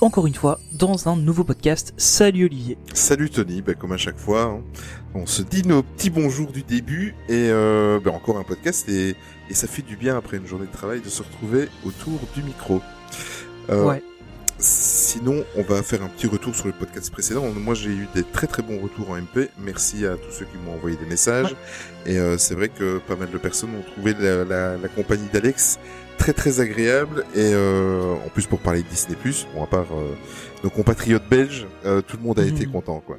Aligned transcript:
encore 0.00 0.26
une 0.26 0.34
fois, 0.34 0.60
dans 0.72 1.08
un 1.08 1.16
nouveau 1.16 1.44
podcast. 1.44 1.94
Salut 1.96 2.44
Olivier. 2.46 2.76
Salut 2.92 3.30
Tony, 3.30 3.62
bah, 3.62 3.74
comme 3.74 3.92
à 3.92 3.96
chaque 3.96 4.18
fois, 4.18 4.42
hein. 4.42 4.60
on 5.14 5.26
se 5.26 5.42
dit 5.42 5.62
nos 5.66 5.82
petits 5.82 6.10
bonjours 6.10 6.52
du 6.52 6.62
début 6.62 7.14
et 7.28 7.48
euh, 7.50 7.98
bah, 8.04 8.10
encore 8.12 8.38
un 8.38 8.44
podcast 8.44 8.88
et, 8.88 9.16
et 9.50 9.54
ça 9.54 9.66
fait 9.66 9.82
du 9.82 9.96
bien 9.96 10.16
après 10.16 10.36
une 10.36 10.46
journée 10.46 10.66
de 10.66 10.72
travail 10.72 11.00
de 11.00 11.08
se 11.08 11.22
retrouver 11.22 11.68
autour 11.84 12.18
du 12.34 12.42
micro. 12.42 12.80
Euh, 13.70 13.84
Ouais. 13.84 14.02
Sinon, 14.58 15.44
on 15.56 15.62
va 15.62 15.82
faire 15.82 16.02
un 16.02 16.08
petit 16.08 16.26
retour 16.26 16.54
sur 16.54 16.66
le 16.66 16.72
podcast 16.72 17.10
précédent. 17.10 17.44
Moi, 17.54 17.74
j'ai 17.74 17.90
eu 17.90 18.08
des 18.14 18.22
très 18.22 18.46
très 18.46 18.62
bons 18.62 18.80
retours 18.80 19.10
en 19.10 19.16
MP. 19.16 19.50
Merci 19.58 20.06
à 20.06 20.16
tous 20.16 20.30
ceux 20.32 20.46
qui 20.46 20.56
m'ont 20.64 20.72
envoyé 20.72 20.96
des 20.96 21.04
messages. 21.04 21.54
Et 22.06 22.18
euh, 22.18 22.38
c'est 22.38 22.54
vrai 22.54 22.70
que 22.70 22.96
pas 23.00 23.16
mal 23.16 23.30
de 23.30 23.36
personnes 23.36 23.68
ont 23.78 23.82
trouvé 23.92 24.14
la, 24.18 24.46
la- 24.46 24.76
la 24.78 24.88
compagnie 24.88 25.28
d'Alex 25.30 25.78
très 26.18 26.32
très 26.32 26.60
agréable. 26.60 27.24
Et 27.34 27.52
euh, 27.52 28.14
en 28.24 28.28
plus, 28.30 28.46
pour 28.46 28.58
parler 28.60 28.82
de 28.82 28.88
Disney+, 28.88 29.16
bon, 29.54 29.62
à 29.62 29.66
part 29.66 29.86
euh, 29.92 30.14
nos 30.64 30.70
compatriotes 30.70 31.28
belges, 31.28 31.66
euh, 31.84 32.00
tout 32.00 32.16
le 32.16 32.22
monde 32.22 32.38
a 32.38 32.42
Mhm. 32.42 32.48
été 32.48 32.66
content, 32.66 33.02
quoi. 33.06 33.18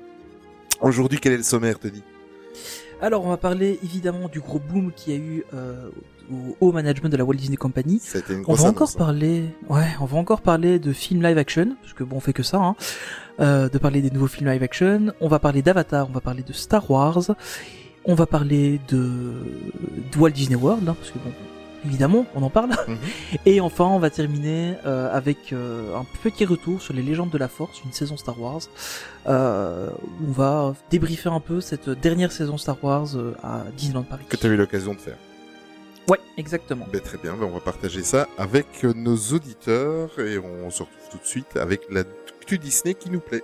Aujourd'hui, 0.81 1.19
quel 1.19 1.33
est 1.33 1.37
le 1.37 1.43
sommaire, 1.43 1.79
Tony? 1.79 2.03
Alors, 3.01 3.23
on 3.25 3.29
va 3.29 3.37
parler 3.37 3.79
évidemment 3.83 4.27
du 4.27 4.39
gros 4.39 4.59
boom 4.59 4.91
qu'il 4.95 5.13
y 5.13 5.15
a 5.15 5.19
eu 5.19 5.43
au 6.31 6.55
haut 6.59 6.71
management 6.71 7.09
de 7.09 7.17
la 7.17 7.23
Walt 7.23 7.35
Disney 7.35 7.55
Company. 7.57 7.99
Ça 8.03 8.17
a 8.17 8.21
été 8.21 8.33
une 8.33 8.39
On 8.39 8.43
grosse 8.43 8.61
va 8.61 8.69
encore 8.69 8.87
annonce, 8.89 8.95
hein. 8.95 8.99
parler, 8.99 9.43
ouais, 9.69 9.85
on 10.01 10.05
va 10.05 10.17
encore 10.17 10.41
parler 10.41 10.77
de 10.79 10.91
films 10.93 11.21
live 11.23 11.37
action, 11.37 11.75
parce 11.81 11.93
que 11.93 12.03
bon, 12.03 12.17
on 12.17 12.19
fait 12.19 12.33
que 12.33 12.43
ça, 12.43 12.57
hein, 12.57 12.75
de 13.39 13.77
parler 13.77 14.01
des 14.01 14.09
nouveaux 14.09 14.27
films 14.27 14.49
live 14.49 14.63
action. 14.63 15.13
On 15.21 15.27
va 15.27 15.37
parler 15.39 15.61
d'Avatar, 15.61 16.07
on 16.09 16.11
va 16.13 16.21
parler 16.21 16.41
de 16.43 16.53
Star 16.53 16.89
Wars, 16.89 17.21
on 18.05 18.15
va 18.15 18.25
parler 18.25 18.79
de, 18.89 18.97
de 20.11 20.17
Walt 20.17 20.31
Disney 20.31 20.55
World, 20.55 20.87
hein, 20.89 20.95
parce 20.99 21.11
que 21.11 21.19
bon, 21.19 21.31
évidemment, 21.88 22.25
on 22.35 22.43
en 22.43 22.49
parle. 22.49 22.71
Mhm. 22.88 22.97
Et 23.45 23.61
enfin, 23.61 23.85
on 23.85 23.99
va 23.99 24.09
terminer 24.09 24.75
euh, 24.85 25.09
avec 25.11 25.53
euh, 25.53 25.95
un 25.95 26.05
petit 26.23 26.45
retour 26.45 26.81
sur 26.81 26.93
les 26.93 27.02
légendes 27.02 27.30
de 27.30 27.38
la 27.38 27.47
Force, 27.47 27.81
une 27.83 27.91
saison 27.91 28.17
Star 28.17 28.39
Wars. 28.39 28.61
Euh, 29.27 29.89
on 30.27 30.31
va 30.31 30.75
débriefer 30.89 31.30
un 31.30 31.39
peu 31.39 31.61
cette 31.61 31.89
dernière 31.89 32.31
saison 32.31 32.58
Star 32.58 32.77
Wars 32.83 33.15
euh, 33.15 33.33
à 33.43 33.63
Disneyland 33.75 34.03
Paris. 34.03 34.25
Que 34.30 34.38
tu 34.38 34.45
as 34.45 34.49
eu 34.49 34.58
l'occasion 34.58 34.93
de 34.93 34.99
faire. 34.99 35.17
Ouais, 36.08 36.19
exactement. 36.38 36.85
Ben, 36.91 37.02
très 37.02 37.17
bien, 37.17 37.35
ben, 37.35 37.45
on 37.45 37.53
va 37.53 37.59
partager 37.59 38.03
ça 38.03 38.27
avec 38.38 38.83
nos 38.83 39.17
auditeurs 39.17 40.17
et 40.19 40.38
on 40.38 40.69
se 40.69 40.83
retrouve 40.83 41.09
tout 41.11 41.17
de 41.17 41.25
suite 41.25 41.58
avec 41.58 41.81
la 41.89 42.03
Disney 42.55 42.93
qui 42.93 43.09
nous 43.09 43.19
plaît. 43.19 43.43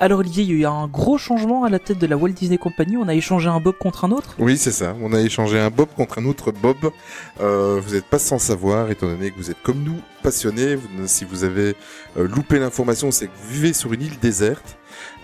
Alors 0.00 0.20
Olivier, 0.20 0.44
il 0.44 0.50
y 0.50 0.52
a 0.52 0.58
eu 0.58 0.64
un 0.64 0.86
gros 0.86 1.18
changement 1.18 1.64
à 1.64 1.70
la 1.70 1.80
tête 1.80 1.98
de 1.98 2.06
la 2.06 2.16
Walt 2.16 2.30
Disney 2.30 2.56
Company. 2.56 2.96
On 2.96 3.08
a 3.08 3.16
échangé 3.16 3.48
un 3.48 3.58
Bob 3.58 3.76
contre 3.76 4.04
un 4.04 4.12
autre? 4.12 4.36
Oui, 4.38 4.56
c'est 4.56 4.70
ça. 4.70 4.94
On 5.02 5.12
a 5.12 5.20
échangé 5.20 5.58
un 5.58 5.70
Bob 5.70 5.88
contre 5.96 6.20
un 6.20 6.24
autre 6.24 6.52
Bob. 6.52 6.92
Euh, 7.40 7.80
vous 7.84 7.94
n'êtes 7.94 8.04
pas 8.04 8.20
sans 8.20 8.38
savoir, 8.38 8.92
étant 8.92 9.08
donné 9.08 9.32
que 9.32 9.36
vous 9.36 9.50
êtes 9.50 9.60
comme 9.60 9.82
nous 9.82 10.00
passionnés. 10.22 10.76
Si 11.06 11.24
vous 11.24 11.42
avez 11.42 11.74
euh, 12.16 12.28
loupé 12.28 12.60
l'information, 12.60 13.10
c'est 13.10 13.26
que 13.26 13.32
vous 13.42 13.48
vivez 13.50 13.72
sur 13.72 13.92
une 13.92 14.02
île 14.02 14.20
déserte. 14.20 14.78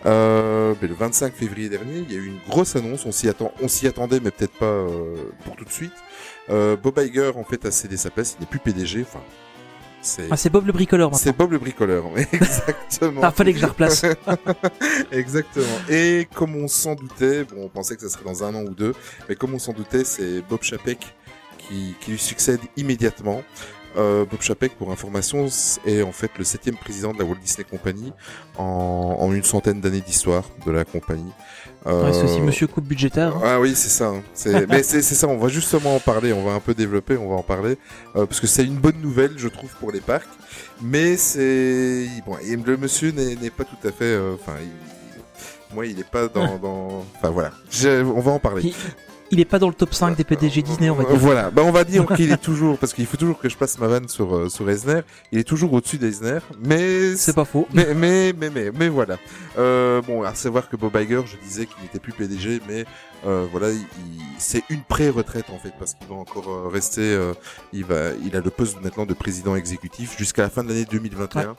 Euh, 0.07 0.75
le 0.83 0.93
25 0.93 1.35
février 1.35 1.69
dernier, 1.69 1.99
il 2.09 2.13
y 2.13 2.17
a 2.17 2.19
eu 2.19 2.27
une 2.27 2.41
grosse 2.49 2.75
annonce. 2.75 3.07
On 3.07 3.13
s'y 3.13 3.29
attend, 3.29 3.53
on 3.63 3.69
s'y 3.69 3.87
attendait, 3.87 4.19
mais 4.19 4.33
peut-être 4.33 4.59
pas 4.59 4.67
euh, 4.67 5.15
pour 5.45 5.57
tout 5.57 5.65
de 5.65 5.71
suite. 5.71 5.95
Euh, 6.51 6.77
Bob 6.77 6.99
Iger 6.99 7.33
en 7.37 7.45
fait 7.45 7.65
a 7.65 7.71
cédé 7.71 7.97
sa 7.97 8.11
place. 8.11 8.37
Il 8.39 8.41
n'est 8.41 8.49
plus 8.49 8.59
PDG. 8.59 9.03
Enfin, 9.03 9.23
c'est 10.05 10.29
Ah, 10.31 10.37
c'est 10.37 10.51
Bob 10.51 10.67
le 10.67 10.73
bricoleur 10.73 11.11
maintenant. 11.11 11.23
c'est 11.23 11.37
Bob 11.37 11.51
le 11.53 11.59
bricoleur. 11.59 12.05
oui, 12.15 12.23
Exactement. 12.33 13.21
Ah, 13.25 13.31
fallait 13.33 13.53
que 13.53 13.59
je 13.59 13.63
la 13.63 13.69
replace. 13.71 14.05
Exactement. 15.13 15.65
Et 15.89 16.29
comme 16.35 16.57
on 16.57 16.69
s'en 16.69 16.95
doutait, 16.95 17.45
bon, 17.45 17.65
on 17.65 17.69
pensait 17.69 17.97
que 17.97 18.03
ça 18.03 18.09
serait 18.09 18.25
dans 18.25 18.45
un 18.45 18.55
an 18.55 18.63
ou 18.63 18.71
deux, 18.75 18.95
mais 19.29 19.35
comme 19.35 19.55
on 19.55 19.59
s'en 19.59 19.73
doutait, 19.73 20.05
c'est 20.05 20.41
Bob 20.49 20.63
Chapek 20.63 21.15
qui, 21.59 21.95
qui 22.01 22.11
lui 22.13 22.19
succède 22.19 22.61
immédiatement. 22.77 23.43
Euh, 23.97 24.25
Bob 24.29 24.41
Chapek, 24.43 24.77
pour 24.77 24.91
information, 24.91 25.47
est 25.87 26.03
en 26.03 26.11
fait 26.13 26.31
le 26.39 26.45
septième 26.45 26.77
président 26.77 27.13
de 27.13 27.19
la 27.19 27.25
Walt 27.25 27.37
Disney 27.43 27.65
Company 27.69 28.13
en, 28.59 29.17
en 29.21 29.33
une 29.33 29.45
centaine 29.45 29.81
d'années 29.81 30.01
d'histoire 30.01 30.45
de 30.67 30.73
la 30.73 30.85
compagnie. 30.85 31.31
Euh, 31.87 32.05
Ouais, 32.07 32.13
c'est 32.13 32.23
aussi 32.25 32.41
Monsieur 32.41 32.67
Coupe 32.67 32.87
budgétaire. 32.87 33.37
hein. 33.37 33.43
ah 33.45 33.61
oui, 33.61 33.75
c'est 33.77 33.91
ça. 33.91 34.07
hein. 34.09 34.23
Mais 34.69 34.83
c'est, 34.83 35.03
ça. 35.03 35.29
On 35.29 35.37
va 35.37 35.49
justement 35.49 35.95
en 35.97 36.01
parler. 36.01 36.33
On 36.33 36.43
va 36.45 36.53
un 36.53 36.61
peu 36.61 36.75
développer. 36.75 37.17
On 37.17 37.29
va 37.29 37.37
en 37.37 37.43
parler 37.43 37.77
euh, 38.17 38.25
parce 38.27 38.41
que 38.41 38.47
c'est 38.47 38.65
une 38.65 38.77
bonne 38.79 39.01
nouvelle, 39.03 39.33
je 39.37 39.49
trouve, 39.49 39.71
pour 39.79 39.93
les 39.93 40.01
parcs. 40.01 40.27
Mais 40.81 41.17
c'est 41.17 42.09
bon. 42.27 42.37
le 42.43 42.77
monsieur 42.79 43.11
n'est, 43.13 43.37
n'est 43.37 43.51
pas 43.51 43.65
tout 43.65 43.87
à 43.87 43.93
fait. 43.93 44.05
euh, 44.05 44.35
Enfin, 44.35 44.55
il- 44.61 45.75
moi, 45.75 45.87
il 45.87 45.99
est 46.01 46.09
pas 46.11 46.27
dans. 46.29 46.57
dans... 46.63 47.05
Enfin 47.17 47.31
voilà. 47.31 47.53
Je- 47.71 48.03
on 48.03 48.21
va 48.21 48.33
en 48.33 48.39
parler. 48.39 48.63
Il, 48.65 48.75
il 49.31 49.41
est 49.41 49.45
pas 49.45 49.59
dans 49.59 49.69
le 49.69 49.75
top 49.75 49.95
5 49.95 50.17
des 50.17 50.25
PDG 50.25 50.63
Disney, 50.63 50.91
on 50.91 50.95
va 50.95 51.05
dire. 51.05 51.17
Voilà, 51.17 51.51
bah 51.51 51.63
on 51.65 51.71
va 51.73 51.85
dire 51.85 52.07
qu'il 52.17 52.31
est 52.31 52.37
toujours, 52.41 52.79
parce 52.79 52.93
qu'il 52.93 53.07
faut 53.07 53.17
toujours 53.17 53.39
que 53.39 53.49
je 53.49 53.57
passe 53.57 53.79
ma 53.79 53.87
vanne 53.89 54.09
sur 54.09 54.35
euh, 54.37 54.49
sur 54.49 54.69
Eisner. 54.71 55.01
Il 55.33 55.39
est 55.39 55.45
toujours 55.45 55.73
au-dessus 55.73 55.99
d'Eisner, 55.99 56.39
mais 56.65 57.17
C'est 57.17 57.35
pas 57.35 57.45
faux. 57.45 57.67
mais, 57.73 57.95
mais, 57.95 58.33
mais, 58.39 58.51
mais, 58.51 58.71
mais 58.79 58.89
voilà. 58.89 59.17
Euh, 59.59 60.03
bon, 60.03 60.23
à 60.23 60.35
savoir 60.35 60.69
que 60.69 60.77
Bob 60.77 60.95
Iger, 60.97 61.23
je 61.27 61.37
disais 61.47 61.67
qu'il 61.67 61.83
n'était 61.83 61.99
plus 61.99 62.13
PDG, 62.13 62.61
mais 62.69 62.85
euh, 63.27 63.47
voilà, 63.51 63.71
il, 63.71 63.79
il- 63.79 64.23
c'est 64.39 64.63
une 64.69 64.83
pré-retraite 64.83 65.47
en 65.51 65.59
fait, 65.59 65.73
parce 65.79 65.95
qu'il 65.95 66.07
va 66.09 66.17
encore 66.17 66.49
euh, 66.51 66.69
rester. 66.69 67.01
euh, 67.03 67.33
il 67.73 67.85
va, 67.85 68.11
il 68.25 68.37
a 68.37 68.41
le 68.41 68.51
poste 68.51 68.77
maintenant 68.83 69.07
de 69.07 69.15
président 69.15 69.57
exécutif 69.57 70.17
jusqu'à 70.19 70.43
la 70.43 70.51
fin 70.51 70.63
de 70.63 70.69
l'année 70.69 70.85
2021. 70.91 71.57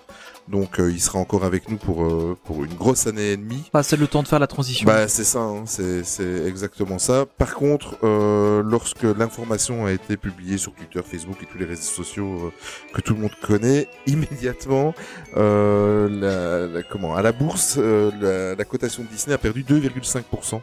Donc, 0.48 0.80
euh, 0.80 0.92
il 0.92 1.02
sera 1.02 1.18
encore 1.18 1.44
avec 1.44 1.70
nous 1.70 1.78
pour 1.78 2.04
euh, 2.04 2.38
pour 2.44 2.64
une 2.64 2.74
grosse 2.76 3.08
année 3.08 3.32
et 3.32 3.38
demie. 3.38 3.64
Bah, 3.74 3.82
c'est 3.82 3.98
le 3.98 4.06
temps 4.08 4.22
de 4.22 4.28
faire 4.28 4.38
la 4.40 4.46
transition. 4.48 4.86
Bah 4.86 5.08
c'est 5.08 5.24
ça, 5.24 5.40
hein, 5.40 5.64
c'est 5.66 6.46
exactement 6.46 7.00
ça. 7.00 7.26
Par 7.26 7.56
contre, 7.56 7.98
euh, 8.04 8.62
lorsque 8.64 9.04
l'information 9.04 9.86
a 9.88 9.92
été 9.92 10.18
publiée 10.18 10.58
sur 10.60 10.72
Twitter, 10.74 11.02
Facebook 11.04 11.38
et 11.42 11.46
tous 11.48 11.58
les 11.58 11.66
réseaux 11.66 11.82
sociaux 11.82 12.36
euh, 12.46 12.52
que 12.94 13.02
tout 13.02 13.16
le 13.16 13.22
monde 13.22 13.32
connaît, 13.42 13.88
immédiatement, 14.08 14.94
euh, 15.36 16.08
la, 16.10 16.68
la- 16.74 16.84
comment 16.84 17.16
à 17.16 17.22
la 17.24 17.32
bourse, 17.32 17.76
euh, 17.80 18.12
la, 18.22 18.56
la 18.56 18.66
cotation 18.66 19.04
de 19.04 19.08
Disney 19.08 19.34
a 19.34 19.40
perdu 19.40 19.64
2,5%. 19.64 20.62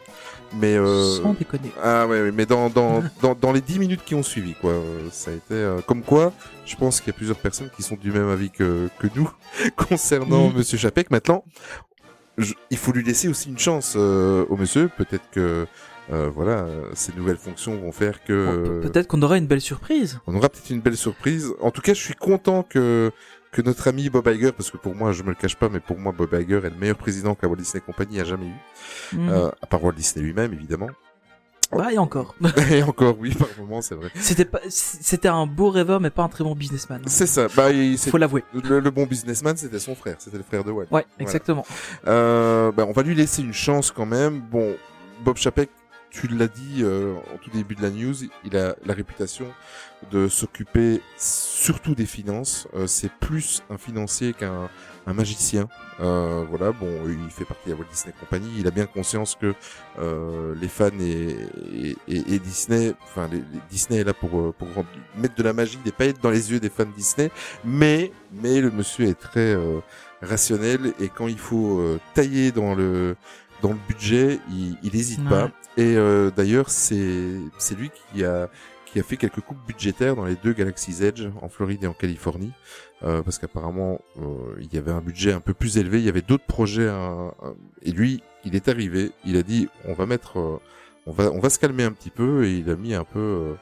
Mais 0.59 0.75
euh, 0.77 1.21
Sans 1.21 1.33
déconner. 1.33 1.71
ah 1.81 2.05
ouais, 2.07 2.21
ouais, 2.21 2.31
mais 2.31 2.45
dans 2.45 2.69
dans, 2.69 3.03
dans 3.21 3.33
dans 3.35 3.51
les 3.51 3.61
10 3.61 3.79
minutes 3.79 4.01
qui 4.05 4.13
ont 4.15 4.23
suivi, 4.23 4.53
quoi, 4.53 4.71
euh, 4.71 5.07
ça 5.11 5.31
a 5.31 5.33
été 5.33 5.53
euh, 5.55 5.81
comme 5.87 6.03
quoi. 6.03 6.31
Je 6.65 6.75
pense 6.75 6.99
qu'il 7.01 7.07
y 7.11 7.15
a 7.15 7.17
plusieurs 7.17 7.37
personnes 7.39 7.69
qui 7.75 7.81
sont 7.83 7.95
du 7.95 8.11
même 8.11 8.29
avis 8.29 8.51
que 8.51 8.89
que 8.99 9.07
nous 9.15 9.29
concernant 9.75 10.49
Mhm. 10.49 10.57
Monsieur 10.57 10.77
Chapek. 10.77 11.09
Maintenant, 11.11 11.43
je- 12.37 12.53
il 12.69 12.77
faut 12.77 12.91
lui 12.91 13.03
laisser 13.03 13.27
aussi 13.27 13.49
une 13.49 13.57
chance 13.59 13.93
euh, 13.95 14.45
au 14.49 14.57
monsieur. 14.57 14.89
Peut-être 14.95 15.29
que 15.31 15.65
euh, 16.11 16.29
voilà, 16.35 16.65
ces 16.93 17.13
nouvelles 17.13 17.37
fonctions 17.37 17.77
vont 17.79 17.91
faire 17.93 18.23
que 18.25 18.81
Peut-être 18.81 19.07
qu'on 19.07 19.21
aura 19.21 19.37
une 19.37 19.47
belle 19.47 19.61
surprise. 19.61 20.19
on 20.27 20.35
aura 20.35 20.49
peut-être 20.49 20.69
une 20.69 20.81
belle 20.81 20.97
surprise. 20.97 21.53
En 21.61 21.71
tout 21.71 21.81
cas, 21.81 21.93
je 21.93 22.01
suis 22.01 22.13
content 22.15 22.61
que 22.63 23.11
que 23.53 23.61
notre 23.61 23.87
ami 23.87 24.09
Bob 24.09 24.27
Iger, 24.27 24.51
parce 24.51 24.69
que 24.71 24.77
pour 24.77 24.95
moi, 24.95 25.11
je 25.13 25.23
me 25.23 25.29
le 25.29 25.35
cache 25.35 25.55
pas, 25.55 25.69
mais 25.69 25.79
pour 25.79 25.97
moi, 25.97 26.11
Bob 26.11 26.33
Iger 26.33 26.57
est 26.65 26.69
le 26.69 26.75
meilleur 26.75 26.97
président 26.97 27.35
que 27.35 27.43
la 27.43 27.47
Walt 27.49 27.57
Disney 27.57 27.81
Company 27.85 28.19
a 28.19 28.25
jamais 28.25 28.47
eu, 28.47 29.15
Mhm. 29.17 29.29
euh, 29.29 29.49
à 29.61 29.65
part 29.67 29.81
Walt 29.83 29.93
Disney 29.93 30.25
lui-même, 30.25 30.51
évidemment. 30.53 30.89
Bah, 31.71 31.91
et 31.91 31.97
encore. 31.97 32.35
Et 32.71 32.83
encore, 32.83 33.17
oui, 33.17 33.33
par 33.33 33.47
moment, 33.57 33.81
c'est 33.81 33.95
vrai. 33.95 34.11
C'était 34.15 34.45
pas, 34.45 34.59
c'était 34.69 35.27
un 35.29 35.47
beau 35.47 35.69
rêveur, 35.71 35.99
mais 35.99 36.11
pas 36.11 36.21
un 36.21 36.27
très 36.29 36.43
bon 36.43 36.53
businessman. 36.53 37.01
C'est 37.07 37.25
ça. 37.25 37.47
Bah, 37.55 37.71
il- 37.71 37.97
Faut 37.97 38.17
l'avouer. 38.19 38.43
le, 38.53 38.79
le 38.79 38.91
bon 38.91 39.05
businessman, 39.07 39.57
c'était 39.57 39.79
son 39.79 39.95
frère, 39.95 40.17
c'était 40.19 40.37
le 40.37 40.43
frère 40.43 40.63
de 40.63 40.69
Walt. 40.71 40.85
Ouais, 40.91 41.05
exactement. 41.19 41.65
Euh, 42.07 42.71
bah, 42.71 42.85
on 42.87 42.91
va 42.91 43.01
lui 43.01 43.15
laisser 43.15 43.41
une 43.41 43.53
chance 43.53 43.89
quand 43.89 44.05
même. 44.05 44.39
Bon, 44.51 44.75
Bob 45.25 45.37
Chapek, 45.37 45.69
tu 46.11 46.27
l'as 46.27 46.47
dit 46.47 46.81
euh, 46.83 47.15
en 47.33 47.37
tout 47.37 47.49
début 47.49 47.73
de 47.73 47.81
la 47.81 47.89
news, 47.89 48.13
il 48.45 48.55
a 48.55 48.75
la 48.85 48.93
réputation 48.93 49.47
de 50.11 50.27
s'occuper 50.27 51.01
surtout 51.17 51.95
des 51.95 52.05
finances. 52.05 52.67
Euh, 52.75 52.87
c'est 52.87 53.11
plus 53.11 53.63
un 53.69 53.77
financier 53.77 54.33
qu'un 54.33 54.69
un 55.05 55.13
magicien. 55.13 55.67
Euh, 55.99 56.45
voilà, 56.49 56.71
bon, 56.71 56.87
il 57.09 57.29
fait 57.29 57.43
partie 57.43 57.65
de 57.67 57.73
la 57.73 57.77
Walt 57.79 57.87
Disney 57.91 58.13
Company. 58.19 58.47
Il 58.57 58.67
a 58.67 58.71
bien 58.71 58.85
conscience 58.85 59.35
que 59.35 59.53
euh, 59.99 60.55
les 60.61 60.69
fans 60.69 60.87
et, 60.99 61.35
et, 61.75 61.97
et- 62.07 62.33
et 62.35 62.39
Disney, 62.39 62.93
enfin, 63.03 63.27
les, 63.29 63.39
les- 63.39 63.59
Disney 63.69 63.99
est 63.99 64.03
là 64.05 64.13
pour, 64.13 64.39
euh, 64.39 64.53
pour 64.57 64.67
mettre 65.17 65.35
de 65.35 65.43
la 65.43 65.51
magie, 65.51 65.77
des 65.83 65.91
paillettes 65.91 66.21
dans 66.21 66.29
les 66.29 66.51
yeux 66.51 66.59
des 66.61 66.69
fans 66.69 66.85
Disney. 66.95 67.29
Mais, 67.65 68.13
mais 68.31 68.61
le 68.61 68.71
monsieur 68.71 69.05
est 69.07 69.19
très 69.19 69.53
euh, 69.55 69.79
rationnel 70.21 70.93
et 71.01 71.09
quand 71.09 71.27
il 71.27 71.37
faut 71.39 71.79
euh, 71.79 71.99
tailler 72.13 72.51
dans 72.51 72.73
le 72.75 73.15
dans 73.61 73.69
le 73.71 73.79
budget, 73.87 74.39
il, 74.49 74.77
il 74.83 74.95
hésite 74.95 75.21
Ouais. 75.21 75.29
pas. 75.29 75.51
Et 75.77 75.95
euh, 75.97 76.31
d'ailleurs, 76.35 76.69
c'est 76.69 77.35
c'est 77.57 77.75
lui 77.77 77.91
qui 78.13 78.23
a 78.25 78.49
qui 78.93 78.99
a 78.99 79.03
fait 79.03 79.17
quelques 79.17 79.41
coupes 79.41 79.57
budgétaires 79.67 80.15
dans 80.15 80.23
les 80.25 80.35
deux 80.35 80.53
Galaxy's 80.53 81.01
Edge 81.01 81.23
en 81.41 81.49
Floride 81.49 81.83
et 81.83 81.87
en 81.87 81.93
Californie, 81.93 82.51
euh, 83.03 83.21
parce 83.23 83.39
qu'apparemment 83.39 83.99
euh, 84.21 84.55
il 84.61 84.73
y 84.73 84.77
avait 84.77 84.91
un 84.91 85.01
budget 85.01 85.33
un 85.33 85.39
peu 85.41 85.53
plus 85.55 85.77
élevé, 85.77 85.97
il 85.99 86.05
y 86.05 86.09
avait 86.09 86.21
d'autres 86.21 86.45
projets, 86.45 86.87
à- 86.87 86.93
à- 87.41 87.53
et 87.81 87.91
lui, 87.91 88.21
il 88.45 88.55
est 88.55 88.69
arrivé, 88.69 89.11
il 89.25 89.35
a 89.35 89.43
dit 89.43 89.67
on 89.85 89.93
va 89.93 90.05
mettre, 90.05 90.39
euh, 90.39 90.59
on 91.07 91.11
va 91.11 91.31
on 91.31 91.39
va 91.39 91.49
se 91.49 91.57
calmer 91.59 91.83
un 91.83 91.91
petit 91.91 92.11
peu, 92.11 92.45
et 92.45 92.53
il 92.59 92.69
a 92.69 92.75
mis 92.75 92.93
un 92.93 93.03
peu 93.03 93.19
euh, 93.19 93.53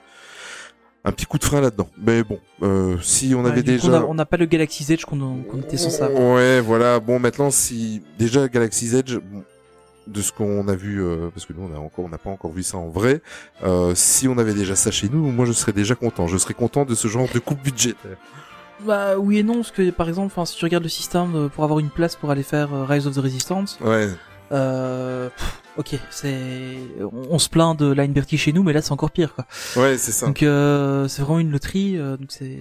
un 1.04 1.12
petit 1.12 1.25
coup 1.25 1.38
de 1.39 1.44
frein 1.45 1.62
là-dedans. 1.62 1.89
Mais 1.98 2.24
bon, 2.24 2.39
euh, 2.62 2.98
si 3.01 3.33
on 3.33 3.44
Ouais, 3.44 3.50
avait 3.51 3.63
déjà 3.63 4.06
on 4.06 4.13
n'a 4.13 4.25
pas 4.25 4.38
le 4.38 4.45
Galaxy's 4.45 4.89
Edge 4.92 5.06
qu'on 5.06 5.44
était 5.62 5.78
censé 5.78 6.01
avoir. 6.04 6.36
Ouais, 6.36 6.60
voilà. 6.62 7.00
Bon, 7.00 7.18
maintenant, 7.19 7.50
si 7.51 8.04
déjà 8.19 8.48
Galaxy's 8.48 8.94
Edge, 8.94 9.16
bon, 9.18 9.44
de 10.07 10.21
ce 10.21 10.31
qu'on 10.31 10.68
a 10.68 10.75
vu, 10.75 11.01
euh, 11.03 11.30
parce 11.33 11.45
que 11.45 11.53
nous 11.53 11.69
on 11.71 11.75
a 11.75 11.80
encore, 11.80 12.06
on 12.06 12.09
n'a 12.09 12.18
pas 12.18 12.30
encore 12.30 12.51
vu 12.51 12.63
ça 12.63 12.77
en 12.77 12.89
vrai. 12.89 13.21
euh, 13.63 13.94
si 13.95 14.27
on 14.27 14.38
avait 14.38 14.53
déjà 14.53 14.75
ça 14.75 14.92
chez 14.92 15.09
nous, 15.09 15.31
moi 15.31 15.45
je 15.45 15.51
serais 15.53 15.74
déjà 15.74 15.95
content. 15.95 16.27
Je 16.27 16.38
serais 16.38 16.53
content 16.56 16.86
de 16.86 16.95
ce 16.95 17.07
genre 17.07 17.27
de 17.33 17.39
coupe 17.39 17.62
budgétaire. 17.62 18.18
Bah 18.86 19.18
oui 19.19 19.38
et 19.38 19.44
non, 19.44 19.56
parce 19.57 19.71
que 19.71 19.92
par 19.92 20.09
exemple, 20.09 20.33
si 20.45 20.56
tu 20.57 20.65
regardes 20.65 20.83
le 20.83 20.89
système 20.89 21.36
euh, 21.36 21.48
pour 21.50 21.63
avoir 21.63 21.80
une 21.80 21.89
place 21.92 22.15
pour 22.15 22.31
aller 22.31 22.42
faire 22.44 22.74
euh, 22.74 22.83
Rise 22.83 23.06
of 23.06 23.13
the 23.15 23.19
Resistance, 23.19 23.77
Ouais. 23.80 24.09
euh, 24.51 25.30
pff, 25.30 25.62
ok, 25.77 25.95
c'est, 26.09 26.77
on, 27.00 27.21
on 27.31 27.39
se 27.39 27.50
plaint 27.50 27.77
de 27.77 27.91
Line 27.91 28.13
Bertie 28.13 28.38
chez 28.38 28.53
nous, 28.53 28.63
mais 28.63 28.73
là 28.73 28.81
c'est 28.81 28.91
encore 28.91 29.12
pire 29.12 29.33
quoi. 29.35 29.45
Ouais, 29.75 29.97
c'est 29.97 30.12
ça. 30.12 30.25
Donc 30.27 30.44
euh, 30.44 31.07
c'est 31.07 31.21
vraiment 31.21 31.39
une 31.39 31.51
loterie. 31.51 31.97
euh, 31.97 32.18
donc 32.18 32.27
c'est, 32.31 32.59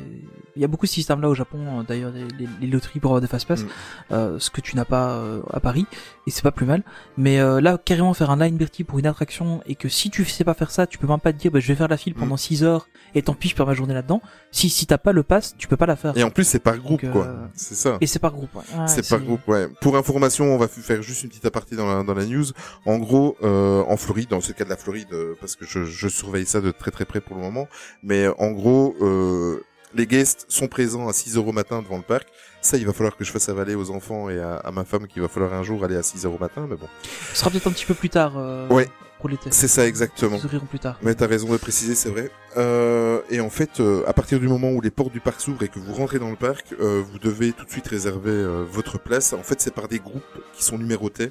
il 0.57 0.63
y 0.63 0.65
a 0.65 0.69
beaucoup 0.69 0.87
de 0.87 0.91
systèmes 0.91 1.21
là 1.21 1.29
au 1.29 1.35
Japon. 1.35 1.81
euh, 1.81 1.83
D'ailleurs, 1.83 2.13
les, 2.13 2.25
les- 2.39 2.49
les 2.61 2.67
loteries 2.67 3.01
pour 3.01 3.11
avoir 3.11 3.21
des 3.21 3.27
fast 3.27 3.47
pass, 3.47 3.63
Mm. 3.63 3.67
euh, 4.13 4.39
ce 4.39 4.51
que 4.51 4.61
tu 4.61 4.77
n'as 4.77 4.85
pas 4.85 5.11
euh, 5.13 5.41
à 5.53 5.61
Paris, 5.61 5.87
et 6.27 6.31
c'est 6.31 6.43
pas 6.43 6.53
plus 6.53 6.67
mal. 6.67 6.83
Mais 7.17 7.41
euh, 7.41 7.61
là, 7.61 7.79
carrément 7.83 8.15
faire 8.15 8.31
un 8.31 8.37
line 8.37 8.57
Bertie 8.57 8.85
pour 8.85 8.99
une 8.99 9.07
attraction 9.07 9.63
et 9.67 9.75
que 9.75 9.89
si 9.89 10.11
tu 10.11 10.25
sais 10.25 10.45
pas 10.45 10.55
faire 10.55 10.71
ça, 10.71 10.87
tu 10.87 10.99
peux 10.99 11.07
même 11.07 11.21
pas 11.21 11.33
te 11.33 11.39
dire, 11.39 11.51
bah, 11.51 11.61
je 11.61 11.69
vais 11.69 11.75
faire 11.75 11.89
la 11.89 11.97
file 11.97 12.15
pendant 12.15 12.37
6 12.37 12.63
heures 12.65 12.89
et 13.15 13.23
tant 13.23 13.35
pis, 13.35 13.49
je 13.49 13.57
perds 13.57 13.67
ma 13.67 13.75
journée 13.75 13.95
là-dedans. 13.95 14.21
Si 14.53 14.69
si 14.71 14.87
t'as 14.87 14.99
pas 14.99 15.13
le 15.13 15.23
pass, 15.23 15.55
tu 15.59 15.67
peux 15.69 15.77
pas 15.77 15.87
la 15.87 15.97
faire. 15.97 16.17
Et 16.17 16.23
en 16.23 16.31
plus, 16.31 16.45
c'est 16.45 16.59
par 16.61 16.77
groupe, 16.79 17.03
Donc, 17.03 17.13
quoi. 17.13 17.29
C'est 17.55 17.75
ça. 17.75 17.99
Et 18.01 18.07
c'est 18.07 18.19
par 18.19 18.33
groupe. 18.33 18.55
ouais. 18.55 18.63
C'est 18.87 19.09
par 19.09 19.21
groupe, 19.21 19.47
ouais. 19.49 19.69
Pour 19.81 19.97
information, 19.97 20.45
on 20.55 20.59
va 20.59 20.69
faire 20.69 21.03
juste 21.03 21.23
une 21.25 21.29
petite 21.29 21.47
aparté 21.47 21.77
dans 21.77 21.87
la, 21.93 22.03
dans 22.05 22.15
la 22.15 22.25
news. 22.27 22.45
En 22.87 22.99
gros, 23.01 23.37
euh, 23.43 23.83
en 23.89 23.97
Floride, 23.97 24.29
dans 24.31 24.41
ce 24.41 24.53
cas 24.53 24.65
de 24.65 24.71
la 24.71 24.77
Floride, 24.77 25.09
euh, 25.13 25.35
parce 25.41 25.57
que 25.57 25.65
je, 25.67 25.85
je 25.85 26.09
surveille 26.09 26.47
ça 26.47 26.61
de 26.61 26.71
très 26.71 26.91
très 26.91 27.05
près 27.05 27.21
pour 27.21 27.37
le 27.37 27.43
moment, 27.43 27.69
mais 28.03 28.27
euh, 28.27 28.33
en 28.39 28.51
gros, 28.53 28.95
euh, 29.01 29.63
les 29.95 30.07
guests 30.07 30.47
sont 30.49 30.69
présents 30.69 31.09
à 31.09 31.13
6 31.13 31.37
euros 31.37 31.53
matin 31.53 31.83
devant 31.83 31.97
le 31.97 32.03
parc. 32.03 32.29
Ça, 32.63 32.77
il 32.77 32.87
va 32.87 32.93
falloir 32.93 33.17
que 33.17 33.25
je 33.25 33.33
fasse 33.33 33.49
avaler 33.49 33.75
aux 33.75 33.91
enfants 33.91 34.29
et 34.31 34.39
à, 34.39 34.57
à 34.57 34.71
ma 34.71 34.85
femme 34.85 35.07
qu'il 35.09 35.23
va 35.23 35.29
falloir 35.29 35.53
un 35.55 35.63
jour 35.63 35.83
aller 35.85 35.97
à 35.97 36.03
6 36.03 36.25
euros 36.27 36.39
matin, 36.39 36.67
mais 36.69 36.77
bon. 36.77 36.87
Ce 37.33 37.39
sera 37.41 37.51
peut-être 37.51 37.67
un 37.67 37.73
petit 37.73 37.87
peu 37.87 37.95
plus 37.95 38.11
tard. 38.11 38.35
Euh, 38.37 38.69
Ouais. 38.69 38.89
Pour. 39.21 39.53
C'est 39.53 39.69
ça 39.69 39.87
exactement. 39.87 40.37
Ils 40.39 40.45
ouvriront 40.47 40.67
plus 40.67 40.79
tard. 40.79 40.99
Mais 41.03 41.15
t'as 41.15 41.27
raison 41.27 41.51
de 41.53 41.57
préciser, 41.57 41.95
c'est 41.95 42.09
vrai. 42.11 42.31
Euh, 42.57 43.21
et 43.31 43.41
en 43.41 43.51
fait, 43.51 43.79
euh, 43.81 44.03
à 44.09 44.13
partir 44.13 44.41
du 44.41 44.49
moment 44.49 44.71
où 44.73 44.81
les 44.81 44.91
portes 44.91 45.13
du 45.13 45.21
parc 45.21 45.41
s'ouvrent 45.41 45.63
et 45.63 45.69
que 45.69 45.79
vous 45.79 45.93
rentrez 45.93 46.19
dans 46.19 46.31
le 46.31 46.37
parc, 46.37 46.75
euh, 46.81 47.03
vous 47.09 47.19
devez 47.19 47.53
tout 47.53 47.65
de 47.65 47.71
suite 47.71 47.87
réserver 47.87 48.31
euh, 48.31 48.65
votre 48.69 48.99
place. 48.99 49.33
En 49.33 49.43
fait, 49.43 49.61
c'est 49.61 49.73
par 49.75 49.87
des 49.89 49.99
groupes 50.01 50.23
qui 50.55 50.65
sont 50.65 50.77
numérotés. 50.79 51.31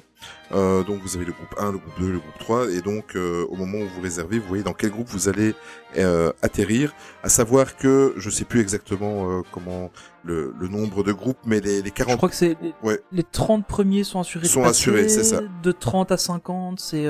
Euh, 0.52 0.82
donc 0.82 1.00
vous 1.02 1.16
avez 1.16 1.24
le 1.26 1.32
groupe 1.32 1.54
1, 1.58 1.72
le 1.72 1.78
groupe 1.78 2.00
2, 2.00 2.12
le 2.12 2.18
groupe 2.18 2.38
3. 2.38 2.70
Et 2.70 2.80
donc, 2.80 3.16
euh, 3.16 3.44
au 3.50 3.56
moment 3.56 3.78
où 3.78 3.88
vous 3.88 4.00
réservez, 4.00 4.38
vous 4.38 4.48
voyez 4.48 4.62
dans 4.62 4.72
quel 4.72 4.90
groupe 4.90 5.08
vous 5.08 5.28
allez 5.28 5.54
euh, 5.98 6.32
atterrir. 6.42 6.94
À 7.22 7.28
savoir 7.28 7.76
que, 7.76 8.14
je 8.16 8.30
sais 8.30 8.44
plus 8.44 8.60
exactement 8.60 9.30
euh, 9.30 9.42
comment 9.52 9.90
le, 10.24 10.54
le 10.58 10.68
nombre 10.68 11.02
de 11.02 11.12
groupes, 11.12 11.38
mais 11.44 11.60
les, 11.60 11.82
les 11.82 11.90
40... 11.90 12.12
Je 12.12 12.16
crois 12.16 12.28
que 12.28 12.34
c'est 12.34 12.56
les, 12.62 12.72
Ouais. 12.82 13.00
les 13.12 13.22
30 13.24 13.66
premiers 13.66 14.04
sont 14.04 14.20
assurés. 14.20 14.46
Sont 14.46 14.64
assurés, 14.64 15.08
c'est 15.08 15.24
ça. 15.24 15.40
De 15.62 15.72
30 15.72 16.12
à 16.12 16.16
50, 16.16 16.80
c'est 16.80 17.06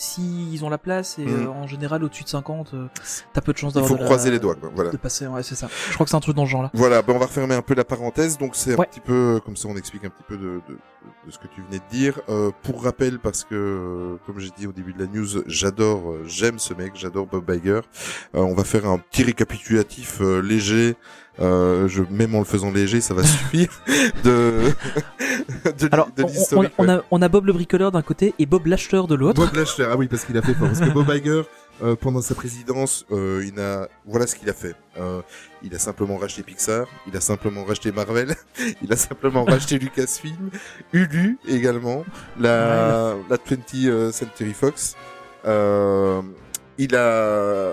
euh, 0.00 0.02
si 0.02 0.52
ils 0.52 0.64
ont 0.64 0.70
la 0.70 0.78
place 0.78 1.18
et 1.18 1.24
Mhm. 1.24 1.46
euh, 1.46 1.48
en 1.50 1.66
général 1.66 2.02
au-dessus 2.04 2.24
de 2.24 2.28
50, 2.28 2.72
euh, 2.74 2.86
t'as 3.32 3.40
peu 3.40 3.52
de 3.52 3.58
chances 3.58 3.72
Il 3.72 3.74
d'avoir 3.74 3.88
faut 3.90 3.94
de 3.96 4.00
la- 4.00 4.06
croiser 4.06 4.30
les 4.30 4.38
doigts, 4.38 4.54
quoi. 4.54 4.70
Voilà. 4.74 4.90
de 4.90 4.96
passer. 4.96 5.26
Ouais, 5.26 5.42
c'est 5.42 5.54
ça. 5.54 5.68
Je 5.88 5.94
crois 5.94 6.04
que 6.04 6.10
c'est 6.10 6.16
un 6.16 6.20
truc 6.20 6.36
dans 6.36 6.46
ce 6.46 6.50
genre-là. 6.50 6.70
Voilà, 6.74 7.02
ben 7.02 7.14
on 7.14 7.18
va 7.18 7.26
refermer 7.26 7.54
un 7.54 7.62
peu 7.62 7.74
la 7.74 7.84
parenthèse. 7.84 8.38
Donc 8.38 8.56
c'est 8.56 8.72
un 8.78 8.82
petit 8.84 9.00
peu 9.00 9.40
comme 9.44 9.56
ça, 9.56 9.68
on 9.68 9.76
explique 9.76 10.04
un 10.04 10.10
petit 10.10 10.24
peu 10.26 10.36
de, 10.36 10.60
de, 10.68 10.78
de 11.26 11.30
ce 11.30 11.38
que 11.38 11.46
tu 11.48 11.62
venais 11.62 11.78
de 11.78 11.90
dire. 11.96 12.20
Euh, 12.28 12.50
pour 12.62 12.82
rappel, 12.82 13.18
parce 13.18 13.44
que 13.44 13.54
euh, 13.54 14.16
comme 14.26 14.38
j'ai 14.38 14.50
dit 14.56 14.66
au 14.66 14.72
début 14.72 14.92
de 14.92 15.00
la 15.00 15.06
news, 15.06 15.42
j'adore, 15.46 16.10
euh, 16.12 16.22
j'aime 16.26 16.58
ce 16.58 16.74
mec, 16.74 16.92
j'adore 16.94 17.26
Bob 17.26 17.48
Iger. 17.50 17.80
Euh, 18.34 18.40
on 18.40 18.54
va 18.54 18.64
faire 18.64 18.86
un 18.86 18.98
petit 18.98 19.22
récapitulatif 19.22 20.18
euh, 20.20 20.40
léger. 20.40 20.96
Euh, 21.40 21.88
je 21.88 22.02
même 22.10 22.34
en 22.34 22.40
le 22.40 22.44
faisant 22.44 22.70
léger, 22.70 23.00
ça 23.00 23.14
va 23.14 23.22
suffire 23.24 23.70
de 24.24 24.70
de, 25.78 25.88
Alors, 25.90 26.08
de 26.14 26.22
on, 26.54 26.66
on- 26.78 26.88
a, 26.88 27.02
on 27.10 27.22
a 27.22 27.28
Bob 27.28 27.46
le 27.46 27.52
bricoleur 27.54 27.90
d'un 27.92 28.02
côté 28.02 28.34
et 28.38 28.44
Bob 28.46 28.66
l'acheteur 28.66 29.06
de 29.06 29.14
l'autre. 29.14 29.40
Bob 29.44 29.54
Lashley, 29.54 29.86
ah 29.90 29.96
oui, 29.96 30.06
parce 30.06 30.24
qu'il 30.24 30.36
a 30.36 30.42
fait 30.42 30.52
fort. 30.54 30.68
Parce 30.68 30.80
que 30.80 30.90
Bob 30.90 31.08
Iger, 31.14 31.42
euh, 31.82 31.96
pendant 31.96 32.20
sa 32.20 32.34
présidence, 32.34 33.06
euh, 33.10 33.42
il 33.50 33.58
a, 33.58 33.88
voilà 34.04 34.26
ce 34.26 34.34
qu'il 34.36 34.50
a 34.50 34.52
fait. 34.52 34.74
Euh, 34.98 35.22
il 35.62 35.74
a 35.74 35.78
simplement 35.78 36.18
racheté 36.18 36.42
Pixar, 36.42 36.86
il 37.06 37.16
a 37.16 37.20
simplement 37.22 37.64
racheté 37.64 37.90
Marvel, 37.90 38.34
il 38.82 38.92
a 38.92 38.96
simplement 38.96 39.44
racheté 39.44 39.78
Lucasfilm, 39.78 40.50
Hulu 40.92 41.38
également, 41.48 42.04
la, 42.38 43.14
la 43.30 43.36
20th 43.38 44.12
Century 44.12 44.52
Fox. 44.52 44.94
Euh, 45.46 46.20
il 46.76 46.94
a, 46.94 47.72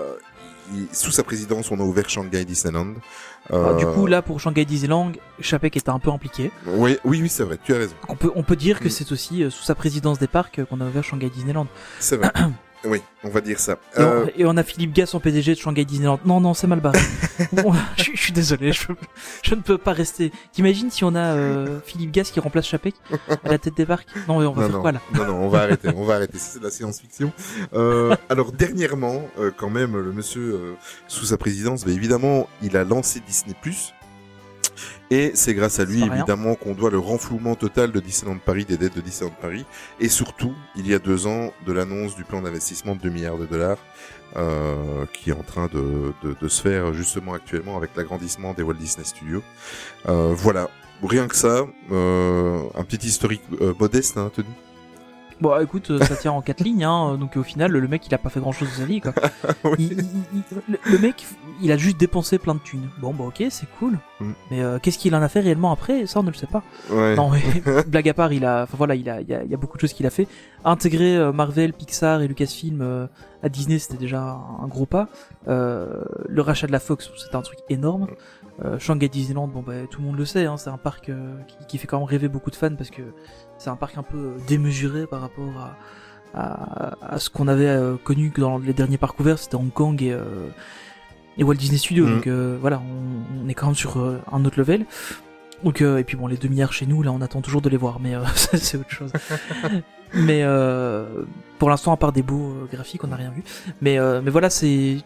il- 0.74 0.88
sous 0.92 1.10
sa 1.10 1.22
présidence, 1.22 1.70
on 1.70 1.78
a 1.80 1.82
ouvert 1.82 2.08
Shanghai 2.08 2.44
Disneyland. 2.46 2.94
Alors, 3.50 3.76
du 3.76 3.84
Euh, 3.86 3.92
coup, 3.94 4.06
là, 4.06 4.20
pour 4.22 4.40
Shanghai 4.40 4.64
Disneyland, 4.64 5.12
Chapek 5.40 5.76
était 5.76 5.88
un 5.90 5.98
peu 5.98 6.10
impliqué. 6.10 6.50
oui, 6.66 6.98
oui, 7.04 7.20
oui, 7.22 7.28
c'est 7.28 7.44
vrai, 7.44 7.58
tu 7.64 7.74
as 7.74 7.78
raison. 7.78 7.94
On 8.08 8.14
peut, 8.14 8.30
on 8.34 8.42
peut 8.42 8.56
dire 8.56 8.78
que 8.80 8.88
Mm. 8.88 8.90
c'est 8.90 9.12
aussi 9.12 9.42
euh, 9.42 9.50
sous 9.50 9.62
sa 9.64 9.74
présidence 9.74 10.18
des 10.18 10.26
parcs 10.26 10.58
euh, 10.58 10.64
qu'on 10.66 10.80
a 10.80 10.84
ouvert 10.86 11.02
Shanghai 11.04 11.30
Disneyland. 11.30 11.66
C'est 11.98 12.16
vrai. 12.16 12.30
oui, 12.84 13.02
on 13.24 13.28
va 13.28 13.40
dire 13.40 13.58
ça. 13.58 13.72
Et, 13.96 14.00
on, 14.00 14.02
Euh, 14.02 14.26
et 14.36 14.44
on 14.46 14.56
a 14.56 14.62
Philippe 14.62 14.92
Gass 14.92 15.14
en 15.14 15.20
PDG 15.20 15.54
de 15.54 15.58
Shanghai 15.58 15.84
Disneyland. 15.84 16.20
Non, 16.24 16.40
non, 16.40 16.54
c'est 16.54 16.66
mal 16.66 16.80
barré. 16.80 16.98
Bon, 17.52 17.72
je, 17.96 18.04
je 18.14 18.20
suis 18.20 18.32
désolé, 18.32 18.72
je, 18.72 18.82
je 19.42 19.54
ne 19.54 19.60
peux 19.60 19.78
pas 19.78 19.92
rester. 19.92 20.32
T'imagines 20.52 20.90
si 20.90 21.04
on 21.04 21.14
a 21.14 21.34
euh, 21.34 21.78
Philippe 21.84 22.10
Gass 22.10 22.30
qui 22.30 22.40
remplace 22.40 22.66
Chapek 22.66 22.94
à 23.44 23.48
la 23.48 23.58
tête 23.58 23.76
des 23.76 23.86
parcs? 23.86 24.06
Non, 24.26 24.40
mais 24.40 24.46
on 24.46 24.52
va 24.52 24.62
non, 24.62 24.68
faire 24.68 24.76
non, 24.76 24.82
quoi 24.82 24.92
là? 24.92 25.00
Non, 25.14 25.24
non, 25.26 25.34
on 25.44 25.48
va 25.48 25.60
arrêter, 25.62 25.88
on 25.94 26.04
va 26.04 26.14
arrêter. 26.16 26.38
C'est 26.38 26.58
de 26.58 26.64
la 26.64 26.70
science-fiction. 26.70 27.32
Euh, 27.74 28.14
alors 28.28 28.52
dernièrement, 28.52 29.22
euh, 29.38 29.50
quand 29.56 29.70
même, 29.70 29.96
le 29.96 30.12
monsieur 30.12 30.76
sous 31.06 31.26
sa 31.26 31.36
présidence, 31.36 31.84
bah, 31.84 31.92
évidemment, 31.92 32.48
il 32.62 32.76
a 32.76 32.84
lancé 32.84 33.20
Disney+. 33.26 33.54
Et 35.10 35.32
c'est 35.34 35.54
grâce 35.54 35.80
à 35.80 35.84
lui, 35.84 36.02
évidemment, 36.02 36.54
qu'on 36.54 36.74
doit 36.74 36.90
le 36.90 36.98
renflouement 36.98 37.54
total 37.54 37.92
de 37.92 38.00
Disneyland 38.00 38.38
Paris, 38.44 38.64
des 38.64 38.76
dettes 38.76 38.96
de 38.96 39.00
Disneyland 39.00 39.34
Paris. 39.40 39.64
Et 40.00 40.08
surtout, 40.08 40.54
il 40.76 40.86
y 40.86 40.94
a 40.94 40.98
deux 40.98 41.26
ans, 41.26 41.52
de 41.66 41.72
l'annonce 41.72 42.14
du 42.14 42.24
plan 42.24 42.42
d'investissement 42.42 42.94
de 42.94 43.00
2 43.00 43.08
milliards 43.08 43.38
de 43.38 43.46
dollars, 43.46 43.78
euh, 44.36 45.06
qui 45.14 45.30
est 45.30 45.34
en 45.34 45.42
train 45.42 45.68
de, 45.72 46.12
de, 46.22 46.36
de 46.38 46.48
se 46.48 46.60
faire 46.60 46.92
justement 46.92 47.32
actuellement 47.32 47.76
avec 47.76 47.96
l'agrandissement 47.96 48.52
des 48.52 48.62
Walt 48.62 48.74
Disney 48.74 49.04
Studios. 49.04 49.42
Euh, 50.08 50.34
voilà. 50.36 50.68
Rien 51.02 51.28
que 51.28 51.36
ça, 51.36 51.64
euh, 51.92 52.62
un 52.74 52.82
petit 52.82 53.06
historique 53.06 53.42
euh, 53.60 53.72
modeste, 53.78 54.16
hein, 54.16 54.32
Tony? 54.34 54.48
Bon, 55.40 55.56
écoute, 55.60 55.90
euh, 55.90 56.00
ça 56.00 56.16
tient 56.16 56.32
en 56.32 56.42
quatre 56.42 56.60
lignes, 56.62 56.84
hein, 56.84 57.16
donc 57.16 57.36
au 57.36 57.42
final, 57.44 57.70
le 57.70 57.86
mec, 57.88 58.06
il 58.06 58.14
a 58.14 58.18
pas 58.18 58.28
fait 58.28 58.40
grand 58.40 58.50
chose 58.52 58.68
de 58.70 58.74
sa 58.74 58.84
vie, 58.84 59.00
quoi. 59.00 59.12
Oui. 59.64 59.74
Il- 59.78 59.98
il- 60.00 60.42
il- 60.68 60.78
le, 60.92 60.98
mec, 60.98 61.26
il 61.62 61.70
a 61.70 61.76
juste 61.76 61.96
dépensé 61.98 62.38
plein 62.38 62.54
de 62.54 62.60
thunes. 62.60 62.88
Bon, 63.00 63.14
bah 63.14 63.24
ok, 63.24 63.44
c'est 63.50 63.68
cool. 63.78 63.98
Mm. 64.20 64.30
Mais 64.50 64.62
euh, 64.62 64.78
qu'est-ce 64.80 64.98
qu'il 64.98 65.14
en 65.14 65.22
a 65.22 65.28
fait 65.28 65.40
réellement 65.40 65.70
après? 65.70 66.06
Ça, 66.06 66.20
on 66.20 66.22
ne 66.24 66.30
le 66.30 66.34
sait 66.34 66.46
pas. 66.48 66.62
Ouais. 66.90 67.14
Non, 67.14 67.30
mais 67.30 67.42
blague 67.86 68.08
à 68.08 68.14
part, 68.14 68.32
il 68.32 68.44
a, 68.44 68.64
enfin 68.64 68.76
voilà, 68.76 68.94
il 68.96 69.08
a, 69.08 69.20
il 69.20 69.28
y 69.28 69.34
a, 69.34 69.38
a 69.40 69.56
beaucoup 69.56 69.76
de 69.76 69.80
choses 69.80 69.92
qu'il 69.92 70.06
a 70.06 70.10
fait. 70.10 70.26
Intégrer 70.64 71.16
euh, 71.16 71.32
Marvel, 71.32 71.72
Pixar 71.72 72.20
et 72.22 72.26
Lucasfilm 72.28 72.80
euh, 72.82 73.06
à 73.42 73.48
Disney, 73.48 73.78
c'était 73.78 73.96
déjà 73.98 74.20
un, 74.22 74.64
un 74.64 74.66
gros 74.66 74.86
pas. 74.86 75.08
Euh, 75.46 76.02
le 76.28 76.42
rachat 76.42 76.66
de 76.66 76.72
la 76.72 76.80
Fox, 76.80 77.10
c'était 77.16 77.36
un 77.36 77.42
truc 77.42 77.58
énorme. 77.68 78.08
Euh, 78.64 78.76
Shanghai 78.80 79.08
Disneyland, 79.08 79.46
bon 79.46 79.62
bah 79.62 79.86
tout 79.88 80.00
le 80.00 80.08
monde 80.08 80.16
le 80.18 80.24
sait, 80.24 80.46
hein, 80.46 80.56
c'est 80.56 80.68
un 80.68 80.78
parc 80.78 81.12
qui, 81.46 81.66
qui 81.68 81.78
fait 81.78 81.86
quand 81.86 81.98
même 81.98 82.08
rêver 82.08 82.26
beaucoup 82.26 82.50
de 82.50 82.56
fans 82.56 82.74
parce 82.74 82.90
que 82.90 83.02
c'est 83.58 83.70
un 83.70 83.76
parc 83.76 83.98
un 83.98 84.02
peu 84.02 84.32
démesuré 84.46 85.06
par 85.06 85.20
rapport 85.20 85.52
à, 85.58 85.76
à, 86.34 87.14
à 87.14 87.18
ce 87.18 87.28
qu'on 87.30 87.48
avait 87.48 87.66
euh, 87.66 87.96
connu 88.02 88.30
que 88.30 88.40
dans 88.40 88.58
les 88.58 88.72
derniers 88.72 88.98
parcs 88.98 89.18
ouverts, 89.20 89.38
c'était 89.38 89.56
Hong 89.56 89.72
Kong 89.72 90.00
et, 90.02 90.12
euh, 90.12 90.48
et 91.36 91.44
Walt 91.44 91.54
Disney 91.54 91.78
Studios. 91.78 92.06
Mhm. 92.06 92.14
Donc 92.14 92.26
euh, 92.26 92.56
voilà, 92.60 92.80
on, 92.80 93.44
on 93.44 93.48
est 93.48 93.54
quand 93.54 93.66
même 93.66 93.74
sur 93.74 93.96
un 94.32 94.44
autre 94.44 94.58
level. 94.58 94.86
Donc 95.64 95.80
et 95.80 96.04
puis 96.04 96.16
bon, 96.16 96.28
les 96.28 96.36
2 96.36 96.46
milliards 96.48 96.72
chez 96.72 96.86
nous, 96.86 97.02
là, 97.02 97.10
on 97.12 97.20
attend 97.20 97.40
toujours 97.40 97.60
de 97.62 97.68
les 97.68 97.76
voir, 97.76 97.98
mais 98.00 98.14
ça, 98.34 98.56
c'est 98.56 98.78
autre 98.78 98.90
chose. 98.90 99.12
mais 100.14 100.44
pour 101.58 101.68
l'instant, 101.70 101.92
à 101.92 101.96
part 101.96 102.12
des 102.12 102.22
beaux 102.22 102.54
graphiques, 102.72 103.02
on 103.04 103.08
n'a 103.08 103.16
rien 103.16 103.30
vu. 103.30 103.42
Mais 103.80 103.98
mais 104.22 104.30
voilà, 104.30 104.50
c'est 104.50 104.98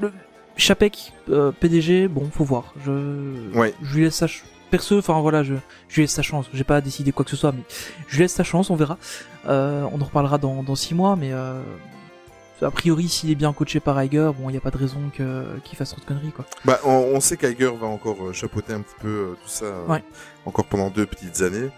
le 0.00 0.12
Chapek 0.56 1.12
euh, 1.30 1.52
PDG. 1.52 2.06
Bon, 2.08 2.28
faut 2.30 2.44
voir. 2.44 2.74
Je 2.84 3.50
Ouais. 3.56 3.74
je 3.82 3.96
lui 3.96 4.04
laisse 4.04 4.16
ch- 4.16 4.44
perso. 4.70 4.98
Enfin 4.98 5.20
voilà, 5.20 5.42
je 5.42 5.54
je 5.88 5.94
lui 5.96 6.02
laisse 6.02 6.12
sa 6.12 6.22
chance. 6.22 6.46
J'ai 6.54 6.64
pas 6.64 6.80
décidé 6.80 7.12
quoi 7.12 7.24
que 7.24 7.30
ce 7.30 7.36
soit, 7.36 7.52
mais 7.52 7.62
je 8.08 8.16
lui 8.16 8.22
laisse 8.22 8.32
sa 8.32 8.44
chance. 8.44 8.70
On 8.70 8.76
verra. 8.76 8.96
Euh, 9.46 9.84
on 9.92 10.00
en 10.00 10.04
reparlera 10.04 10.38
dans 10.38 10.62
dans 10.62 10.74
six 10.76 10.94
mois, 10.94 11.16
mais 11.16 11.32
euh, 11.32 11.60
a 12.62 12.70
priori, 12.70 13.08
s'il 13.08 13.30
est 13.30 13.34
bien 13.34 13.52
coaché 13.54 13.80
par 13.80 14.02
Iger, 14.02 14.30
bon, 14.38 14.50
il 14.50 14.54
y 14.54 14.58
a 14.58 14.60
pas 14.60 14.70
de 14.70 14.76
raison 14.78 15.00
que 15.16 15.44
qu'il 15.64 15.78
fasse 15.78 15.90
trop 15.90 16.00
de 16.00 16.04
conneries, 16.06 16.32
quoi. 16.32 16.44
Bah, 16.66 16.78
on, 16.84 16.90
on 17.14 17.20
sait 17.20 17.36
qu'Iger 17.36 17.70
va 17.80 17.86
encore 17.86 18.16
euh, 18.22 18.32
chapeauter 18.32 18.74
un 18.74 18.82
petit 18.82 18.94
peu 19.00 19.34
tout 19.42 19.48
ça, 19.48 19.66
Ouais. 19.88 20.02
encore 20.46 20.66
pendant 20.66 20.90
deux 20.90 21.06
petites 21.06 21.40
années. 21.42 21.70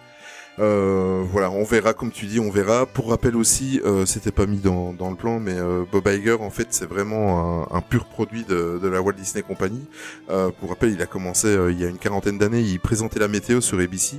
Euh, 0.58 1.22
voilà, 1.30 1.50
on 1.50 1.64
verra, 1.64 1.94
comme 1.94 2.10
tu 2.10 2.26
dis, 2.26 2.38
on 2.38 2.50
verra. 2.50 2.84
Pour 2.86 3.08
rappel 3.10 3.36
aussi, 3.36 3.80
euh, 3.84 4.04
c'était 4.04 4.32
pas 4.32 4.46
mis 4.46 4.58
dans, 4.58 4.92
dans 4.92 5.10
le 5.10 5.16
plan, 5.16 5.40
mais 5.40 5.54
euh, 5.54 5.84
Bob 5.90 6.06
Iger, 6.06 6.36
en 6.40 6.50
fait, 6.50 6.68
c'est 6.70 6.86
vraiment 6.86 7.66
un, 7.72 7.76
un 7.76 7.80
pur 7.80 8.04
produit 8.04 8.44
de, 8.44 8.78
de 8.82 8.88
la 8.88 9.00
Walt 9.00 9.14
Disney 9.14 9.42
Company. 9.42 9.80
Euh, 10.30 10.50
pour 10.60 10.68
rappel, 10.68 10.90
il 10.92 11.00
a 11.00 11.06
commencé 11.06 11.46
euh, 11.48 11.72
il 11.72 11.80
y 11.80 11.84
a 11.84 11.88
une 11.88 11.98
quarantaine 11.98 12.38
d'années, 12.38 12.60
il 12.60 12.80
présentait 12.80 13.18
la 13.18 13.28
météo 13.28 13.60
sur 13.62 13.78
ABC, 13.80 14.16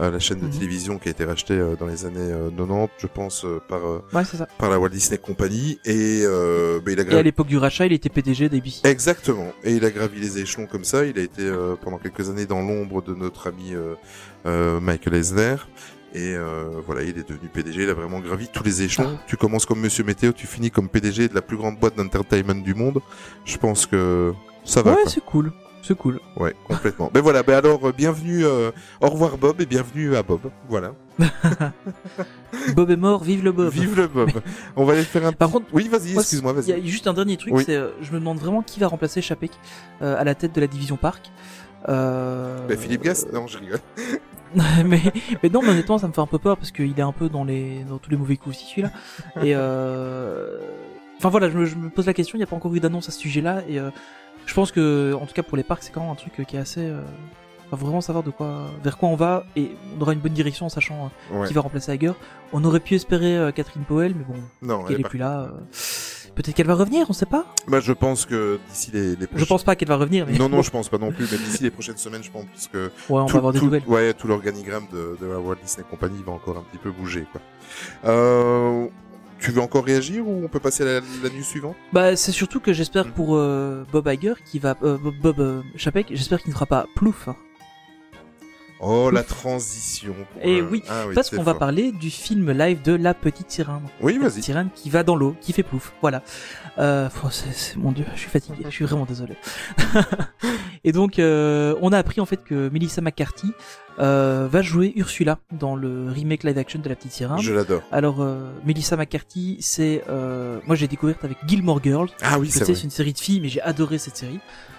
euh, 0.00 0.10
la 0.10 0.18
chaîne 0.18 0.38
de 0.40 0.46
Mhm. 0.46 0.50
télévision 0.52 0.98
qui 0.98 1.08
a 1.08 1.10
été 1.12 1.24
rachetée 1.24 1.54
euh, 1.54 1.74
dans 1.78 1.86
les 1.86 2.04
années 2.06 2.18
euh, 2.20 2.50
90, 2.50 2.88
je 2.98 3.06
pense, 3.06 3.44
euh, 3.44 3.60
par 3.68 3.84
euh, 3.86 4.02
Ouais, 4.12 4.22
par 4.58 4.70
la 4.70 4.78
Walt 4.80 4.88
Disney 4.90 5.18
Company. 5.18 5.78
Et 5.84 6.22
euh, 6.24 6.80
bah, 6.84 6.90
il 6.92 7.00
a 7.00 7.04
Et 7.04 7.14
à 7.18 7.22
l'époque 7.22 7.46
du 7.48 7.56
rachat, 7.58 7.86
il 7.86 7.92
était 7.92 8.08
PDG 8.08 8.48
d'ABC. 8.48 8.80
Exactement. 8.84 9.52
Et 9.64 9.74
il 9.74 9.84
a 9.84 9.90
gravi 9.90 10.20
les 10.20 10.38
échelons 10.38 10.66
comme 10.66 10.84
ça. 10.84 11.04
Il 11.04 11.18
a 11.18 11.22
été 11.22 11.42
euh, 11.42 11.74
pendant 11.80 11.98
quelques 11.98 12.28
années 12.30 12.46
dans 12.46 12.60
l'ombre 12.62 13.02
de 13.02 13.14
notre 13.14 13.48
ami 13.48 13.74
Michael 14.44 15.14
Eisner. 15.14 15.56
Et 16.14 16.34
euh, 16.34 16.70
voilà, 16.86 17.02
il 17.02 17.18
est 17.18 17.28
devenu 17.28 17.48
PDG. 17.52 17.82
Il 17.82 17.90
a 17.90 17.94
vraiment 17.94 18.18
gravi 18.20 18.48
tous 18.48 18.64
les 18.64 18.82
échelons. 18.82 19.18
Tu 19.26 19.36
commences 19.36 19.66
comme 19.66 19.80
Monsieur 19.80 20.04
Météo, 20.04 20.32
tu 20.32 20.46
finis 20.46 20.70
comme 20.70 20.88
PDG 20.88 21.28
de 21.28 21.34
la 21.34 21.42
plus 21.42 21.58
grande 21.58 21.78
boîte 21.78 21.96
d'entertainment 21.96 22.54
du 22.62 22.74
monde. 22.74 23.00
Je 23.44 23.58
pense 23.58 23.84
que 23.84 24.32
ça 24.64 24.80
va. 24.82 24.92
Ouais, 24.92 25.02
c'est 25.06 25.22
cool. 25.24 25.52
C'est 25.82 25.96
cool. 25.96 26.18
Ouais, 26.36 26.54
complètement. 26.66 27.10
ben 27.12 27.20
voilà. 27.22 27.42
Ben 27.42 27.54
alors, 27.58 27.86
euh, 27.86 27.92
bienvenue. 27.96 28.44
euh, 28.44 28.70
au 29.00 29.08
revoir 29.08 29.38
Bob 29.38 29.60
et 29.60 29.66
bienvenue 29.66 30.16
à 30.16 30.22
Bob. 30.22 30.40
Voilà. 30.68 30.92
Bob 32.74 32.90
est 32.90 32.96
mort, 32.96 33.22
vive 33.22 33.44
le 33.44 33.52
Bob. 33.52 33.70
Vive 33.72 33.96
le 33.96 34.06
Bob. 34.06 34.30
On 34.76 34.84
va 34.84 34.94
aller 34.94 35.02
faire 35.04 35.24
un. 35.26 35.32
Par 35.32 35.50
contre, 35.50 35.66
Oui, 35.72 35.88
vas-y. 35.88 36.12
moi, 36.14 36.22
Excuse-moi, 36.22 36.54
Il 36.62 36.68
y 36.68 36.72
a 36.72 36.76
vas-y. 36.76 36.88
juste 36.88 37.06
un 37.06 37.14
dernier 37.14 37.36
truc, 37.36 37.54
Oui. 37.54 37.62
c'est 37.66 37.76
euh, 37.76 37.90
je 38.02 38.12
me 38.12 38.18
demande 38.18 38.38
vraiment 38.38 38.62
qui 38.62 38.80
va 38.80 38.88
remplacer 38.88 39.20
Chapek 39.22 39.52
euh, 40.02 40.18
à 40.18 40.24
la 40.24 40.34
tête 40.34 40.54
de 40.54 40.60
la 40.60 40.66
division 40.66 40.96
Parc. 40.96 41.30
Euh... 41.88 42.66
Ben, 42.66 42.76
Philippe 42.78 43.02
Gas. 43.02 43.26
Non, 43.32 43.46
je 43.46 43.58
rigole. 43.58 43.78
mais, 44.84 45.00
mais 45.42 45.48
non, 45.50 45.60
mais 45.62 45.68
honnêtement, 45.70 45.98
ça 45.98 46.08
me 46.08 46.12
fait 46.12 46.20
un 46.20 46.26
peu 46.26 46.38
peur 46.38 46.56
parce 46.56 46.70
qu'il 46.70 46.98
est 46.98 47.02
un 47.02 47.12
peu 47.12 47.28
dans 47.28 47.44
les 47.44 47.84
dans 47.84 47.98
tous 47.98 48.10
les 48.10 48.16
mauvais 48.16 48.36
coups 48.36 48.56
aussi 48.56 48.66
celui-là. 48.70 48.90
Et 49.44 49.54
euh... 49.54 50.58
enfin 51.18 51.28
voilà, 51.28 51.50
je 51.50 51.58
me, 51.58 51.64
je 51.66 51.76
me 51.76 51.90
pose 51.90 52.06
la 52.06 52.14
question. 52.14 52.36
Il 52.36 52.38
n'y 52.40 52.44
a 52.44 52.46
pas 52.46 52.56
encore 52.56 52.74
eu 52.74 52.80
d'annonce 52.80 53.08
à 53.08 53.12
ce 53.12 53.20
sujet-là 53.20 53.62
et 53.68 53.78
euh, 53.78 53.90
je 54.46 54.54
pense 54.54 54.72
que, 54.72 55.12
en 55.14 55.26
tout 55.26 55.34
cas 55.34 55.42
pour 55.42 55.56
les 55.58 55.62
parcs, 55.64 55.82
c'est 55.82 55.92
quand 55.92 56.00
même 56.00 56.10
un 56.10 56.14
truc 56.14 56.32
qui 56.46 56.56
est 56.56 56.60
assez. 56.60 56.80
Euh... 56.86 57.02
faut 57.70 57.76
vraiment 57.76 58.00
savoir 58.00 58.24
de 58.24 58.30
quoi, 58.30 58.70
vers 58.82 58.96
quoi 58.96 59.10
on 59.10 59.16
va 59.16 59.44
et 59.54 59.72
on 59.96 60.00
aura 60.00 60.14
une 60.14 60.20
bonne 60.20 60.32
direction 60.32 60.64
en 60.66 60.70
sachant 60.70 61.10
euh, 61.32 61.40
Ouais. 61.40 61.46
qui 61.48 61.52
va 61.52 61.60
remplacer 61.60 61.92
Hager. 61.92 62.12
On 62.54 62.64
aurait 62.64 62.80
pu 62.80 62.94
espérer 62.94 63.36
euh, 63.36 63.50
Catherine 63.52 63.84
Powell, 63.84 64.14
mais 64.16 64.24
bon, 64.24 64.36
Non, 64.62 64.84
elle 64.88 65.00
est 65.00 65.04
plus 65.04 65.18
là. 65.18 65.40
euh, 65.40 65.50
Peut-être 66.38 66.54
qu'elle 66.54 66.68
va 66.68 66.74
revenir, 66.76 67.04
on 67.10 67.12
sait 67.12 67.26
pas. 67.26 67.44
Bah, 67.66 67.80
je 67.80 67.92
pense 67.92 68.24
que 68.24 68.60
d'ici 68.70 68.92
les, 68.92 69.16
les 69.16 69.26
Je 69.34 69.44
pense 69.44 69.64
pas 69.64 69.74
qu'elle 69.74 69.88
va 69.88 69.96
revenir. 69.96 70.24
Mais 70.30 70.38
Non, 70.38 70.48
non, 70.48 70.62
je 70.62 70.70
pense 70.70 70.88
pas 70.88 70.96
non 70.98 71.10
plus, 71.10 71.26
mais 71.32 71.36
d'ici 71.36 71.64
les 71.64 71.70
prochaines 71.72 71.96
semaines, 71.96 72.22
je 72.22 72.30
pense 72.30 72.44
que 72.72 72.92
Ouais, 73.08 73.20
on 73.20 73.26
tout, 73.26 73.32
va 73.32 73.38
avoir 73.38 73.52
des 73.52 73.58
tout- 73.58 73.64
nouvelles. 73.64 73.82
ouais, 73.88 74.14
tout 74.14 74.28
l'organigramme 74.28 74.86
de, 74.92 75.18
de 75.20 75.26
la 75.26 75.40
Walt 75.40 75.56
Disney 75.64 75.84
Company 75.90 76.22
va 76.24 76.30
encore 76.32 76.56
un 76.58 76.62
petit 76.62 76.78
peu 76.78 76.92
bouger, 76.92 77.26
quoi. 77.32 77.40
Euh, 78.04 78.86
tu 79.40 79.50
veux 79.50 79.60
encore 79.60 79.84
réagir 79.84 80.26
ou 80.28 80.44
on 80.44 80.48
peut 80.48 80.60
passer 80.60 80.82
à 80.84 80.86
la, 80.86 80.92
la 81.00 81.28
news 81.30 81.42
suivante? 81.42 81.76
Bah, 81.92 82.14
c'est 82.16 82.32
surtout 82.32 82.60
que 82.60 82.72
j'espère 82.72 83.06
Mm. 83.06 83.10
pour 83.12 83.34
euh, 83.36 83.84
Bob 83.92 84.06
Iger 84.08 84.34
qui 84.44 84.58
va 84.60 84.76
euh, 84.84 84.96
Bob, 84.96 85.14
Bob 85.20 85.40
euh, 85.40 85.62
Chapek, 85.76 86.06
j'espère 86.10 86.38
qu'il 86.40 86.50
ne 86.50 86.54
fera 86.54 86.66
pas 86.66 86.86
plouf. 86.94 87.26
hein. 87.28 87.36
Oh, 88.80 89.10
la 89.10 89.22
transition. 89.22 90.12
pour, 90.14 90.42
Eh 90.42 90.60
euh, 90.60 90.68
oui, 90.70 90.82
ah 90.88 91.04
parce 91.14 91.30
qu'on 91.30 91.42
va 91.42 91.54
parler 91.54 91.92
du 91.92 92.10
film 92.10 92.50
live 92.52 92.82
de 92.82 92.92
La 92.92 93.14
Petite 93.14 93.50
Sirène. 93.50 93.82
Oui, 94.00 94.18
vas-y. 94.18 94.42
Sirène 94.42 94.68
qui 94.74 94.90
va 94.90 95.02
dans 95.02 95.16
l'eau, 95.16 95.34
qui 95.40 95.52
fait 95.52 95.62
plouf. 95.62 95.92
Voilà. 96.00 96.22
Euh, 96.78 97.08
oh, 97.24 97.28
mon 97.76 97.92
dieu, 97.92 98.04
je 98.14 98.20
suis 98.20 98.30
fatigué, 98.30 98.64
je 98.64 98.70
suis 98.70 98.84
vraiment 98.84 99.04
désolé. 99.04 99.34
Et 100.84 100.92
donc, 100.92 101.18
euh, 101.18 101.74
on 101.82 101.92
a 101.92 101.98
appris 101.98 102.20
en 102.20 102.26
fait 102.26 102.42
que 102.44 102.68
Melissa 102.68 103.00
McCarthy 103.00 103.52
euh, 103.98 104.46
va 104.50 104.62
jouer 104.62 104.92
Ursula 104.96 105.38
dans 105.52 105.74
le 105.74 106.10
remake 106.10 106.44
live 106.44 106.56
action 106.58 106.80
de 106.80 106.88
La 106.88 106.94
Petite 106.94 107.12
Sirène. 107.12 107.40
Je 107.40 107.52
l'adore. 107.52 107.82
Alors, 107.90 108.20
euh, 108.20 108.48
Melissa 108.64 108.96
McCarthy, 108.96 109.56
c'est, 109.60 110.04
euh, 110.08 110.60
moi 110.66 110.76
j'ai 110.76 110.86
découvert 110.86 111.16
avec 111.22 111.38
Gilmore 111.46 111.82
Girls. 111.82 112.10
Ah 112.22 112.38
oui, 112.38 112.50
c'est 112.50 112.64
c'est 112.64 112.84
une 112.84 112.90
série 112.90 113.12
de 113.12 113.18
filles, 113.18 113.40
mais 113.40 113.48
j'ai 113.48 113.60
adoré 113.60 113.98
cette 113.98 114.16
série. 114.16 114.38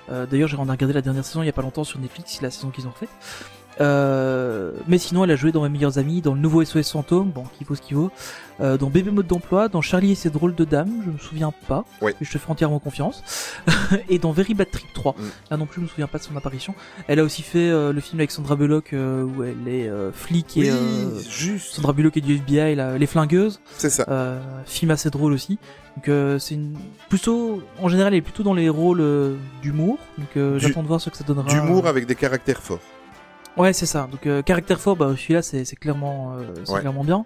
Euh, 0.09 0.25
D'ailleurs, 0.25 0.47
j'ai 0.47 0.55
regardé 0.55 0.93
la 0.93 1.01
dernière 1.01 1.25
saison 1.25 1.43
il 1.43 1.45
y 1.47 1.49
a 1.49 1.53
pas 1.53 1.61
longtemps 1.61 1.83
sur 1.83 1.99
Netflix, 1.99 2.35
c'est 2.35 2.41
la 2.43 2.49
saison 2.51 2.69
qu'ils 2.69 2.87
ont 2.87 2.91
faite. 2.91 3.09
Euh, 3.81 4.71
mais 4.87 4.97
sinon, 4.97 5.23
elle 5.23 5.31
a 5.31 5.35
joué 5.35 5.51
dans 5.51 5.63
Mes 5.63 5.69
meilleurs 5.69 5.97
amis, 5.97 6.21
dans 6.21 6.33
le 6.33 6.39
nouveau 6.39 6.63
SOS 6.63 6.91
Fantôme, 6.91 7.29
bon, 7.31 7.43
qui 7.57 7.63
vaut 7.63 7.75
ce 7.75 7.81
qu'il 7.81 7.95
vaut, 7.95 8.11
euh, 8.61 8.77
dans 8.77 8.89
Bébé 8.89 9.09
mode 9.11 9.27
d'emploi, 9.27 9.69
dans 9.69 9.81
Charlie 9.81 10.11
et 10.11 10.15
ses 10.15 10.29
drôles 10.29 10.53
de 10.55 10.65
dames, 10.65 11.01
je 11.05 11.11
me 11.11 11.17
souviens 11.17 11.53
pas, 11.67 11.85
Ouais. 12.01 12.13
mais 12.19 12.25
je 12.27 12.31
te 12.33 12.37
fais 12.37 12.51
entièrement 12.51 12.79
confiance, 12.79 13.23
et 14.09 14.19
dans 14.19 14.31
Very 14.31 14.53
Bad 14.53 14.69
Trip 14.69 14.91
3. 14.93 15.13
Mm. 15.17 15.23
Là 15.51 15.57
non 15.57 15.65
plus, 15.65 15.77
je 15.79 15.83
me 15.83 15.87
souviens 15.87 16.07
pas 16.07 16.17
de 16.17 16.23
son 16.23 16.35
apparition. 16.35 16.75
Elle 17.07 17.19
a 17.19 17.23
aussi 17.23 17.41
fait 17.41 17.69
euh, 17.69 17.93
le 17.93 18.01
film 18.01 18.19
avec 18.19 18.31
Sandra 18.31 18.55
Bullock 18.55 18.91
euh, 18.93 19.23
où 19.23 19.43
elle 19.43 19.67
est 19.67 19.89
flic 20.13 20.57
et 20.57 20.61
Oui, 20.61 20.69
euh, 20.71 21.19
juste. 21.29 21.75
Sandra 21.75 21.93
Bullock 21.93 22.17
et 22.17 22.21
du 22.21 22.35
FBI, 22.35 22.75
là, 22.75 22.97
les 22.97 23.07
flingueuses. 23.07 23.61
C'est 23.77 23.89
ça. 23.89 24.05
Euh, 24.09 24.39
film 24.65 24.91
assez 24.91 25.09
drôle 25.09 25.31
aussi. 25.33 25.57
Donc 25.95 26.07
euh, 26.09 26.37
c'est 26.39 26.55
une 26.55 26.75
plutôt 27.09 27.61
en 27.81 27.89
général 27.89 28.13
elle 28.13 28.19
est 28.19 28.21
plutôt 28.21 28.43
dans 28.43 28.53
les 28.53 28.69
rôles 28.69 29.03
d'humour. 29.61 29.97
Donc 30.17 30.27
euh, 30.37 30.57
Du- 30.57 30.67
j'attends 30.67 30.83
de 30.83 30.87
voir 30.87 31.01
ce 31.01 31.09
que 31.09 31.17
ça 31.17 31.23
donnera. 31.23 31.49
D'humour 31.49 31.87
avec 31.87 32.05
des 32.05 32.15
caractères 32.15 32.61
forts. 32.61 32.79
Ouais, 33.59 33.73
c'est 33.73 33.85
ça. 33.85 34.07
Donc 34.11 34.25
euh, 34.25 34.41
caractère 34.41 34.79
fort 34.79 34.95
bah 34.95 35.13
celui-là 35.17 35.41
c'est 35.41 35.65
c'est 35.65 35.75
clairement 35.75 36.33
euh, 36.37 36.45
c'est 36.65 36.71
Ouais. 36.73 36.79
clairement 36.79 37.03
bien. 37.03 37.25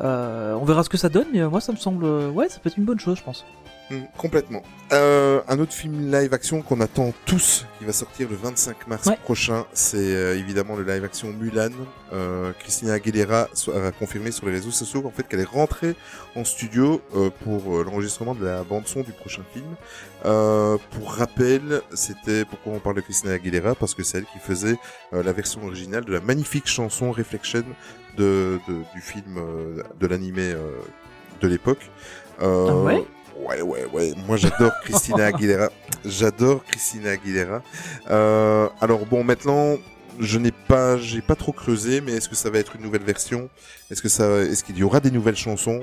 Euh, 0.00 0.54
on 0.54 0.64
verra 0.64 0.82
ce 0.82 0.88
que 0.88 0.96
ça 0.96 1.08
donne 1.08 1.26
mais 1.32 1.40
euh, 1.40 1.50
moi 1.50 1.60
ça 1.60 1.72
me 1.72 1.76
semble 1.76 2.04
euh, 2.04 2.30
ouais, 2.30 2.48
ça 2.48 2.58
peut 2.60 2.68
être 2.70 2.76
une 2.78 2.84
bonne 2.84 3.00
chose 3.00 3.18
je 3.18 3.22
pense. 3.22 3.44
Mm, 3.90 4.02
complètement. 4.16 4.62
Euh, 4.92 5.40
un 5.48 5.58
autre 5.58 5.72
film 5.72 6.12
live 6.12 6.32
action 6.32 6.62
qu'on 6.62 6.80
attend 6.80 7.12
tous, 7.26 7.66
qui 7.78 7.84
va 7.84 7.92
sortir 7.92 8.28
le 8.28 8.36
25 8.36 8.86
mars 8.86 9.06
Ouais. 9.06 9.16
prochain, 9.22 9.66
c'est 9.72 9.96
euh, 9.98 10.36
évidemment 10.38 10.76
le 10.76 10.84
live 10.84 11.02
action 11.04 11.28
Mulan. 11.32 11.70
Euh, 12.12 12.52
Christina 12.60 12.92
Aguilera 12.94 13.48
a 13.74 13.90
confirmé 13.92 14.30
sur 14.30 14.46
les 14.46 14.52
réseaux 14.52 14.70
sociaux 14.70 15.02
en 15.06 15.10
fait 15.10 15.24
qu'elle 15.26 15.40
est 15.40 15.44
rentrée 15.44 15.96
en 16.36 16.44
studio 16.44 17.00
euh, 17.16 17.30
pour 17.42 17.82
l'enregistrement 17.82 18.34
de 18.36 18.44
la 18.44 18.62
bande 18.62 18.86
son 18.86 19.00
du 19.02 19.12
prochain 19.12 19.42
film. 19.52 19.66
Euh, 20.24 20.76
pour 20.92 21.12
rappel, 21.14 21.80
c'était 21.94 22.44
pourquoi 22.44 22.72
on 22.74 22.78
parle 22.78 22.96
de 22.96 23.00
Christina 23.00 23.32
Aguilera 23.32 23.74
parce 23.74 23.94
que 23.94 24.02
c'est 24.04 24.18
elle 24.18 24.26
qui 24.26 24.38
faisait 24.38 24.76
la 25.12 25.32
version 25.32 25.64
originale 25.64 26.04
de 26.04 26.12
la 26.12 26.20
magnifique 26.20 26.68
chanson 26.68 27.10
Reflection 27.10 27.64
de, 28.16 28.58
de- 28.68 28.82
du 28.94 29.00
film 29.00 29.36
euh, 29.38 29.82
de 29.98 30.06
l'animé 30.06 30.42
euh, 30.52 30.70
de 31.40 31.48
l'époque. 31.48 31.90
Euh, 32.42 32.66
Ah 32.70 32.76
ouais? 32.76 33.04
Ouais, 33.46 33.62
ouais, 33.62 33.86
ouais. 33.92 34.12
Moi, 34.26 34.36
j'adore 34.36 34.72
Christina 34.84 35.26
Aguilera. 35.26 35.70
J'adore 36.04 36.64
Christina 36.64 37.10
Aguilera. 37.10 37.62
Euh, 38.10 38.68
alors 38.80 39.06
bon, 39.06 39.24
maintenant, 39.24 39.76
je 40.18 40.38
n'ai 40.38 40.52
pas, 40.52 40.96
j'ai 40.98 41.20
pas 41.22 41.34
trop 41.36 41.52
creusé, 41.52 42.00
mais 42.00 42.12
est-ce 42.12 42.28
que 42.28 42.34
ça 42.34 42.50
va 42.50 42.58
être 42.58 42.76
une 42.76 42.82
nouvelle 42.82 43.02
version? 43.04 43.48
Est-ce 43.90 44.02
que 44.02 44.08
ça, 44.08 44.38
est-ce 44.40 44.64
qu'il 44.64 44.76
y 44.78 44.82
aura 44.82 45.00
des 45.00 45.10
nouvelles 45.10 45.36
chansons? 45.36 45.80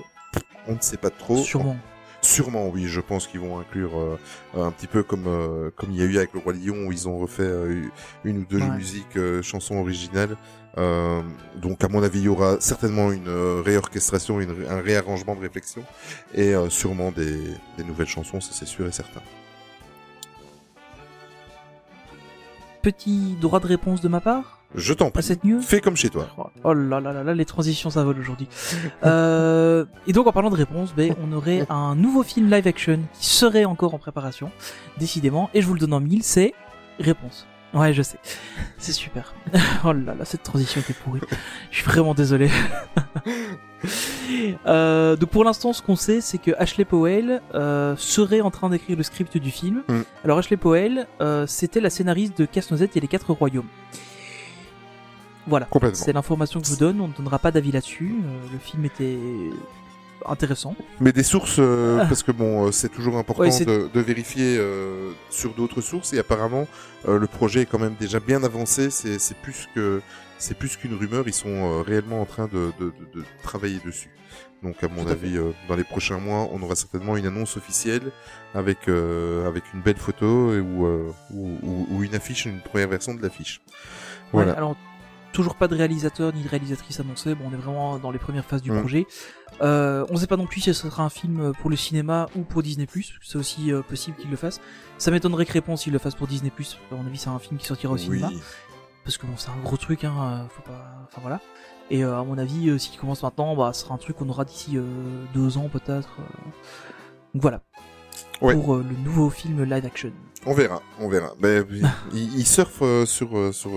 On 0.67 0.73
ne 0.73 0.81
sait 0.81 0.97
pas 0.97 1.09
trop. 1.09 1.37
Sûrement. 1.43 1.77
Sûrement, 2.21 2.67
oui. 2.67 2.87
Je 2.87 2.99
pense 2.99 3.27
qu'ils 3.27 3.39
vont 3.39 3.59
inclure 3.59 3.91
euh, 3.97 4.17
un 4.55 4.71
petit 4.71 4.87
peu 4.87 5.03
comme 5.03 5.25
euh, 5.27 5.69
comme 5.75 5.91
il 5.91 5.97
y 5.97 6.01
a 6.01 6.05
eu 6.05 6.17
avec 6.17 6.33
le 6.33 6.39
roi 6.39 6.51
Lion 6.53 6.87
où 6.87 6.91
ils 6.91 7.07
ont 7.07 7.17
refait 7.19 7.43
euh, 7.43 7.83
une 8.25 8.39
ou 8.39 8.45
deux 8.49 8.57
Ouais. 8.59 8.69
musiques 8.75 9.17
chansons 9.43 9.77
originales. 9.77 10.35
Euh, 10.77 11.21
donc 11.55 11.83
à 11.83 11.87
mon 11.87 12.03
avis, 12.03 12.19
il 12.19 12.25
y 12.25 12.27
aura 12.29 12.59
certainement 12.59 13.11
une 13.11 13.27
euh, 13.27 13.61
réorchestration, 13.65 14.39
une, 14.39 14.53
un 14.69 14.81
réarrangement 14.81 15.35
de 15.35 15.41
réflexion 15.41 15.83
et 16.33 16.53
euh, 16.53 16.69
sûrement 16.69 17.11
des, 17.11 17.39
des 17.77 17.83
nouvelles 17.83 18.07
chansons, 18.07 18.39
ça 18.39 18.51
c'est 18.53 18.67
sûr 18.67 18.85
et 18.87 18.91
certain. 18.91 19.21
Petit 22.81 23.35
droit 23.41 23.59
de 23.59 23.67
réponse 23.67 24.01
de 24.01 24.07
ma 24.07 24.21
part 24.21 24.59
Je 24.75 24.93
t'en 24.93 25.07
à 25.07 25.11
prie. 25.11 25.23
cette 25.23 25.43
news. 25.43 25.61
Fais 25.61 25.81
comme 25.81 25.97
chez 25.97 26.09
toi. 26.09 26.27
Oh 26.63 26.73
là 26.73 26.99
là 26.99 27.11
là 27.11 27.23
là, 27.23 27.33
les 27.33 27.45
transitions 27.45 27.89
ça 27.89 28.03
vole 28.03 28.19
aujourd'hui. 28.19 28.47
euh, 29.03 29.85
et 30.05 30.13
donc 30.13 30.27
en 30.27 30.31
parlant 30.31 30.51
de 30.51 30.55
réponse, 30.55 30.93
ben, 30.95 31.15
on 31.21 31.33
aurait 31.33 31.65
un 31.69 31.95
nouveau 31.95 32.23
film 32.23 32.49
live 32.51 32.67
action 32.67 32.99
qui 33.19 33.25
serait 33.27 33.65
encore 33.65 33.93
en 33.95 33.99
préparation, 33.99 34.51
décidément, 34.99 35.49
et 35.53 35.61
je 35.61 35.67
vous 35.67 35.73
le 35.73 35.79
donne 35.79 35.93
en 35.93 35.99
mille, 35.99 36.23
c'est 36.23 36.53
Réponse. 36.99 37.45
Ouais, 37.73 37.93
je 37.93 38.01
sais. 38.01 38.19
C'est 38.77 38.93
super. 38.93 39.33
oh 39.85 39.93
là 39.93 40.15
là, 40.15 40.25
cette 40.25 40.43
transition 40.43 40.81
était 40.81 40.93
pourrie. 40.93 41.21
Je 41.71 41.77
suis 41.77 41.85
vraiment 41.85 42.13
désolé. 42.13 42.49
euh, 44.65 45.15
donc 45.15 45.29
pour 45.29 45.43
l'instant, 45.43 45.73
ce 45.73 45.81
qu'on 45.81 45.95
sait, 45.95 46.21
c'est 46.21 46.37
que 46.37 46.51
Ashley 46.57 46.85
Powell 46.85 47.41
euh, 47.53 47.95
serait 47.97 48.41
en 48.41 48.51
train 48.51 48.69
d'écrire 48.69 48.97
le 48.97 49.03
script 49.03 49.37
du 49.37 49.51
film. 49.51 49.83
Mm. 49.87 50.01
Alors 50.23 50.37
Ashley 50.37 50.57
Powell, 50.57 51.07
euh, 51.21 51.45
c'était 51.47 51.81
la 51.81 51.89
scénariste 51.89 52.37
de 52.37 52.45
Casse-Noisette 52.45 52.95
et 52.95 52.99
les 52.99 53.07
Quatre 53.07 53.33
Royaumes. 53.33 53.67
Voilà. 55.47 55.67
C'est 55.93 56.13
l'information 56.13 56.59
que 56.59 56.67
je 56.67 56.71
vous 56.71 56.77
donne, 56.77 56.99
on 56.99 57.07
ne 57.07 57.13
donnera 57.13 57.39
pas 57.39 57.51
d'avis 57.51 57.71
là-dessus. 57.71 58.15
Euh, 58.21 58.51
le 58.51 58.59
film 58.59 58.83
était 58.85 59.17
intéressant. 60.29 60.75
Mais 60.99 61.11
des 61.11 61.23
sources, 61.23 61.57
euh, 61.59 61.99
Ah. 62.01 62.05
parce 62.05 62.23
que 62.23 62.31
bon, 62.31 62.67
euh, 62.67 62.71
c'est 62.71 62.89
toujours 62.89 63.17
important 63.17 63.43
Ouais, 63.43 63.65
de, 63.65 63.89
de 63.93 63.99
vérifier 64.01 64.57
euh, 64.57 65.11
sur 65.29 65.53
d'autres 65.53 65.81
sources. 65.81 66.13
Et 66.13 66.19
apparemment, 66.19 66.67
euh, 67.07 67.17
le 67.19 67.27
projet 67.27 67.61
est 67.61 67.65
quand 67.65 67.79
même 67.79 67.95
déjà 67.99 68.19
bien 68.19 68.43
avancé. 68.43 68.89
C'est 68.91 69.37
plus 69.41 69.67
que 69.75 70.01
c'est 70.39 70.57
plus 70.57 70.75
qu'une 70.77 70.93
rumeur. 70.95 71.23
Ils 71.27 71.33
sont 71.33 71.49
euh, 71.49 71.81
réellement 71.81 72.21
en 72.21 72.25
train 72.25 72.45
de, 72.47 72.71
de, 72.79 72.85
de- 72.85 73.19
de 73.19 73.23
travailler 73.43 73.79
dessus. 73.85 74.09
Donc, 74.63 74.83
à 74.83 74.87
mon 74.87 75.03
Tout 75.03 75.09
à 75.09 75.11
avis, 75.11 75.37
euh, 75.37 75.51
dans 75.67 75.75
les 75.75 75.83
prochains 75.83 76.17
mois, 76.17 76.47
on 76.51 76.61
aura 76.63 76.75
certainement 76.75 77.15
une 77.15 77.27
annonce 77.27 77.57
officielle 77.57 78.11
avec 78.55 78.87
euh, 78.87 79.47
avec 79.47 79.63
une 79.73 79.81
belle 79.81 79.97
photo 79.97 80.53
et, 80.55 80.59
ou, 80.59 80.85
euh, 80.87 81.11
ou, 81.31 81.57
ou- 81.61 81.87
ou 81.91 82.03
une 82.03 82.15
affiche, 82.15 82.45
une 82.45 82.61
première 82.61 82.87
version 82.87 83.13
de 83.13 83.21
l'affiche. 83.21 83.61
Voilà. 84.33 84.51
Ouais, 84.51 84.57
alors, 84.57 84.75
toujours 85.37 85.55
pas 85.55 85.67
de 85.67 85.75
réalisateur 85.75 86.33
ni 86.33 86.41
de 86.43 86.49
réalisatrice 86.49 86.99
annoncée. 86.99 87.35
Bon, 87.35 87.45
on 87.49 87.53
est 87.53 87.57
vraiment 87.57 87.97
dans 87.99 88.11
les 88.11 88.19
premières 88.19 88.43
phases 88.45 88.61
du 88.61 88.71
projet. 88.71 89.05
Euh, 89.61 90.05
on 90.09 90.17
sait 90.17 90.27
pas 90.27 90.35
non 90.37 90.45
plus 90.47 90.61
si 90.61 90.73
ce 90.73 90.89
sera 90.89 91.03
un 91.03 91.09
film 91.09 91.53
pour 91.61 91.69
le 91.69 91.75
cinéma 91.75 92.27
ou 92.35 92.41
pour 92.41 92.63
Disney+. 92.63 92.87
C'est 93.23 93.37
aussi 93.37 93.71
euh, 93.71 93.81
possible 93.81 94.17
qu'il 94.17 94.29
le 94.29 94.35
fasse. 94.35 94.59
Ça 94.97 95.11
m'étonnerait 95.11 95.45
que 95.45 95.53
Réponse 95.53 95.85
il 95.87 95.93
le 95.93 95.99
fasse 95.99 96.15
pour 96.15 96.27
Disney+. 96.27 96.51
À 96.91 96.95
mon 96.95 97.05
avis, 97.05 97.17
c'est 97.17 97.29
un 97.29 97.39
film 97.39 97.57
qui 97.57 97.65
sortira 97.65 97.93
au 97.93 97.95
Oui. 97.95 98.01
cinéma 98.01 98.29
parce 99.03 99.17
que 99.17 99.25
bon, 99.25 99.33
c'est 99.37 99.49
un 99.49 99.63
gros 99.63 99.77
truc, 99.77 100.03
hein, 100.03 100.13
euh, 100.19 100.49
faut 100.49 100.63
pas, 100.63 101.07
enfin 101.07 101.21
voilà. 101.21 101.39
Et 101.89 102.03
euh, 102.03 102.19
à 102.19 102.23
mon 102.25 102.37
avis, 102.37 102.69
euh, 102.69 102.77
s'il 102.77 102.99
commence 102.99 103.23
maintenant, 103.23 103.55
bah, 103.55 103.71
ce 103.73 103.83
sera 103.85 103.95
un 103.95 103.97
truc 103.97 104.17
qu'on 104.17 104.27
aura 104.27 104.43
d'ici 104.43 104.75
euh, 104.75 104.83
deux 105.33 105.57
ans 105.57 105.69
peut-être. 105.71 106.09
Donc 107.33 107.41
voilà. 107.41 107.61
Ouais. 108.41 108.53
Pour 108.53 108.75
le 108.75 108.95
nouveau 109.05 109.29
film 109.29 109.63
live 109.63 109.85
action. 109.85 110.11
On 110.45 110.53
verra, 110.53 110.81
on 110.99 111.07
verra. 111.07 111.31
Ben, 111.39 111.65
il, 112.13 112.37
il 112.39 112.45
surfe 112.45 112.83
sur 113.05 113.53
sur 113.53 113.71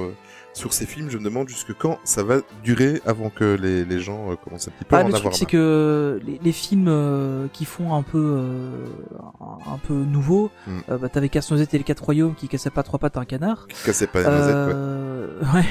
sur 0.53 0.73
ces 0.73 0.87
films. 0.87 1.11
Je 1.11 1.19
me 1.19 1.25
demande 1.25 1.49
jusque 1.49 1.73
quand 1.75 1.99
ça 2.05 2.23
va 2.23 2.39
durer 2.65 3.01
avant 3.07 3.31
que 3.31 3.55
les, 3.61 3.85
les 3.85 4.01
gens 4.01 4.31
euh, 4.33 4.37
commencent 4.37 4.69
un 4.69 4.73
petit 4.73 4.85
peu 4.85 4.97
à 4.97 4.99
Ah, 4.99 5.05
en 5.05 5.09
le 5.09 5.15
avoir 5.15 5.33
truc, 5.33 5.35
c'est 5.35 5.47
que 5.47 6.21
les, 6.27 6.41
les 6.43 6.53
films 6.53 6.89
euh, 6.89 7.47
qui 7.53 7.65
font 7.65 7.95
un 7.95 8.03
peu 8.03 8.19
euh, 8.19 8.87
un, 9.41 9.79
peu 9.79 9.95
nouveau, 9.95 10.51
Mm. 10.67 10.79
euh, 10.91 10.99
bah, 10.99 11.09
t'avais 11.09 11.29
Casse-Noisette 11.29 11.73
et 11.75 11.79
les 11.79 11.85
Quatre 11.85 12.05
Royaumes 12.05 12.35
qui 12.35 12.49
cassaient 12.49 12.71
pas 12.71 12.83
trois 12.83 12.99
pattes 12.99 13.17
à 13.17 13.21
un 13.21 13.25
canard. 13.25 13.67
Qui 13.69 13.83
cassait 13.85 14.07
pas 14.07 14.21
les 14.21 14.27
ouais. 14.27 15.25
Ouais. 15.55 15.65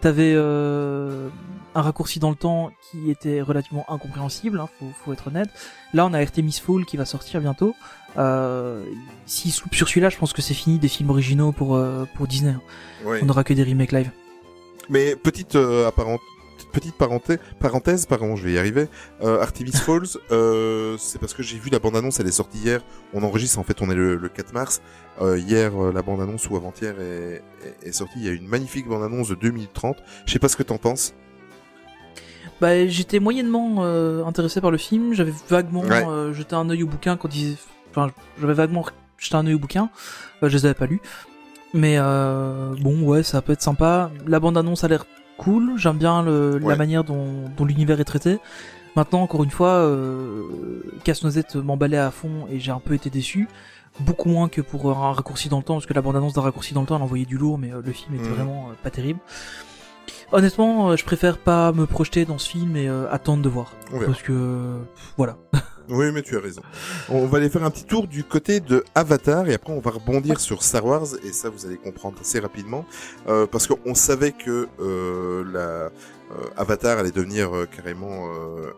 T'avais 0.00 0.32
euh, 0.34 1.28
un 1.74 1.82
raccourci 1.82 2.18
dans 2.20 2.30
le 2.30 2.36
temps 2.36 2.70
qui 2.90 3.10
était 3.10 3.40
relativement 3.42 3.84
incompréhensible, 3.88 4.60
hein, 4.60 4.68
faut, 4.78 4.86
faut 5.04 5.12
être 5.12 5.28
honnête. 5.28 5.48
Là, 5.92 6.06
on 6.06 6.12
a 6.14 6.20
Artemis 6.20 6.60
Fowl 6.64 6.84
qui 6.84 6.96
va 6.96 7.04
sortir 7.04 7.40
bientôt. 7.40 7.74
Euh, 8.16 8.84
S'ils 9.26 9.52
se 9.52 9.62
loupent 9.62 9.74
sur 9.74 9.88
celui-là, 9.88 10.08
je 10.08 10.16
pense 10.18 10.32
que 10.32 10.42
c'est 10.42 10.54
fini 10.54 10.78
des 10.78 10.88
films 10.88 11.10
originaux 11.10 11.52
pour, 11.52 11.74
euh, 11.76 12.04
pour 12.14 12.26
Disney. 12.26 12.54
Ouais. 13.04 13.20
On 13.22 13.26
n'aura 13.26 13.42
que 13.44 13.54
des 13.54 13.62
remakes 13.64 13.92
live. 13.92 14.10
Mais 14.88 15.16
petite 15.16 15.56
euh, 15.56 15.88
apparente 15.88 16.20
petite 16.72 16.96
parenthèse, 16.96 17.38
parenthèse, 17.60 18.04
pardon, 18.06 18.34
je 18.34 18.44
vais 18.44 18.52
y 18.54 18.58
arriver. 18.58 18.88
Euh, 19.22 19.40
Artemis 19.40 19.70
Falls, 19.74 20.06
c'est 20.98 21.18
parce 21.20 21.32
que 21.32 21.42
j'ai 21.42 21.56
vu 21.58 21.70
la 21.70 21.78
bande-annonce, 21.78 22.18
elle 22.18 22.26
est 22.26 22.32
sortie 22.32 22.58
hier. 22.58 22.80
On 23.12 23.22
enregistre, 23.22 23.58
en 23.60 23.62
fait, 23.62 23.80
on 23.80 23.90
est 23.90 23.94
le, 23.94 24.16
le 24.16 24.28
4 24.28 24.52
mars. 24.52 24.80
Hier, 25.20 25.72
la 25.92 26.02
bande-annonce 26.02 26.48
ou 26.50 26.56
avant-hier 26.56 27.00
est, 27.00 27.42
est, 27.84 27.88
est 27.88 27.92
sortie. 27.92 28.14
Il 28.18 28.24
y 28.24 28.28
a 28.28 28.32
une 28.32 28.48
magnifique 28.48 28.88
bande-annonce 28.88 29.28
de 29.28 29.36
2030. 29.36 29.96
Je 30.26 30.32
sais 30.32 30.38
pas 30.40 30.48
ce 30.48 30.56
que 30.56 30.64
t'en 30.64 30.78
penses. 30.78 31.14
Bah, 32.60 32.86
j'étais 32.86 33.20
moyennement 33.20 33.76
euh, 33.84 34.24
intéressé 34.24 34.60
par 34.60 34.70
le 34.70 34.78
film. 34.78 35.12
J'avais 35.14 35.32
vaguement 35.48 35.82
Ouais. 35.82 36.04
euh, 36.06 36.32
jeté 36.32 36.54
un 36.56 36.68
œil 36.70 36.82
au 36.82 36.86
bouquin 36.86 37.16
quand 37.16 37.34
ils... 37.34 37.56
Enfin, 37.96 38.10
j'avais 38.40 38.54
vaguement 38.54 38.84
jeté 39.18 39.36
un 39.36 39.46
œil 39.46 39.54
au 39.54 39.58
bouquin. 39.58 39.90
Euh, 40.42 40.48
je 40.48 40.56
les 40.56 40.64
avais 40.66 40.74
pas 40.74 40.86
lus. 40.86 41.00
Mais 41.72 41.96
euh, 41.98 42.74
bon, 42.80 43.02
ouais, 43.02 43.22
ça 43.22 43.42
peut 43.42 43.52
être 43.52 43.62
sympa. 43.62 44.10
La 44.26 44.40
bande-annonce 44.40 44.84
a 44.84 44.88
l'air 44.88 45.06
cool. 45.38 45.72
J'aime 45.76 45.98
bien 45.98 46.22
le, 46.22 46.58
la 46.58 46.76
manière 46.76 47.04
dont, 47.04 47.50
dont 47.56 47.64
l'univers 47.64 47.98
est 48.00 48.04
traité. 48.04 48.38
Maintenant, 48.96 49.22
encore 49.22 49.42
une 49.42 49.50
fois, 49.50 49.70
euh, 49.70 50.44
Casse-Noisette 51.02 51.56
m'emballait 51.56 51.98
à 51.98 52.12
fond 52.12 52.46
et 52.50 52.60
j'ai 52.60 52.70
un 52.70 52.78
peu 52.78 52.94
été 52.94 53.10
déçu. 53.10 53.48
Beaucoup 54.00 54.28
moins 54.28 54.48
que 54.48 54.60
pour 54.60 54.88
un 54.90 55.12
raccourci 55.12 55.48
dans 55.48 55.58
le 55.58 55.64
temps, 55.64 55.74
parce 55.74 55.86
que 55.86 55.94
la 55.94 56.02
bande-annonce 56.02 56.32
d'un 56.34 56.42
raccourci 56.42 56.74
dans 56.74 56.80
le 56.80 56.86
temps, 56.86 56.96
elle 56.96 57.02
envoyait 57.02 57.24
du 57.26 57.36
lourd, 57.38 57.58
mais 57.58 57.72
euh, 57.72 57.80
le 57.84 57.92
film 57.92 58.14
était 58.14 58.28
Mhm. 58.28 58.34
vraiment 58.34 58.68
euh, 58.70 58.74
pas 58.82 58.90
terrible. 58.90 59.18
Honnêtement, 60.32 60.96
je 60.96 61.04
préfère 61.04 61.38
pas 61.38 61.72
me 61.72 61.86
projeter 61.86 62.24
dans 62.24 62.38
ce 62.38 62.48
film 62.48 62.76
et 62.76 62.88
attendre 62.88 63.42
de 63.42 63.48
voir. 63.48 63.72
On 63.92 63.98
verra. 63.98 64.12
Parce 64.12 64.22
que, 64.22 64.78
voilà. 65.16 65.36
Oui, 65.88 66.12
mais 66.12 66.22
tu 66.22 66.36
as 66.36 66.40
raison. 66.40 66.62
On 67.08 67.26
va 67.26 67.38
aller 67.38 67.50
faire 67.50 67.62
un 67.62 67.70
petit 67.70 67.84
tour 67.84 68.06
du 68.06 68.24
côté 68.24 68.60
de 68.60 68.84
Avatar 68.94 69.48
et 69.48 69.54
après 69.54 69.72
on 69.72 69.80
va 69.80 69.90
rebondir 69.90 70.40
sur 70.40 70.62
Star 70.62 70.84
Wars 70.84 71.06
et 71.22 71.32
ça 71.32 71.50
vous 71.50 71.66
allez 71.66 71.76
comprendre 71.76 72.16
assez 72.20 72.40
rapidement 72.40 72.86
euh, 73.28 73.46
parce 73.46 73.66
qu'on 73.66 73.94
savait 73.94 74.32
que 74.32 74.68
euh, 74.80 75.44
la 75.52 75.60
euh, 75.60 75.90
Avatar 76.56 76.98
allait 76.98 77.10
devenir 77.10 77.54
euh, 77.54 77.66
carrément 77.66 78.32
euh, 78.34 78.72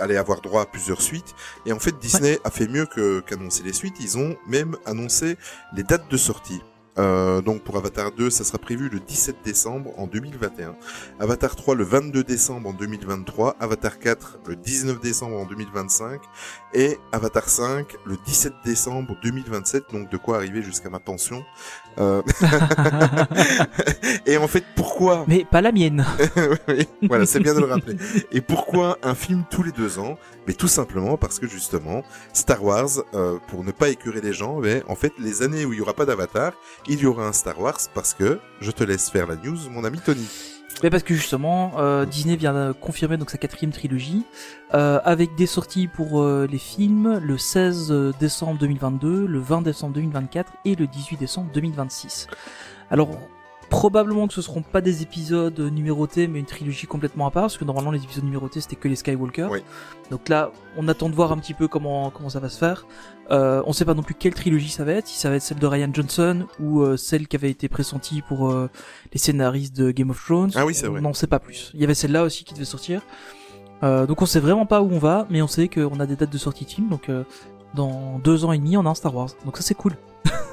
allait 0.00 0.18
avoir 0.18 0.40
droit 0.42 0.62
à 0.62 0.66
plusieurs 0.66 1.00
suites 1.00 1.34
et 1.64 1.72
en 1.72 1.78
fait 1.78 1.98
Disney 1.98 2.38
a 2.44 2.50
fait 2.50 2.68
mieux 2.68 2.84
que 2.84 3.20
qu'annoncer 3.20 3.62
les 3.62 3.72
suites. 3.72 3.96
Ils 4.00 4.18
ont 4.18 4.36
même 4.46 4.76
annoncé 4.84 5.38
les 5.74 5.82
dates 5.82 6.10
de 6.10 6.16
sortie. 6.16 6.60
Euh, 6.98 7.40
donc 7.40 7.62
pour 7.62 7.76
Avatar 7.76 8.12
2, 8.12 8.30
ça 8.30 8.44
sera 8.44 8.58
prévu 8.58 8.88
le 8.88 9.00
17 9.00 9.36
décembre 9.44 9.92
en 9.96 10.06
2021. 10.06 10.74
Avatar 11.20 11.54
3 11.54 11.74
le 11.74 11.84
22 11.84 12.24
décembre 12.24 12.68
en 12.68 12.72
2023. 12.72 13.56
Avatar 13.60 13.98
4 13.98 14.38
le 14.46 14.56
19 14.56 15.00
décembre 15.00 15.36
en 15.36 15.46
2025. 15.46 16.20
Et 16.74 16.98
Avatar 17.12 17.48
5 17.48 17.86
le 18.04 18.16
17 18.26 18.52
décembre 18.64 19.16
2027. 19.22 19.84
Donc 19.92 20.10
de 20.10 20.16
quoi 20.16 20.36
arriver 20.36 20.62
jusqu'à 20.62 20.90
ma 20.90 21.00
pension. 21.00 21.44
Euh... 21.98 22.22
et 24.26 24.36
en 24.36 24.48
fait, 24.48 24.64
pourquoi 24.76 25.24
Mais 25.28 25.44
pas 25.44 25.60
la 25.60 25.72
mienne. 25.72 26.04
voilà, 27.02 27.26
c'est 27.26 27.40
bien 27.40 27.54
de 27.54 27.60
le 27.60 27.66
rappeler. 27.66 27.96
Et 28.32 28.40
pourquoi 28.40 28.98
un 29.02 29.14
film 29.14 29.44
tous 29.50 29.62
les 29.62 29.72
deux 29.72 29.98
ans? 29.98 30.18
Mais 30.46 30.54
tout 30.54 30.68
simplement 30.68 31.16
parce 31.16 31.38
que 31.38 31.46
justement, 31.46 32.02
Star 32.32 32.64
Wars, 32.64 32.88
euh, 33.14 33.38
pour 33.48 33.64
ne 33.64 33.72
pas 33.72 33.88
écurer 33.88 34.20
les 34.20 34.32
gens, 34.32 34.60
mais 34.60 34.82
en 34.88 34.94
fait, 34.94 35.12
les 35.18 35.42
années 35.42 35.64
où 35.64 35.72
il 35.72 35.78
y 35.78 35.82
aura 35.82 35.94
pas 35.94 36.06
d'Avatar, 36.06 36.52
il 36.88 37.00
y 37.00 37.06
aura 37.06 37.26
un 37.26 37.32
Star 37.32 37.60
Wars 37.60 37.78
parce 37.94 38.14
que 38.14 38.40
je 38.60 38.70
te 38.70 38.84
laisse 38.84 39.10
faire 39.10 39.26
la 39.26 39.36
news, 39.36 39.58
mon 39.70 39.84
ami 39.84 39.98
Tony. 39.98 40.26
Mais 40.82 40.90
parce 40.90 41.02
que 41.02 41.14
justement, 41.14 41.72
euh, 41.78 42.04
Disney 42.04 42.36
vient 42.36 42.52
de 42.52 42.72
confirmer 42.72 43.16
donc 43.16 43.30
sa 43.30 43.38
quatrième 43.38 43.72
trilogie, 43.72 44.24
euh, 44.74 45.00
avec 45.04 45.34
des 45.34 45.46
sorties 45.46 45.88
pour 45.88 46.22
euh, 46.22 46.46
les 46.50 46.58
films 46.58 47.18
le 47.18 47.36
16 47.36 48.14
décembre 48.20 48.58
2022, 48.60 49.26
le 49.26 49.38
20 49.40 49.62
décembre 49.62 49.94
2024 49.94 50.52
et 50.64 50.76
le 50.76 50.86
18 50.86 51.16
décembre 51.16 51.50
2026. 51.52 52.28
Alors 52.90 53.10
probablement 53.70 54.28
que 54.28 54.34
ce 54.34 54.42
seront 54.42 54.62
pas 54.62 54.80
des 54.80 55.02
épisodes 55.02 55.58
numérotés, 55.58 56.26
mais 56.28 56.38
une 56.38 56.46
trilogie 56.46 56.86
complètement 56.86 57.26
à 57.26 57.30
part, 57.30 57.44
parce 57.44 57.58
que 57.58 57.64
normalement 57.64 57.90
les 57.90 58.02
épisodes 58.02 58.24
numérotés 58.24 58.60
c'était 58.60 58.76
que 58.76 58.88
les 58.88 58.96
Skywalker. 58.96 59.48
Oui. 59.50 59.62
Donc 60.10 60.28
là, 60.28 60.52
on 60.76 60.88
attend 60.88 61.08
de 61.10 61.14
voir 61.14 61.32
un 61.32 61.38
petit 61.38 61.54
peu 61.54 61.68
comment 61.68 62.10
comment 62.10 62.30
ça 62.30 62.40
va 62.40 62.48
se 62.48 62.58
faire. 62.58 62.86
Euh, 63.30 63.62
on 63.66 63.72
sait 63.72 63.84
pas 63.84 63.94
non 63.94 64.02
plus 64.02 64.14
quelle 64.14 64.34
trilogie 64.34 64.70
ça 64.70 64.84
va 64.84 64.92
être, 64.92 65.06
si 65.06 65.18
ça 65.18 65.28
va 65.28 65.36
être 65.36 65.42
celle 65.42 65.58
de 65.58 65.66
Ryan 65.66 65.90
Johnson 65.92 66.46
ou 66.60 66.80
euh, 66.80 66.96
celle 66.96 67.28
qui 67.28 67.36
avait 67.36 67.50
été 67.50 67.68
pressentie 67.68 68.22
pour 68.22 68.50
euh, 68.50 68.70
les 69.12 69.18
scénaristes 69.18 69.76
de 69.76 69.90
Game 69.90 70.10
of 70.10 70.24
Thrones. 70.24 70.52
Ah 70.54 70.64
oui, 70.64 70.74
c'est 70.74 70.86
vrai. 70.86 71.00
On 71.00 71.02
n'en 71.02 71.12
sait 71.12 71.26
pas 71.26 71.38
plus. 71.38 71.70
Il 71.74 71.80
y 71.80 71.84
avait 71.84 71.94
celle-là 71.94 72.22
aussi 72.22 72.44
qui 72.44 72.54
devait 72.54 72.64
sortir. 72.64 73.02
Euh, 73.82 74.06
donc 74.06 74.22
on 74.22 74.26
sait 74.26 74.40
vraiment 74.40 74.66
pas 74.66 74.82
où 74.82 74.90
on 74.90 74.98
va, 74.98 75.26
mais 75.30 75.42
on 75.42 75.46
sait 75.46 75.68
qu'on 75.68 76.00
a 76.00 76.06
des 76.06 76.16
dates 76.16 76.32
de 76.32 76.38
sortie 76.38 76.64
film. 76.64 76.88
Donc 76.88 77.08
euh, 77.08 77.24
dans 77.74 78.18
deux 78.18 78.44
ans 78.44 78.52
et 78.52 78.58
demi, 78.58 78.76
on 78.76 78.86
a 78.86 78.90
un 78.90 78.94
Star 78.94 79.14
Wars. 79.14 79.30
Donc 79.44 79.56
ça 79.56 79.62
c'est 79.62 79.74
cool. 79.74 79.96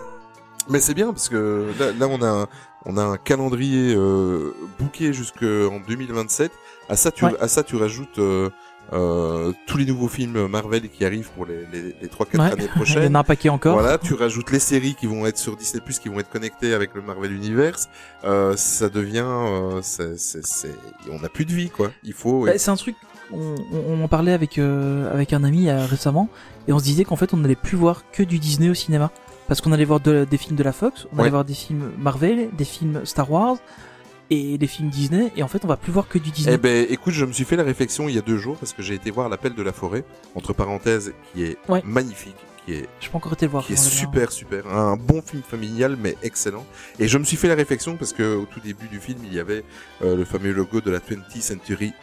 Mais 0.70 0.80
c'est 0.80 0.94
bien 0.94 1.08
parce 1.14 1.30
que 1.30 1.68
là, 1.80 1.92
là, 1.98 2.08
on 2.10 2.22
a 2.22 2.28
un, 2.44 2.48
on 2.86 2.98
a 2.98 3.04
un 3.04 3.18
calendrier 3.18 3.94
euh, 3.96 4.54
booké 4.80 5.14
jusqu'en 5.14 5.80
2027. 5.88 6.52
À 6.90 6.96
ça, 6.96 7.12
tu, 7.12 7.26
Ouais. 7.26 7.32
à 7.40 7.48
ça, 7.48 7.64
tu 7.64 7.76
rajoutes 7.76 8.20
euh, 8.20 8.50
euh, 8.94 9.52
tous 9.68 9.78
les 9.78 9.86
nouveaux 9.86 10.08
films 10.08 10.48
Marvel 10.48 10.90
qui 10.90 11.04
arrivent 11.06 11.30
pour 11.36 11.46
les, 11.46 11.66
les, 11.72 11.96
les 12.02 12.08
3-4 12.08 12.40
Ouais. 12.40 12.52
années 12.52 12.54
Il 12.60 12.64
y 12.66 12.68
prochaines. 12.68 13.12
en 13.12 13.16
a 13.16 13.20
un 13.20 13.24
paquet 13.24 13.50
encore. 13.50 13.80
Voilà, 13.80 13.98
tu 13.98 14.14
rajoutes 14.14 14.52
les 14.52 14.60
séries 14.60 14.96
qui 14.96 15.08
vont 15.08 15.26
être 15.26 15.38
sur 15.38 15.56
Disney 15.56 15.82
Plus, 15.84 15.98
qui 16.00 16.10
vont 16.10 16.20
être 16.20 16.30
connectées 16.30 16.74
avec 16.74 16.94
le 16.94 17.02
Marvel 17.02 17.32
Universe. 17.32 17.90
Euh, 18.24 18.56
ça 18.56 18.90
devient, 18.90 19.24
euh, 19.26 19.80
c'est, 19.82 20.18
c'est, 20.20 20.46
c'est- 20.46 20.76
on 21.12 21.20
n'a 21.20 21.30
plus 21.30 21.46
de 21.46 21.54
vie 21.54 21.70
quoi. 21.70 21.92
Il 22.04 22.14
faut. 22.14 22.46
Bah, 22.46 22.58
c'est 22.58 22.70
un 22.72 22.76
truc. 22.76 22.96
On, 23.34 23.56
on 23.90 24.04
en 24.04 24.08
parlait 24.08 24.34
avec 24.34 24.60
euh, 24.60 25.12
avec 25.12 25.34
un 25.34 25.44
ami 25.44 25.68
euh, 25.68 25.88
récemment 25.88 26.30
et 26.68 26.74
on 26.74 26.78
se 26.78 26.84
disait 26.84 27.06
qu'en 27.06 27.16
fait 27.16 27.34
on 27.34 27.38
n'allait 27.38 27.56
plus 27.56 27.76
voir 27.76 28.04
que 28.12 28.22
du 28.22 28.38
Disney 28.38 28.70
au 28.70 28.76
cinéma 28.76 29.10
parce 29.48 29.62
qu'on 29.62 29.72
allait 29.72 29.86
voir 29.86 30.00
de- 30.00 30.26
des 30.30 30.38
films 30.38 30.56
de 30.56 30.64
la 30.64 30.72
Fox, 30.74 31.08
on 31.12 31.16
Ouais. 31.16 31.22
allait 31.24 31.30
voir 31.32 31.46
des 31.46 31.54
films 31.54 31.92
Marvel, 31.98 32.50
des 32.58 32.66
films 32.66 33.02
Star 33.06 33.32
Wars 33.32 33.58
et 34.32 34.58
des 34.58 34.68
films 34.68 34.90
Disney 34.90 35.32
et 35.36 35.44
en 35.44 35.48
fait 35.48 35.64
on 35.64 35.68
va 35.68 35.78
plus 35.78 35.92
voir 35.92 36.08
que 36.08 36.18
du 36.18 36.32
Disney. 36.32 36.56
Eh 36.56 36.58
ben, 36.58 36.88
écoute, 36.90 37.14
je 37.14 37.26
me 37.26 37.32
suis 37.32 37.46
fait 37.46 37.56
la 37.56 37.64
réflexion 37.64 38.10
il 38.10 38.16
y 38.16 38.18
a 38.18 38.22
deux 38.22 38.38
jours 38.38 38.58
parce 38.58 38.74
que 38.74 38.82
j'ai 38.82 38.96
été 38.96 39.12
voir 39.12 39.30
l'appel 39.30 39.54
de 39.54 39.62
la 39.62 39.72
forêt 39.72 40.04
entre 40.34 40.54
parenthèses 40.54 41.14
qui 41.34 41.44
est 41.44 41.58
Ouais. 41.70 41.84
magnifique, 41.86 42.36
qui 42.66 42.74
est 42.74 42.90
Je 43.00 43.10
peux 43.10 43.18
encore 43.18 43.34
été 43.34 43.46
le 43.46 43.52
voir. 43.52 43.64
qui 43.66 43.74
est 43.74 43.76
super 43.76 44.32
super, 44.32 44.66
un 44.68 44.98
bon 44.98 45.22
film 45.22 45.44
familial 45.44 45.96
mais 46.02 46.16
excellent. 46.24 46.66
Et 46.98 47.08
je 47.08 47.18
me 47.20 47.24
suis 47.24 47.38
fait 47.38 47.48
la 47.48 47.54
réflexion 47.56 47.98
parce 47.98 48.14
que 48.14 48.36
au 48.36 48.46
tout 48.46 48.60
début 48.60 48.88
du 48.88 49.00
film 49.00 49.20
il 49.26 49.32
y 49.34 49.40
avait 49.40 49.64
euh, 50.04 50.16
le 50.16 50.26
fameux 50.26 50.52
logo 50.54 50.82
de 50.82 50.90
la 50.90 51.00
20th 51.00 51.42
Century 51.42 51.94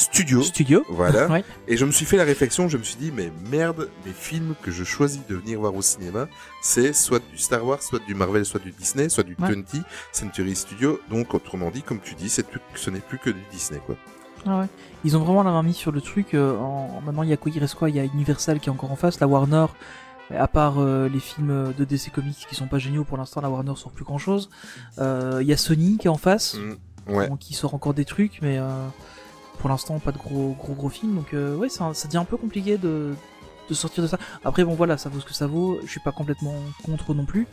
Studio. 0.00 0.42
Studio. 0.42 0.84
Voilà. 0.88 1.26
Ouais. 1.28 1.44
Et 1.68 1.76
je 1.76 1.84
me 1.84 1.90
suis 1.92 2.06
fait 2.06 2.16
la 2.16 2.24
réflexion, 2.24 2.68
je 2.68 2.76
me 2.78 2.82
suis 2.82 2.96
dit, 2.96 3.12
mais 3.14 3.30
merde, 3.50 3.90
les 4.06 4.12
films 4.12 4.54
que 4.62 4.70
je 4.70 4.82
choisis 4.84 5.20
de 5.28 5.34
venir 5.36 5.60
voir 5.60 5.74
au 5.74 5.82
cinéma, 5.82 6.26
c'est 6.62 6.92
soit 6.94 7.20
du 7.30 7.36
Star 7.38 7.64
Wars, 7.66 7.82
soit 7.82 7.98
du 8.06 8.14
Marvel, 8.14 8.44
soit 8.46 8.60
du 8.60 8.72
Disney, 8.72 9.08
soit 9.08 9.24
du 9.24 9.36
Ouais. 9.38 9.48
20th 9.52 9.82
Century 10.12 10.56
Studio. 10.56 11.00
Donc, 11.10 11.34
autrement 11.34 11.70
dit, 11.70 11.82
comme 11.82 12.00
tu 12.00 12.14
dis, 12.14 12.28
c'est 12.30 12.46
ce 12.74 12.90
n'est 12.90 13.00
plus 13.00 13.18
que 13.18 13.30
du 13.30 13.40
Disney, 13.52 13.80
quoi. 13.84 13.96
Ah 14.46 14.60
ouais. 14.60 14.66
Ils 15.04 15.16
ont 15.18 15.20
vraiment 15.22 15.42
la 15.42 15.50
main 15.50 15.62
mise 15.62 15.76
sur 15.76 15.92
le 15.92 16.00
truc. 16.00 16.32
euh, 16.34 16.56
en... 16.58 17.02
Maintenant, 17.04 17.22
il 17.22 17.28
y 17.28 17.32
a 17.34 17.36
quoi 17.36 17.52
Il 17.54 17.58
reste 17.60 17.74
quoi? 17.74 17.90
Il 17.90 17.96
y 17.96 18.00
a 18.00 18.04
Universal 18.04 18.58
qui 18.58 18.70
est 18.70 18.72
encore 18.72 18.90
en 18.90 18.96
face, 18.96 19.20
la 19.20 19.26
Warner. 19.26 19.66
À 20.34 20.46
part 20.48 20.76
euh, 20.78 21.08
les 21.08 21.18
films 21.20 21.74
de 21.76 21.84
DC 21.84 22.10
Comics 22.12 22.46
qui 22.48 22.54
sont 22.54 22.68
pas 22.68 22.78
géniaux 22.78 23.04
pour 23.04 23.18
l'instant, 23.18 23.40
la 23.42 23.50
Warner 23.50 23.72
sort 23.76 23.90
plus 23.92 24.04
grand 24.04 24.16
chose. 24.18 24.48
Il 24.98 25.42
y 25.46 25.52
a 25.52 25.56
Sony 25.58 25.98
qui 25.98 26.06
est 26.06 26.10
en 26.10 26.16
face, 26.16 26.54
Mm, 27.06 27.12
ouais. 27.14 27.28
qui 27.40 27.52
sort 27.52 27.74
encore 27.74 27.92
des 27.94 28.04
trucs, 28.04 28.38
mais 28.40 28.56
euh, 28.58 28.68
pour 29.60 29.70
l'instant 29.70 29.98
pas 29.98 30.10
de 30.12 30.18
gros 30.18 30.56
gros 30.58 30.74
gros 30.74 30.88
films. 30.88 31.14
Donc 31.16 31.32
euh, 31.34 31.54
ouais, 31.56 31.68
ça, 31.68 31.90
ça 31.94 32.08
devient 32.08 32.18
un 32.18 32.24
peu 32.24 32.36
compliqué 32.36 32.78
de, 32.78 33.14
de 33.68 33.74
sortir 33.74 34.02
de 34.02 34.08
ça. 34.08 34.18
Après 34.44 34.64
bon 34.64 34.74
voilà, 34.74 34.96
ça 34.98 35.08
vaut 35.08 35.20
ce 35.20 35.26
que 35.26 35.34
ça 35.34 35.46
vaut. 35.46 35.78
Je 35.84 35.90
suis 35.90 36.00
pas 36.00 36.12
complètement 36.12 36.54
contre 36.84 37.14
non 37.14 37.24
plus, 37.26 37.46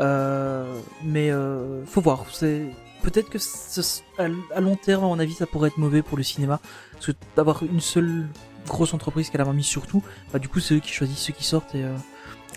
euh, 0.00 0.64
mais 1.04 1.30
euh, 1.30 1.84
faut 1.86 2.00
voir. 2.00 2.24
C'est 2.32 2.66
peut-être 3.02 3.28
que 3.30 3.38
ce- 3.38 4.00
à 4.18 4.60
long 4.60 4.76
terme, 4.76 5.04
à 5.04 5.06
mon 5.08 5.18
avis, 5.18 5.34
ça 5.34 5.46
pourrait 5.46 5.68
être 5.68 5.78
mauvais 5.78 6.02
pour 6.02 6.16
le 6.16 6.22
cinéma, 6.24 6.60
parce 6.92 7.06
que 7.06 7.12
d'avoir 7.36 7.62
une 7.62 7.80
seule 7.80 8.26
grosse 8.66 8.92
entreprise 8.94 9.30
qui 9.30 9.36
a 9.36 9.38
la 9.38 9.44
main 9.44 9.52
mise 9.52 9.66
sur 9.66 9.86
tout, 9.86 10.02
bah 10.32 10.38
du 10.38 10.48
coup 10.48 10.60
c'est 10.60 10.74
eux 10.74 10.80
qui 10.80 10.92
choisissent 10.92 11.20
ceux 11.20 11.32
qui 11.32 11.44
sortent 11.44 11.74
et 11.74 11.84
euh, 11.84 11.94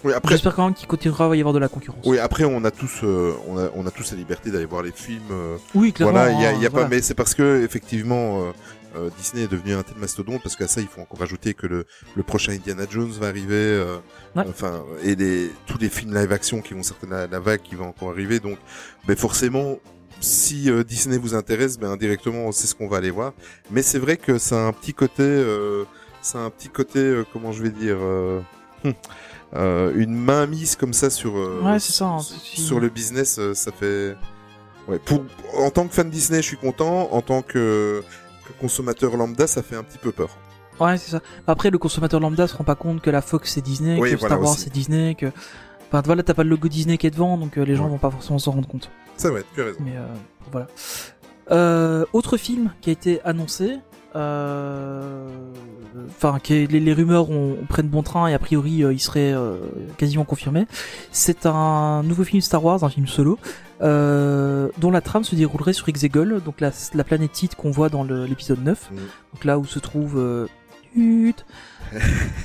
Oui, 0.04 0.12
après, 0.14 0.34
j'espère 0.34 0.56
quand 0.56 0.66
même 0.66 0.74
qu'il 0.74 0.88
continuera 0.88 1.32
à 1.32 1.36
y 1.36 1.40
avoir 1.40 1.54
de 1.54 1.60
la 1.60 1.70
concurrence. 1.70 2.02
oui, 2.06 2.20
après, 2.20 2.44
on 2.44 2.66
a 2.66 2.72
tous, 2.72 3.00
euh, 3.04 3.34
on 3.48 3.58
a, 3.58 3.70
on 3.76 3.86
a 3.88 3.92
tous 3.92 4.12
la 4.12 4.18
liberté 4.18 4.52
d'aller 4.52 4.66
voir 4.66 4.82
les 4.84 4.92
films. 4.92 5.22
euh, 5.32 5.58
Oui, 5.74 5.94
clairement. 5.94 6.12
voilà, 6.14 6.32
il 6.34 6.42
y 6.42 6.46
a, 6.46 6.54
y 6.68 6.70
pas, 6.70 6.88
mais 6.90 7.02
c'est 7.02 7.14
parce 7.14 7.34
que 7.34 7.64
effectivement, 7.64 8.42
euh, 8.42 8.52
euh, 8.96 9.10
Disney 9.18 9.44
est 9.44 9.48
devenu 9.48 9.74
un 9.74 9.84
tel 9.84 9.98
mastodonte 9.98 10.42
parce 10.44 10.56
qu'à 10.56 10.68
ça, 10.68 10.82
il 10.82 10.88
faut 10.88 11.02
encore 11.02 11.20
rajouter 11.20 11.54
que 11.54 11.68
le, 11.68 11.86
le 12.16 12.24
prochain 12.24 12.52
Indiana 12.54 12.84
Jones 12.90 13.12
va 13.12 13.28
arriver. 13.28 13.54
euh, 13.56 13.98
Ouais. 14.36 14.46
Enfin, 14.48 14.84
et 15.04 15.16
les, 15.16 15.52
tous 15.66 15.78
les 15.78 15.90
films 15.90 16.14
live 16.16 16.32
action 16.32 16.62
qui 16.62 16.74
vont 16.74 16.84
certainement 16.84 17.16
la, 17.18 17.28
la 17.28 17.40
vague 17.40 17.62
qui 17.62 17.76
va 17.76 17.86
encore 17.86 18.10
arriver. 18.12 18.40
Donc, 18.40 18.58
ben 19.08 19.16
forcément, 19.18 19.78
si 20.20 20.70
euh, 20.70 20.84
Disney 20.84 21.18
vous 21.18 21.36
intéresse, 21.36 21.78
ben 21.80 21.90
indirectement, 21.92 22.52
c'est 22.52 22.68
ce 22.68 22.76
qu'on 22.76 22.88
va 22.88 22.98
aller 22.98 23.12
voir. 23.12 23.34
Mais 23.72 23.82
c'est 23.82 24.00
vrai 24.00 24.18
que 24.18 24.38
c'est 24.38 24.56
un 24.56 24.72
petit 24.72 24.94
côté, 24.94 25.24
euh, 25.24 25.84
c'est 26.22 26.38
un 26.38 26.50
petit 26.50 26.70
côté, 26.70 27.00
euh, 27.00 27.26
comment 27.34 27.52
je 27.52 27.64
vais 27.64 27.72
dire. 27.72 27.98
euh, 28.00 28.40
hum, 28.86 28.94
euh, 29.56 29.92
une 29.96 30.16
main 30.16 30.46
mise 30.48 30.76
comme 30.78 30.94
ça 30.94 31.10
sur 31.10 31.38
euh, 31.38 31.60
Ouais, 31.62 31.80
ça, 31.80 32.06
hein, 32.06 32.20
sur- 32.20 32.80
le 32.80 32.88
business 32.90 33.38
euh, 33.38 33.54
ça 33.54 33.72
fait 33.74 34.16
ouais 34.88 34.98
pour 34.98 35.26
en 35.58 35.70
tant 35.72 35.88
que 35.88 35.94
fan 35.94 36.10
Disney 36.10 36.42
je 36.42 36.48
suis 36.48 36.58
content 36.58 37.10
en 37.12 37.22
tant 37.22 37.42
que, 37.42 38.02
que 38.02 38.06
consommateur 38.60 39.16
lambda 39.18 39.48
ça 39.48 39.62
fait 39.64 39.76
un 39.76 39.84
petit 39.84 39.98
peu 39.98 40.12
peur 40.12 40.30
Ouais, 40.80 40.98
c'est 40.98 41.12
ça. 41.12 41.20
Après, 41.46 41.70
le 41.70 41.78
consommateur 41.78 42.20
lambda 42.20 42.48
se 42.48 42.56
rend 42.56 42.64
pas 42.64 42.74
compte 42.76 43.02
que 43.02 43.10
la 43.12 43.22
Fox 43.22 43.54
c'est 43.54 43.62
Disney, 43.62 44.00
Oui, 44.00 44.12
que 44.12 44.16
voilà 44.16 44.36
Star 44.36 44.42
Wars 44.44 44.58
c'est 44.58 44.72
Disney, 44.74 45.14
que. 45.16 45.28
Enfin, 45.88 46.02
voilà, 46.06 46.24
t'as 46.24 46.34
pas 46.34 46.44
le 46.44 46.50
logo 46.50 46.68
Disney 46.70 46.98
qui 46.98 47.06
est 47.06 47.12
devant, 47.12 47.38
donc 47.38 47.58
euh, 47.58 47.64
les 47.64 47.76
gens 47.76 47.84
Ouais. 47.84 47.92
vont 47.92 47.98
pas 48.00 48.10
forcément 48.10 48.40
s'en 48.40 48.52
rendre 48.52 48.68
compte. 48.68 48.90
c'est 49.18 49.30
vrai 49.30 49.44
tu 49.54 49.62
as 49.62 49.66
raison 49.66 49.80
Mais 49.84 49.98
euh, 49.98 50.06
voilà. 50.52 50.68
Euh, 51.52 52.06
autre 52.14 52.38
film 52.38 52.72
qui 52.82 52.90
a 52.90 52.94
été 52.94 53.22
annoncé, 53.24 53.78
euh, 54.16 55.28
enfin, 56.08 56.40
que 56.40 56.54
les, 56.54 56.68
les 56.68 56.94
rumeurs 56.94 57.30
ont, 57.30 57.58
prennent 57.70 57.88
bon 57.88 58.04
train 58.04 58.28
et 58.28 58.34
a 58.34 58.40
priori 58.40 58.84
euh, 58.84 58.94
il 58.94 59.00
serait 59.00 59.34
euh, 59.34 59.58
quasiment 59.98 60.24
confirmé. 60.26 60.66
C'est 61.12 61.46
un 61.46 62.04
nouveau 62.04 62.24
film 62.24 62.42
Star 62.42 62.64
Wars, 62.64 62.84
un 62.84 62.90
film 62.90 63.08
solo, 63.08 63.38
euh, 63.82 64.70
dont 64.78 64.92
la 64.92 65.02
trame 65.02 65.24
se 65.24 65.36
déroulerait 65.36 65.74
sur 65.74 65.90
Exegol, 65.90 66.42
donc 66.46 66.62
la, 66.62 66.72
la 66.94 67.04
planète 67.04 67.32
titre 67.32 67.56
qu'on 67.58 67.72
voit 67.72 67.90
dans 67.90 68.04
l'épisode 68.04 68.64
9, 68.64 68.90
Mm. 68.92 68.96
donc 69.34 69.46
là 69.46 69.58
où 69.60 69.66
se 69.66 69.80
trouve 69.80 70.18
euh, 70.18 70.48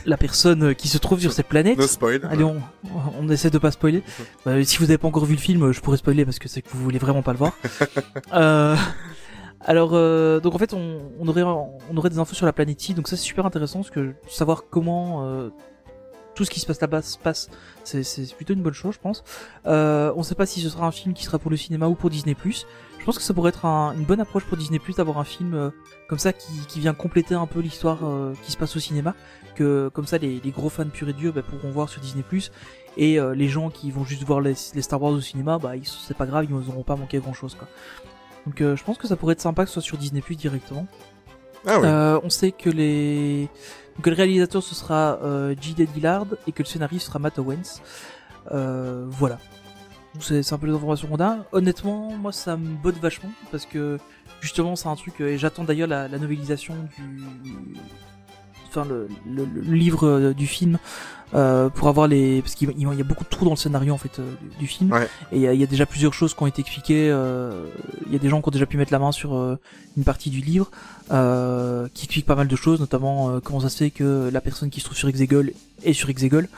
la 0.06 0.16
personne 0.16 0.74
qui 0.74 0.88
se 0.88 0.98
trouve 0.98 1.20
sur 1.20 1.32
cette 1.32 1.48
planète. 1.48 1.78
no 1.78 1.86
spoil 1.86 2.20
Allez, 2.30 2.44
on, 2.44 2.56
on 3.18 3.28
essaie 3.28 3.50
de 3.50 3.58
pas 3.58 3.70
spoiler. 3.70 4.02
Euh, 4.46 4.62
si 4.62 4.78
vous 4.78 4.84
n'avez 4.84 4.98
pas 4.98 5.08
encore 5.08 5.24
vu 5.24 5.34
le 5.34 5.40
film, 5.40 5.72
je 5.72 5.80
pourrais 5.80 5.96
spoiler 5.96 6.24
parce 6.24 6.38
que 6.38 6.48
c'est 6.48 6.62
que 6.62 6.68
vous 6.72 6.80
voulez 6.80 6.98
vraiment 7.00 7.22
pas 7.22 7.32
le 7.32 7.38
voir. 7.38 7.52
euh, 8.32 8.76
alors, 9.68 9.90
euh, 9.94 10.38
donc 10.38 10.54
en 10.54 10.58
fait, 10.58 10.72
on, 10.74 11.26
aurait 11.26 11.42
on 11.42 11.96
aurait 11.96 12.08
des 12.08 12.20
infos 12.20 12.36
sur 12.36 12.46
la 12.46 12.52
planète 12.52 12.78
T, 12.78 12.94
donc 12.94 13.08
ça 13.08 13.16
c'est 13.16 13.24
super 13.24 13.44
intéressant 13.44 13.80
parce 13.80 13.90
que 13.90 14.14
savoir 14.28 14.66
comment 14.70 15.24
euh, 15.26 15.50
tout 16.36 16.44
ce 16.44 16.50
qui 16.50 16.60
se 16.60 16.66
passe 16.66 16.80
là-bas 16.80 17.02
se 17.02 17.18
passe, 17.18 17.50
c'est 17.82 18.32
plutôt 18.36 18.54
une 18.54 18.62
bonne 18.62 18.74
chose, 18.74 18.94
je 18.94 19.00
pense. 19.00 19.24
Euh, 19.66 20.12
on 20.14 20.22
sait 20.22 20.36
pas 20.36 20.46
si 20.46 20.60
ce 20.60 20.68
sera 20.68 20.86
un 20.86 20.92
film 20.92 21.14
qui 21.14 21.24
sera 21.24 21.40
pour 21.40 21.50
le 21.50 21.56
cinéma 21.56 21.88
ou 21.88 21.96
pour 21.96 22.10
Disney+. 22.10 22.36
Je 22.44 23.04
pense 23.04 23.18
que 23.18 23.24
ça 23.24 23.34
pourrait 23.34 23.48
être 23.48 23.64
un- 23.64 23.92
une 23.94 24.04
bonne 24.04 24.20
approche 24.20 24.44
pour 24.44 24.56
Disney+, 24.56 24.78
d'avoir 24.96 25.18
un 25.18 25.24
film 25.24 25.72
comme 26.08 26.18
ça 26.20 26.32
qui, 26.32 26.78
vient 26.78 26.94
compléter 26.94 27.34
un 27.34 27.46
peu 27.46 27.58
l'histoire 27.58 27.98
qui 28.44 28.52
se 28.52 28.56
passe 28.56 28.76
au 28.76 28.80
cinéma, 28.80 29.16
que 29.56 29.88
comme 29.88 30.06
ça 30.06 30.18
les, 30.18 30.38
gros 30.50 30.68
fans 30.68 30.88
purs 30.88 31.08
et 31.08 31.12
durs 31.12 31.32
bah, 31.32 31.42
pourront 31.42 31.70
voir 31.72 31.88
sur 31.88 32.00
Disney+, 32.00 32.24
et 32.96 33.18
les 33.34 33.48
gens 33.48 33.70
qui 33.70 33.90
vont 33.90 34.04
juste 34.04 34.22
voir 34.22 34.40
les, 34.40 34.54
Star 34.54 35.02
Wars 35.02 35.12
au 35.12 35.20
cinéma, 35.20 35.58
bah 35.58 35.74
ils- 35.76 35.86
c'est 35.86 36.16
pas 36.16 36.26
grave, 36.26 36.46
ils 36.48 36.54
n'auront 36.54 36.84
pas 36.84 36.96
manqué 36.96 37.18
grand-chose. 37.18 37.56
Donc 38.46 38.60
euh, 38.60 38.76
je 38.76 38.84
pense 38.84 38.96
que 38.98 39.06
ça 39.08 39.16
pourrait 39.16 39.32
être 39.32 39.40
sympa 39.40 39.64
que 39.64 39.68
ce 39.68 39.74
soit 39.74 39.82
sur 39.82 39.98
Disney+, 39.98 40.22
directement. 40.30 40.86
ah 41.66 41.80
ouais 41.80 41.86
Euh, 41.88 42.20
on 42.22 42.30
sait 42.30 42.52
que 42.52 42.70
les 42.70 43.48
que 44.02 44.10
le 44.10 44.16
réalisateur 44.16 44.62
ce 44.62 44.74
sera 44.74 45.18
euh, 45.22 45.54
J.D. 45.60 45.86
Dillard 45.86 46.26
et 46.46 46.52
que 46.52 46.62
le 46.62 46.66
scénariste 46.68 47.06
sera 47.06 47.18
Matt 47.18 47.38
Owens. 47.38 47.80
Euh, 48.52 49.06
voilà. 49.08 49.38
Donc 50.14 50.22
c'est 50.22 50.52
un 50.52 50.58
peu 50.58 50.66
les 50.66 50.74
informations 50.74 51.08
qu'on 51.08 51.20
a. 51.22 51.38
Honnêtement, 51.52 52.12
moi 52.12 52.32
ça 52.32 52.56
me 52.56 52.76
botte 52.76 52.98
vachement 52.98 53.30
parce 53.50 53.66
que 53.66 53.98
justement 54.40 54.76
c'est 54.76 54.88
un 54.88 54.96
truc 54.96 55.20
euh, 55.20 55.28
et 55.28 55.38
j'attends 55.38 55.64
d'ailleurs 55.64 55.88
la, 55.88 56.08
la 56.08 56.18
novélisation 56.18 56.74
du 56.96 57.74
enfin 58.76 58.88
le, 58.88 59.08
le- 59.30 59.46
le 59.62 59.74
livre 59.74 60.06
euh, 60.06 60.32
du 60.34 60.46
film 60.46 60.78
euh, 61.34 61.68
pour 61.70 61.88
avoir 61.88 62.06
les 62.06 62.40
parce 62.42 62.54
qu'il 62.54 62.70
il 62.76 62.82
y 62.82 63.00
a 63.00 63.04
beaucoup 63.04 63.24
de 63.24 63.28
trous 63.28 63.44
dans 63.44 63.50
le 63.52 63.56
scénario 63.56 63.92
en 63.92 63.98
fait 63.98 64.18
euh, 64.20 64.22
du, 64.60 64.66
film. 64.66 64.92
Ouais. 64.92 65.08
et 65.32 65.36
il 65.36 65.40
y, 65.42 65.48
a- 65.48 65.52
il 65.52 65.60
y 65.60 65.64
a 65.64 65.66
déjà 65.66 65.84
plusieurs 65.86 66.14
choses 66.14 66.34
qui 66.34 66.42
ont 66.42 66.46
été 66.46 66.60
expliquées 66.60 67.08
euh, 67.10 67.64
il 68.06 68.12
y 68.12 68.16
a 68.16 68.18
des 68.18 68.28
gens 68.28 68.40
qui 68.40 68.48
ont 68.48 68.52
déjà 68.52 68.66
pu 68.66 68.76
mettre 68.76 68.92
la 68.92 68.98
main 69.00 69.10
sur 69.12 69.34
une 69.96 70.04
partie 70.04 70.30
du 70.30 70.40
livre 70.40 70.70
qui 71.94 72.04
explique 72.04 72.26
pas 72.26 72.36
mal 72.36 72.48
de 72.48 72.56
choses 72.56 72.78
notamment 72.80 73.40
comment 73.40 73.60
ça 73.60 73.68
se 73.68 73.76
fait 73.78 73.90
que 73.90 74.30
la 74.32 74.40
personne 74.40 74.70
qui 74.70 74.80
se 74.80 74.84
trouve 74.86 74.96
sur 74.98 75.08
Exegol 75.08 75.52
est 75.84 75.92
sur 75.92 76.08
Exegol. 76.10 76.48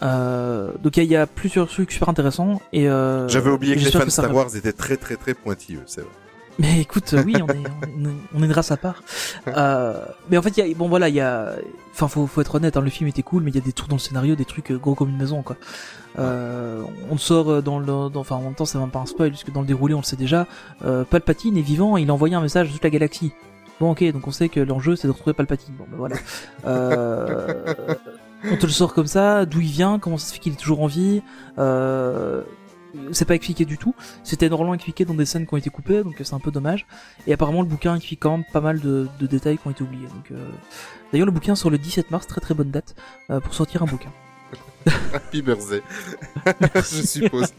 Donc 0.00 0.96
il 0.96 0.98
y, 0.98 1.00
a- 1.00 1.04
il 1.04 1.10
y 1.10 1.16
a 1.16 1.26
plusieurs 1.26 1.68
trucs 1.68 1.90
super 1.92 2.08
intéressants 2.08 2.60
et 2.72 2.84
j'avais 2.84 3.50
oublié 3.50 3.74
que 3.76 3.80
les 3.80 3.90
fans 3.90 4.00
ça 4.04 4.22
Star 4.22 4.34
Wars 4.34 4.54
étaient 4.56 4.72
très 4.72 4.96
très 4.96 5.16
très 5.16 5.34
pointilleux 5.34 5.82
c'est 5.86 6.02
vrai 6.02 6.10
mais 6.58 6.80
écoute, 6.80 7.14
oui, 7.24 7.34
on 7.36 7.46
est, 7.48 7.66
on 7.96 8.04
est, 8.04 8.14
on 8.34 8.42
est 8.42 8.46
une 8.46 8.52
race 8.52 8.70
à 8.70 8.76
part. 8.76 9.02
Euh, 9.46 10.04
mais 10.30 10.38
en 10.38 10.42
fait, 10.42 10.56
y 10.56 10.62
a, 10.62 10.74
bon 10.74 10.88
voilà, 10.88 11.08
il 11.08 11.14
y 11.14 11.20
a, 11.20 11.54
enfin, 11.92 12.08
faut, 12.08 12.26
faut 12.26 12.40
être 12.40 12.54
honnête, 12.54 12.76
hein, 12.76 12.80
le 12.80 12.90
film 12.90 13.08
était 13.08 13.22
cool, 13.22 13.42
mais 13.42 13.50
il 13.50 13.54
y 13.54 13.58
a 13.58 13.62
des 13.62 13.72
trous 13.72 13.88
dans 13.88 13.96
le 13.96 14.00
scénario, 14.00 14.34
des 14.36 14.44
trucs 14.44 14.72
euh, 14.72 14.78
gros 14.78 14.94
comme 14.94 15.10
une 15.10 15.16
maison, 15.16 15.42
quoi. 15.42 15.56
Euh, 16.18 16.82
on 17.10 17.18
sort 17.18 17.50
euh, 17.50 17.62
dans 17.62 17.78
le, 17.78 17.92
enfin, 17.92 18.36
en 18.36 18.42
même 18.42 18.54
temps, 18.54 18.64
c'est 18.64 18.78
même 18.78 18.90
pas 18.90 18.98
un 18.98 19.06
spoil, 19.06 19.30
puisque 19.30 19.52
dans 19.52 19.60
le 19.60 19.66
déroulé, 19.66 19.94
on 19.94 19.98
le 19.98 20.04
sait 20.04 20.16
déjà. 20.16 20.46
Euh, 20.84 21.04
Palpatine 21.04 21.56
est 21.56 21.62
vivant, 21.62 21.96
il 21.96 22.10
a 22.10 22.14
envoyé 22.14 22.34
un 22.34 22.40
message 22.40 22.68
à 22.68 22.72
toute 22.72 22.84
la 22.84 22.90
galaxie. 22.90 23.32
Bon, 23.80 23.92
ok, 23.92 24.02
donc 24.12 24.26
on 24.26 24.32
sait 24.32 24.48
que 24.48 24.60
l'enjeu, 24.60 24.96
c'est 24.96 25.06
de 25.06 25.12
retrouver 25.12 25.34
Palpatine. 25.34 25.74
Bon, 25.78 25.84
ben 25.88 25.96
voilà. 25.96 26.16
Euh, 26.66 27.74
on 28.50 28.56
te 28.56 28.66
le 28.66 28.72
sort 28.72 28.94
comme 28.94 29.06
ça, 29.06 29.46
d'où 29.46 29.60
il 29.60 29.70
vient, 29.70 29.98
comment 29.98 30.18
ça 30.18 30.28
se 30.28 30.32
fait 30.32 30.40
qu'il 30.40 30.52
est 30.52 30.56
toujours 30.56 30.82
en 30.82 30.86
vie. 30.86 31.22
Euh, 31.58 32.42
c'est 33.18 33.24
pas 33.24 33.34
expliqué 33.34 33.64
du 33.64 33.78
tout. 33.78 33.94
C'était 34.24 34.46
énormément 34.46 34.74
expliqué 34.74 35.04
dans 35.04 35.14
des 35.14 35.26
scènes 35.26 35.46
qui 35.46 35.54
ont 35.54 35.56
été 35.56 35.70
coupées, 35.70 36.02
donc 36.02 36.14
c'est 36.22 36.34
un 36.34 36.38
peu 36.40 36.50
dommage. 36.50 36.86
Et 37.26 37.32
apparemment, 37.32 37.62
le 37.62 37.68
bouquin 37.68 37.94
explique 37.96 38.20
quand 38.20 38.30
même 38.36 38.44
pas 38.52 38.60
mal 38.60 38.80
de, 38.80 39.08
de 39.18 39.26
détails 39.26 39.58
qui 39.58 39.66
ont 39.66 39.70
été 39.70 39.82
oubliés. 39.82 40.06
Donc, 40.06 40.30
euh, 40.32 40.48
D'ailleurs, 41.12 41.26
le 41.26 41.32
bouquin 41.32 41.54
sort 41.54 41.70
le 41.70 41.78
17 41.78 42.10
mars, 42.10 42.26
très 42.26 42.40
très 42.40 42.54
bonne 42.54 42.70
date 42.70 42.94
euh, 43.30 43.40
pour 43.40 43.54
sortir 43.54 43.82
un 43.82 43.86
bouquin. 43.86 44.10
happy 45.12 45.42
birthday 45.42 45.82
je 46.76 46.80
suppose 47.04 47.52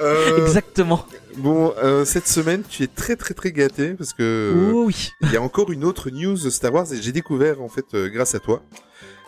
Euh, 0.00 0.44
Exactement. 0.44 1.06
bon 1.38 1.72
euh, 1.82 2.04
cette 2.04 2.26
semaine 2.26 2.62
tu 2.68 2.82
es 2.82 2.86
très 2.86 3.16
très 3.16 3.32
très 3.34 3.52
gâté 3.52 3.94
parce 3.94 4.12
que 4.12 4.70
oh 4.74 4.84
oui. 4.86 5.12
il 5.22 5.32
y 5.32 5.36
a 5.36 5.42
encore 5.42 5.70
une 5.70 5.84
autre 5.84 6.10
news 6.10 6.36
de 6.36 6.50
Star 6.50 6.74
Wars 6.74 6.92
et 6.92 7.00
j'ai 7.00 7.12
découvert 7.12 7.62
en 7.62 7.68
fait 7.68 7.86
euh, 7.94 8.08
grâce 8.10 8.34
à 8.34 8.40
toi 8.40 8.62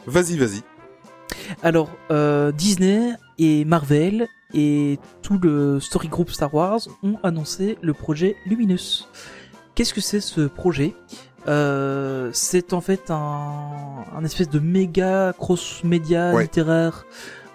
vas-y 0.06 0.36
vas-y 0.36 0.62
Alors, 1.62 1.90
Disney 2.54 3.12
et 3.38 3.64
Marvel 3.64 4.28
et 4.54 4.98
tout 5.22 5.38
le 5.38 5.80
story 5.80 6.08
group 6.08 6.30
Star 6.30 6.52
Wars 6.54 6.80
ont 7.02 7.16
annoncé 7.22 7.78
le 7.82 7.92
projet 7.94 8.36
Luminous. 8.46 9.06
Qu'est-ce 9.74 9.94
que 9.94 10.00
c'est 10.00 10.20
ce 10.20 10.42
projet 10.42 10.94
Euh, 11.48 12.30
C'est 12.32 12.72
en 12.72 12.80
fait 12.80 13.10
un, 13.10 14.04
un 14.16 14.24
espèce 14.24 14.48
de 14.50 14.58
méga 14.60 15.32
cross-média 15.38 16.32
Ouais. 16.34 16.42
littéraire 16.42 17.04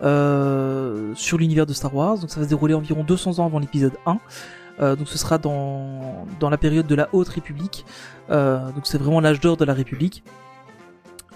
euh, 0.03 1.13
sur 1.15 1.37
l'univers 1.37 1.65
de 1.65 1.73
Star 1.73 1.93
Wars. 1.95 2.17
Donc 2.19 2.29
ça 2.29 2.39
va 2.39 2.43
se 2.45 2.49
dérouler 2.49 2.73
environ 2.73 3.03
200 3.03 3.39
ans 3.39 3.45
avant 3.45 3.59
l'épisode 3.59 3.93
1. 4.05 4.17
Euh, 4.79 4.95
donc 4.95 5.07
ce 5.07 5.17
sera 5.17 5.37
dans, 5.37 6.25
dans 6.39 6.49
la 6.49 6.57
période 6.57 6.85
de 6.87 6.95
la 6.95 7.09
Haute 7.13 7.29
République. 7.29 7.85
Euh, 8.29 8.59
donc 8.71 8.85
c'est 8.85 8.97
vraiment 8.97 9.19
l'âge 9.21 9.39
d'or 9.39 9.57
de 9.57 9.65
la 9.65 9.73
République. 9.73 10.23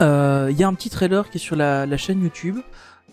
Euh, 0.01 0.47
Il 0.51 0.57
y 0.57 0.63
a 0.63 0.67
un 0.67 0.73
petit 0.73 0.89
trailer 0.89 1.29
qui 1.29 1.37
est 1.37 1.41
sur 1.41 1.55
la, 1.55 1.85
la 1.85 1.97
chaîne 1.97 2.21
YouTube. 2.21 2.57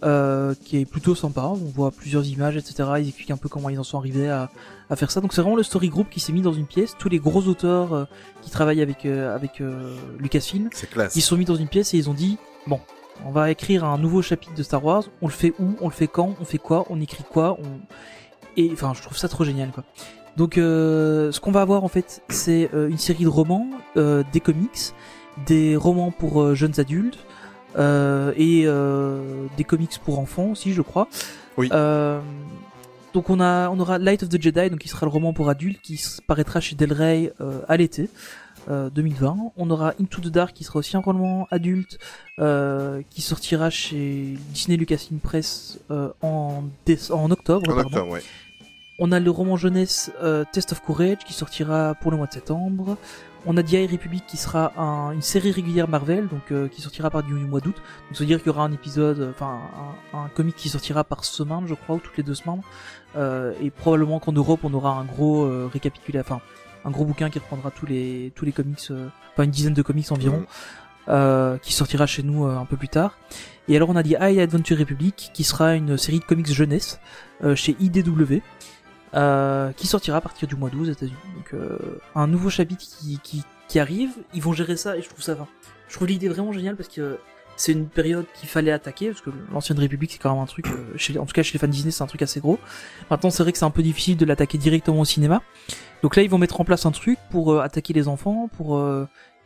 Euh, 0.03 0.55
qui 0.65 0.79
est 0.79 0.85
plutôt 0.85 1.15
sympa, 1.15 1.43
on 1.43 1.55
voit 1.55 1.91
plusieurs 1.91 2.27
images, 2.27 2.57
etc. 2.57 2.89
Ils 2.99 3.09
expliquent 3.09 3.31
un 3.31 3.37
peu 3.37 3.49
comment 3.49 3.69
ils 3.69 3.79
en 3.79 3.85
sont 3.85 3.99
arrivés 3.99 4.29
à, 4.29 4.51
à 4.91 4.97
faire 4.97 5.11
ça. 5.11 5.21
Donc 5.21 5.33
c'est 5.33 5.41
vraiment 5.41 5.57
le 5.57 5.63
story 5.63 5.89
group 5.89 6.09
qui 6.11 6.21
s'est 6.21 6.33
mis 6.33 6.43
dans 6.43 6.53
une 6.53 6.67
pièce. 6.67 6.95
Tous 6.99 7.09
les 7.09 7.19
gros 7.19 7.43
auteurs 7.43 7.93
euh, 7.93 8.05
qui 8.43 8.51
travaillent 8.51 8.83
avec 8.83 9.05
euh, 9.07 9.35
avec 9.35 9.61
euh, 9.61 9.97
Lucasfilm, 10.19 10.71
ils 11.15 11.23
se 11.23 11.29
sont 11.29 11.37
mis 11.37 11.45
dans 11.45 11.57
une 11.57 11.69
pièce 11.69 11.95
et 11.95 11.99
ils 11.99 12.09
ont 12.09 12.15
dit 12.15 12.39
bon, 12.67 12.81
on 13.27 13.31
va 13.31 13.51
écrire 13.51 13.85
un 13.85 13.99
nouveau 13.99 14.23
chapitre 14.23 14.55
de 14.55 14.63
Star 14.63 14.85
Wars. 14.85 15.05
On 15.23 15.27
le 15.27 15.33
fait 15.33 15.55
où? 15.59 15.75
On 15.81 15.89
le 15.89 15.95
fait 15.95 16.09
quand? 16.09 16.35
On 16.41 16.45
fait 16.45 16.59
quoi? 16.59 16.87
On 16.91 17.01
écrit 17.01 17.25
quoi? 17.25 17.59
On 17.61 17.81
et 18.57 18.71
enfin, 18.73 18.93
je 18.95 19.03
trouve 19.03 19.17
ça 19.17 19.29
trop 19.29 19.45
génial 19.45 19.71
quoi. 19.71 19.85
Donc 20.37 20.57
euh, 20.59 21.33
ce 21.33 21.41
qu'on 21.41 21.51
va 21.53 21.61
avoir 21.61 21.85
en 21.85 21.89
fait, 21.89 22.23
c'est 22.29 22.71
une 22.73 22.99
série 22.99 23.25
de 23.25 23.29
romans, 23.29 23.69
euh, 23.97 24.23
des 24.33 24.41
comics, 24.41 24.95
des 25.47 25.77
romans 25.77 26.11
pour 26.13 26.55
jeunes 26.55 26.79
adultes 26.79 27.19
et 27.79 28.65
euh, 28.67 29.47
des 29.57 29.65
comics 29.65 29.99
pour 30.05 30.19
enfants 30.19 30.51
aussi, 30.51 30.73
je 30.73 30.83
crois. 30.83 31.09
Oui. 31.57 31.69
Euh, 31.73 32.21
donc 33.15 33.31
on 33.31 33.41
a, 33.41 33.69
on 33.71 33.81
aura 33.81 33.99
Light 33.99 34.23
of 34.23 34.29
the 34.29 34.41
Jedi, 34.41 34.69
donc 34.71 34.81
qui 34.81 34.89
sera 34.89 35.07
le 35.07 35.11
roman 35.11 35.33
pour 35.33 35.49
adultes, 35.49 35.81
qui 35.83 36.01
paraîtra 36.27 36.61
chez 36.61 36.77
Del 36.77 36.93
Rey 36.93 37.33
euh, 37.41 37.61
à 37.69 37.77
l'été. 37.77 38.11
euh, 38.71 38.91
2020. 38.91 39.53
On 39.57 39.71
aura 39.71 39.95
Into 40.01 40.21
the 40.21 40.29
Dark 40.29 40.53
qui 40.55 40.63
sera 40.65 40.81
aussi 40.81 40.97
un 40.97 41.01
roman 41.01 41.47
adulte 41.51 41.99
euh, 42.39 43.01
qui 43.09 43.23
sortira 43.23 43.71
chez 43.71 44.37
Disney 44.53 44.77
Lucasfilm 44.77 45.21
Press 45.21 45.79
euh, 45.91 46.11
en, 46.23 46.65
en 47.11 47.31
octobre. 47.31 47.73
En 47.73 47.79
octobre, 47.79 48.11
ouais. 48.11 48.23
On 48.99 49.13
a 49.13 49.21
le 49.21 49.31
roman 49.31 49.57
jeunesse 49.57 50.11
euh, 50.23 50.45
Test 50.53 50.73
of 50.73 50.81
Courage 50.83 51.19
qui 51.25 51.33
sortira 51.33 51.95
pour 52.01 52.11
le 52.11 52.17
mois 52.17 52.27
de 52.27 52.33
septembre. 52.33 52.97
On 53.47 53.57
a 53.57 53.61
High 53.63 53.91
Republic 53.91 54.25
qui 54.27 54.37
sera 54.37 54.73
un- 54.77 55.13
une 55.13 55.23
série 55.23 55.51
régulière 55.53 55.89
Marvel, 55.89 56.29
donc 56.29 56.51
euh, 56.51 56.69
qui 56.69 56.83
sortira 56.83 57.09
par 57.11 57.23
du, 57.23 57.33
du 57.35 57.45
mois 57.47 57.61
d'août. 57.61 57.77
Donc 57.77 58.17
ça 58.17 58.21
veut 58.21 58.27
dire 58.27 58.39
qu'il 58.39 58.49
y 58.49 58.51
aura 58.51 58.65
un 58.65 58.73
épisode, 58.73 59.21
euh, 59.21 59.31
enfin 59.31 59.59
un, 60.13 60.19
un 60.19 60.29
comic 60.29 60.55
qui 60.57 60.69
sortira 60.69 61.05
par 61.05 61.25
semaine, 61.25 61.65
je 61.67 61.75
crois, 61.75 61.97
ou 61.97 61.99
toutes 62.01 62.17
les 62.17 62.23
deux 62.25 62.35
semaines. 62.35 62.63
Euh, 63.17 63.53
et 63.63 63.71
probablement 63.71 64.19
qu'en 64.21 64.33
Europe 64.33 64.61
on 64.65 64.75
aura 64.75 64.93
un 64.99 65.05
gros 65.05 65.45
euh, 65.45 65.71
récapitulatif, 65.73 66.31
enfin 66.31 66.43
un 66.85 66.91
gros 66.91 67.05
bouquin 67.05 67.31
qui 67.31 67.39
reprendra 67.39 67.71
tous 67.71 67.87
les 67.87 68.33
tous 68.35 68.45
les 68.45 68.53
comics, 68.53 68.87
euh, 68.91 69.09
enfin 69.33 69.45
une 69.45 69.51
dizaine 69.51 69.73
de 69.75 69.83
comics 69.83 70.11
environ, 70.13 70.45
qui 71.63 71.73
sortira 71.73 72.07
chez 72.07 72.23
nous 72.23 72.45
euh, 72.47 72.59
un 72.59 72.67
peu 72.67 72.77
plus 72.77 72.89
tard. 72.89 73.17
Et 73.69 73.77
alors 73.77 73.89
on 73.89 73.97
a 73.97 74.03
dit 74.03 74.15
High 74.21 74.41
Adventure 74.41 74.79
Republic 74.79 75.31
qui 75.33 75.45
sera 75.45 75.75
une 75.75 75.97
série 75.97 76.19
de 76.19 76.25
comics 76.25 76.53
jeunesse 76.53 77.01
euh, 77.45 77.55
chez 77.55 77.77
IDW. 77.81 78.43
Euh, 79.15 79.73
qui 79.73 79.87
sortira 79.87 80.19
à 80.19 80.21
partir 80.21 80.47
du 80.49 80.55
mois 80.57 80.71
12 80.71 80.91
aux. 80.91 81.13
Donc 81.37 81.55
euh, 81.55 81.79
un 82.15 82.27
nouveau 82.27 82.51
chapitre 82.51 82.85
qui, 82.85 83.19
qui, 83.23 83.43
qui 83.69 83.79
arrive, 83.79 84.11
ils 84.35 84.43
vont 84.43 84.53
gérer 84.53 84.77
ça 84.77 84.97
et 84.97 85.03
je 85.03 85.09
trouve 85.09 85.23
ça, 85.23 85.37
je 85.89 85.95
trouve 85.95 86.09
l'idée 86.09 86.29
vraiment 86.29 86.53
géniale 86.53 86.77
parce 86.77 86.89
que 86.89 87.19
c'est 87.57 87.73
une 87.73 87.89
période 87.89 88.25
qu'il 88.35 88.49
fallait 88.49 88.71
attaquer 88.71 89.09
parce 89.09 89.21
que 89.21 89.31
l'ancienne 89.53 89.79
République 89.81 90.13
c'est 90.13 90.19
quand 90.19 90.33
même 90.33 90.43
un 90.43 90.47
truc, 90.47 90.69
euh, 90.69 90.93
chez, 90.97 91.19
en 91.19 91.27
tout 91.27 91.33
cas 91.33 91.43
chez 91.43 91.55
les 91.55 91.59
fans 91.59 91.67
Disney 91.67 91.91
c'est 91.91 92.05
un 92.05 92.07
truc 92.07 92.23
assez 92.23 92.39
gros. 92.41 92.59
Maintenant 93.11 93.31
c'est 93.31 93.43
vrai 93.43 93.51
que 93.53 93.59
c'est 93.59 93.65
un 93.65 93.71
peu 93.71 93.83
difficile 93.83 94.17
de 94.17 94.25
l'attaquer 94.25 94.59
directement 94.59 95.01
au 95.01 95.05
cinéma. 95.05 95.43
Donc 96.03 96.15
là 96.15 96.23
ils 96.23 96.31
vont 96.31 96.39
mettre 96.39 96.61
en 96.61 96.65
place 96.65 96.87
un 96.87 96.93
truc 96.93 97.19
pour 97.31 97.53
euh, 97.53 97.61
attaquer 97.61 97.93
les 97.95 98.07
enfants, 98.07 98.49
pour 98.57 98.81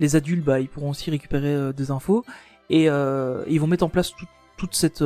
les 0.00 0.16
adultes 0.16 0.44
bah 0.44 0.60
ils 0.60 0.68
pourront 0.68 0.90
aussi 0.90 1.10
récupérer 1.10 1.72
des 1.72 1.90
infos 1.90 2.24
et 2.70 2.84
ils 2.86 3.58
vont 3.60 3.66
mettre 3.66 3.84
en 3.84 3.88
place 3.88 4.10
tout- 4.14 4.26
toute 4.58 4.74
cette 4.74 5.02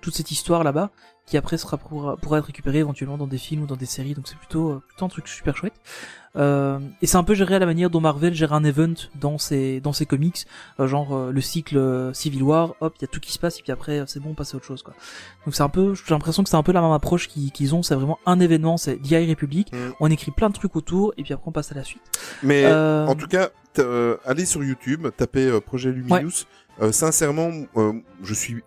toute 0.00 0.14
cette 0.14 0.30
histoire 0.30 0.62
là-bas 0.64 0.90
qui 1.28 1.36
après 1.36 1.58
sera 1.58 1.76
pour, 1.76 2.16
pourra 2.20 2.38
être 2.38 2.46
récupérée 2.46 2.78
éventuellement 2.78 3.18
dans 3.18 3.26
des 3.26 3.38
films 3.38 3.62
ou 3.62 3.66
dans 3.66 3.76
des 3.76 3.86
séries 3.86 4.14
donc 4.14 4.26
c'est 4.28 4.36
plutôt 4.38 4.70
euh, 4.70 4.82
plutôt 4.88 5.04
un 5.04 5.08
truc 5.08 5.28
super 5.28 5.56
chouette 5.56 5.74
euh, 6.36 6.78
et 7.02 7.06
c'est 7.06 7.16
un 7.16 7.24
peu 7.24 7.34
géré 7.34 7.54
à 7.54 7.58
la 7.58 7.66
manière 7.66 7.90
dont 7.90 8.00
Marvel 8.00 8.34
gère 8.34 8.52
un 8.52 8.62
event 8.64 8.94
dans 9.14 9.38
ses 9.38 9.80
dans 9.80 9.92
ses 9.92 10.06
comics 10.06 10.46
euh, 10.78 10.86
genre 10.86 11.14
euh, 11.16 11.32
le 11.32 11.40
cycle 11.40 11.76
euh, 11.78 12.12
Civil 12.12 12.42
War 12.42 12.74
hop 12.80 12.94
il 12.98 13.02
y 13.02 13.04
a 13.04 13.08
tout 13.08 13.20
qui 13.20 13.32
se 13.32 13.38
passe 13.38 13.58
et 13.58 13.62
puis 13.62 13.72
après 13.72 14.00
euh, 14.00 14.04
c'est 14.06 14.20
bon 14.20 14.30
on 14.30 14.34
passe 14.34 14.54
à 14.54 14.56
autre 14.58 14.66
chose 14.66 14.82
quoi 14.82 14.94
donc 15.46 15.54
c'est 15.54 15.62
un 15.62 15.68
peu 15.68 15.94
j'ai 15.94 16.02
l'impression 16.14 16.42
que 16.42 16.50
c'est 16.50 16.56
un 16.56 16.62
peu 16.62 16.72
la 16.72 16.80
même 16.82 16.92
approche 16.92 17.28
qu'ils 17.28 17.50
qu'ils 17.52 17.74
ont 17.74 17.82
c'est 17.82 17.94
vraiment 17.94 18.18
un 18.26 18.40
événement 18.40 18.76
c'est 18.76 18.96
The 18.96 19.12
High 19.12 19.28
Republic 19.30 19.68
Mm. 19.72 19.76
on 20.00 20.10
écrit 20.10 20.30
plein 20.30 20.48
de 20.48 20.54
trucs 20.54 20.76
autour 20.76 21.12
et 21.16 21.22
puis 21.22 21.32
après 21.34 21.48
on 21.48 21.52
passe 21.52 21.72
à 21.72 21.74
la 21.74 21.84
suite 21.84 22.02
Mais 22.42 22.64
Euh, 22.64 23.06
en 23.06 23.14
tout 23.14 23.26
cas, 23.26 23.48
euh, 23.78 24.16
allez 24.24 24.44
sur 24.46 24.62
YouTube, 24.62 25.08
tapez 25.16 25.46
euh, 25.46 25.60
Projet 25.60 25.90
Luminous. 25.90 26.44
Euh, 26.80 26.92
sincèrement, 26.92 27.50
euh, 27.76 27.92
je 28.22 28.34
suis 28.34 28.62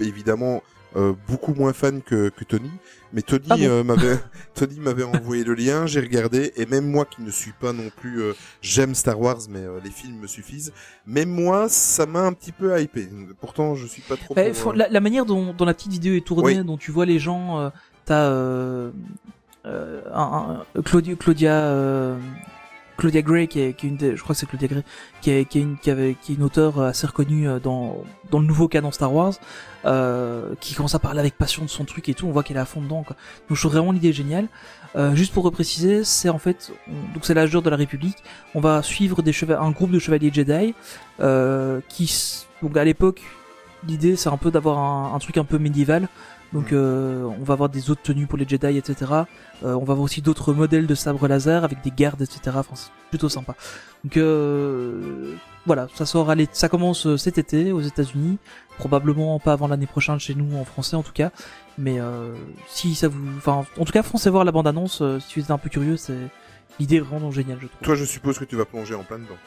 évidemment 0.00 0.62
euh, 0.96 1.12
beaucoup 1.28 1.54
moins 1.54 1.72
fan 1.72 2.02
que, 2.02 2.28
que 2.28 2.44
Tony, 2.44 2.70
mais 3.12 3.22
Tony 3.22 3.46
Ah 3.50 3.56
bon 3.56 3.62
euh, 3.64 3.84
m'avait 3.84 4.18
Tony 4.54 4.78
m'avait 4.78 5.04
envoyé 5.04 5.44
le 5.44 5.54
lien, 5.54 5.86
j'ai 5.86 6.00
regardé 6.00 6.52
et 6.56 6.66
même 6.66 6.86
moi 6.90 7.04
qui 7.04 7.22
ne 7.22 7.30
suis 7.30 7.52
pas 7.52 7.72
non 7.72 7.90
plus 7.96 8.20
euh, 8.22 8.32
j'aime 8.60 8.94
Star 8.94 9.18
Wars 9.20 9.38
mais 9.48 9.62
les 9.82 9.90
films 9.90 10.18
me 10.20 10.26
suffisent. 10.26 10.72
Même 11.06 11.30
moi, 11.30 11.68
ça 11.68 12.06
m'a 12.06 12.20
un 12.20 12.32
petit 12.32 12.52
peu 12.52 12.78
hypé. 12.80 13.08
Pourtant, 13.40 13.74
je 13.74 13.86
suis 13.86 14.02
pas 14.02 14.16
trop. 14.16 14.34
Bah, 14.34 14.42
pour, 14.60 14.72
la, 14.72 14.88
la 14.88 15.00
manière 15.00 15.24
dont, 15.26 15.52
dont 15.52 15.64
la 15.64 15.74
petite 15.74 15.92
vidéo 15.92 16.14
est 16.14 16.24
tournée, 16.26 16.58
Oui. 16.58 16.64
dont 16.64 16.76
tu 16.76 16.90
vois 16.92 17.06
les 17.06 17.18
gens, 17.18 17.70
t'as 18.04 18.28
un, 18.30 18.92
un- 20.14 20.64
Claudia, 20.84 21.14
Claudia, 21.16 22.16
Claudia 23.02 23.20
Gray 23.20 23.48
qui 23.48 23.58
est, 23.58 23.82
une, 23.82 23.96
des, 23.96 24.16
je 24.16 24.22
crois 24.22 24.32
que 24.32 24.38
c'est 24.38 24.46
Claudia 24.46 24.68
Gray, 24.68 24.84
qui 25.20 25.30
est, 25.32 25.54
une, 25.56 26.42
auteure 26.44 26.80
assez 26.80 27.04
reconnue 27.04 27.48
euh, 27.48 27.58
dans 27.58 28.04
le 28.32 28.46
nouveau 28.46 28.68
canon 28.68 28.92
Star 28.92 29.12
Wars, 29.12 29.34
euh, 29.86 30.54
qui 30.60 30.76
commence 30.76 30.94
à 30.94 31.00
parler 31.00 31.18
avec 31.18 31.36
passion 31.36 31.64
de 31.64 31.68
son 31.68 31.84
truc 31.84 32.08
et 32.08 32.14
tout. 32.14 32.28
On 32.28 32.30
voit 32.30 32.44
qu'elle 32.44 32.58
est 32.58 32.60
à 32.60 32.64
fond 32.64 32.80
dedans. 32.80 33.04
Donc 33.04 33.16
je 33.50 33.58
trouve 33.60 33.72
vraiment 33.72 33.90
l'idée 33.90 34.12
géniale. 34.12 34.46
Euh, 34.94 35.16
juste 35.16 35.34
pour 35.34 35.42
repréciser, 35.42 36.04
c'est 36.04 36.28
en 36.28 36.38
fait, 36.38 36.70
on- 36.86 37.14
donc 37.14 37.24
c'est 37.24 37.34
l'âge 37.34 37.50
de 37.50 37.70
la 37.70 37.76
République. 37.76 38.18
On 38.54 38.60
va 38.60 38.84
suivre 38.84 39.20
un 39.58 39.70
groupe 39.72 39.90
de 39.90 39.98
chevaliers 39.98 40.30
Jedi 40.32 40.72
euh, 41.18 41.80
qui, 41.88 42.46
donc 42.62 42.76
à 42.76 42.84
l'époque, 42.84 43.20
l'idée 43.88 44.14
c'est 44.14 44.28
un 44.28 44.36
peu 44.36 44.52
d'avoir 44.52 44.78
un 45.12 45.18
truc 45.18 45.38
un 45.38 45.44
peu 45.44 45.58
médiéval. 45.58 46.06
Donc 46.52 46.72
euh, 46.72 47.24
on 47.40 47.44
va 47.44 47.54
avoir 47.54 47.68
des 47.70 47.90
autres 47.90 48.02
tenues 48.02 48.26
pour 48.26 48.36
les 48.38 48.46
Jedi, 48.46 48.76
etc. 48.76 48.94
Euh, 49.64 49.72
on 49.74 49.84
va 49.84 49.92
avoir 49.92 50.00
aussi 50.00 50.20
d'autres 50.20 50.52
modèles 50.52 50.86
de 50.86 50.94
sabres 50.94 51.26
laser 51.26 51.64
avec 51.64 51.82
des 51.82 51.90
gardes, 51.90 52.20
etc. 52.20 52.40
Enfin, 52.58 52.74
c'est 52.74 52.90
plutôt 53.08 53.28
sympa. 53.30 53.54
Donc 54.04 54.16
euh, 54.18 55.34
voilà, 55.66 55.88
ça 55.94 56.04
sort, 56.06 56.28
à 56.30 56.34
l'é- 56.34 56.48
ça 56.52 56.68
commence 56.68 57.06
euh, 57.06 57.16
cet 57.16 57.38
été 57.38 57.72
aux 57.72 57.80
États-Unis, 57.80 58.38
probablement 58.78 59.38
pas 59.38 59.52
avant 59.52 59.66
l'année 59.68 59.86
prochaine 59.86 60.18
chez 60.20 60.34
nous 60.34 60.56
en 60.58 60.64
français 60.64 60.96
en 60.96 61.02
tout 61.02 61.12
cas. 61.12 61.30
Mais 61.78 61.98
euh, 62.00 62.34
si 62.68 62.94
ça 62.94 63.08
vous, 63.08 63.20
enfin, 63.38 63.64
en 63.78 63.84
tout 63.84 63.92
cas, 63.92 64.02
foncez 64.02 64.28
voir 64.28 64.44
la 64.44 64.52
bande-annonce. 64.52 65.02
si 65.20 65.38
vous 65.40 65.46
êtes 65.46 65.50
un 65.50 65.58
peu 65.58 65.70
curieux, 65.70 65.96
c'est 65.96 66.18
l'idée 66.78 66.96
est 66.96 67.00
vraiment 67.00 67.30
géniale, 67.30 67.58
je 67.62 67.66
trouve. 67.68 67.80
Toi, 67.82 67.94
je 67.94 68.04
suppose 68.04 68.38
que 68.38 68.44
tu 68.44 68.56
vas 68.56 68.64
plonger 68.66 68.94
en 68.94 69.04
plein 69.04 69.18
dedans. 69.18 69.38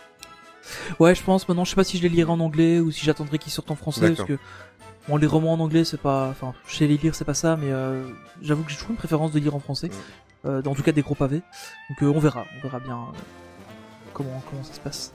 Ouais, 1.00 1.14
je 1.14 1.22
pense 1.22 1.48
maintenant, 1.48 1.64
je 1.64 1.70
sais 1.70 1.76
pas 1.76 1.84
si 1.84 1.98
je 2.00 2.02
les 2.04 2.10
lirai 2.10 2.32
en 2.32 2.40
anglais 2.40 2.80
ou 2.80 2.90
si 2.90 3.06
j'attendrai 3.06 3.38
qu'ils 3.38 3.52
sortent 3.52 3.70
en 3.70 3.76
français 3.76 4.12
parce 4.16 4.28
que 4.28 4.40
bon, 5.08 5.18
les 5.18 5.28
romans 5.28 5.54
en 5.54 5.60
anglais, 5.60 5.84
c'est 5.84 6.02
pas 6.02 6.30
enfin, 6.30 6.54
je 6.68 6.76
sais 6.76 6.88
les 6.88 6.98
lire, 6.98 7.16
c'est 7.16 7.26
pas 7.26 7.34
ça 7.34 7.58
mais 7.58 7.72
euh, 7.72 8.04
j'avoue 8.42 8.64
que 8.64 8.70
j'ai 8.72 8.76
toujours 8.78 8.92
une 8.92 8.98
préférence 8.98 9.32
de 9.32 9.40
lire 9.40 9.56
en 9.56 9.60
français. 9.60 9.90
Euh, 10.46 10.62
en 10.66 10.76
tout 10.76 10.84
cas 10.84 10.92
des 10.92 11.02
gros 11.02 11.16
pavés. 11.16 11.42
Donc 11.90 12.04
euh, 12.04 12.14
on 12.14 12.20
verra, 12.20 12.46
on 12.58 12.62
verra 12.62 12.80
bien 12.80 12.96
euh, 12.96 13.18
comment 14.14 14.44
comment 14.50 14.64
ça 14.64 14.74
se 14.74 14.80
passe. 14.80 15.14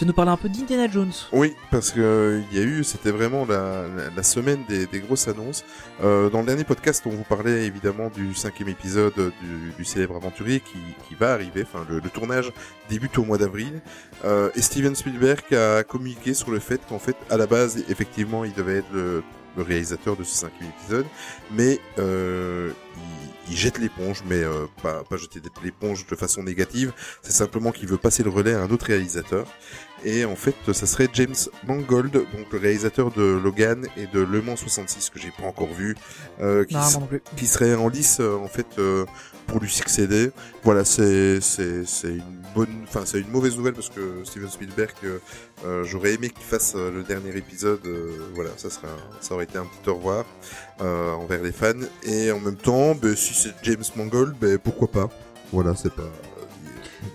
Tu 0.00 0.06
nous 0.06 0.14
parler 0.14 0.30
un 0.30 0.38
peu 0.38 0.48
d'Indiana 0.48 0.90
Jones? 0.90 1.12
Oui, 1.30 1.54
parce 1.70 1.90
que 1.90 2.00
euh, 2.00 2.42
il 2.50 2.56
y 2.56 2.62
a 2.62 2.64
eu, 2.64 2.82
c'était 2.84 3.10
vraiment 3.10 3.44
la, 3.44 3.86
la, 3.86 4.08
la 4.08 4.22
semaine 4.22 4.64
des, 4.66 4.86
des 4.86 5.00
grosses 5.00 5.28
annonces. 5.28 5.62
Euh, 6.02 6.30
dans 6.30 6.40
le 6.40 6.46
dernier 6.46 6.64
podcast, 6.64 7.02
on 7.04 7.10
vous 7.10 7.22
parlait 7.22 7.66
évidemment 7.66 8.08
du 8.08 8.34
cinquième 8.34 8.70
épisode 8.70 9.12
du, 9.42 9.72
du 9.76 9.84
célèbre 9.84 10.16
aventurier 10.16 10.60
qui, 10.60 10.78
qui 11.06 11.14
va 11.16 11.34
arriver. 11.34 11.66
Enfin, 11.70 11.84
le, 11.86 12.00
le 12.00 12.08
tournage 12.08 12.50
débute 12.88 13.18
au 13.18 13.24
mois 13.24 13.36
d'avril. 13.36 13.82
Euh, 14.24 14.48
et 14.54 14.62
Steven 14.62 14.94
Spielberg 14.94 15.52
a 15.52 15.84
communiqué 15.84 16.32
sur 16.32 16.50
le 16.50 16.60
fait 16.60 16.80
qu'en 16.88 16.98
fait, 16.98 17.16
à 17.28 17.36
la 17.36 17.46
base, 17.46 17.84
effectivement, 17.90 18.46
il 18.46 18.54
devait 18.54 18.78
être 18.78 18.90
le, 18.94 19.22
le 19.58 19.62
réalisateur 19.62 20.16
de 20.16 20.24
ce 20.24 20.34
cinquième 20.34 20.70
épisode, 20.80 21.04
mais 21.50 21.78
euh, 21.98 22.70
il, 22.96 23.52
il 23.52 23.56
jette 23.56 23.78
l'éponge, 23.78 24.22
mais 24.26 24.44
euh, 24.44 24.66
pas, 24.80 25.02
pas 25.02 25.16
jeter 25.16 25.42
l'éponge 25.64 26.06
de 26.06 26.14
façon 26.14 26.42
négative. 26.44 26.92
C'est 27.20 27.32
simplement 27.32 27.72
qu'il 27.72 27.88
veut 27.88 27.96
passer 27.98 28.22
le 28.22 28.30
relais 28.30 28.54
à 28.54 28.62
un 28.62 28.70
autre 28.70 28.86
réalisateur. 28.86 29.44
Et 30.04 30.24
en 30.24 30.36
fait, 30.36 30.54
ça 30.72 30.86
serait 30.86 31.08
James 31.12 31.34
Mangold, 31.66 32.12
donc 32.12 32.52
le 32.52 32.58
réalisateur 32.58 33.10
de 33.10 33.22
Logan 33.22 33.86
et 33.96 34.06
de 34.06 34.20
Le 34.20 34.40
Mans 34.40 34.56
66 34.56 35.10
que 35.10 35.18
j'ai 35.18 35.30
pas 35.30 35.44
encore 35.46 35.72
vu, 35.72 35.96
euh, 36.40 36.64
qui, 36.64 36.74
Non, 36.74 36.82
s- 36.82 36.92
moi 36.92 37.00
non 37.02 37.06
plus. 37.06 37.22
qui 37.36 37.46
serait 37.46 37.74
en 37.74 37.88
lice 37.88 38.18
euh, 38.20 38.36
en 38.36 38.48
fait 38.48 38.66
euh, 38.78 39.04
pour 39.46 39.60
lui 39.60 39.68
succéder. 39.70 40.30
Voilà, 40.64 40.84
c'est 40.84 41.40
c'est 41.40 41.84
c'est 41.84 42.08
une 42.14 42.42
bonne, 42.54 42.68
enfin 42.84 43.02
c'est 43.04 43.20
une 43.20 43.30
mauvaise 43.30 43.56
nouvelle 43.56 43.74
parce 43.74 43.90
que 43.90 44.22
Steven 44.24 44.48
Spielberg, 44.48 44.94
euh, 45.64 45.84
j'aurais 45.84 46.14
aimé 46.14 46.30
qu'il 46.30 46.44
fasse 46.44 46.74
le 46.76 47.02
dernier 47.02 47.36
épisode. 47.36 47.80
voilà, 48.34 48.50
ça 48.56 48.70
serait 48.70 48.88
ça 49.20 49.34
aurait 49.34 49.44
été 49.44 49.58
un 49.58 49.66
petit 49.66 49.90
au 49.90 49.96
revoir 49.96 50.24
envers 50.78 51.42
les 51.42 51.52
fans. 51.52 51.72
Et 52.04 52.30
en 52.32 52.40
même 52.40 52.56
temps, 52.56 52.94
ben, 52.94 53.14
si 53.14 53.34
c'est 53.34 53.52
James 53.64 53.84
Mangold, 53.96 54.34
ben 54.40 54.56
pourquoi 54.58 54.88
pas. 54.88 55.10
Voilà, 55.52 55.74
c'est 55.74 55.92
pas. 55.92 56.08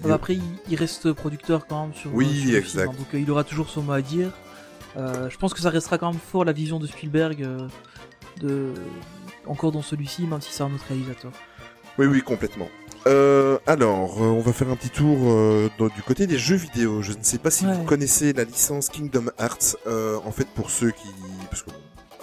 Après, 0.09 0.37
il, 0.69 0.75
reste 0.75 1.11
producteur 1.13 1.67
quand 1.67 1.83
même 1.85 1.93
sur, 1.93 2.13
Oui, 2.13 2.25
sur 2.41 2.51
le 2.51 2.57
exact. 2.57 2.71
film, 2.81 2.89
hein, 2.89 2.95
donc 2.97 3.13
euh, 3.13 3.19
il 3.19 3.31
aura 3.31 3.43
toujours 3.43 3.69
son 3.69 3.81
mot 3.81 3.93
à 3.93 4.01
dire. 4.01 4.31
Euh, 4.97 5.29
je 5.29 5.37
pense 5.37 5.53
que 5.53 5.59
ça 5.59 5.69
restera 5.69 5.97
quand 5.97 6.11
même 6.11 6.19
fort 6.19 6.45
la 6.45 6.53
vision 6.53 6.79
de 6.79 6.87
Spielberg, 6.87 7.43
euh, 7.43 7.67
de 8.41 8.73
encore 9.45 9.71
dans 9.71 9.81
celui-ci, 9.81 10.23
même 10.23 10.41
si 10.41 10.51
c'est 10.53 10.63
un 10.63 10.73
autre 10.73 10.85
réalisateur. 10.87 11.31
Oui, 11.97 12.05
oui, 12.07 12.21
complètement. 12.21 12.67
Euh, 13.07 13.57
alors, 13.67 14.19
on 14.19 14.39
va 14.39 14.51
faire 14.53 14.69
un 14.69 14.75
petit 14.75 14.89
tour 14.89 15.17
dans- 15.77 15.87
du 15.87 16.01
côté 16.01 16.25
des 16.27 16.39
jeux 16.39 16.55
vidéo. 16.55 17.01
Je 17.03 17.11
ne 17.13 17.21
sais 17.21 17.37
pas 17.37 17.51
si 17.51 17.65
Ouais. 17.65 17.73
vous 17.75 17.83
connaissez 17.83 18.33
la 18.33 18.43
licence 18.43 18.89
Kingdom 18.89 19.25
Hearts. 19.39 19.77
En 20.25 20.31
fait, 20.31 20.47
pour 20.47 20.71
ceux 20.71 20.91
qui, 20.91 21.07
parce 21.49 21.61
que 21.61 21.69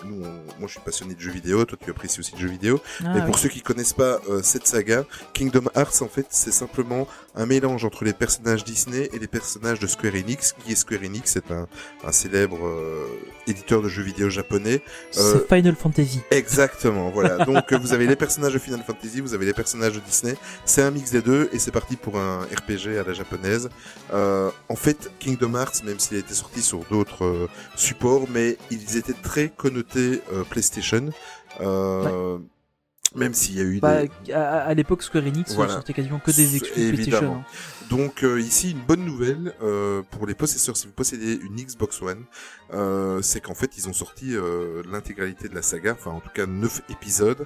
nous, 0.05 0.23
on- 0.25 0.59
moi, 0.59 0.67
je 0.67 0.73
suis 0.73 0.81
passionné 0.81 1.15
de 1.15 1.21
jeux 1.21 1.31
vidéo. 1.33 1.65
Toi, 1.65 1.79
tu 1.83 1.91
apprécies 1.91 2.21
aussi 2.21 2.33
de 2.33 2.39
jeux 2.39 2.49
vidéo. 2.49 2.81
Ah, 3.01 3.13
Mais 3.15 3.21
oui. 3.21 3.27
pour 3.27 3.39
ceux 3.39 3.49
qui 3.49 3.63
connaissent 3.63 3.93
pas 3.93 4.21
euh, 4.29 4.41
cette 4.43 4.67
saga, 4.67 5.05
Kingdom 5.33 5.65
Hearts, 5.77 6.03
en 6.03 6.09
fait, 6.09 6.27
c'est 6.31 6.53
simplement 6.53 7.07
un 7.35 7.47
mélange 7.47 7.85
entre 7.85 8.05
les 8.05 8.13
personnages 8.13 8.65
Disney 8.65 9.09
et 9.13 9.19
les 9.19 9.27
personnages 9.27 9.79
de 9.81 9.87
Square 9.87 10.15
Enix. 10.15 10.55
Qui 10.65 10.73
est 10.73 10.77
Square 10.77 11.01
Enix? 11.05 11.31
C'est 11.33 11.51
un, 11.51 11.67
un 12.05 12.13
célèbre 12.13 12.59
euh, 12.67 13.07
éditeur 13.47 13.83
de 13.83 13.89
jeux 13.89 14.03
vidéo 14.03 14.29
japonais. 14.31 14.83
euh, 15.19 15.41
C'est 15.49 15.49
Final 15.57 15.77
Fantasy. 15.77 16.21
Exactement, 16.31 17.11
voilà. 17.11 17.45
Donc 17.47 17.73
euh, 17.73 17.79
vous 17.79 17.93
avez 17.93 18.07
les 18.07 18.17
personnages 18.17 18.53
de 18.55 18.59
Final 18.59 18.83
Fantasy, 18.87 19.21
vous 19.21 19.35
avez 19.35 19.47
les 19.47 19.55
personnages 19.55 19.95
de 19.95 20.01
Disney. 20.01 20.35
C'est 20.65 20.83
un 20.83 20.91
mix 20.91 21.11
des 21.11 21.23
deux 21.23 21.49
et 21.53 21.59
c'est 21.59 21.71
parti 21.71 21.97
pour 21.97 22.19
un 22.19 22.41
RPG 22.43 22.99
à 22.99 23.05
la 23.07 23.13
japonaise. 23.15 23.69
Euh, 24.13 24.51
en 24.69 24.77
fait, 24.77 25.11
Kingdom 25.19 25.55
Hearts, 25.55 25.83
même 25.85 25.99
s'il 25.99 26.17
a 26.17 26.21
été 26.21 26.35
sorti 26.35 26.61
sur 26.63 26.81
d'autres 26.91 27.49
supports, 27.77 28.27
mais 28.33 28.59
ils 28.71 28.97
étaient 28.97 29.13
très 29.15 29.49
connotés 29.49 29.92
euh, 29.97 30.45
PlayStation. 30.49 31.11
Euh, 31.61 32.39
Même 33.15 33.35
s'il 33.35 33.57
y 33.57 33.61
a 33.61 33.65
eu 33.65 33.79
Bah, 33.81 34.03
des... 34.25 34.33
à, 34.33 34.61
à 34.65 34.75
l'époque, 34.75 35.03
Square 35.03 35.25
Enix 35.27 35.55
Voilà. 35.55 35.75
sortait 35.75 35.93
quasiment 35.93 36.19
que 36.19 36.31
des 36.31 36.57
exclus 36.57 36.93
PlayStation. 36.93 37.37
Hein. 37.37 37.45
Donc 37.91 38.25
euh, 38.25 38.41
ici 38.41 38.71
une 38.71 38.81
bonne 38.81 39.05
nouvelle 39.05 39.53
euh, 39.63 40.01
pour 40.13 40.27
les 40.27 40.35
possesseurs 40.35 40.79
si 40.79 40.87
vous 40.87 40.95
possédez 40.95 41.35
une 41.35 41.57
Xbox 41.57 42.01
One, 42.01 42.25
euh, 42.73 43.21
c'est 43.21 43.43
qu'en 43.43 43.55
fait 43.55 43.77
ils 43.77 43.87
ont 43.87 43.93
sorti 43.93 44.35
euh, 44.35 44.83
l'intégralité 44.91 45.47
de 45.51 45.55
la 45.55 45.61
saga, 45.61 45.93
enfin 45.93 46.11
en 46.13 46.21
tout 46.21 46.31
cas 46.33 46.47
9 46.47 46.81
épisodes 46.89 47.45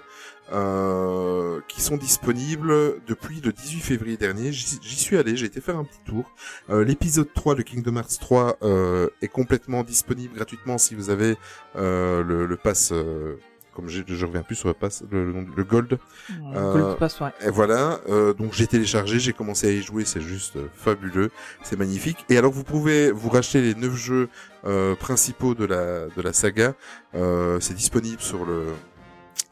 euh, 0.53 1.61
qui 1.67 1.81
sont 1.81 1.97
disponibles 1.97 2.73
depuis 3.09 3.41
le 3.41 3.53
18 3.53 3.81
février 3.81 4.17
dernier. 4.17 4.53
J'y 4.53 4.79
suis 4.97 5.17
allé, 5.17 5.37
j'ai 5.37 5.47
été 5.47 5.61
faire 5.61 5.79
un 5.79 5.85
petit 5.85 5.99
tour. 6.07 6.31
Euh, 6.71 6.85
L'épisode 6.85 7.29
3 7.35 7.57
de 7.57 7.63
Kingdom 7.63 7.97
Hearts 7.97 8.19
3 8.21 8.59
euh, 8.63 9.09
est 9.23 9.29
complètement 9.29 9.83
disponible 9.83 10.35
gratuitement 10.37 10.79
si 10.79 10.95
vous 10.95 11.11
avez 11.11 11.37
euh, 11.75 12.23
le, 12.23 12.47
le 12.47 12.57
pass. 12.57 12.93
Comme 13.77 13.89
j'ai- 13.89 14.03
je 14.09 14.27
reviens 14.27 14.43
plus 14.43 14.57
sur 14.57 14.69
le 14.69 14.75
pass, 14.75 15.05
le, 15.11 15.31
le, 15.31 15.47
le 15.55 15.65
gold. 15.65 15.99
Euh, 16.55 16.73
Gold 16.73 16.99
Pass, 16.99 17.21
ouais. 17.21 17.29
Et 17.47 17.51
voilà, 17.51 18.01
euh, 18.09 18.33
donc 18.33 18.55
j'ai 18.55 18.67
téléchargé, 18.67 19.21
j'ai 19.21 19.33
commencé 19.35 19.69
à 19.69 19.71
y 19.71 19.83
jouer, 19.83 20.05
c'est 20.07 20.23
juste 20.23 20.57
euh, 20.57 20.67
fabuleux, 20.75 21.31
c'est 21.63 21.79
magnifique. 21.79 22.25
Et 22.31 22.39
alors 22.39 22.51
vous 22.53 22.65
pouvez 22.65 23.11
vous 23.13 23.29
racheter 23.29 23.61
les 23.61 23.75
neuf 23.75 23.95
jeux 23.95 24.29
euh, 24.65 24.95
principaux 24.97 25.55
de 25.55 25.65
la 25.67 26.07
de 26.07 26.23
la 26.23 26.33
saga, 26.33 26.75
euh, 27.15 27.61
c'est 27.61 27.75
disponible 27.75 28.21
sur 28.21 28.45
le 28.47 28.65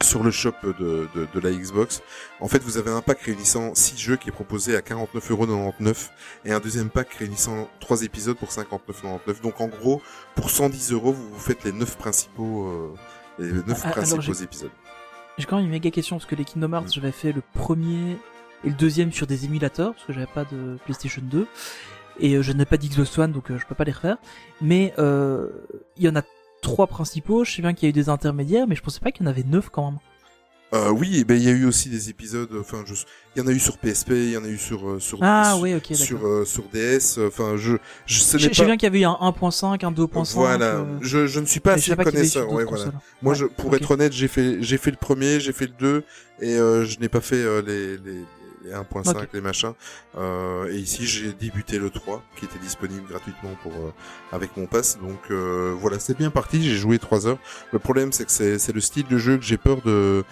sur 0.02 0.22
le 0.24 0.30
shop 0.30 0.52
de, 0.64 1.08
de, 1.14 1.26
de 1.32 1.40
la 1.40 1.50
Xbox. 1.52 2.02
En 2.40 2.48
fait, 2.48 2.62
vous 2.62 2.78
avez 2.78 2.90
un 2.90 3.00
pack 3.00 3.20
réunissant 3.22 3.74
6 3.74 3.96
jeux 3.98 4.16
qui 4.16 4.28
est 4.28 4.32
proposé 4.32 4.76
à 4.76 4.80
49,99€ 4.80 6.10
et 6.44 6.52
un 6.52 6.60
deuxième 6.60 6.90
pack 6.90 7.12
réunissant 7.14 7.68
3 7.80 8.02
épisodes 8.02 8.36
pour 8.36 8.48
59,99€. 8.48 9.40
Donc 9.42 9.60
en 9.60 9.68
gros, 9.68 10.02
pour 10.34 10.50
110 10.50 10.92
euros, 10.92 11.12
vous 11.12 11.28
vous 11.30 11.38
faites 11.40 11.64
les 11.64 11.72
9 11.72 11.96
principaux, 11.96 12.66
euh, 12.66 12.94
les 13.38 13.52
9 13.52 13.82
Ah, 13.84 13.90
principaux 13.90 14.32
épisodes. 14.32 14.70
J'ai 15.38 15.46
quand 15.46 15.56
même 15.56 15.64
une 15.66 15.70
méga 15.72 15.90
question 15.90 16.16
parce 16.16 16.26
que 16.26 16.34
les 16.36 16.44
Kingdom 16.44 16.72
Hearts, 16.72 16.84
Mm. 16.86 16.92
j'avais 16.92 17.12
fait 17.12 17.32
le 17.32 17.42
premier 17.54 18.16
et 18.62 18.68
le 18.68 18.74
deuxième 18.74 19.12
sur 19.12 19.26
des 19.26 19.44
émulateurs 19.44 19.92
parce 19.94 20.04
que 20.06 20.12
j'avais 20.12 20.26
pas 20.26 20.44
de 20.44 20.76
PlayStation 20.84 21.22
2 21.24 21.46
et 22.20 22.34
euh, 22.36 22.42
je 22.42 22.52
n'ai 22.52 22.64
pas 22.64 22.76
d'Xbox 22.76 23.18
One 23.18 23.32
donc 23.32 23.50
euh, 23.50 23.58
je 23.58 23.66
peux 23.66 23.74
pas 23.74 23.84
les 23.84 23.92
refaire. 23.92 24.16
Mais 24.60 24.94
euh, 24.98 25.48
il 25.96 26.04
y 26.04 26.08
en 26.08 26.14
a 26.16 26.22
trois 26.62 26.86
principaux. 26.86 27.44
Je 27.44 27.52
sais 27.52 27.62
bien 27.62 27.74
qu'il 27.74 27.86
y 27.86 27.88
a 27.88 27.90
eu 27.90 27.92
des 27.92 28.08
intermédiaires, 28.08 28.66
mais 28.66 28.74
je 28.76 28.82
pensais 28.82 29.00
pas 29.00 29.10
qu'il 29.10 29.24
y 29.24 29.28
en 29.28 29.30
avait 29.30 29.42
neuf 29.42 29.68
quand 29.70 29.90
même. 29.90 29.98
Euh, 30.72 30.90
oui, 30.90 31.22
ben 31.24 31.36
il 31.36 31.42
y 31.44 31.48
a 31.48 31.52
eu 31.52 31.66
aussi 31.66 31.88
des 31.88 32.10
épisodes. 32.10 32.48
Enfin, 32.58 32.82
je, 32.84 32.94
il 33.36 33.42
y 33.42 33.44
en 33.44 33.46
a 33.46 33.52
eu 33.52 33.60
sur 33.60 33.78
PSP, 33.78 34.10
il 34.10 34.30
y 34.30 34.36
en 34.36 34.42
a 34.44 34.48
eu 34.48 34.58
sur 34.58 34.88
euh, 34.88 34.98
sur 34.98 35.18
Ah 35.22 35.52
sur, 35.52 35.60
oui, 35.62 35.74
ok, 35.74 35.94
sur, 35.94 36.26
euh, 36.26 36.44
sur 36.44 36.64
DS. 36.72 37.18
Enfin, 37.28 37.56
je 37.56 37.76
je 38.06 38.14
Je 38.14 38.38
je 38.38 38.48
sais 38.48 38.48
pas. 38.50 38.64
bien 38.64 38.76
qu'il 38.76 38.86
y 38.86 38.86
avait 38.88 39.00
eu 39.02 39.04
un 39.04 39.12
1.5, 39.20 39.84
un 39.84 39.92
2.5. 39.92 40.34
Voilà, 40.34 40.64
euh, 40.76 40.84
je 41.00 41.26
je 41.28 41.38
ne 41.38 41.46
suis 41.46 41.60
pas 41.60 41.76
je 41.76 41.92
assez 41.92 41.96
connaisseur. 42.02 42.50
Ouais, 42.50 42.64
voilà. 42.64 42.86
Moi, 43.22 43.34
Ouais, 43.34 43.38
je, 43.38 43.44
pour 43.44 43.66
ok. 43.66 43.74
être 43.74 43.90
honnête, 43.92 44.12
j'ai 44.12 44.26
fait 44.28 44.62
j'ai 44.62 44.78
fait 44.78 44.90
le 44.90 44.96
premier, 44.96 45.38
j'ai 45.38 45.52
fait 45.52 45.66
le 45.66 45.74
2 45.78 46.04
et 46.40 46.56
euh, 46.58 46.84
je 46.84 46.98
n'ai 46.98 47.08
pas 47.08 47.20
fait 47.20 47.36
euh, 47.36 47.62
les 47.64 47.96
les 47.98 48.24
les 48.64 48.70
1.5 48.72 49.10
Ok. 49.10 49.28
les 49.34 49.42
machins. 49.42 49.74
Euh, 50.16 50.72
et 50.72 50.76
ici, 50.78 51.06
j'ai 51.06 51.34
débuté 51.34 51.78
le 51.78 51.90
3 51.90 52.22
qui 52.38 52.46
était 52.46 52.58
disponible 52.58 53.06
gratuitement 53.06 53.50
pour 53.62 53.72
euh, 53.74 53.92
avec 54.32 54.56
mon 54.56 54.64
pass. 54.66 54.98
Donc 54.98 55.18
euh, 55.30 55.74
voilà, 55.78 55.98
c'est 55.98 56.16
bien 56.16 56.30
parti. 56.30 56.64
J'ai 56.64 56.74
joué 56.76 56.98
3 56.98 57.26
heures. 57.26 57.38
Le 57.72 57.78
problème, 57.78 58.10
c'est 58.10 58.24
que 58.24 58.32
c'est 58.32 58.58
c'est 58.58 58.72
le 58.72 58.80
style 58.80 59.06
de 59.06 59.18
jeu 59.18 59.36
que 59.36 59.44
j'ai 59.44 59.58
peur 59.58 59.82
de 59.82 60.24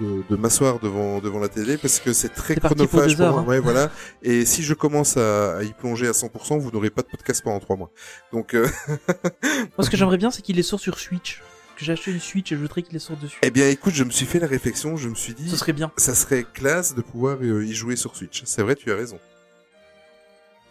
de, 0.00 0.22
de 0.28 0.36
m'asseoir 0.36 0.80
devant 0.80 1.20
devant 1.20 1.38
la 1.38 1.48
télé 1.48 1.76
parce 1.76 2.00
que 2.00 2.12
c'est 2.12 2.30
très 2.30 2.54
pour 2.56 2.70
chronophage 2.70 3.20
heures, 3.20 3.32
moi. 3.32 3.40
hein. 3.42 3.46
Ouais, 3.46 3.60
voilà. 3.60 3.90
Et 4.22 4.44
si 4.44 4.62
je 4.62 4.74
commence 4.74 5.16
à, 5.16 5.56
à 5.58 5.62
y 5.62 5.72
plonger 5.72 6.08
à 6.08 6.12
100%, 6.12 6.58
vous 6.58 6.70
n'aurez 6.70 6.90
pas 6.90 7.02
de 7.02 7.06
podcast 7.08 7.42
pendant 7.44 7.60
3 7.60 7.76
mois. 7.76 7.90
Donc 8.32 8.54
euh, 8.54 8.66
Moi, 9.76 9.84
ce 9.84 9.90
que 9.90 9.96
j'aimerais 9.96 10.16
bien, 10.18 10.30
c'est 10.30 10.42
qu'il 10.42 10.56
les 10.56 10.62
sorte 10.62 10.82
sur 10.82 10.98
Switch. 10.98 11.42
Que 11.76 11.84
j'ai 11.84 11.92
acheté 11.92 12.12
une 12.12 12.20
Switch 12.20 12.52
et 12.52 12.54
je 12.54 12.60
voudrais 12.60 12.82
qu'il 12.82 12.92
les 12.92 12.98
sorte 13.00 13.20
dessus. 13.20 13.38
Eh 13.42 13.50
bien, 13.50 13.68
écoute, 13.68 13.94
je 13.94 14.04
me 14.04 14.10
suis 14.10 14.26
fait 14.26 14.38
la 14.38 14.46
réflexion, 14.46 14.96
je 14.96 15.08
me 15.08 15.14
suis 15.16 15.34
dit, 15.34 15.50
Ce 15.50 15.56
serait 15.56 15.72
bien. 15.72 15.90
ça 15.96 16.14
serait 16.14 16.44
classe 16.44 16.94
de 16.94 17.00
pouvoir 17.02 17.38
euh, 17.42 17.64
y 17.64 17.72
jouer 17.74 17.96
sur 17.96 18.14
Switch. 18.16 18.42
C'est 18.46 18.62
vrai, 18.62 18.76
tu 18.76 18.92
as 18.92 18.96
raison. 18.96 19.18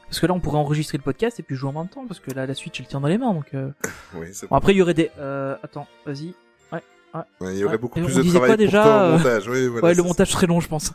Parce 0.07 0.19
que 0.19 0.27
là, 0.27 0.33
on 0.33 0.39
pourrait 0.39 0.59
enregistrer 0.59 0.97
le 0.97 1.03
podcast 1.03 1.39
et 1.39 1.43
puis 1.43 1.55
jouer 1.55 1.71
en 1.71 1.79
même 1.79 1.89
temps. 1.89 2.05
Parce 2.07 2.19
que 2.19 2.31
là, 2.31 2.45
la 2.45 2.53
Switch, 2.53 2.79
elle 2.79 2.87
tient 2.87 3.01
dans 3.01 3.07
les 3.07 3.17
mains. 3.17 3.33
Donc, 3.33 3.47
euh... 3.53 3.69
Oui, 4.15 4.27
bon, 4.49 4.55
après, 4.55 4.73
il 4.73 4.77
y 4.77 4.81
aurait 4.81 4.93
des. 4.93 5.09
Euh... 5.17 5.55
Attends, 5.63 5.87
vas-y. 6.05 6.35
Ouais, 7.13 7.53
il 7.53 7.59
y 7.59 7.63
aurait 7.63 7.77
beaucoup 7.77 8.01
plus 8.01 8.15
de 8.15 8.23
travail 8.23 8.57
déjà, 8.57 8.81
pour 8.81 8.91
toi 8.91 9.01
au 9.01 9.05
euh, 9.05 9.17
montage. 9.17 9.47
Oui, 9.47 9.67
voilà, 9.67 9.87
ouais, 9.87 9.93
le 9.93 10.03
montage 10.03 10.29
serait 10.31 10.47
long, 10.47 10.59
je 10.59 10.67
pense. 10.67 10.91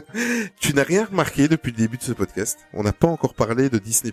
Tu 0.60 0.72
n'as 0.74 0.84
rien 0.84 1.04
remarqué 1.04 1.48
depuis 1.48 1.70
le 1.70 1.76
début 1.76 1.98
de 1.98 2.02
ce 2.02 2.12
podcast. 2.12 2.58
On 2.72 2.82
n'a 2.82 2.92
pas 2.92 3.08
encore 3.08 3.34
parlé 3.34 3.68
de 3.68 3.78
Disney+. 3.78 4.12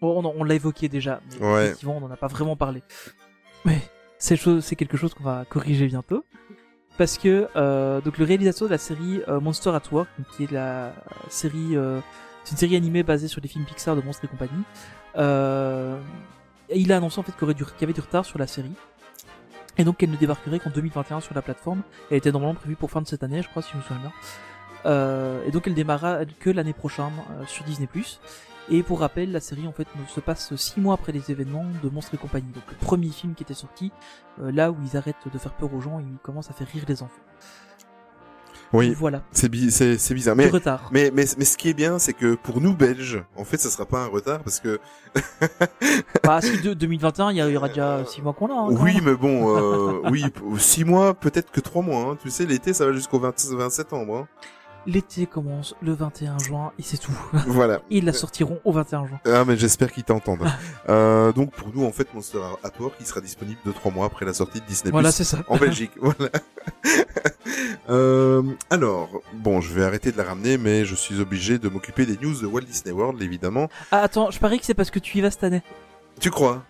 Bon, 0.00 0.22
on, 0.24 0.34
on 0.40 0.44
l'a 0.44 0.54
évoqué 0.54 0.88
déjà, 0.88 1.20
mais 1.40 1.46
Ouais. 1.46 1.64
effectivement, 1.66 1.96
on 1.96 2.00
n'en 2.00 2.10
a 2.10 2.16
pas 2.16 2.28
vraiment 2.28 2.56
parlé. 2.56 2.82
Mais 3.64 3.80
c'est 4.18 4.36
quelque 4.76 4.96
chose 4.96 5.12
qu'on 5.14 5.24
va 5.24 5.44
corriger 5.48 5.86
bientôt, 5.86 6.24
parce 6.96 7.18
que 7.18 7.48
euh, 7.56 8.00
donc 8.00 8.18
le 8.18 8.24
réalisateur 8.24 8.68
de 8.68 8.72
la 8.72 8.78
série 8.78 9.20
euh, 9.28 9.40
Monster 9.40 9.70
at 9.70 9.82
Work, 9.92 10.08
qui 10.36 10.44
est 10.44 10.52
la 10.52 10.92
série, 11.28 11.76
euh, 11.76 12.00
c'est 12.44 12.52
une 12.52 12.58
série 12.58 12.76
animée 12.76 13.02
basée 13.02 13.28
sur 13.28 13.40
les 13.40 13.48
films 13.48 13.64
Pixar 13.64 13.96
de 13.96 14.02
monstres 14.02 14.24
et 14.24 14.28
compagnie. 14.28 14.62
Euh, 15.16 15.98
il 16.72 16.92
a 16.92 16.98
annoncé 16.98 17.18
en 17.18 17.22
fait 17.22 17.32
qu'il 17.32 17.48
y 17.48 17.84
avait 17.84 17.92
du 17.92 18.00
retard 18.00 18.24
sur 18.24 18.38
la 18.38 18.46
série. 18.46 18.72
Et 19.80 19.84
donc 19.84 19.96
qu'elle 19.96 20.10
ne 20.10 20.16
débarquerait 20.16 20.58
qu'en 20.58 20.68
2021 20.68 21.20
sur 21.20 21.34
la 21.34 21.40
plateforme. 21.40 21.80
Elle 22.10 22.18
était 22.18 22.30
normalement 22.30 22.54
prévue 22.54 22.76
pour 22.76 22.90
fin 22.90 23.00
de 23.00 23.06
cette 23.06 23.22
année, 23.22 23.40
je 23.40 23.48
crois, 23.48 23.62
si 23.62 23.72
je 23.72 23.78
me 23.78 23.82
souviens 23.82 24.02
bien. 24.02 24.12
Euh, 24.84 25.42
et 25.46 25.50
donc 25.52 25.66
elle 25.66 25.72
démarra 25.72 26.26
que 26.26 26.50
l'année 26.50 26.74
prochaine 26.74 27.06
euh, 27.30 27.46
sur 27.46 27.64
Disney+. 27.64 27.88
Et 28.68 28.82
pour 28.82 29.00
rappel, 29.00 29.32
la 29.32 29.40
série 29.40 29.66
en 29.66 29.72
fait 29.72 29.88
se 30.06 30.20
passe 30.20 30.54
six 30.54 30.82
mois 30.82 30.92
après 30.92 31.12
les 31.12 31.30
événements 31.30 31.64
de 31.82 31.88
Monstres 31.88 32.14
et 32.14 32.18
compagnie. 32.18 32.52
Donc 32.52 32.64
le 32.68 32.76
premier 32.76 33.08
film 33.08 33.34
qui 33.34 33.42
était 33.42 33.54
sorti, 33.54 33.90
euh, 34.42 34.52
là 34.52 34.70
où 34.70 34.76
ils 34.84 34.98
arrêtent 34.98 35.16
de 35.32 35.38
faire 35.38 35.54
peur 35.54 35.72
aux 35.72 35.80
gens, 35.80 35.98
ils 35.98 36.18
commencent 36.22 36.50
à 36.50 36.52
faire 36.52 36.68
rire 36.68 36.84
les 36.86 37.02
enfants. 37.02 37.22
Oui, 38.72 38.94
Voilà, 38.98 39.22
c'est 39.32 39.48
bi- 39.48 39.70
c'est 39.72 39.98
c'est 39.98 40.14
bizarre. 40.14 40.36
du 40.36 40.42
Mais, 40.44 40.48
retard. 40.48 40.88
mais, 40.92 41.10
mais, 41.12 41.24
mais 41.36 41.44
ce 41.44 41.56
qui 41.56 41.68
est 41.68 41.74
bien, 41.74 41.98
c'est 41.98 42.12
que 42.12 42.36
pour 42.36 42.60
nous 42.60 42.72
Belges, 42.74 43.22
en 43.36 43.44
fait, 43.44 43.56
ça 43.58 43.68
sera 43.68 43.84
pas 43.84 43.98
un 44.04 44.06
retard 44.06 44.40
parce 44.44 44.60
que 44.60 44.78
Bah 46.24 46.40
si 46.40 46.60
de 46.60 46.74
2021, 46.74 47.32
il 47.32 47.36
y, 47.38 47.40
a- 47.40 47.48
aura 47.58 47.68
déjà 47.68 48.04
six 48.06 48.22
mois 48.22 48.32
qu'on 48.32 48.46
l'a. 48.46 48.54
hein, 48.54 48.68
oui, 48.70 49.00
mais 49.02 49.14
bon, 49.14 49.56
euh, 49.56 50.00
oui, 50.10 50.24
p- 50.30 50.40
six 50.58 50.84
mois, 50.84 51.14
peut-être 51.14 51.50
que 51.50 51.60
trois 51.60 51.82
mois. 51.82 52.12
Hein. 52.12 52.18
Tu 52.22 52.30
sais, 52.30 52.46
l'été, 52.46 52.72
ça 52.72 52.86
va 52.86 52.92
jusqu'au 52.92 53.18
20 53.18 53.34
20 53.52 53.70
septembre. 53.70 54.16
Hein. 54.16 54.28
L'été 54.86 55.26
commence 55.26 55.74
le 55.82 55.92
21 55.92 56.38
juin 56.38 56.72
et 56.78 56.82
c'est 56.82 56.96
tout. 56.96 57.12
Voilà. 57.46 57.80
Ils 57.90 58.04
la 58.04 58.12
sortiront 58.12 58.60
au 58.64 58.72
21 58.72 59.06
juin. 59.06 59.20
Ah, 59.26 59.44
mais 59.44 59.56
j'espère 59.56 59.92
qu'ils 59.92 60.04
t'entendent. 60.04 60.46
euh, 60.88 61.32
donc 61.32 61.52
pour 61.52 61.68
nous, 61.74 61.84
en 61.84 61.92
fait, 61.92 62.12
Monster 62.14 62.38
at 62.64 62.70
Work, 62.80 62.94
il 63.00 63.06
sera 63.06 63.20
disponible 63.20 63.58
deux 63.64 63.72
trois 63.72 63.92
mois 63.92 64.06
après 64.06 64.24
la 64.24 64.32
sortie 64.34 64.60
de 64.60 64.66
Disney+. 64.66 64.90
Voilà, 64.90 65.12
c'est 65.12 65.24
ça. 65.24 65.38
en 65.48 65.56
Belgique, 65.56 65.92
voilà. 66.00 66.30
euh, 67.90 68.42
alors, 68.70 69.10
bon, 69.34 69.60
je 69.60 69.72
vais 69.72 69.84
arrêter 69.84 70.12
de 70.12 70.16
la 70.16 70.24
ramener, 70.24 70.56
mais 70.56 70.84
je 70.84 70.94
suis 70.94 71.20
obligé 71.20 71.58
de 71.58 71.68
m'occuper 71.68 72.06
des 72.06 72.16
news 72.16 72.40
de 72.40 72.46
Walt 72.46 72.62
Disney 72.62 72.92
World, 72.92 73.20
évidemment. 73.22 73.68
Ah 73.90 74.00
attends, 74.00 74.30
je 74.30 74.38
parie 74.38 74.58
que 74.58 74.64
c'est 74.64 74.74
parce 74.74 74.90
que 74.90 74.98
tu 74.98 75.18
y 75.18 75.20
vas 75.20 75.30
cette 75.30 75.44
année. 75.44 75.62
Tu 76.20 76.30
crois? 76.30 76.62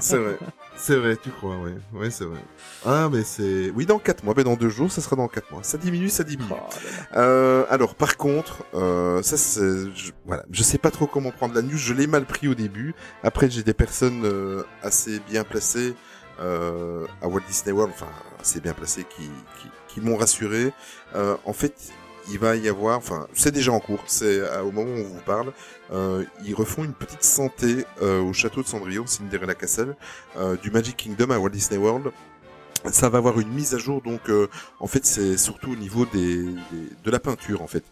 C'est 0.00 0.16
vrai. 0.18 0.36
C'est 0.76 0.96
vrai, 0.96 1.16
tu 1.16 1.30
crois, 1.30 1.56
ouais. 1.58 1.74
Ouais, 1.92 2.10
c'est 2.10 2.24
vrai. 2.24 2.40
Ah, 2.84 3.08
mais 3.12 3.22
c'est... 3.22 3.70
Oui, 3.74 3.86
dans 3.86 3.98
4 3.98 4.24
mois. 4.24 4.34
Ben, 4.34 4.44
dans 4.44 4.56
2 4.56 4.68
jours, 4.68 4.90
ça 4.90 5.00
sera 5.00 5.16
dans 5.16 5.28
4 5.28 5.52
mois. 5.52 5.62
Ça 5.62 5.78
diminue, 5.78 6.08
ça 6.08 6.24
diminue. 6.24 6.50
Oh. 6.50 7.16
Euh, 7.16 7.64
alors, 7.70 7.94
par 7.94 8.16
contre, 8.16 8.64
euh, 8.74 9.22
ça, 9.22 9.36
c'est... 9.36 9.94
Je, 9.94 10.12
voilà. 10.26 10.44
Je 10.50 10.62
sais 10.62 10.78
pas 10.78 10.90
trop 10.90 11.06
comment 11.06 11.30
prendre 11.30 11.54
la 11.54 11.62
news. 11.62 11.76
Je 11.76 11.94
l'ai 11.94 12.06
mal 12.06 12.24
pris 12.24 12.48
au 12.48 12.54
début. 12.54 12.94
Après, 13.22 13.48
j'ai 13.48 13.62
des 13.62 13.74
personnes 13.74 14.24
euh, 14.24 14.64
assez 14.82 15.20
bien 15.28 15.44
placées 15.44 15.94
euh, 16.40 17.06
à 17.20 17.28
Walt 17.28 17.42
Disney 17.46 17.72
World, 17.72 17.92
enfin, 17.94 18.10
assez 18.40 18.60
bien 18.60 18.72
placées 18.72 19.04
qui, 19.04 19.30
qui, 19.60 19.68
qui 19.88 20.00
m'ont 20.00 20.16
rassuré. 20.16 20.72
Euh, 21.14 21.36
en 21.44 21.52
fait, 21.52 21.92
il 22.30 22.38
va 22.38 22.56
y 22.56 22.68
avoir... 22.68 22.98
Enfin, 22.98 23.26
c'est 23.32 23.52
déjà 23.52 23.72
en 23.72 23.80
cours. 23.80 24.02
C'est 24.06 24.38
euh, 24.38 24.62
au 24.62 24.72
moment 24.72 24.90
où 24.90 25.04
on 25.04 25.14
vous 25.14 25.22
parle. 25.24 25.52
Euh, 25.92 26.24
ils 26.44 26.54
refont 26.54 26.84
une 26.84 26.94
petite 26.94 27.22
santé 27.22 27.84
euh, 28.00 28.22
au 28.22 28.32
château 28.32 28.62
de 28.62 28.66
Cendrillon, 28.66 29.06
Cinderella 29.06 29.54
Castle, 29.54 29.94
euh, 30.36 30.56
du 30.56 30.70
Magic 30.70 30.96
Kingdom 30.96 31.30
à 31.30 31.38
Walt 31.38 31.50
Disney 31.50 31.78
World. 31.78 32.10
Ça 32.90 33.08
va 33.08 33.18
avoir 33.18 33.38
une 33.38 33.50
mise 33.50 33.74
à 33.74 33.78
jour, 33.78 34.02
donc 34.02 34.22
en 34.80 34.86
fait 34.88 35.06
c'est 35.06 35.36
surtout 35.36 35.70
au 35.70 35.76
niveau 35.76 36.04
de 36.04 37.10
la 37.12 37.20
peinture 37.20 37.62
en 37.62 37.68
fait. 37.68 37.84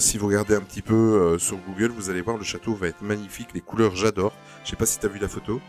Si 0.00 0.16
vous 0.16 0.28
regardez 0.28 0.54
un 0.54 0.62
petit 0.62 0.80
peu 0.80 1.36
sur 1.38 1.58
Google, 1.58 1.88
vous 1.88 2.08
allez 2.08 2.22
voir 2.22 2.38
le 2.38 2.42
château 2.42 2.72
va 2.72 2.88
être 2.88 3.02
magnifique, 3.02 3.48
les 3.52 3.60
couleurs 3.60 3.94
j'adore. 3.94 4.32
Je 4.64 4.70
sais 4.70 4.76
pas 4.76 4.86
si 4.86 4.98
t'as 4.98 5.08
vu 5.08 5.18
la 5.18 5.28
photo. 5.28 5.60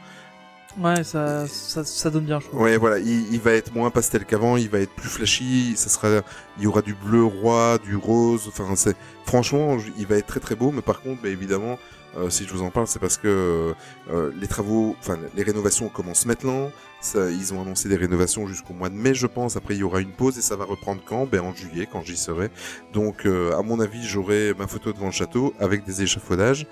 Ouais, 0.79 1.03
ça, 1.03 1.47
ça, 1.47 1.83
ça 1.83 2.09
donne 2.11 2.25
bien, 2.25 2.39
trouve. 2.39 2.61
Ouais, 2.61 2.77
voilà, 2.77 2.99
il, 2.99 3.33
il 3.33 3.39
va 3.39 3.53
être 3.53 3.73
moins 3.73 3.89
pastel 3.89 4.25
qu'avant, 4.25 4.57
il 4.57 4.69
va 4.69 4.79
être 4.79 4.93
plus 4.93 5.09
flashy, 5.09 5.73
ça 5.75 5.89
sera, 5.89 6.21
il 6.57 6.63
y 6.63 6.67
aura 6.67 6.83
du 6.83 6.93
bleu 6.93 7.23
roi, 7.23 7.79
du 7.83 7.95
rose, 7.95 8.45
enfin 8.47 8.75
c'est, 8.75 8.95
franchement, 9.25 9.77
il 9.97 10.05
va 10.05 10.17
être 10.17 10.27
très 10.27 10.39
très 10.39 10.55
beau, 10.55 10.71
mais 10.71 10.81
par 10.83 11.01
contre, 11.01 11.23
bah, 11.23 11.29
évidemment, 11.29 11.79
euh, 12.17 12.29
si 12.29 12.45
je 12.45 12.53
vous 12.53 12.61
en 12.63 12.71
parle, 12.71 12.87
c'est 12.87 12.99
parce 12.99 13.17
que 13.17 13.73
euh, 14.09 14.31
les 14.39 14.47
travaux, 14.47 14.95
enfin 14.99 15.17
les 15.35 15.43
rénovations 15.43 15.89
commencent 15.89 16.25
maintenant. 16.25 16.71
Ça, 16.99 17.29
ils 17.29 17.53
ont 17.53 17.61
annoncé 17.61 17.89
des 17.89 17.95
rénovations 17.95 18.47
jusqu'au 18.47 18.73
mois 18.73 18.89
de 18.89 18.95
mai, 18.95 19.13
je 19.13 19.27
pense. 19.27 19.55
Après, 19.55 19.75
il 19.75 19.79
y 19.79 19.83
aura 19.83 20.01
une 20.01 20.11
pause 20.11 20.37
et 20.37 20.41
ça 20.41 20.55
va 20.55 20.65
reprendre 20.65 21.01
quand? 21.05 21.27
Ben 21.27 21.41
en 21.41 21.53
juillet, 21.53 21.87
quand 21.89 22.01
j'y 22.01 22.17
serai. 22.17 22.49
Donc, 22.91 23.25
euh, 23.25 23.55
à 23.55 23.61
mon 23.61 23.79
avis, 23.79 24.03
j'aurai 24.03 24.53
ma 24.57 24.65
photo 24.65 24.91
devant 24.93 25.05
le 25.05 25.11
château 25.11 25.53
avec 25.59 25.85
des 25.85 26.01
échafaudages. 26.01 26.65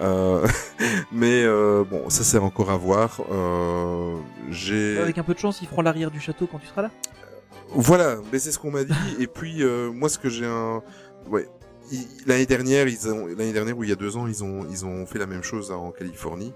Euh, 0.00 0.46
mais 1.12 1.44
euh, 1.44 1.82
bon, 1.84 2.10
ça 2.10 2.24
sert 2.24 2.44
encore 2.44 2.70
à 2.70 2.76
voir. 2.76 3.22
Euh, 3.32 4.16
J'ai 4.50 4.98
Avec 4.98 5.16
un 5.16 5.22
peu 5.22 5.32
de 5.32 5.38
chance, 5.38 5.62
ils 5.62 5.68
feront 5.68 5.82
l'arrière 5.82 6.10
du 6.10 6.20
château 6.20 6.46
quand 6.46 6.58
tu 6.58 6.66
seras 6.66 6.82
là. 6.82 6.90
Voilà, 7.72 8.16
mais 8.32 8.38
c'est 8.38 8.52
ce 8.52 8.58
qu'on 8.58 8.70
m'a 8.70 8.84
dit. 8.84 8.94
Et 9.18 9.26
puis 9.26 9.62
euh, 9.62 9.90
moi, 9.90 10.08
ce 10.08 10.18
que 10.18 10.28
j'ai 10.28 10.46
un, 10.46 10.82
ouais, 11.28 11.48
l'année 12.26 12.46
dernière, 12.46 12.88
ils 12.88 13.08
ont 13.08 13.26
l'année 13.26 13.52
dernière 13.52 13.76
ou 13.76 13.84
il 13.84 13.90
y 13.90 13.92
a 13.92 13.96
deux 13.96 14.16
ans, 14.16 14.26
ils 14.26 14.44
ont 14.44 14.66
ils 14.70 14.84
ont 14.84 15.06
fait 15.06 15.18
la 15.18 15.26
même 15.26 15.42
chose 15.42 15.70
en 15.70 15.90
Californie. 15.90 16.52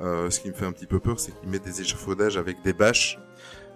Euh, 0.00 0.30
ce 0.30 0.40
qui 0.40 0.48
me 0.48 0.54
fait 0.54 0.66
un 0.66 0.72
petit 0.72 0.86
peu 0.86 1.00
peur, 1.00 1.20
c'est 1.20 1.32
qu'ils 1.38 1.48
mettent 1.48 1.64
des 1.64 1.80
échafaudages 1.80 2.36
avec 2.36 2.62
des 2.62 2.72
bâches. 2.72 3.18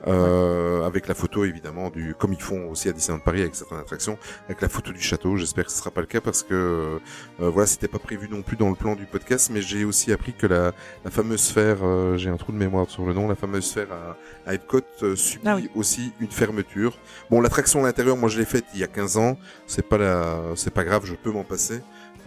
Euh, 0.08 0.84
avec 0.84 1.06
la 1.06 1.14
photo 1.14 1.44
évidemment 1.44 1.88
du 1.88 2.16
comme 2.18 2.32
ils 2.32 2.42
font 2.42 2.68
aussi 2.68 2.88
à 2.88 2.92
Disneyland 2.92 3.20
Paris 3.22 3.42
avec 3.42 3.54
certaines 3.54 3.78
attractions 3.78 4.18
avec 4.46 4.60
la 4.60 4.68
photo 4.68 4.90
du 4.90 5.00
château. 5.00 5.36
J'espère 5.36 5.64
que 5.66 5.70
ce 5.70 5.78
sera 5.78 5.92
pas 5.92 6.00
le 6.00 6.08
cas 6.08 6.20
parce 6.20 6.42
que 6.42 6.54
euh, 6.54 6.98
voilà 7.38 7.68
c'était 7.68 7.86
pas 7.86 8.00
prévu 8.00 8.28
non 8.28 8.42
plus 8.42 8.56
dans 8.56 8.68
le 8.68 8.74
plan 8.74 8.96
du 8.96 9.06
podcast 9.06 9.50
mais 9.52 9.62
j'ai 9.62 9.84
aussi 9.84 10.12
appris 10.12 10.32
que 10.34 10.48
la, 10.48 10.72
la 11.04 11.10
fameuse 11.12 11.40
sphère 11.42 11.78
euh, 11.84 12.16
j'ai 12.16 12.30
un 12.30 12.36
trou 12.36 12.50
de 12.50 12.56
mémoire 12.56 12.90
sur 12.90 13.04
le 13.06 13.14
nom 13.14 13.28
la 13.28 13.36
fameuse 13.36 13.64
sphère 13.64 13.92
à, 13.92 14.16
à 14.50 14.54
Epcot 14.54 14.80
euh, 15.04 15.14
subit 15.14 15.44
Ah 15.46 15.54
oui. 15.54 15.70
aussi 15.76 16.12
une 16.18 16.30
fermeture. 16.32 16.98
Bon 17.30 17.40
l'attraction 17.40 17.84
à 17.84 17.86
l'intérieur 17.86 18.16
moi 18.16 18.28
je 18.28 18.40
l'ai 18.40 18.44
faite 18.44 18.64
il 18.74 18.80
y 18.80 18.84
a 18.84 18.88
15 18.88 19.16
ans. 19.18 19.36
C'est 19.68 19.86
pas 19.88 19.98
la 19.98 20.40
c'est 20.56 20.74
pas 20.74 20.82
grave 20.82 21.02
je 21.06 21.14
peux 21.14 21.30
m'en 21.30 21.44
passer. 21.44 21.80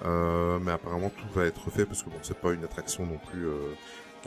Euh, 0.05 0.59
mais 0.61 0.71
apparemment 0.71 1.09
tout 1.09 1.25
va 1.37 1.45
être 1.45 1.69
fait 1.71 1.85
parce 1.85 2.03
que 2.03 2.09
bon 2.09 2.15
c'est 2.21 2.37
pas 2.39 2.53
une 2.53 2.63
attraction 2.63 3.05
non 3.05 3.19
plus 3.29 3.47
euh, 3.47 3.73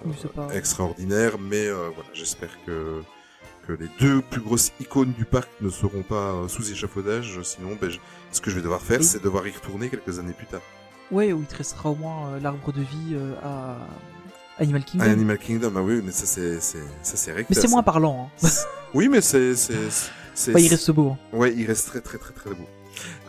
Oui, 0.05 0.15
pas- 0.35 0.49
extraordinaire, 0.55 1.39
mais 1.41 1.67
euh, 1.67 1.89
voilà, 1.95 2.11
j'espère 2.13 2.51
que 2.67 3.01
que 3.69 3.73
les 3.75 3.89
deux 4.01 4.23
plus 4.23 4.41
grosses 4.41 4.73
icônes 4.81 5.13
du 5.13 5.25
parc 5.27 5.49
ne 5.61 5.69
seront 5.71 6.03
pas 6.03 6.33
euh, 6.33 6.49
sous 6.49 6.71
échafaudage. 6.73 7.39
Sinon, 7.43 7.77
ben, 7.81 7.91
je- 7.91 7.99
ce 8.33 8.41
que 8.41 8.51
je 8.51 8.57
vais 8.57 8.63
devoir 8.63 8.81
faire, 8.81 8.99
Oui. 9.01 9.05
c'est 9.05 9.23
devoir 9.23 9.47
y 9.47 9.51
retourner 9.53 9.89
quelques 9.91 10.19
années 10.19 10.33
plus 10.33 10.47
tard. 10.47 10.63
Ouais, 11.11 11.33
où 11.33 11.41
il 11.41 11.47
te 11.47 11.57
restera 11.57 11.91
au 11.91 11.95
moins 11.95 12.29
euh, 12.31 12.41
l'arbre 12.41 12.73
de 12.73 12.81
vie 12.81 13.13
euh, 13.15 13.35
à 13.43 13.77
Animal 14.59 14.85
Kingdom. 14.85 15.05
À 15.07 15.11
Animal 15.11 15.39
Kingdom, 15.39 15.73
ah 15.77 15.83
oui, 15.83 16.01
mais 16.05 16.13
ça 16.13 16.27
c'est 16.27 16.61
c'est 16.61 16.79
ça 17.03 17.17
c'est 17.17 17.33
Mais 17.35 17.45
c'est 17.55 17.69
moins 17.69 17.83
parlant. 17.83 18.31
Hein. 18.43 18.49
Oui, 18.95 19.09
mais 19.09 19.21
c'est. 19.21 19.53
Enfin, 19.53 20.59
il 20.59 20.69
reste 20.69 20.91
beau. 20.91 21.11
hein. 21.11 21.19
Ouais, 21.37 21.55
il 21.57 21.67
reste 21.67 21.87
très 21.89 22.01
très 22.01 22.19
très 22.19 22.33
très 22.33 22.51
beau. 22.51 22.67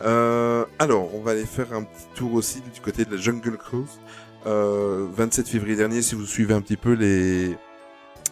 Euh, 0.02 0.64
alors, 0.78 1.14
on 1.14 1.20
va 1.20 1.32
aller 1.32 1.46
faire 1.46 1.72
un 1.72 1.82
petit 1.84 2.06
tour 2.14 2.32
aussi 2.34 2.60
du 2.74 2.80
côté 2.80 3.04
de 3.04 3.14
la 3.14 3.20
Jungle 3.20 3.56
Cruise. 3.56 4.00
Euh, 4.46 5.06
27 5.12 5.48
février 5.48 5.76
dernier, 5.76 6.00
si 6.02 6.14
vous 6.14 6.24
suivez 6.26 6.54
un 6.54 6.60
petit 6.62 6.76
peu 6.78 6.92
les 6.94 7.56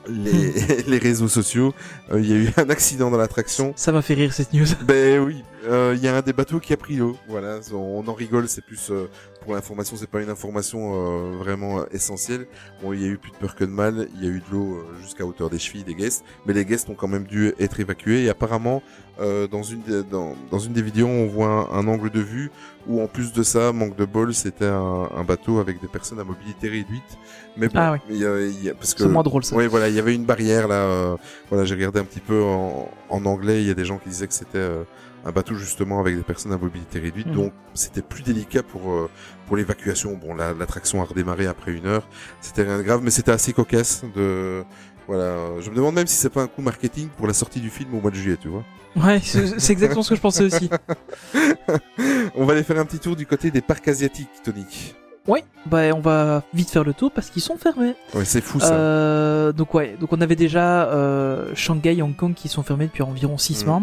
les, 0.08 0.82
les 0.86 0.98
réseaux 0.98 1.28
sociaux, 1.28 1.74
euh, 2.12 2.20
il 2.20 2.30
y 2.30 2.32
a 2.32 2.36
eu 2.36 2.52
un 2.56 2.70
accident 2.70 3.10
dans 3.10 3.18
l'attraction. 3.18 3.72
Ça 3.76 3.92
m'a 3.92 4.02
fait 4.02 4.14
rire 4.14 4.32
cette 4.32 4.52
news. 4.52 4.66
Ben 4.82 5.20
oui, 5.20 5.42
euh, 5.66 5.94
il 5.96 6.02
y 6.02 6.08
a 6.08 6.16
un 6.16 6.20
des 6.22 6.32
bateaux 6.32 6.60
qui 6.60 6.72
a 6.72 6.76
pris 6.76 6.96
l'eau. 6.96 7.16
Voilà, 7.28 7.60
on 7.72 8.06
en 8.06 8.14
rigole, 8.14 8.48
c'est 8.48 8.64
plus 8.64 8.90
euh, 8.90 9.08
pour 9.42 9.54
l'information, 9.54 9.96
c'est 9.96 10.08
pas 10.08 10.20
une 10.22 10.30
information 10.30 10.92
euh, 10.94 11.36
vraiment 11.38 11.80
euh, 11.80 11.84
essentielle. 11.92 12.46
Bon, 12.82 12.92
il 12.92 13.00
y 13.02 13.04
a 13.04 13.08
eu 13.08 13.18
plus 13.18 13.30
de 13.32 13.36
peur 13.36 13.54
que 13.54 13.64
de 13.64 13.70
mal, 13.70 14.08
il 14.16 14.24
y 14.24 14.26
a 14.26 14.30
eu 14.30 14.40
de 14.40 14.44
l'eau 14.52 14.74
euh, 14.74 14.84
jusqu'à 15.02 15.24
hauteur 15.24 15.50
des 15.50 15.58
chevilles 15.58 15.84
des 15.84 15.94
guests, 15.94 16.24
mais 16.46 16.52
les 16.52 16.64
guests 16.64 16.88
ont 16.88 16.94
quand 16.94 17.08
même 17.08 17.24
dû 17.24 17.52
être 17.58 17.80
évacués. 17.80 18.24
Et 18.24 18.28
apparemment, 18.28 18.82
euh, 19.20 19.46
dans 19.48 19.62
une 19.62 19.80
des, 19.82 20.02
dans, 20.04 20.34
dans 20.50 20.58
une 20.58 20.72
des 20.72 20.82
vidéos, 20.82 21.08
on 21.08 21.26
voit 21.26 21.48
un, 21.72 21.78
un 21.80 21.88
angle 21.88 22.10
de 22.10 22.20
vue 22.20 22.50
où 22.86 23.02
en 23.02 23.06
plus 23.06 23.32
de 23.32 23.42
ça, 23.42 23.72
manque 23.72 23.96
de 23.96 24.04
bol, 24.04 24.32
c'était 24.34 24.64
un, 24.66 25.08
un 25.16 25.24
bateau 25.24 25.58
avec 25.58 25.80
des 25.80 25.88
personnes 25.88 26.20
à 26.20 26.24
mobilité 26.24 26.68
réduite. 26.68 27.18
Mais 27.56 27.66
bon, 27.68 27.74
Ah 27.80 27.92
oui. 28.08 28.16
y 28.18 28.24
a- 28.24 28.40
y 28.46 28.70
a- 28.70 28.74
parce 28.74 28.94
que 28.94 29.02
C'est 29.02 29.08
moins 29.08 29.22
drôle 29.24 29.44
ça. 29.44 29.56
oui, 29.56 29.66
voilà, 29.66 29.88
il 29.88 29.94
y 29.94 29.98
avait 29.98 30.14
une 30.14 30.24
barrière 30.24 30.68
là. 30.68 30.74
euh, 30.76 31.16
voilà, 31.50 31.64
j'ai 31.64 31.74
regardé 31.74 31.98
un 31.98 32.04
petit 32.04 32.20
peu 32.20 32.40
en, 32.42 32.88
en 33.08 33.24
anglais. 33.26 33.60
Il 33.62 33.66
y 33.66 33.70
a 33.70 33.74
des 33.74 33.84
gens 33.84 33.98
qui 33.98 34.08
disaient 34.08 34.28
que 34.28 34.34
c'était 34.34 34.58
euh, 34.58 34.84
un 35.24 35.32
bateau 35.32 35.54
justement 35.54 36.00
avec 36.00 36.16
des 36.16 36.22
personnes 36.22 36.52
à 36.52 36.58
mobilité 36.58 36.98
réduite, 37.00 37.26
Mhm. 37.28 37.34
donc 37.34 37.52
c'était 37.74 38.02
plus 38.02 38.22
délicat 38.22 38.62
pour 38.62 38.90
euh, 38.92 39.10
pour 39.46 39.56
l'évacuation. 39.56 40.14
Bon, 40.16 40.34
la- 40.34 40.52
l'attraction 40.54 41.02
a 41.02 41.04
redémarré 41.04 41.46
après 41.46 41.72
une 41.72 41.86
heure. 41.86 42.06
C'était 42.40 42.62
rien 42.62 42.78
de 42.78 42.82
grave, 42.82 43.00
mais 43.02 43.10
c'était 43.10 43.32
assez 43.32 43.52
cocasse. 43.52 44.02
De 44.14 44.64
voilà, 45.06 45.36
je 45.60 45.70
me 45.70 45.74
demande 45.76 45.94
même 45.94 46.06
si 46.06 46.16
c'est 46.16 46.28
pas 46.30 46.42
un 46.42 46.46
coup 46.46 46.62
marketing 46.62 47.08
pour 47.16 47.26
la 47.26 47.32
sortie 47.32 47.60
du 47.60 47.70
film 47.70 47.94
au 47.94 48.00
mois 48.00 48.10
de 48.10 48.16
juillet, 48.16 48.36
tu 48.40 48.48
vois. 48.48 48.64
Ouais, 48.96 49.20
c'est 49.22 49.58
c'est 49.60 49.72
exactement 49.72 50.02
ce 50.02 50.10
que 50.10 50.16
je 50.16 50.20
pensais 50.20 50.44
aussi. 50.44 50.70
On 52.34 52.44
va 52.44 52.52
aller 52.52 52.62
faire 52.62 52.78
un 52.78 52.84
petit 52.84 52.98
tour 52.98 53.16
du 53.16 53.26
côté 53.26 53.50
des 53.50 53.60
parcs 53.60 53.86
asiatiques, 53.88 54.28
Tonic. 54.44 54.94
Ouais, 55.26 55.44
bah 55.66 55.82
on 55.94 56.00
va 56.00 56.42
vite 56.54 56.70
faire 56.70 56.84
le 56.84 56.94
tour 56.94 57.12
parce 57.12 57.28
qu'ils 57.28 57.42
sont 57.42 57.58
fermés. 57.58 57.94
Ouais, 58.14 58.24
c'est 58.24 58.40
fou 58.40 58.60
ça. 58.60 58.72
Euh, 58.72 59.52
donc 59.52 59.74
ouais, 59.74 59.94
donc 60.00 60.10
on 60.14 60.20
avait 60.22 60.36
déjà 60.36 60.84
euh, 60.88 61.52
Shanghai, 61.54 62.00
Hong 62.00 62.16
Kong 62.16 62.32
qui 62.32 62.48
sont 62.48 62.62
fermés 62.62 62.86
depuis 62.86 63.02
environ 63.02 63.36
6 63.36 63.60
Mhm. 63.62 63.68
mois. 63.68 63.82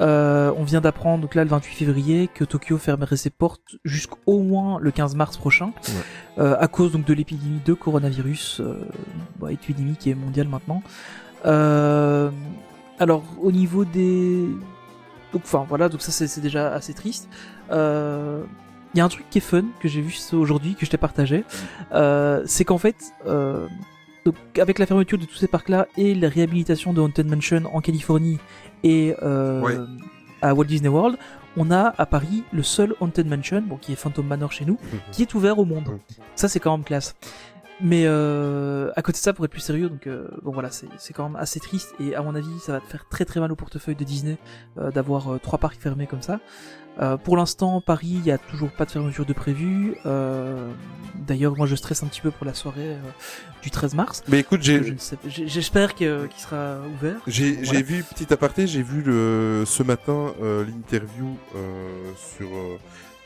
Euh, 0.00 0.52
on 0.56 0.64
vient 0.64 0.80
d'apprendre 0.80 1.20
donc 1.22 1.34
là 1.34 1.44
le 1.44 1.50
28 1.50 1.74
février 1.74 2.28
que 2.32 2.44
Tokyo 2.44 2.78
fermerait 2.78 3.16
ses 3.16 3.28
portes 3.28 3.76
jusqu'au 3.84 4.38
moins 4.38 4.78
le 4.80 4.90
15 4.90 5.14
mars 5.16 5.36
prochain 5.36 5.72
euh, 6.38 6.56
à 6.58 6.66
cause 6.66 6.92
donc 6.92 7.04
de 7.04 7.12
l'épidémie 7.12 7.60
de 7.62 7.74
coronavirus, 7.74 8.60
euh, 8.60 8.88
bah, 9.38 9.52
épidémie 9.52 9.96
qui 9.96 10.10
est 10.10 10.14
mondiale 10.14 10.48
maintenant. 10.48 10.82
Euh, 11.44 12.30
alors 12.98 13.24
au 13.42 13.52
niveau 13.52 13.84
des 13.84 14.46
donc 15.32 15.42
enfin 15.44 15.66
voilà 15.68 15.88
donc 15.88 16.00
ça 16.00 16.10
c'est 16.10 16.40
déjà 16.40 16.72
assez 16.72 16.94
triste. 16.94 17.28
Euh, 17.70 18.44
Il 18.94 18.98
y 18.98 19.00
a 19.00 19.04
un 19.04 19.08
truc 19.08 19.28
qui 19.30 19.38
est 19.38 19.42
fun 19.42 19.64
que 19.80 19.88
j'ai 19.88 20.00
vu 20.00 20.14
aujourd'hui 20.32 20.74
que 20.74 20.86
je 20.86 20.90
t'ai 20.90 20.98
partagé, 20.98 21.44
euh, 21.92 22.42
c'est 22.46 22.64
qu'en 22.64 22.78
fait 22.78 22.96
euh, 23.26 23.66
donc, 24.24 24.36
avec 24.58 24.78
la 24.78 24.86
fermeture 24.86 25.18
de 25.18 25.24
tous 25.24 25.36
ces 25.36 25.48
parcs-là 25.48 25.88
et 25.96 26.14
la 26.14 26.28
réhabilitation 26.28 26.92
de 26.92 27.00
Haunted 27.00 27.26
Mansion 27.26 27.62
en 27.72 27.80
Californie 27.80 28.38
et 28.82 29.14
euh, 29.22 29.60
Ouais. 29.60 29.76
à 30.40 30.54
Walt 30.54 30.64
Disney 30.64 30.88
World, 30.88 31.16
on 31.56 31.70
a 31.70 31.94
à 31.98 32.06
Paris 32.06 32.44
le 32.52 32.62
seul 32.62 32.94
Haunted 33.00 33.26
Mansion, 33.28 33.62
bon, 33.62 33.76
qui 33.76 33.92
est 33.92 33.96
Phantom 33.96 34.26
Manor 34.26 34.52
chez 34.52 34.64
nous, 34.64 34.78
qui 35.12 35.22
est 35.22 35.34
ouvert 35.34 35.58
au 35.58 35.64
monde. 35.64 35.98
Ça, 36.34 36.48
c'est 36.48 36.60
quand 36.60 36.72
même 36.76 36.84
classe. 36.84 37.14
Mais 37.82 38.04
euh, 38.06 38.90
à 38.94 39.02
côté 39.02 39.18
de 39.18 39.22
ça, 39.22 39.32
pour 39.32 39.44
être 39.44 39.50
plus 39.50 39.60
sérieux, 39.60 39.88
donc 39.88 40.06
euh, 40.06 40.28
bon 40.42 40.52
voilà, 40.52 40.70
c'est 40.70 40.86
c'est 40.98 41.12
quand 41.12 41.28
même 41.28 41.36
assez 41.36 41.58
triste 41.58 41.94
et 41.98 42.14
à 42.14 42.22
mon 42.22 42.34
avis, 42.34 42.58
ça 42.60 42.72
va 42.72 42.80
te 42.80 42.86
faire 42.86 43.06
très 43.08 43.24
très 43.24 43.40
mal 43.40 43.50
au 43.50 43.56
portefeuille 43.56 43.96
de 43.96 44.04
Disney 44.04 44.38
euh, 44.78 44.90
d'avoir 44.92 45.34
euh, 45.34 45.38
trois 45.38 45.58
parcs 45.58 45.80
fermés 45.80 46.06
comme 46.06 46.22
ça. 46.22 46.38
Euh, 47.00 47.16
pour 47.16 47.36
l'instant, 47.36 47.80
Paris, 47.80 48.12
il 48.18 48.24
y 48.24 48.30
a 48.30 48.38
toujours 48.38 48.70
pas 48.70 48.84
de 48.84 48.90
fermeture 48.90 49.24
de 49.24 49.32
prévu. 49.32 49.96
Euh, 50.06 50.70
D'ailleurs, 51.14 51.56
moi, 51.56 51.66
je 51.66 51.74
stresse 51.74 52.02
un 52.02 52.06
petit 52.06 52.20
peu 52.20 52.30
pour 52.30 52.46
la 52.46 52.54
soirée 52.54 52.96
du 53.62 53.70
13 53.70 53.94
mars. 53.94 54.22
Mais 54.28 54.40
écoute, 54.40 54.60
J'espère 54.62 55.94
qu'il 55.94 56.28
sera 56.36 56.78
ouvert. 56.94 57.16
J'ai 57.26 57.52
Voilà. 57.52 57.72
j'ai 57.72 57.82
vu, 57.82 58.02
petit 58.02 58.32
aparté, 58.32 58.66
j'ai 58.66 58.82
vu 58.82 59.02
le, 59.02 59.64
ce 59.66 59.82
matin 59.82 60.32
euh, 60.42 60.64
l'interview 60.64 61.36
euh, 61.54 62.10
sur, 62.16 62.48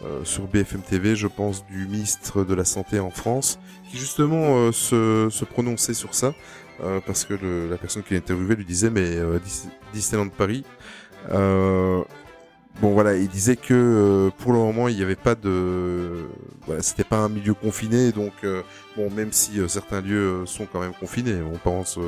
euh, 0.05 0.25
sur 0.25 0.47
BFM 0.47 0.83
TV, 0.83 1.17
je 1.17 1.27
pense, 1.27 1.65
du 1.67 1.87
ministre 1.87 2.45
de 2.45 2.55
la 2.55 2.65
Santé 2.65 3.01
en 3.01 3.11
France, 3.11 3.59
qui 3.91 3.99
justement 3.99 4.57
euh, 4.57 4.73
se, 4.73 5.29
se 5.31 5.45
prononçait 5.45 5.95
sur 5.95 6.15
ça, 6.15 6.35
euh, 6.83 7.01
parce 7.07 7.25
que 7.25 7.35
le- 7.35 7.69
la 7.69 7.79
personne 7.79 8.03
qui 8.03 8.15
l'interviewait 8.15 8.57
lui 8.57 8.65
disait, 8.67 8.91
mais 8.91 9.17
euh, 9.17 9.39
Dis- 9.39 9.69
Disneyland 9.95 10.29
Paris, 10.29 10.65
euh, 11.33 12.03
bon 12.83 12.93
voilà, 12.93 13.17
il 13.17 13.29
disait 13.29 13.57
que 13.57 13.73
euh, 13.73 14.31
pour 14.39 14.53
le 14.53 14.59
moment, 14.59 14.89
il 14.89 14.97
n'y 14.97 15.03
avait 15.03 15.17
pas 15.17 15.35
de... 15.35 16.27
Voilà, 16.67 16.83
c'était 16.83 17.05
pas 17.05 17.19
un 17.19 17.29
milieu 17.31 17.55
confiné, 17.55 18.13
donc 18.13 18.33
bon, 18.97 19.11
même 19.11 19.33
si 19.33 19.61
certains 19.69 20.01
lieux 20.03 20.45
sont 20.47 20.67
quand 20.67 20.81
même 20.81 20.93
confinés, 20.95 21.41
on 21.43 21.57
pense... 21.59 21.99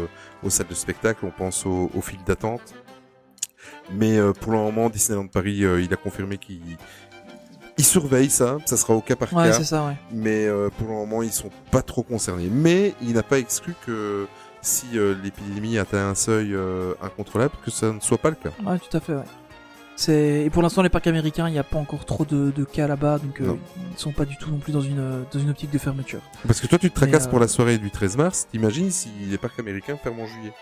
aux 0.42 0.50
salles 0.50 0.66
de 0.68 0.74
spectacle, 0.74 1.24
on 1.24 1.30
pense 1.30 1.64
aux, 1.64 1.90
aux 1.94 2.00
files 2.02 2.22
d'attente. 2.26 2.74
Mais 3.92 4.18
pour 4.40 4.52
le 4.52 4.58
moment, 4.58 4.90
Disneyland 4.90 5.28
Paris, 5.28 5.58
il 5.82 5.92
a 5.92 5.96
confirmé 5.96 6.36
qu'il 6.38 6.60
il 7.78 7.84
surveille 7.84 8.28
ça, 8.30 8.58
ça 8.66 8.76
sera 8.76 8.94
au 8.94 9.00
cas 9.00 9.16
par 9.16 9.32
Ouais, 9.32 9.44
cas. 9.48 9.52
c'est 9.54 9.64
ça, 9.64 9.84
ouais. 9.86 9.96
Mais 10.12 10.46
euh, 10.46 10.68
pour 10.76 10.88
le 10.88 10.94
moment, 10.94 11.22
ils 11.22 11.32
sont 11.32 11.50
pas 11.70 11.82
trop 11.82 12.02
concernés. 12.02 12.48
Mais 12.50 12.94
il 13.02 13.14
n'a 13.14 13.22
pas 13.22 13.38
exclu 13.38 13.74
que 13.86 14.26
si 14.60 14.86
euh, 14.98 15.14
l'épidémie 15.22 15.78
atteint 15.78 16.08
un 16.10 16.14
seuil 16.14 16.54
euh, 16.54 16.94
incontrôlable, 17.02 17.54
que 17.64 17.70
ça 17.70 17.92
ne 17.92 18.00
soit 18.00 18.18
pas 18.18 18.30
le 18.30 18.36
cas. 18.36 18.50
Ouais, 18.66 18.78
tout 18.78 18.96
à 18.96 19.00
fait, 19.00 19.14
ouais. 19.14 19.22
C'est 19.96 20.44
et 20.44 20.50
pour 20.50 20.62
l'instant 20.62 20.82
les 20.82 20.90
parcs 20.90 21.08
américains, 21.08 21.48
il 21.48 21.52
n'y 21.52 21.58
a 21.58 21.64
pas 21.64 21.76
encore 21.78 22.04
trop 22.04 22.24
de, 22.24 22.52
de 22.52 22.64
cas 22.64 22.86
là-bas, 22.86 23.18
donc 23.18 23.40
ils 23.40 23.98
sont 23.98 24.12
pas 24.12 24.24
du 24.24 24.36
tout 24.36 24.48
non 24.48 24.58
plus 24.58 24.72
dans 24.72 24.80
une 24.80 25.24
dans 25.32 25.38
une 25.40 25.50
optique 25.50 25.72
de 25.72 25.78
fermeture. 25.78 26.20
Parce 26.46 26.60
que 26.60 26.68
toi, 26.68 26.78
tu 26.78 26.88
te 26.88 26.94
tracasses 26.94 27.26
pour 27.26 27.40
la 27.40 27.48
soirée 27.48 27.78
du 27.78 27.90
13 27.90 28.16
mars. 28.16 28.46
T'imagines 28.48 28.92
si 28.92 29.08
les 29.28 29.38
parcs 29.38 29.58
américains 29.58 29.96
ferment 29.96 30.22
en 30.22 30.26
juillet? 30.26 30.52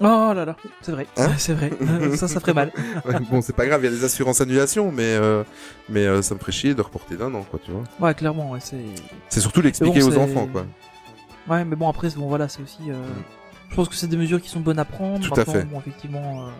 Oh 0.00 0.32
là 0.34 0.44
là, 0.44 0.56
c'est 0.82 0.92
vrai, 0.92 1.06
Hein 1.16 1.30
c'est 1.38 1.54
vrai. 1.54 1.70
Euh, 1.80 2.14
ça, 2.16 2.28
ça 2.28 2.38
ferait 2.40 2.52
mal. 2.52 2.70
Ouais, 3.06 3.14
Bon, 3.30 3.40
c'est 3.40 3.54
pas 3.54 3.66
grave, 3.66 3.80
il 3.82 3.84
y 3.84 3.88
a 3.88 3.96
des 3.96 4.04
assurances 4.04 4.40
annulations, 4.42 4.92
mais 4.92 5.04
euh, 5.16 5.42
mais 5.88 6.04
euh, 6.06 6.20
ça 6.20 6.34
me 6.34 6.38
ferait 6.40 6.52
chier 6.52 6.74
de 6.74 6.82
reporter 6.82 7.16
d'un 7.16 7.32
an, 7.34 7.42
quoi, 7.50 7.58
tu 7.64 7.70
vois. 7.70 7.84
Ouais, 7.98 8.14
clairement, 8.14 8.50
ouais, 8.50 8.60
c'est. 8.60 8.76
C'est 9.30 9.40
surtout 9.40 9.62
l'expliquer 9.62 10.00
bon, 10.00 10.08
aux 10.08 10.18
enfants, 10.18 10.46
quoi. 10.52 10.66
Ouais, 11.48 11.64
mais 11.64 11.76
bon 11.76 11.88
après, 11.88 12.10
c'est- 12.10 12.18
bon 12.18 12.28
voilà, 12.28 12.48
c'est 12.48 12.60
aussi. 12.62 12.90
euh, 12.90 12.94
Je 13.70 13.74
pense 13.74 13.88
que 13.88 13.94
c'est 13.94 14.06
des 14.08 14.16
mesures 14.18 14.40
qui 14.42 14.48
sont 14.50 14.60
bonnes 14.60 14.78
à 14.78 14.84
prendre. 14.84 15.24
Mm. 15.24 15.30
Tout 15.30 15.40
à 15.40 15.44
fait. 15.46 15.64
Bon, 15.64 15.78
effectivement, 15.78 16.46
euh, 16.46 16.50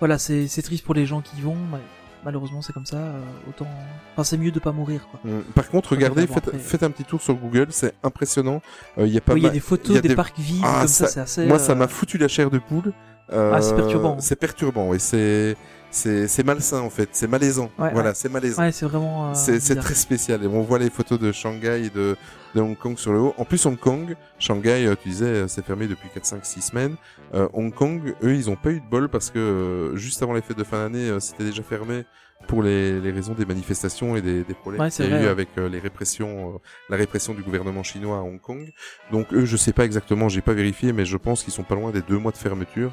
voilà, 0.00 0.18
c'est 0.18 0.46
c'est 0.46 0.62
triste 0.62 0.84
pour 0.84 0.94
les 0.94 1.06
gens 1.06 1.22
qui 1.22 1.38
y 1.38 1.40
vont. 1.40 1.56
mais 1.72 1.78
malheureusement, 2.24 2.62
c'est 2.62 2.72
comme 2.72 2.86
ça. 2.86 2.96
euh, 2.96 3.20
autant, 3.48 3.66
enfin, 4.12 4.24
c'est 4.24 4.36
mieux 4.38 4.50
de 4.50 4.58
pas 4.60 4.72
mourir, 4.72 5.06
quoi. 5.10 5.20
Mm. 5.24 5.40
Par 5.54 5.68
contre, 5.68 5.90
regardez, 5.92 6.26
faites, 6.26 6.48
après- 6.48 6.58
faites 6.58 6.82
un 6.82 6.90
petit 6.90 7.04
tour 7.04 7.20
sur 7.20 7.34
Google, 7.34 7.66
c'est 7.70 7.94
impressionnant. 8.02 8.62
Euh, 8.98 9.06
Il 9.06 9.12
y 9.12 9.18
a 9.18 9.20
pas 9.20 9.34
Oui, 9.34 9.42
y 9.42 9.46
a 9.46 9.50
des 9.50 9.60
photos 9.60 9.96
a 9.96 10.00
des, 10.00 10.08
des- 10.08 10.14
parcs 10.14 10.38
vides 10.38 10.62
Ah, 10.64 10.78
comme 10.80 10.88
ça, 10.88 11.06
ça- 11.06 11.10
c'est 11.12 11.20
assez. 11.20 11.46
Moi, 11.46 11.58
ça 11.58 11.72
euh, 11.72 11.76
m'a 11.76 11.88
foutu 11.88 12.18
la 12.18 12.28
chair 12.28 12.50
de 12.50 12.58
poule. 12.58 12.92
Ah, 13.32 13.60
c'est 13.62 13.74
perturbant. 13.74 14.16
C'est 14.20 14.36
perturbant, 14.36 14.92
et 14.94 14.98
c'est 14.98 15.56
c'est 15.94 16.44
malsain 16.44 16.80
en 16.80 16.90
fait, 16.90 17.08
c'est 17.12 17.26
malaisant. 17.28 17.70
Ouais, 17.78 17.90
voilà, 17.92 18.10
ouais. 18.10 18.14
c'est 18.14 18.28
malaisant. 18.28 18.62
Ouais, 18.62 18.72
c'est 18.72 18.84
vraiment. 18.86 19.30
euh, 19.30 19.34
C'est 19.34 19.76
très 19.76 19.94
spécial. 19.94 20.42
Et 20.42 20.46
on 20.46 20.62
voit 20.62 20.78
les 20.78 20.90
photos 20.90 21.18
de 21.18 21.32
Shanghai 21.32 21.86
et 21.86 21.90
de, 21.90 22.16
de 22.54 22.60
Hong 22.60 22.76
Kong 22.76 22.98
sur 22.98 23.12
le 23.12 23.20
haut. 23.20 23.34
En 23.38 23.44
plus, 23.44 23.64
Hong 23.66 23.78
Kong, 23.78 24.14
Shanghai, 24.38 24.86
euh, 24.86 24.94
tu 25.00 25.08
disais, 25.08 25.24
euh, 25.26 25.48
c'est 25.48 25.64
fermé 25.64 25.86
depuis 25.86 26.08
4, 26.12 26.24
5, 26.26 26.44
6 26.46 26.60
semaines. 26.62 26.96
Euh, 27.34 27.48
Hong 27.52 27.72
Kong, 27.72 28.14
eux, 28.22 28.34
ils 28.34 28.50
ont 28.50 28.56
pas 28.56 28.70
eu 28.70 28.80
de 28.80 28.86
bol 28.86 29.08
parce 29.08 29.30
que 29.30 29.38
euh, 29.38 29.96
juste 29.96 30.22
avant 30.22 30.34
les 30.34 30.42
fêtes 30.42 30.58
de 30.58 30.64
fin 30.64 30.78
d'année, 30.82 31.08
euh, 31.08 31.20
c'était 31.20 31.44
déjà 31.44 31.62
fermé 31.62 32.04
pour 32.48 32.62
les, 32.62 33.00
les 33.00 33.10
raisons 33.10 33.32
des 33.32 33.46
manifestations 33.46 34.16
et 34.16 34.20
des, 34.20 34.44
des 34.44 34.52
problèmes 34.54 34.82
Ouais, 34.82 34.90
qu'il 34.90 35.08
y 35.08 35.12
a 35.12 35.18
eu 35.18 35.22
ouais. 35.24 35.28
avec 35.28 35.48
euh, 35.56 35.68
les 35.68 35.78
répressions, 35.78 36.50
euh, 36.56 36.58
la 36.90 36.96
répression 36.98 37.32
du 37.32 37.40
gouvernement 37.42 37.82
chinois 37.82 38.18
à 38.18 38.20
Hong 38.20 38.38
Kong. 38.40 38.70
Donc 39.12 39.32
eux, 39.32 39.46
je 39.46 39.56
sais 39.56 39.72
pas 39.72 39.84
exactement, 39.86 40.28
j'ai 40.28 40.42
pas 40.42 40.52
vérifié, 40.52 40.92
mais 40.92 41.06
je 41.06 41.16
pense 41.16 41.42
qu'ils 41.42 41.54
sont 41.54 41.62
pas 41.62 41.74
loin 41.74 41.90
des 41.90 42.02
deux 42.02 42.18
mois 42.18 42.32
de 42.32 42.36
fermeture. 42.36 42.90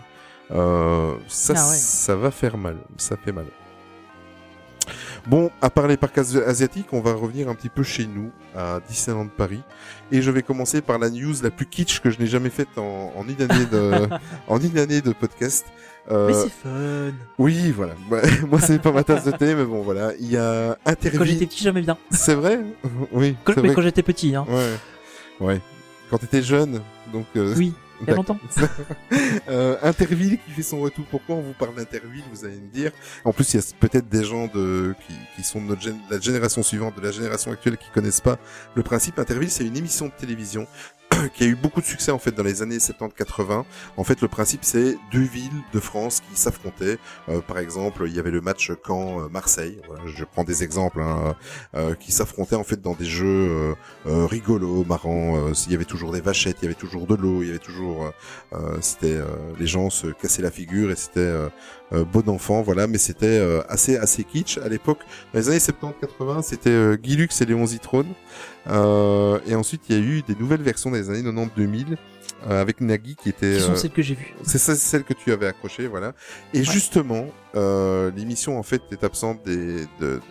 Euh, 0.53 1.15
ça, 1.27 1.53
Ah 1.55 1.69
ouais. 1.69 1.75
ça 1.75 2.15
va 2.15 2.31
faire 2.31 2.57
mal. 2.57 2.77
Ça 2.97 3.15
fait 3.17 3.31
mal. 3.31 3.45
Bon, 5.27 5.51
à 5.61 5.69
part 5.69 5.87
les 5.87 5.97
parcs 5.97 6.17
asi- 6.17 6.39
asiatiques, 6.41 6.87
on 6.93 6.99
va 6.99 7.13
revenir 7.13 7.47
un 7.47 7.53
petit 7.53 7.69
peu 7.69 7.83
chez 7.83 8.07
nous, 8.07 8.31
à 8.57 8.79
Disneyland 8.89 9.27
Paris. 9.27 9.61
Et 10.11 10.21
je 10.21 10.31
vais 10.31 10.41
commencer 10.41 10.81
par 10.81 10.97
la 10.97 11.09
news 11.11 11.35
la 11.43 11.51
plus 11.51 11.67
kitsch 11.67 11.99
que 11.99 12.09
je 12.09 12.19
n'ai 12.19 12.25
jamais 12.25 12.49
faite 12.49 12.75
en, 12.77 13.13
en 13.15 13.23
une 13.27 13.39
année 13.41 13.65
de, 13.71 14.07
en 14.47 14.59
une 14.59 14.77
année 14.79 15.01
de 15.01 15.11
podcast. 15.13 15.65
Euh, 16.09 16.27
Mais 16.27 16.33
c'est 16.33 16.49
fun. 16.49 17.13
oui, 17.37 17.69
voilà. 17.71 17.93
Ouais, 18.09 18.23
Moi, 18.49 18.59
c'est 18.59 18.81
pas 18.81 18.91
ma 18.91 19.03
tasse 19.03 19.23
de 19.23 19.31
thé, 19.31 19.53
mais 19.53 19.63
bon, 19.65 19.83
voilà. 19.83 20.13
Il 20.19 20.31
y 20.31 20.37
a 20.37 20.75
Quand 20.83 20.91
Interville. 20.91 21.27
j'étais 21.33 21.45
petit, 21.45 21.63
j'aimais 21.63 21.81
bien. 21.83 21.97
C'est 22.09 22.33
vrai? 22.33 22.59
Oui. 23.11 23.37
Quand- 23.43 23.53
c'est 23.53 23.61
mais 23.61 23.67
vrai. 23.67 23.75
quand 23.75 23.81
j'étais 23.83 24.01
petit, 24.03 24.35
hein. 24.35 24.45
Ouais. 24.49 24.73
Ouais. 25.39 25.61
Quand 26.09 26.17
t'étais 26.17 26.41
jeune, 26.41 26.81
donc. 27.13 27.27
euh, 27.35 27.53
Oui, 27.55 27.73
il 28.07 28.13
euh, 29.49 29.77
Interville 29.81 30.39
qui 30.39 30.51
fait 30.51 30.63
son 30.63 30.81
retour. 30.81 31.05
Pourquoi 31.09 31.35
on 31.35 31.41
vous 31.41 31.53
parle 31.53 31.75
d'Interville 31.75 32.23
Vous 32.31 32.45
allez 32.45 32.55
me 32.55 32.69
dire? 32.69 32.91
En 33.25 33.33
plus, 33.33 33.53
il 33.53 33.57
y 33.57 33.59
a 33.59 33.63
peut-être 33.79 34.09
des 34.09 34.23
gens 34.23 34.47
qui, 34.47 35.43
sont 35.43 35.61
de 35.61 35.67
notre 35.67 35.81
la 36.09 36.19
génération 36.19 36.63
suivante, 36.63 36.95
de 36.97 37.01
la 37.01 37.11
génération 37.11 37.51
actuelle, 37.51 37.77
qui 37.77 37.89
connaissent 37.91 38.21
pas 38.21 38.37
le 38.75 38.83
principe. 38.83 39.19
Interville, 39.19 39.49
c'est 39.49 39.65
une 39.65 39.77
émission 39.77 40.07
de 40.07 40.11
télévision 40.11 40.67
qui 41.33 41.43
a 41.43 41.47
eu 41.47 41.55
beaucoup 41.55 41.81
de 41.81 41.85
succès 41.85 42.11
en 42.11 42.19
fait 42.19 42.31
dans 42.31 42.43
les 42.43 42.61
années 42.61 42.77
70-80. 42.77 43.63
En 43.97 44.03
fait, 44.03 44.21
le 44.21 44.27
principe 44.27 44.63
c'est 44.63 44.97
deux 45.11 45.19
villes 45.21 45.49
de 45.73 45.79
France 45.79 46.21
qui 46.21 46.39
s'affrontaient. 46.39 46.97
Euh, 47.29 47.41
par 47.41 47.57
exemple, 47.59 48.03
il 48.07 48.15
y 48.15 48.19
avait 48.19 48.31
le 48.31 48.41
match 48.41 48.71
Caen-Marseille. 48.85 49.79
Voilà, 49.87 50.03
je 50.05 50.23
prends 50.23 50.43
des 50.43 50.63
exemples 50.63 51.01
hein, 51.01 51.35
euh, 51.75 51.95
qui 51.95 52.11
s'affrontaient 52.11 52.55
en 52.55 52.63
fait 52.63 52.81
dans 52.81 52.93
des 52.93 53.05
jeux 53.05 53.25
euh, 53.27 53.73
euh, 54.07 54.25
rigolos, 54.25 54.83
marrants. 54.85 55.37
Euh, 55.37 55.53
il 55.65 55.71
y 55.71 55.75
avait 55.75 55.85
toujours 55.85 56.11
des 56.11 56.21
vachettes, 56.21 56.57
il 56.61 56.65
y 56.65 56.67
avait 56.67 56.75
toujours 56.75 57.07
de 57.07 57.15
l'eau, 57.15 57.41
il 57.41 57.47
y 57.47 57.49
avait 57.49 57.59
toujours. 57.59 58.11
euh, 58.53 58.77
c'était 58.81 59.19
les 59.59 59.67
gens 59.67 59.89
se 59.89 60.07
cassaient 60.07 60.41
la 60.41 60.51
figure 60.51 60.91
et 60.91 60.95
c'était 60.95 61.31
bon 61.91 62.27
enfant, 62.29 62.61
voilà. 62.61 62.87
Mais 62.87 62.97
c'était 62.97 63.39
assez 63.69 63.97
assez 63.97 64.23
kitsch 64.23 64.57
à 64.57 64.69
l'époque. 64.69 64.99
Dans 65.33 65.39
les 65.39 65.49
années 65.49 65.57
70-80, 65.59 66.41
c'était 66.41 66.97
Guy 66.97 67.15
Lux 67.15 67.41
et 67.41 67.45
Léon 67.45 67.65
Zitrone. 67.65 68.13
Euh, 68.67 69.39
et 69.47 69.55
ensuite, 69.55 69.83
il 69.89 69.95
y 69.95 69.99
a 69.99 70.01
eu 70.01 70.21
des 70.21 70.35
nouvelles 70.35 70.61
versions 70.61 70.91
les 70.91 71.09
années 71.09 71.23
90-2000 71.23 71.97
euh, 72.49 72.61
avec 72.61 72.81
Nagui 72.81 73.15
qui 73.15 73.29
était. 73.29 73.55
Qui 73.55 73.61
sont 73.61 73.71
euh, 73.71 73.75
celles 73.75 73.91
que 73.91 74.01
j'ai 74.01 74.15
vues. 74.15 74.33
c'est 74.43 74.57
celle 74.59 75.03
que 75.03 75.13
tu 75.13 75.31
avais 75.31 75.47
accrochée, 75.47 75.87
voilà. 75.87 76.13
Et 76.53 76.63
justement, 76.63 77.27
euh, 77.55 78.11
l'émission 78.15 78.57
en 78.57 78.63
fait 78.63 78.81
est 78.91 79.03
absente 79.03 79.43
des, 79.43 79.81
de, 79.85 79.85
de- 79.99 80.21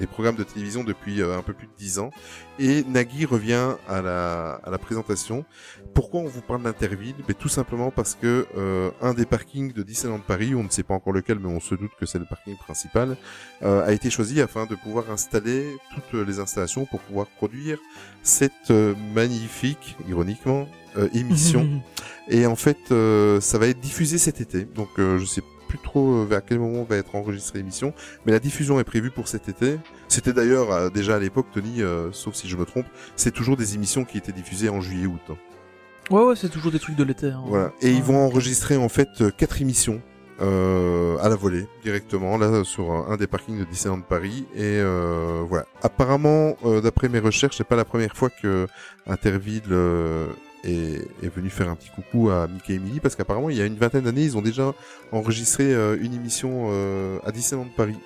des 0.00 0.06
programmes 0.06 0.36
de 0.36 0.42
télévision 0.44 0.84
depuis 0.84 1.20
euh, 1.20 1.36
un 1.38 1.42
peu 1.42 1.52
plus 1.52 1.66
de 1.66 1.72
dix 1.78 1.98
ans. 1.98 2.10
Et 2.58 2.84
Nagui 2.84 3.24
revient 3.24 3.70
à 3.88 4.02
la, 4.02 4.52
à 4.64 4.70
la 4.70 4.78
présentation. 4.78 5.44
Pourquoi 5.94 6.20
on 6.20 6.26
vous 6.26 6.40
parle 6.42 6.62
d'Interville? 6.62 7.14
Ben, 7.26 7.34
Tout 7.34 7.48
simplement 7.48 7.90
parce 7.90 8.14
que 8.14 8.46
euh, 8.56 8.90
un 9.00 9.14
des 9.14 9.26
parkings 9.26 9.72
de 9.72 9.82
Disneyland 9.82 10.18
Paris, 10.20 10.54
on 10.54 10.62
ne 10.64 10.68
sait 10.70 10.82
pas 10.82 10.94
encore 10.94 11.12
lequel, 11.12 11.38
mais 11.38 11.48
on 11.48 11.60
se 11.60 11.74
doute 11.74 11.92
que 11.98 12.06
c'est 12.06 12.18
le 12.18 12.24
parking 12.24 12.56
principal, 12.56 13.16
euh, 13.62 13.86
a 13.86 13.92
été 13.92 14.10
choisi 14.10 14.40
afin 14.40 14.66
de 14.66 14.74
pouvoir 14.74 15.10
installer 15.10 15.66
toutes 15.94 16.26
les 16.26 16.38
installations 16.38 16.86
pour 16.86 17.00
pouvoir 17.00 17.26
produire 17.26 17.78
cette 18.22 18.70
magnifique, 19.14 19.96
ironiquement, 20.08 20.66
émission. 21.14 21.68
Et 22.28 22.46
en 22.46 22.56
fait, 22.56 22.78
euh, 22.92 23.40
ça 23.40 23.58
va 23.58 23.66
être 23.66 23.80
diffusé 23.80 24.16
cet 24.18 24.40
été. 24.40 24.64
Donc, 24.64 24.88
euh, 24.98 25.18
je 25.18 25.24
sais 25.24 25.42
plus 25.68 25.78
trop 25.78 26.16
euh, 26.18 26.24
vers 26.24 26.44
quel 26.44 26.58
moment 26.60 26.84
va 26.84 26.96
être 26.96 27.14
enregistrée 27.16 27.58
l'émission, 27.58 27.94
mais 28.26 28.32
la 28.32 28.38
diffusion 28.38 28.78
est 28.78 28.84
prévue 28.84 29.10
pour 29.10 29.26
cet 29.26 29.48
été. 29.48 29.78
C'était 30.08 30.32
d'ailleurs 30.32 30.70
euh, 30.70 30.88
déjà 30.90 31.16
à 31.16 31.18
l'époque, 31.18 31.46
Tony, 31.52 31.82
euh, 31.82 32.10
sauf 32.12 32.34
si 32.34 32.48
je 32.48 32.56
me 32.56 32.64
trompe, 32.64 32.86
c'est 33.16 33.32
toujours 33.32 33.56
des 33.56 33.74
émissions 33.74 34.04
qui 34.04 34.18
étaient 34.18 34.32
diffusées 34.32 34.68
en 34.68 34.80
juillet-août. 34.80 35.20
hein. 35.30 35.36
Ouais, 36.10 36.22
ouais, 36.24 36.36
c'est 36.36 36.48
toujours 36.50 36.72
des 36.72 36.78
trucs 36.78 36.96
de 36.96 37.04
l'été. 37.04 37.28
hein. 37.28 37.42
Voilà. 37.46 37.72
Et 37.80 37.90
ils 37.90 38.02
vont 38.02 38.18
enregistrer 38.18 38.76
en 38.76 38.88
fait 38.88 39.08
euh, 39.20 39.30
quatre 39.30 39.60
émissions 39.62 40.00
euh, 40.40 41.16
à 41.20 41.28
la 41.28 41.36
volée 41.36 41.66
directement 41.82 42.36
là 42.36 42.64
sur 42.64 42.90
un, 42.90 43.06
un 43.12 43.16
des 43.16 43.26
parkings 43.26 43.58
de 43.58 43.64
Disneyland 43.64 44.00
Paris. 44.02 44.44
Et 44.54 44.60
euh, 44.62 45.42
voilà. 45.48 45.64
Apparemment, 45.82 46.56
euh, 46.64 46.80
d'après 46.80 47.08
mes 47.08 47.18
recherches, 47.20 47.56
c'est 47.56 47.66
pas 47.66 47.76
la 47.76 47.84
première 47.84 48.16
fois 48.16 48.28
que 48.30 48.66
Interville 49.06 49.62
euh, 49.70 50.26
est, 50.64 51.06
est 51.22 51.34
venu 51.34 51.50
faire 51.50 51.68
un 51.68 51.76
petit 51.76 51.90
coucou 51.90 52.30
à 52.30 52.46
Mickey 52.48 52.74
et 52.74 52.78
Minnie 52.78 53.00
parce 53.00 53.16
qu'apparemment 53.16 53.50
il 53.50 53.56
y 53.56 53.62
a 53.62 53.66
une 53.66 53.76
vingtaine 53.76 54.04
d'années 54.04 54.24
ils 54.24 54.36
ont 54.36 54.42
déjà 54.42 54.72
enregistré 55.10 55.72
euh, 55.74 55.96
une 56.00 56.14
émission 56.14 56.68
euh, 56.70 57.18
à 57.24 57.32
Disneyland 57.32 57.68
Paris. 57.76 57.96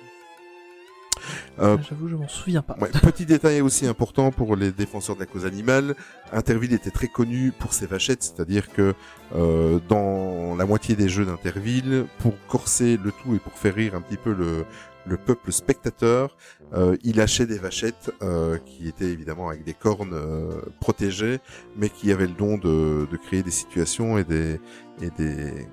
Euh, 1.59 1.75
Ouais, 1.75 1.83
J'avoue, 1.89 2.07
je 2.07 2.15
m'en 2.15 2.27
souviens 2.27 2.61
pas. 2.61 2.77
Ouais, 2.79 2.89
petit 2.89 3.25
détail 3.25 3.61
aussi 3.61 3.87
important 3.87 4.31
pour 4.31 4.55
les 4.55 4.71
défenseurs 4.71 5.15
de 5.15 5.21
la 5.21 5.25
cause 5.25 5.45
animale, 5.45 5.95
Interville 6.31 6.73
était 6.73 6.91
très 6.91 7.07
connu 7.07 7.51
pour 7.51 7.73
ses 7.73 7.87
vachettes, 7.87 8.23
c'est-à-dire 8.23 8.71
que 8.71 8.93
euh, 9.35 9.79
dans 9.87 10.55
la 10.55 10.65
moitié 10.65 10.95
des 10.95 11.09
jeux 11.09 11.25
d'Interville, 11.25 12.05
pour 12.19 12.33
corser 12.47 12.97
le 12.97 13.11
tout 13.11 13.35
et 13.35 13.39
pour 13.39 13.53
faire 13.53 13.75
rire 13.75 13.95
un 13.95 14.01
petit 14.01 14.17
peu 14.17 14.33
le, 14.33 14.65
le 15.07 15.17
peuple 15.17 15.51
spectateur, 15.51 16.37
euh, 16.73 16.97
il 17.03 17.17
lâchait 17.17 17.45
des 17.45 17.57
vachettes 17.57 18.11
euh, 18.21 18.57
qui 18.57 18.87
étaient 18.87 19.05
évidemment 19.05 19.49
avec 19.49 19.63
des 19.63 19.73
cornes 19.73 20.13
euh, 20.13 20.61
protégées, 20.79 21.39
mais 21.77 21.89
qui 21.89 22.11
avaient 22.11 22.27
le 22.27 22.33
don 22.33 22.57
de, 22.57 23.07
de 23.09 23.17
créer 23.17 23.43
des 23.43 23.51
situations 23.51 24.17
et 24.17 24.23
des, 24.23 24.59
et 25.01 25.09
des 25.17 25.67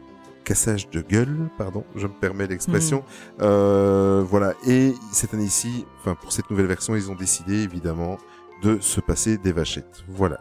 cassages 0.45 0.89
de 0.91 1.01
gueule, 1.01 1.49
pardon, 1.59 1.85
je 1.97 2.07
me 2.07 2.13
permets 2.13 2.47
l'expression, 2.47 3.03
euh, 3.41 4.23
voilà. 4.29 4.55
Et 4.67 4.93
cette 5.11 5.35
année-ci, 5.35 5.87
enfin 5.99 6.15
pour 6.15 6.33
cette 6.33 6.51
nouvelle 6.51 6.67
version, 6.67 6.95
ils 6.95 7.11
ont 7.11 7.15
décidé 7.15 7.63
évidemment 7.63 8.19
de 8.63 8.79
se 8.81 9.01
passer 9.01 9.39
des 9.39 9.53
vachettes. 9.53 10.05
Voilà. 10.09 10.41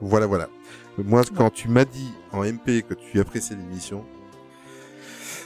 Voilà, 0.00 0.26
voilà. 0.26 0.48
Moi, 0.98 1.22
quand 1.36 1.50
tu 1.50 1.68
m'as 1.68 1.84
dit 1.84 2.12
en 2.32 2.42
MP 2.42 2.82
que 2.82 2.94
tu 2.94 3.20
appréciais 3.20 3.56
l'émission, 3.56 4.04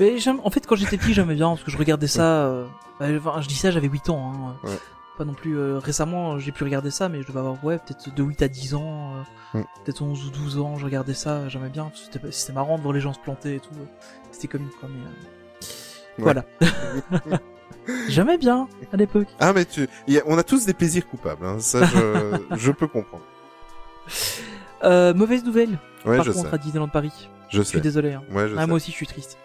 Mais 0.00 0.16
en 0.28 0.50
fait, 0.50 0.66
quand 0.66 0.76
j'étais 0.76 0.96
petit, 0.96 1.12
j'aimais 1.14 1.34
bien 1.34 1.48
parce 1.48 1.62
que 1.64 1.70
je 1.70 1.76
regardais 1.78 2.06
ça. 2.06 2.46
euh, 2.46 2.66
bah, 3.00 3.06
enfin, 3.18 3.40
je 3.40 3.48
dis 3.48 3.54
ça, 3.54 3.70
j'avais 3.70 3.88
8 3.88 4.10
ans. 4.10 4.32
Hein. 4.34 4.56
Ouais. 4.68 4.76
Pas 5.16 5.24
non 5.24 5.34
plus 5.34 5.58
euh, 5.58 5.78
récemment, 5.80 6.38
j'ai 6.38 6.52
pu 6.52 6.62
regarder 6.62 6.92
ça, 6.92 7.08
mais 7.08 7.22
je 7.22 7.26
devais 7.26 7.40
avoir 7.40 7.62
ouais, 7.64 7.78
peut-être 7.78 8.14
de 8.14 8.22
8 8.22 8.42
à 8.42 8.48
10 8.48 8.74
ans, 8.74 9.14
euh, 9.16 9.22
Mm. 9.58 9.62
peut-être 9.84 10.02
11 10.02 10.26
ou 10.26 10.30
12 10.30 10.58
ans. 10.58 10.76
Je 10.76 10.84
regardais 10.84 11.14
ça, 11.14 11.48
j'aimais 11.48 11.70
bien. 11.70 11.90
C'était 12.30 12.52
marrant 12.52 12.76
de 12.76 12.82
voir 12.82 12.92
les 12.94 13.00
gens 13.00 13.12
se 13.14 13.18
planter 13.18 13.56
et 13.56 13.60
tout. 13.60 13.70
C'était 14.30 14.46
comique 14.46 14.72
quoi, 14.78 14.88
mais 14.92 15.00
euh, 16.20 16.24
Ouais. 16.24 16.34
voilà. 16.60 17.40
j'aimais 18.08 18.38
bien 18.38 18.68
à 18.92 18.96
l'époque. 18.96 19.28
ah 19.40 19.52
mais 19.52 19.64
tu, 19.64 19.84
a- 19.84 20.22
on 20.26 20.36
a 20.38 20.42
tous 20.42 20.66
des 20.66 20.74
plaisirs 20.74 21.08
coupables. 21.08 21.44
Hein. 21.46 21.58
Ça, 21.60 21.84
je, 21.84 22.38
je 22.56 22.70
peux 22.72 22.86
comprendre. 22.88 23.22
Euh, 24.84 25.14
mauvaise 25.14 25.44
nouvelle. 25.44 25.78
Ouais, 26.04 26.16
par 26.16 26.24
je 26.26 26.32
contre, 26.32 26.50
sais. 26.50 26.54
à 26.54 26.58
Disneyland 26.58 26.88
Paris. 26.88 27.28
Je 27.48 27.58
Je 27.58 27.62
suis 27.62 27.78
sais. 27.78 27.82
désolé. 27.82 28.12
Hein. 28.12 28.22
Ouais, 28.30 28.48
je 28.48 28.54
Ah, 28.56 28.60
sais. 28.60 28.66
moi 28.66 28.76
aussi, 28.76 28.90
je 28.90 28.96
suis 28.96 29.06
triste. 29.06 29.38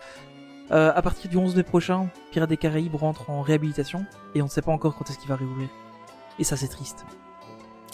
Euh, 0.72 0.92
à 0.96 1.02
partir 1.02 1.30
du 1.30 1.38
11 1.38 1.56
mai 1.56 1.64
prochain, 1.64 2.08
Pirates 2.32 2.50
des 2.50 2.58
Caraïbes 2.58 2.96
rentre 2.96 3.30
en 3.30 3.42
réhabilitation 3.42 4.06
et 4.34 4.42
on 4.42 4.46
ne 4.46 4.50
sait 4.50 4.62
pas 4.62 4.72
encore 4.72 4.96
quand 4.96 5.10
est-ce 5.10 5.20
qu'il 5.20 5.30
va 5.30 5.36
réouvrir. 5.36 5.70
Et 6.40 6.44
ça, 6.44 6.58
c'est 6.58 6.68
triste. 6.68 7.06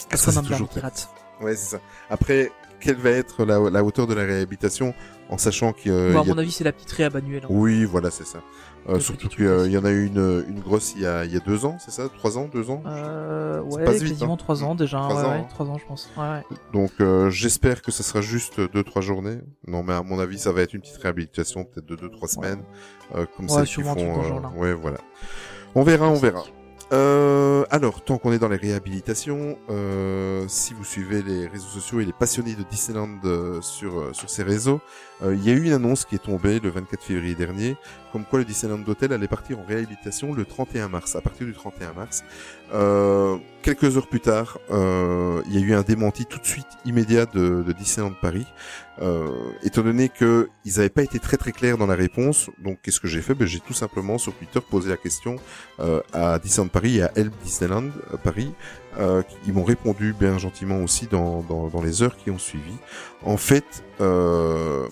Parce 0.08 0.24
qu'on 0.24 0.30
c'est 0.30 0.38
aime 0.38 0.44
bien 0.44 0.50
les 0.50 0.56
toujours 0.56 0.68
pirates. 0.68 1.10
Ouais, 1.40 1.56
c'est 1.56 1.76
ça. 1.76 1.80
Après, 2.08 2.52
quelle 2.80 2.96
va 2.96 3.10
être 3.10 3.44
la, 3.44 3.58
la 3.70 3.84
hauteur 3.84 4.06
de 4.06 4.14
la 4.14 4.22
réhabilitation 4.24 4.94
en 5.28 5.38
sachant 5.38 5.72
qu'il 5.72 5.92
Bon, 5.92 6.18
à 6.18 6.22
a... 6.22 6.24
mon 6.24 6.38
avis, 6.38 6.50
c'est 6.50 6.64
la 6.64 6.72
petite 6.72 6.90
réhab 6.92 7.14
annuelle. 7.16 7.42
hein. 7.44 7.48
Oui, 7.50 7.84
voilà, 7.84 8.10
c'est 8.10 8.26
ça. 8.26 8.40
Euh, 8.88 8.98
surtout 8.98 9.28
qu'il 9.28 9.46
truc 9.46 9.70
y 9.72 9.76
en 9.76 9.84
a 9.84 9.90
eu 9.90 10.06
une, 10.06 10.44
une 10.48 10.58
grosse 10.60 10.94
il 10.96 11.02
y 11.02 11.06
a, 11.06 11.26
il 11.26 11.32
y 11.32 11.36
a 11.36 11.40
deux 11.40 11.66
ans, 11.66 11.76
c'est 11.78 11.90
ça? 11.90 12.08
Trois 12.08 12.38
ans 12.38 12.48
Deux 12.50 12.70
ans? 12.70 12.82
Euh, 12.86 13.60
ouais, 13.60 13.84
passe 13.84 14.00
vite, 14.02 14.14
quasiment 14.14 14.32
hein. 14.34 14.38
3 14.38 14.64
ans 14.64 14.74
déjà. 14.74 14.96
Trois 14.98 15.14
ouais, 15.20 15.26
ans, 15.26 15.30
ouais, 15.32 15.36
hein. 15.36 15.46
3 15.50 15.66
ans, 15.66 15.76
je 15.78 15.84
pense. 15.84 16.10
Ouais, 16.16 16.22
ouais. 16.22 16.42
Donc 16.72 16.90
euh, 17.00 17.28
j'espère 17.28 17.82
que 17.82 17.92
ça 17.92 18.02
sera 18.02 18.22
juste 18.22 18.58
deux 18.58 18.82
trois 18.82 19.02
journées. 19.02 19.38
Non 19.66 19.82
mais 19.82 19.92
à 19.92 20.02
mon 20.02 20.18
avis 20.18 20.38
ça 20.38 20.50
va 20.50 20.62
être 20.62 20.72
une 20.72 20.80
petite 20.80 20.96
réhabilitation 20.96 21.64
peut-être 21.64 21.86
de 21.86 21.94
deux 21.94 22.08
trois 22.08 22.26
semaines 22.26 22.62
euh, 23.14 23.26
comme 23.36 23.46
qui 23.46 23.66
sûrement 23.66 23.94
font. 23.94 24.22
genre-là. 24.22 24.50
ouais 24.56 24.72
voilà. 24.72 24.98
On 25.74 25.82
verra, 25.82 26.08
on 26.08 26.14
verra. 26.14 26.42
Euh, 26.92 27.64
alors, 27.70 28.02
tant 28.02 28.18
qu'on 28.18 28.32
est 28.32 28.40
dans 28.40 28.48
les 28.48 28.56
réhabilitations, 28.56 29.56
euh, 29.68 30.44
si 30.48 30.74
vous 30.74 30.82
suivez 30.82 31.22
les 31.22 31.46
réseaux 31.46 31.68
sociaux 31.68 32.00
et 32.00 32.04
les 32.04 32.12
passionnés 32.12 32.56
de 32.56 32.64
Disneyland 32.64 33.20
euh, 33.24 33.60
sur 33.60 34.00
euh, 34.00 34.12
sur 34.12 34.28
ces 34.28 34.42
réseaux, 34.42 34.80
euh, 35.22 35.34
il 35.36 35.44
y 35.44 35.50
a 35.50 35.52
eu 35.52 35.62
une 35.64 35.72
annonce 35.72 36.04
qui 36.04 36.16
est 36.16 36.24
tombée 36.24 36.58
le 36.58 36.68
24 36.68 37.02
février 37.02 37.36
dernier, 37.36 37.76
comme 38.12 38.24
quoi 38.24 38.38
le 38.38 38.44
Disneyland 38.44 38.78
d'hôtel 38.78 39.12
allait 39.12 39.28
partir 39.28 39.58
en 39.58 39.64
réhabilitation 39.64 40.32
le 40.32 40.44
31 40.44 40.88
mars, 40.88 41.16
à 41.16 41.20
partir 41.20 41.46
du 41.46 41.52
31 41.52 41.92
mars. 41.92 42.24
Euh, 42.72 43.36
quelques 43.62 43.96
heures 43.96 44.06
plus 44.06 44.20
tard, 44.20 44.58
euh, 44.70 45.42
il 45.46 45.58
y 45.58 45.62
a 45.62 45.66
eu 45.66 45.74
un 45.74 45.82
démenti 45.82 46.26
tout 46.26 46.38
de 46.38 46.46
suite 46.46 46.66
immédiat 46.84 47.26
de, 47.26 47.62
de 47.62 47.72
Disneyland 47.72 48.14
Paris, 48.20 48.46
euh, 49.02 49.28
étant 49.62 49.82
donné 49.82 50.08
que 50.08 50.48
ils 50.64 50.76
n'avaient 50.76 50.88
pas 50.88 51.02
été 51.02 51.18
très 51.18 51.36
très 51.36 51.52
clairs 51.52 51.78
dans 51.78 51.86
la 51.86 51.94
réponse. 51.94 52.50
Donc, 52.58 52.78
qu'est-ce 52.82 53.00
que 53.00 53.08
j'ai 53.08 53.22
fait? 53.22 53.34
Ben, 53.34 53.46
J'ai 53.46 53.60
tout 53.60 53.72
simplement 53.72 54.18
sur 54.18 54.34
Twitter 54.34 54.60
posé 54.60 54.90
la 54.90 54.96
question 54.96 55.36
euh, 55.80 56.00
à 56.12 56.38
Disneyland 56.38 56.68
Paris 56.68 56.98
et 56.98 57.02
à 57.02 57.12
Help 57.16 57.32
Disneyland 57.42 57.88
euh, 58.12 58.16
Paris. 58.22 58.52
Euh, 58.98 59.22
ils 59.46 59.52
m'ont 59.52 59.64
répondu 59.64 60.12
bien 60.18 60.38
gentiment 60.38 60.82
aussi 60.82 61.06
dans, 61.06 61.42
dans, 61.42 61.68
dans 61.68 61.80
les 61.80 62.02
heures 62.02 62.16
qui 62.16 62.30
ont 62.30 62.38
suivi. 62.38 62.74
En 63.22 63.36
fait, 63.36 63.84
euh, 64.00 64.88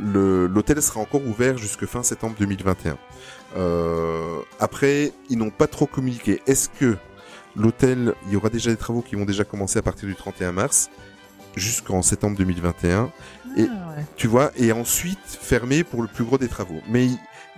l'hôtel 0.00 0.80
sera 0.82 1.00
encore 1.00 1.24
ouvert 1.26 1.56
jusque 1.58 1.86
fin 1.86 2.02
septembre 2.02 2.34
2021. 2.38 2.96
Euh, 3.56 4.38
après, 4.60 5.12
ils 5.30 5.38
n'ont 5.38 5.50
pas 5.50 5.66
trop 5.66 5.86
communiqué. 5.86 6.42
Est-ce 6.46 6.68
que 6.68 6.96
l'hôtel, 7.56 8.14
il 8.26 8.32
y 8.32 8.36
aura 8.36 8.50
déjà 8.50 8.70
des 8.70 8.76
travaux 8.76 9.02
qui 9.02 9.16
vont 9.16 9.24
déjà 9.24 9.44
commencer 9.44 9.78
à 9.78 9.82
partir 9.82 10.06
du 10.08 10.14
31 10.14 10.52
mars 10.52 10.90
jusqu'en 11.56 12.02
septembre 12.02 12.36
2021 12.36 13.10
Et- 13.56 13.66
Ah, 13.70 13.96
ouais. 13.96 14.04
tu 14.16 14.26
vois, 14.28 14.52
et 14.56 14.70
ensuite 14.72 15.18
fermé 15.26 15.82
pour 15.82 16.02
le 16.02 16.08
plus 16.08 16.24
gros 16.24 16.38
des 16.38 16.48
travaux. 16.48 16.80
Mais 16.88 17.08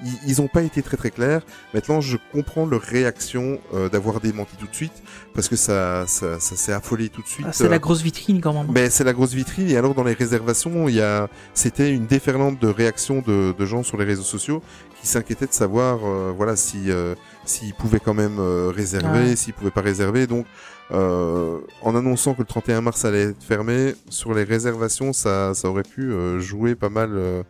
ils- 0.05 0.09
ils 0.25 0.31
ils 0.31 0.41
ont 0.41 0.49
pas 0.49 0.63
été 0.63 0.83
très 0.83 0.97
très 0.97 1.11
clairs. 1.11 1.43
Maintenant, 1.75 2.01
je 2.01 2.17
comprends 2.33 2.65
leur 2.67 2.81
réaction 2.83 3.59
euh, 3.75 3.89
d'avoir 3.89 4.21
démenti 4.21 4.57
tout 4.57 4.67
de 4.67 4.75
suite 4.75 5.03
parce 5.35 5.49
que 5.49 5.57
ça 5.57 6.05
ça, 6.07 6.39
ça 6.41 6.57
s'est 6.57 6.73
affolé 6.73 7.09
tout 7.09 7.23
de 7.23 7.27
suite. 7.29 7.47
Ah, 7.49 7.53
c'est 7.53 7.65
euh, 7.65 7.69
la 7.69 7.79
grosse 7.79 8.01
vitrine 8.03 8.41
quand 8.41 8.53
même. 8.55 8.67
ben, 8.69 8.91
c'est 8.91 9.05
la 9.05 9.13
grosse 9.13 9.33
vitrine 9.35 9.69
et 9.71 9.77
alors 9.77 9.95
dans 9.95 10.05
les 10.05 10.13
réservations, 10.15 10.89
il 10.89 10.95
y 10.97 11.01
a 11.03 11.29
c'était 11.55 11.93
une 11.93 12.07
déferlante 12.07 12.59
de 12.61 12.69
réactions 12.69 13.23
de, 13.27 13.53
de 13.59 13.67
gens 13.67 13.83
sur 13.83 13.97
les 13.99 14.05
réseaux 14.05 14.23
sociaux 14.23 14.63
qui 15.01 15.07
s'inquiétaient 15.07 15.47
de 15.47 15.53
savoir 15.53 15.99
euh, 16.05 16.33
voilà 16.37 16.57
si 16.57 16.91
euh, 16.91 17.15
s'ils 17.45 17.75
pouvaient 17.75 18.01
quand 18.01 18.15
même 18.15 18.39
euh, 18.39 18.71
réserver, 18.75 19.31
Ouais. 19.31 19.37
s'ils 19.37 19.55
pouvaient 19.55 19.71
pas 19.71 19.81
réserver. 19.83 20.27
Donc 20.27 20.47
euh, 20.93 21.59
en 21.83 21.95
annonçant 21.95 22.35
que 22.35 22.41
le 22.41 22.47
31 22.47 22.81
mars 22.81 23.05
allait 23.05 23.23
être 23.31 23.43
fermé 23.43 23.95
sur 24.09 24.35
les 24.35 24.45
réservations, 24.45 25.13
ça 25.13 25.55
ça 25.55 25.69
aurait 25.69 25.83
pu 25.85 26.11
euh, 26.13 26.39
jouer 26.41 26.75
pas 26.75 26.89
mal 26.89 27.11
euh, 27.15 27.19
euh, 27.41 27.43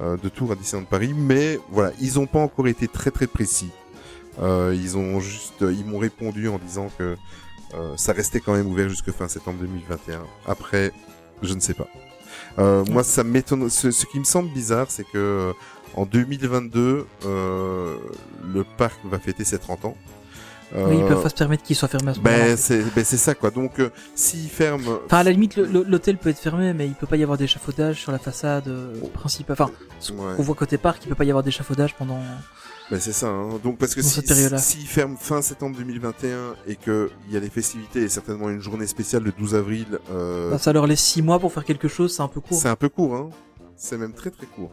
de 0.00 0.28
tours 0.28 0.52
à 0.52 0.54
Disneyland 0.54 0.86
Paris, 0.86 1.14
mais 1.16 1.58
voilà, 1.70 1.92
ils 2.00 2.18
ont 2.18 2.26
pas 2.26 2.38
encore 2.40 2.68
été 2.68 2.86
très 2.88 3.10
très 3.10 3.26
précis. 3.26 3.70
Euh, 4.40 4.74
ils 4.76 4.98
ont 4.98 5.20
juste 5.20 5.62
ils 5.62 5.84
m'ont 5.86 5.98
répondu 5.98 6.48
en 6.48 6.58
disant 6.58 6.90
que 6.98 7.16
euh, 7.74 7.96
ça 7.96 8.12
restait 8.12 8.40
quand 8.40 8.52
même 8.52 8.66
ouvert 8.66 8.88
jusque 8.88 9.10
fin 9.10 9.28
septembre 9.28 9.58
2021. 9.60 10.22
Après, 10.46 10.92
je 11.42 11.54
ne 11.54 11.60
sais 11.60 11.74
pas. 11.74 11.88
Euh, 12.58 12.84
moi, 12.90 13.02
ça 13.02 13.24
m'étonne. 13.24 13.68
Ce, 13.70 13.90
ce 13.90 14.06
qui 14.06 14.18
me 14.18 14.24
semble 14.24 14.50
bizarre, 14.50 14.90
c'est 14.90 15.04
que 15.04 15.16
euh, 15.16 15.52
en 15.94 16.06
2022, 16.06 17.06
euh, 17.24 17.96
le 18.44 18.64
parc 18.64 18.98
va 19.04 19.18
fêter 19.18 19.44
ses 19.44 19.58
30 19.58 19.86
ans. 19.86 19.96
Euh, 20.74 20.86
Oui, 20.88 20.96
ils 20.98 21.06
peuvent 21.06 21.22
pas 21.22 21.28
se 21.28 21.34
permettre 21.34 21.62
qu'il 21.62 21.76
soit 21.76 21.86
fermé 21.88 22.10
à 22.10 22.14
ce 22.14 22.18
moment-là. 22.20 22.44
ben 22.44 22.56
c'est 22.56 22.82
ben, 22.94 23.04
c'est 23.04 23.16
ça 23.16 23.34
quoi. 23.34 23.50
Donc 23.50 23.78
euh, 23.78 23.90
s'ils 24.14 24.48
ferment, 24.50 24.98
Enfin, 25.06 25.18
à 25.18 25.22
la 25.22 25.30
limite, 25.30 25.56
l'hôtel 25.56 26.18
peut 26.18 26.30
être 26.30 26.38
fermé, 26.40 26.72
mais 26.72 26.86
il 26.86 26.94
peut 26.94 27.06
pas 27.06 27.16
y 27.16 27.22
avoir 27.22 27.38
d'échafaudage 27.38 28.00
sur 28.00 28.10
la 28.12 28.18
façade 28.18 28.66
euh, 28.68 28.94
principale. 29.14 29.56
Enfin, 29.58 29.70
Ouais. 30.12 30.36
qu'on 30.36 30.42
voit 30.42 30.54
côté 30.54 30.76
parc, 30.76 31.04
il 31.04 31.08
peut 31.08 31.14
pas 31.14 31.24
y 31.24 31.30
avoir 31.30 31.42
d'échafaudage 31.44 31.94
pendant. 31.94 32.18
Ben 32.90 33.00
c'est 33.00 33.12
ça. 33.12 33.28
Hein. 33.28 33.58
Donc 33.64 33.78
parce 33.78 33.94
que 33.94 34.02
si, 34.02 34.20
s'ils 34.58 34.86
ferment 34.86 35.16
fin 35.16 35.40
septembre 35.42 35.76
2021 35.78 36.54
et 36.68 36.76
que 36.76 37.10
il 37.28 37.34
y 37.34 37.36
a 37.36 37.40
les 37.40 37.48
festivités 37.50 38.02
et 38.02 38.08
certainement 38.08 38.48
une 38.50 38.60
journée 38.60 38.86
spéciale 38.86 39.22
le 39.24 39.32
12 39.32 39.54
avril, 39.54 39.98
euh, 40.12 40.48
Enfin, 40.50 40.58
ça 40.58 40.72
leur 40.72 40.86
laisse 40.86 41.00
6 41.00 41.22
mois 41.22 41.38
pour 41.40 41.52
faire 41.52 41.64
quelque 41.64 41.88
chose, 41.88 42.14
c'est 42.14 42.22
un 42.22 42.28
peu 42.28 42.40
court. 42.40 42.58
C'est 42.58 42.68
un 42.68 42.76
peu 42.76 42.88
court, 42.88 43.14
hein. 43.14 43.30
C'est 43.76 43.98
même 43.98 44.12
très 44.12 44.30
très 44.30 44.46
court. 44.46 44.70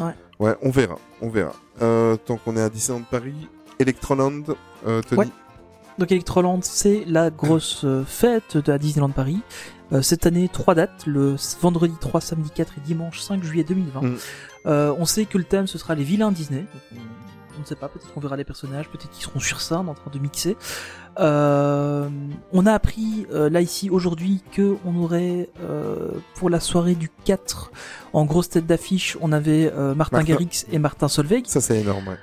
Ouais. 0.00 0.12
Ouais, 0.38 0.56
on 0.62 0.70
verra, 0.70 0.96
on 1.20 1.28
verra. 1.28 1.52
Euh, 1.82 2.16
tant 2.16 2.36
qu'on 2.36 2.56
est 2.56 2.62
à 2.62 2.70
Disneyland 2.70 3.04
Paris, 3.10 3.48
Electroland, 3.78 4.42
euh, 4.86 5.02
Tony. 5.02 5.20
Ouais. 5.20 5.28
Donc 5.98 6.12
Electroland, 6.12 6.60
c'est 6.62 7.04
la 7.06 7.30
grosse 7.30 7.84
euh, 7.84 8.04
fête 8.04 8.56
de 8.56 8.72
la 8.72 8.78
Disneyland 8.78 9.10
Paris. 9.10 9.40
Euh, 9.92 10.02
cette 10.02 10.26
année, 10.26 10.48
trois 10.52 10.74
dates, 10.74 11.06
le 11.06 11.36
vendredi 11.60 11.94
3, 12.00 12.20
samedi 12.20 12.50
4 12.50 12.74
et 12.78 12.80
dimanche 12.82 13.20
5 13.20 13.42
juillet 13.42 13.64
2020. 13.64 14.02
Mm. 14.02 14.16
Euh, 14.66 14.94
on 14.98 15.06
sait 15.06 15.24
que 15.24 15.38
le 15.38 15.44
thème, 15.44 15.66
ce 15.66 15.78
sera 15.78 15.94
les 15.94 16.04
vilains 16.04 16.30
Disney. 16.30 16.60
Donc, 16.60 16.82
on, 16.92 16.96
on 17.58 17.60
ne 17.62 17.66
sait 17.66 17.74
pas, 17.74 17.88
peut-être 17.88 18.12
qu'on 18.12 18.20
verra 18.20 18.36
les 18.36 18.44
personnages, 18.44 18.88
peut-être 18.88 19.10
qu'ils 19.10 19.24
seront 19.24 19.40
sur 19.40 19.60
scène 19.60 19.88
en 19.88 19.94
train 19.94 20.10
de 20.12 20.18
mixer. 20.18 20.56
Euh, 21.18 22.08
on 22.52 22.66
a 22.66 22.72
appris 22.72 23.26
euh, 23.32 23.50
là 23.50 23.60
ici 23.60 23.90
aujourd'hui 23.90 24.42
que 24.52 24.76
on 24.84 25.02
aurait 25.02 25.48
euh, 25.60 26.10
pour 26.36 26.48
la 26.48 26.60
soirée 26.60 26.94
du 26.94 27.10
4 27.24 27.72
en 28.12 28.24
grosse 28.24 28.50
tête 28.50 28.66
d'affiche, 28.66 29.18
on 29.20 29.32
avait 29.32 29.72
euh, 29.72 29.94
Martin 29.94 30.18
Martin. 30.18 30.32
Garrix 30.32 30.66
et 30.70 30.78
Martin 30.78 31.08
Solveig. 31.08 31.42
Ça 31.46 31.60
c'est 31.60 31.80
énorme, 31.80 32.08
ouais. 32.08 32.16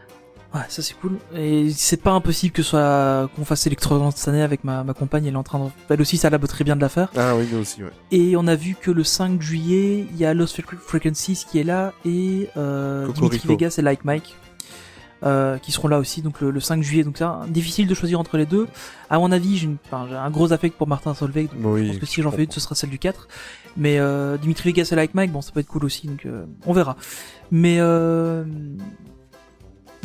Ouais, 0.56 0.62
ça 0.70 0.82
c'est 0.82 0.94
cool. 0.94 1.18
Et 1.36 1.70
c'est 1.72 2.02
pas 2.02 2.12
impossible 2.12 2.54
que 2.54 2.64
soit 2.64 3.30
qu'on 3.36 3.44
fasse 3.44 3.68
Electroland 3.68 4.12
cette 4.12 4.30
année 4.30 4.42
avec 4.42 4.64
ma, 4.64 4.86
ma 4.86 4.94
compagne. 4.94 5.26
Elle 5.26 5.34
est 5.34 5.38
en 5.38 5.44
train 5.44 5.60
de... 5.60 5.70
Elle 5.90 6.00
aussi, 6.00 6.16
ça 6.16 6.30
la 6.30 6.40
très 6.40 6.64
bien 6.64 6.78
de 6.78 6.82
la 6.82 6.88
faire. 6.88 7.12
Ah 7.18 7.36
oui, 7.36 7.46
nous 7.52 7.60
aussi, 7.60 7.84
ouais. 7.84 7.90
Et 8.12 8.38
on 8.38 8.48
a 8.48 8.56
vu 8.56 8.76
que 8.80 8.90
le 8.90 9.04
5 9.04 9.42
juillet, 9.42 10.08
il 10.10 10.18
y 10.18 10.24
a 10.24 10.34
Lost 10.34 10.58
Fre- 10.58 10.78
Frequencies 10.78 11.46
qui 11.50 11.60
est 11.60 11.64
là 11.66 11.92
et 12.06 12.50
euh. 12.56 13.12
Dimitri 13.12 13.48
Vegas 13.50 13.76
et 13.78 13.82
Like 13.82 14.06
Mike 14.06 14.38
euh, 15.24 15.58
qui 15.58 15.74
seront 15.74 15.90
là 15.90 16.00
aussi. 16.00 16.22
Donc 16.22 16.40
le, 16.40 16.52
le 16.52 16.60
5 16.62 16.82
juillet. 16.84 17.04
Donc 17.04 17.18
c'est 17.18 17.52
difficile 17.52 17.88
de 17.88 17.94
choisir 17.94 18.20
entre 18.20 18.38
les 18.38 18.46
deux. 18.46 18.68
À 19.10 19.20
mon 19.20 19.34
avis, 19.34 19.58
j'ai 19.58 19.70
enfin, 19.92 20.08
un 20.16 20.30
gros 20.30 20.54
affect 20.54 20.78
pour 20.78 20.88
Martin 20.88 21.14
Solveig. 21.14 21.50
Donc 21.60 21.74
Oui, 21.74 21.86
je 21.88 21.92
pense 21.92 22.00
que 22.00 22.06
si 22.06 22.16
je 22.18 22.22
j'en 22.22 22.32
fais 22.32 22.46
une, 22.46 22.52
ce 22.52 22.62
sera 22.62 22.76
celle 22.76 22.92
du 22.92 23.00
4. 23.00 23.28
Mais 23.76 24.00
euh, 24.00 24.38
Dimitri 24.38 24.70
Vegas 24.70 24.90
et 24.92 24.96
Like 24.96 25.16
Mike, 25.16 25.32
bon, 25.34 25.42
ça 25.42 25.52
peut 25.52 25.60
être 25.60 25.68
cool 25.68 25.84
aussi. 25.84 26.08
Donc 26.08 26.26
euh, 26.26 26.46
on 26.66 26.72
verra. 26.72 26.96
Mais 27.52 27.78
euh, 27.80 28.44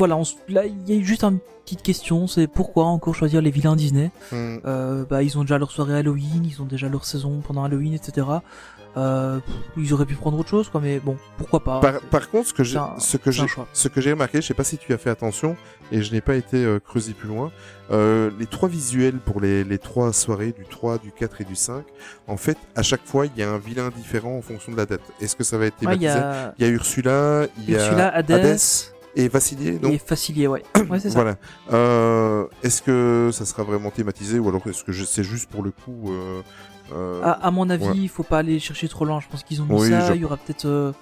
voilà, 0.01 0.17
on 0.17 0.23
là 0.49 0.65
il 0.67 0.89
y 0.89 0.93
a 0.93 0.97
eu 1.01 1.05
juste 1.05 1.23
une 1.25 1.39
petite 1.65 1.83
question, 1.83 2.27
c'est 2.27 2.47
pourquoi 2.47 2.87
encore 2.87 3.15
choisir 3.15 3.41
les 3.43 3.51
vilains 3.51 3.77
Disney 3.77 4.11
Hmm. 4.33 4.57
euh, 4.65 5.05
Bah 5.09 5.23
ils 5.23 5.37
ont 5.39 5.43
déjà 5.43 5.59
leur 5.59 5.71
soirée 5.71 5.97
Halloween, 5.99 6.43
ils 6.45 6.61
ont 6.63 6.65
déjà 6.67 6.89
leur 6.89 7.05
saison 7.05 7.41
pendant 7.47 7.63
Halloween, 7.65 7.93
etc. 7.95 8.27
Euh, 8.97 9.39
ils 9.77 9.93
auraient 9.95 10.05
pu 10.07 10.17
prendre 10.17 10.37
autre 10.37 10.49
chose, 10.49 10.69
quoi, 10.69 10.81
mais 10.81 10.99
bon, 10.99 11.17
pourquoi 11.39 11.63
pas 11.63 11.79
Par, 11.79 12.01
par 12.11 12.29
contre, 12.29 12.49
ce 12.49 12.53
que 12.55 12.65
j'ai, 12.65 12.81
ce 12.99 13.17
que 13.19 13.31
j'ai, 13.31 13.45
ce 13.73 13.87
que 13.87 14.01
j'ai 14.01 14.11
remarqué, 14.11 14.41
je 14.43 14.47
sais 14.49 14.55
pas 14.55 14.65
si 14.65 14.79
tu 14.79 14.93
as 14.93 14.99
fait 14.99 15.11
attention, 15.11 15.55
et 15.93 16.03
je 16.03 16.13
n'ai 16.13 16.21
pas 16.21 16.35
été 16.35 16.57
euh, 16.65 16.81
creusé 16.81 17.13
plus 17.13 17.29
loin, 17.29 17.53
euh, 17.93 18.33
les 18.41 18.47
trois 18.47 18.69
visuels 18.69 19.19
pour 19.21 19.41
les, 19.41 19.63
les 19.63 19.79
trois 19.79 20.13
soirées, 20.13 20.51
du 20.51 20.65
3, 20.65 20.99
du 20.99 21.13
4 21.13 21.41
et 21.43 21.45
du 21.45 21.55
5, 21.55 21.85
en 22.27 22.37
fait, 22.37 22.59
à 22.75 22.83
chaque 22.83 23.05
fois, 23.07 23.27
il 23.27 23.33
y 23.39 23.45
a 23.45 23.49
un 23.53 23.59
vilain 23.59 23.91
différent 23.97 24.37
en 24.37 24.43
fonction 24.43 24.73
de 24.73 24.77
la 24.77 24.87
date. 24.87 25.03
Est-ce 25.21 25.37
que 25.37 25.45
ça 25.45 25.57
va 25.57 25.67
être 25.67 25.81
Ouais, 25.85 25.95
il 25.95 26.03
y 26.03 26.07
thématisé? 26.07 26.25
A 26.25 26.55
Il 26.59 26.65
y 26.67 26.69
a 26.69 26.73
Ursula, 26.73 27.47
il 27.59 27.71
y 27.71 27.77
a 27.77 27.85
Ursula, 27.87 28.09
Hades, 28.09 28.59
et 29.17 29.29
Vassilier, 29.29 29.79
donc 29.79 29.93
et 29.93 29.99
Facilier, 29.99 30.47
ouais. 30.47 30.63
Ouais, 30.91 31.01
c'est 31.01 31.11
ça. 31.11 31.21
Voilà. 31.21 31.37
Euh, 31.73 32.47
est-ce 32.63 32.83
que 32.83 33.31
ça 33.33 33.45
sera 33.45 33.63
vraiment 33.63 33.91
thématisé 33.91 34.39
ou 34.39 34.49
alors 34.49 34.63
est-ce 34.67 34.85
que 34.85 34.93
je- 34.93 35.05
c'est 35.05 35.25
juste 35.25 35.49
pour 35.51 35.63
le 35.63 35.71
coup 35.73 36.11
euh, 36.13 36.43
euh, 36.95 37.23
À, 37.23 37.33
à 37.33 37.51
mon 37.51 37.69
avis, 37.71 37.87
Ouais. 37.89 37.97
il 37.97 38.09
faut 38.09 38.23
pas 38.23 38.39
aller 38.39 38.59
chercher 38.59 38.89
trop 38.89 39.05
loin. 39.05 39.21
Je 39.21 39.29
pense 39.29 39.43
qu'ils 39.43 39.61
ont 39.63 39.67
mis 39.67 39.75
Oui, 39.81 39.89
ça. 39.89 40.09
je- 40.09 40.15
Il 40.15 40.21
y 40.21 40.25
aura 40.25 40.37
peut-être, 40.37 40.65
euh, 40.67 40.93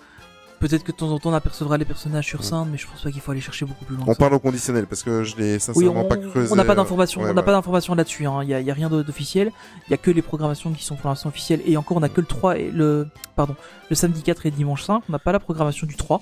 peut-être 0.60 0.82
que 0.84 0.90
de 0.92 0.96
temps 0.96 1.10
en 1.10 1.18
temps 1.18 1.30
on 1.30 1.34
apercevra 1.34 1.76
les 1.78 1.84
personnages 1.84 2.26
sur 2.26 2.42
scène, 2.44 2.66
mais 2.72 2.78
je 2.78 2.86
pense 2.86 3.02
pas 3.02 3.10
qu'il 3.10 3.20
faut 3.20 3.30
aller 3.30 3.40
chercher 3.40 3.64
beaucoup 3.66 3.84
plus 3.84 3.94
loin. 3.96 4.04
On 4.08 4.14
parle 4.14 4.34
au 4.34 4.38
conditionnel 4.40 4.86
parce 4.86 5.02
que 5.02 5.22
je 5.22 5.36
l'ai 5.36 5.54
Oui, 5.54 5.60
sincèrement 5.60 6.00
on 6.00 6.04
pas 6.08 6.16
creusé. 6.16 6.52
on 6.52 6.56
n'a 6.56 6.64
pas 6.64 6.72
euh, 6.72 6.76
d'informations. 6.76 7.20
ouais, 7.20 7.30
on 7.30 7.34
n'a 7.34 7.40
ouais. 7.40 7.44
pas 7.46 7.52
d'informations 7.52 7.94
là-dessus. 7.94 8.26
hein. 8.26 8.40
Il 8.42 8.48
y, 8.48 8.54
a, 8.54 8.60
y 8.60 8.70
a 8.70 8.74
rien 8.74 8.88
d'officiel. 8.88 9.52
Il 9.86 9.90
y 9.90 9.94
a 9.94 9.98
que 9.98 10.10
les 10.10 10.22
programmations 10.22 10.72
qui 10.72 10.84
sont 10.84 10.96
pour 10.96 11.08
l'instant 11.10 11.28
officielles. 11.28 11.60
Et 11.66 11.76
encore, 11.76 11.96
on 11.98 12.02
a 12.02 12.08
que 12.08 12.20
le 12.20 12.26
3 12.26 12.58
et 12.58 12.70
le 12.70 13.06
pardon, 13.36 13.54
le 13.90 13.94
samedi 13.94 14.22
4 14.22 14.46
et 14.46 14.50
dimanche 14.50 14.82
5. 14.84 15.02
On 15.08 15.12
n'a 15.12 15.18
pas 15.18 15.32
la 15.32 15.38
programmation 15.40 15.86
du 15.86 15.94
3. 15.94 16.20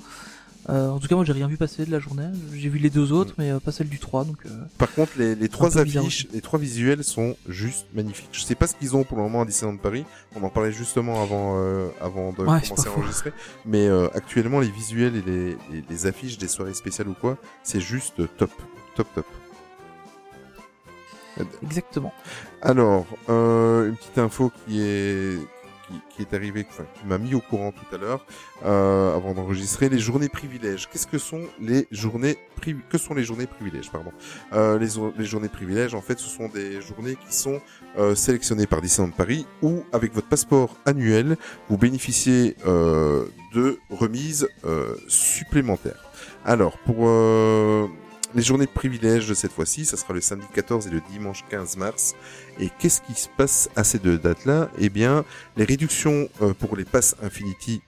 Euh, 0.69 0.89
en 0.91 0.99
tout 0.99 1.07
cas, 1.07 1.15
moi, 1.15 1.25
j'ai 1.25 1.33
rien 1.33 1.47
vu 1.47 1.57
passer 1.57 1.87
de 1.87 1.93
la 1.93 2.01
journée. 2.01 2.27
J'ai 2.53 2.69
vu 2.69 2.79
les 2.79 2.91
deux 2.91 3.13
autres, 3.13 3.35
mais 3.39 3.51
euh, 3.53 3.61
pas 3.61 3.71
celle 3.71 3.89
du 3.89 4.01
3. 4.01 4.25
Donc, 4.25 4.39
euh, 4.47 4.51
Par 4.79 4.93
contre, 4.93 5.13
les, 5.17 5.37
les 5.37 5.49
trois 5.49 5.79
affiches, 5.79 6.27
les 6.33 6.41
trois 6.41 6.59
visuels 6.59 7.05
sont 7.05 7.37
juste 7.49 7.87
magnifiques. 7.95 8.29
Je 8.33 8.41
sais 8.41 8.57
pas 8.57 8.67
ce 8.67 8.75
qu'ils 8.75 8.97
ont 8.97 9.05
pour 9.05 9.17
le 9.17 9.23
moment 9.23 9.43
à 9.43 9.45
Disneyland 9.45 9.77
Paris. 9.77 10.05
On 10.35 10.43
en 10.43 10.49
parlait 10.51 10.73
justement 10.73 11.23
avant, 11.23 11.55
euh, 11.59 11.89
avant 12.01 12.33
de 12.33 12.39
Ouais, 12.43 12.61
commencer 12.63 12.89
à 12.89 12.93
enregistrer. 12.93 13.33
Mais 13.65 13.87
euh, 13.87 14.09
actuellement, 14.15 14.59
les 14.59 14.71
visuels 14.71 15.15
et 15.15 15.23
les, 15.23 15.51
les, 15.71 15.85
les 15.89 16.07
affiches 16.07 16.37
des 16.39 16.49
soirées 16.49 16.75
spéciales 16.75 17.09
ou 17.09 17.15
quoi, 17.15 17.39
c'est 17.63 17.81
juste 17.81 18.17
top, 18.37 18.51
top, 18.97 19.07
top. 19.15 19.27
exactement. 21.63 22.13
Alors, 22.63 23.07
euh, 23.29 23.89
une 23.91 23.97
petite 23.97 24.19
info 24.19 24.51
qui 24.67 24.81
est 24.81 25.39
qui, 25.89 26.01
qui 26.11 26.23
est 26.23 26.35
arrivée, 26.35 26.67
enfin, 26.69 26.85
qui 26.95 27.07
m'a 27.07 27.19
mis 27.19 27.35
au 27.35 27.41
courant 27.41 27.73
tout 27.73 27.95
à 27.95 27.99
l'heure, 27.99 28.27
euh, 28.65 29.15
avant 29.17 29.35
d'enregistrer, 29.35 29.89
les 29.89 29.99
journées 29.99 30.29
privilèges. 30.29 30.89
Qu'est-ce 30.91 31.07
que 31.07 31.19
sont 31.19 31.43
les 31.61 31.87
journées 31.91 32.37
priv- 32.61 32.81
que 32.89 32.99
sont 32.99 33.15
les 33.15 33.25
journées 33.25 33.47
privilèges, 33.47 33.91
pardon? 33.91 34.13
Euh, 34.53 34.79
les, 34.79 35.25
journées 35.25 35.49
privilèges, 35.49 35.95
en 35.95 36.01
fait, 36.03 36.19
ce 36.19 36.29
sont 36.29 36.49
des 36.49 36.81
journées 36.81 37.17
qui 37.17 37.35
sont 37.35 37.61
euh, 37.99 38.15
sélectionnées 38.15 38.67
par 38.67 38.81
Disneyland 38.81 39.13
Paris 39.13 39.47
où, 39.63 39.83
avec 39.93 40.13
votre 40.13 40.29
passeport 40.29 40.77
annuel, 40.87 41.37
vous 41.69 41.77
bénéficiez 41.79 42.57
euh, 42.67 43.25
de 43.55 43.79
remises 43.91 44.49
euh, 44.65 44.95
supplémentaires. 45.09 46.03
Alors, 46.45 46.79
pour 46.79 47.09
euh, 47.09 47.87
les 48.35 48.43
journées 48.43 48.67
privilèges 48.67 49.29
de 49.29 49.35
cette 49.35 49.53
fois-ci, 49.53 49.85
ça 49.85 49.97
sera 49.97 50.13
le 50.13 50.21
samedi 50.21 50.47
14 50.55 50.87
et 50.87 50.91
le 50.91 51.01
dimanche 51.11 51.45
15 51.49 51.77
mars. 51.77 52.15
Et 52.59 52.71
qu'est-ce 52.79 53.01
qui 53.03 53.15
se 53.15 53.29
passe 53.37 53.69
à 53.77 53.85
ces 53.85 53.99
deux 53.99 54.19
dates-là? 54.19 54.69
Eh 54.79 54.89
bien, 54.89 55.25
les 55.57 55.65
réductions 55.65 56.29
euh, 56.43 56.55
pour 56.55 56.77
les 56.77 56.85
passes 56.85 57.15
Infinity 57.23 57.83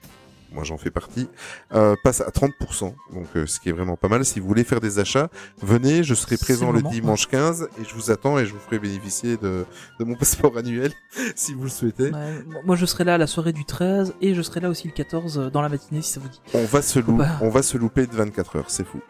moi 0.51 0.63
j'en 0.63 0.79
fais 0.79 0.89
partie, 0.89 1.27
euh, 1.75 1.95
passe 2.03 2.21
à 2.21 2.29
30%, 2.31 2.91
donc 3.13 3.27
euh, 3.35 3.45
ce 3.45 3.59
qui 3.59 3.69
est 3.69 3.71
vraiment 3.71 3.95
pas 3.97 4.07
mal. 4.07 4.25
Si 4.25 4.39
vous 4.39 4.47
voulez 4.47 4.63
faire 4.63 4.79
des 4.79 4.97
achats, 4.97 5.29
venez, 5.61 6.01
je 6.03 6.15
serai 6.15 6.37
présent 6.37 6.71
le 6.71 6.81
dimanche 6.81 7.27
15 7.27 7.67
et 7.79 7.83
je 7.87 7.93
vous 7.93 8.09
attends 8.09 8.39
et 8.39 8.47
je 8.47 8.53
vous 8.53 8.59
ferai 8.59 8.79
bénéficier 8.79 9.37
de, 9.37 9.63
de 9.99 10.05
mon 10.05 10.15
passeport 10.19 10.57
annuel 10.57 10.91
si 11.35 11.53
vous 11.53 11.65
le 11.65 11.69
souhaitez. 11.69 12.09
Ouais, 12.09 12.43
moi 12.65 12.75
je 12.75 12.87
serai 12.87 13.03
là 13.03 13.13
à 13.13 13.17
la 13.19 13.27
soirée 13.27 13.53
du 13.53 13.63
13 13.63 14.15
et 14.21 14.33
je 14.33 14.41
serai 14.41 14.59
là 14.59 14.69
aussi 14.69 14.87
le 14.87 14.93
14 14.93 15.37
euh, 15.37 15.49
dans 15.51 15.61
la 15.61 15.69
matinée 15.69 16.01
si 16.01 16.13
ça 16.13 16.19
vous 16.19 16.29
dit. 16.29 16.41
On 16.55 16.65
va 16.65 16.81
se 16.81 16.97
louper, 16.97 17.25
pas- 17.25 17.37
on 17.41 17.49
va 17.49 17.61
se 17.61 17.77
louper 17.77 18.07
de 18.07 18.15
24 18.15 18.55
heures, 18.55 18.71
c'est 18.71 18.87
fou. 18.87 19.01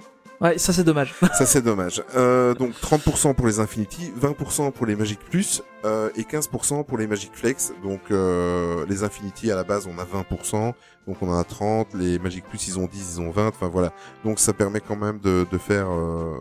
Ouais, 0.41 0.57
ça 0.57 0.71
c'est 0.71 0.85
dommage. 0.85 1.13
Ça 1.37 1.45
c'est 1.45 1.61
dommage. 1.61 2.01
Euh, 2.15 2.53
donc 2.53 2.71
30% 2.81 3.33
pour 3.35 3.45
les 3.45 3.59
Infinity, 3.59 4.13
20% 4.21 4.71
pour 4.71 4.85
les 4.85 4.95
Magic 4.95 5.19
Plus 5.19 5.61
euh, 5.83 6.09
et 6.15 6.21
15% 6.21 6.85
pour 6.85 6.97
les 6.97 7.07
Magic 7.07 7.31
Flex. 7.33 7.73
Donc 7.83 7.99
euh, 8.11 8.85
les 8.87 9.03
Infinity 9.03 9.51
à 9.51 9.55
la 9.55 9.65
base 9.65 9.85
on 9.85 9.99
a 9.99 10.05
20%, 10.05 10.73
donc 11.07 11.17
on 11.21 11.29
en 11.29 11.37
a 11.37 11.43
30. 11.43 11.93
Les 11.95 12.19
Magic 12.19 12.45
Plus 12.47 12.69
ils 12.69 12.79
ont 12.79 12.85
10, 12.87 13.15
ils 13.17 13.21
ont 13.21 13.31
20. 13.31 13.47
Enfin 13.49 13.67
voilà. 13.67 13.91
Donc 14.23 14.39
ça 14.39 14.53
permet 14.53 14.79
quand 14.79 14.95
même 14.95 15.19
de, 15.19 15.45
de 15.51 15.57
faire 15.57 15.87
euh, 15.91 16.37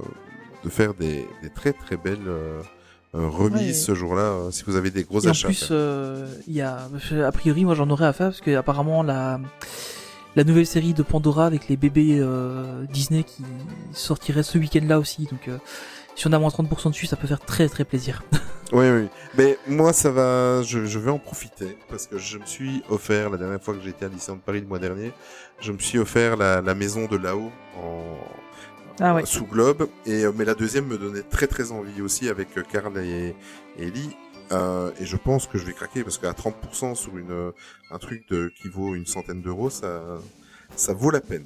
de 0.64 0.70
faire 0.70 0.94
des, 0.94 1.26
des 1.42 1.50
très 1.50 1.72
très 1.72 1.96
belles 1.96 2.18
euh, 2.28 2.60
euh, 3.16 3.26
remises 3.28 3.60
Ouais. 3.66 3.72
ce 3.72 3.94
jour-là 3.96 4.20
euh, 4.22 4.50
si 4.52 4.62
vous 4.64 4.76
avez 4.76 4.90
des 4.92 5.02
gros 5.02 5.20
Et 5.22 5.26
en 5.26 5.30
achats. 5.30 5.48
à 5.48 5.50
plus, 5.50 5.68
euh, 5.72 6.28
il 6.46 6.54
y 6.54 6.60
a, 6.62 6.88
a 7.26 7.32
priori, 7.32 7.64
moi 7.64 7.74
j'en 7.74 7.90
aurais 7.90 8.06
à 8.06 8.12
faire 8.12 8.28
parce 8.28 8.40
que 8.42 8.54
apparemment 8.54 9.02
la 9.02 9.40
la 10.36 10.44
nouvelle 10.44 10.66
série 10.66 10.94
de 10.94 11.02
Pandora 11.02 11.46
avec 11.46 11.68
les 11.68 11.76
bébés 11.76 12.18
euh, 12.20 12.84
Disney 12.92 13.24
qui 13.24 13.42
sortirait 13.92 14.42
ce 14.42 14.58
week-end-là 14.58 14.98
aussi. 14.98 15.24
Donc, 15.30 15.48
euh, 15.48 15.58
si 16.14 16.26
on 16.26 16.32
a 16.32 16.38
moins 16.38 16.50
30% 16.50 16.90
dessus, 16.90 17.06
ça 17.06 17.16
peut 17.16 17.26
faire 17.28 17.40
très 17.40 17.68
très 17.68 17.84
plaisir. 17.84 18.22
Oui, 18.70 18.84
oui. 18.90 19.08
Mais 19.38 19.56
moi, 19.66 19.94
ça 19.94 20.10
va. 20.10 20.60
Je, 20.62 20.84
je 20.84 20.98
vais 20.98 21.10
en 21.10 21.18
profiter 21.18 21.78
parce 21.88 22.06
que 22.06 22.18
je 22.18 22.36
me 22.36 22.44
suis 22.44 22.82
offert 22.90 23.30
la 23.30 23.38
dernière 23.38 23.62
fois 23.62 23.72
que 23.72 23.80
j'étais 23.82 24.04
à 24.04 24.10
Disneyland 24.10 24.42
Paris 24.44 24.60
le 24.60 24.66
mois 24.66 24.78
dernier. 24.78 25.12
Je 25.58 25.72
me 25.72 25.78
suis 25.78 25.98
offert 25.98 26.36
la, 26.36 26.60
la 26.60 26.74
maison 26.74 27.06
de 27.06 27.16
là-haut 27.16 27.50
en 27.82 28.18
Ah 29.00 29.14
ouais. 29.14 29.24
sous 29.24 29.46
globe. 29.46 29.88
Et 30.04 30.26
euh, 30.26 30.32
mais 30.36 30.44
la 30.44 30.52
deuxième 30.54 30.84
me 30.84 30.98
donnait 30.98 31.22
très 31.22 31.46
très 31.46 31.72
envie 31.72 32.02
aussi 32.02 32.28
avec 32.28 32.48
euh, 32.58 32.62
Karl 32.70 32.92
et, 32.98 33.34
et 33.78 33.86
Ellie. 33.86 34.14
Euh, 34.52 34.90
et 34.98 35.04
je 35.04 35.16
pense 35.16 35.46
que 35.46 35.58
je 35.58 35.64
vais 35.64 35.72
craquer 35.72 36.02
parce 36.02 36.18
qu'à 36.18 36.32
30% 36.32 36.94
sur 36.94 37.18
une 37.18 37.30
euh, 37.30 37.52
un 37.90 37.98
truc 37.98 38.28
de 38.30 38.52
qui 38.60 38.68
vaut 38.68 38.94
une 38.94 39.06
centaine 39.06 39.42
d'euros, 39.42 39.70
ça 39.70 40.02
ça 40.76 40.94
vaut 40.94 41.10
la 41.10 41.20
peine. 41.20 41.44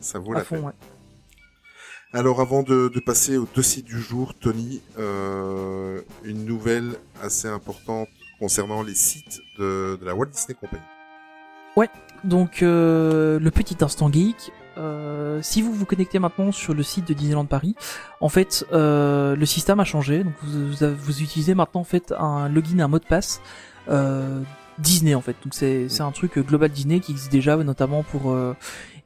Ça 0.00 0.18
vaut 0.18 0.32
à 0.32 0.38
la 0.38 0.44
fond, 0.44 0.56
peine. 0.56 0.64
ouais. 0.66 0.72
Alors 2.12 2.40
avant 2.40 2.62
de, 2.62 2.88
de 2.88 3.00
passer 3.00 3.36
au 3.36 3.46
dossier 3.54 3.82
du 3.82 4.00
jour, 4.00 4.34
Tony, 4.34 4.80
euh, 4.98 6.00
une 6.24 6.44
nouvelle 6.44 6.96
assez 7.22 7.48
importante 7.48 8.08
concernant 8.38 8.82
les 8.82 8.94
sites 8.94 9.40
de, 9.58 9.96
de 10.00 10.04
la 10.04 10.14
Walt 10.14 10.26
Disney 10.26 10.56
Company. 10.60 10.82
Donc, 12.24 12.62
euh, 12.62 13.38
le 13.38 13.50
petit 13.50 13.76
instant 13.84 14.10
geek. 14.10 14.50
Euh, 14.76 15.40
si 15.42 15.62
vous 15.62 15.72
vous 15.72 15.84
connectez 15.84 16.18
maintenant 16.18 16.52
sur 16.52 16.74
le 16.74 16.82
site 16.82 17.08
de 17.08 17.14
Disneyland 17.14 17.46
Paris, 17.46 17.74
en 18.20 18.28
fait, 18.28 18.64
euh, 18.72 19.36
le 19.36 19.46
système 19.46 19.80
a 19.80 19.84
changé. 19.84 20.24
Donc, 20.24 20.34
vous, 20.42 20.68
vous, 20.68 20.96
vous 20.96 21.22
utilisez 21.22 21.54
maintenant 21.54 21.82
en 21.82 21.84
fait 21.84 22.12
un 22.18 22.48
login, 22.48 22.80
un 22.80 22.88
mot 22.88 22.98
de 22.98 23.04
passe 23.04 23.40
euh, 23.88 24.40
Disney 24.78 25.14
en 25.14 25.20
fait. 25.20 25.36
Donc, 25.42 25.54
c'est 25.54 25.88
c'est 25.88 26.02
un 26.02 26.10
truc 26.10 26.38
global 26.38 26.70
Disney 26.70 27.00
qui 27.00 27.12
existe 27.12 27.32
déjà, 27.32 27.56
notamment 27.56 28.02
pour 28.02 28.30
euh, 28.30 28.56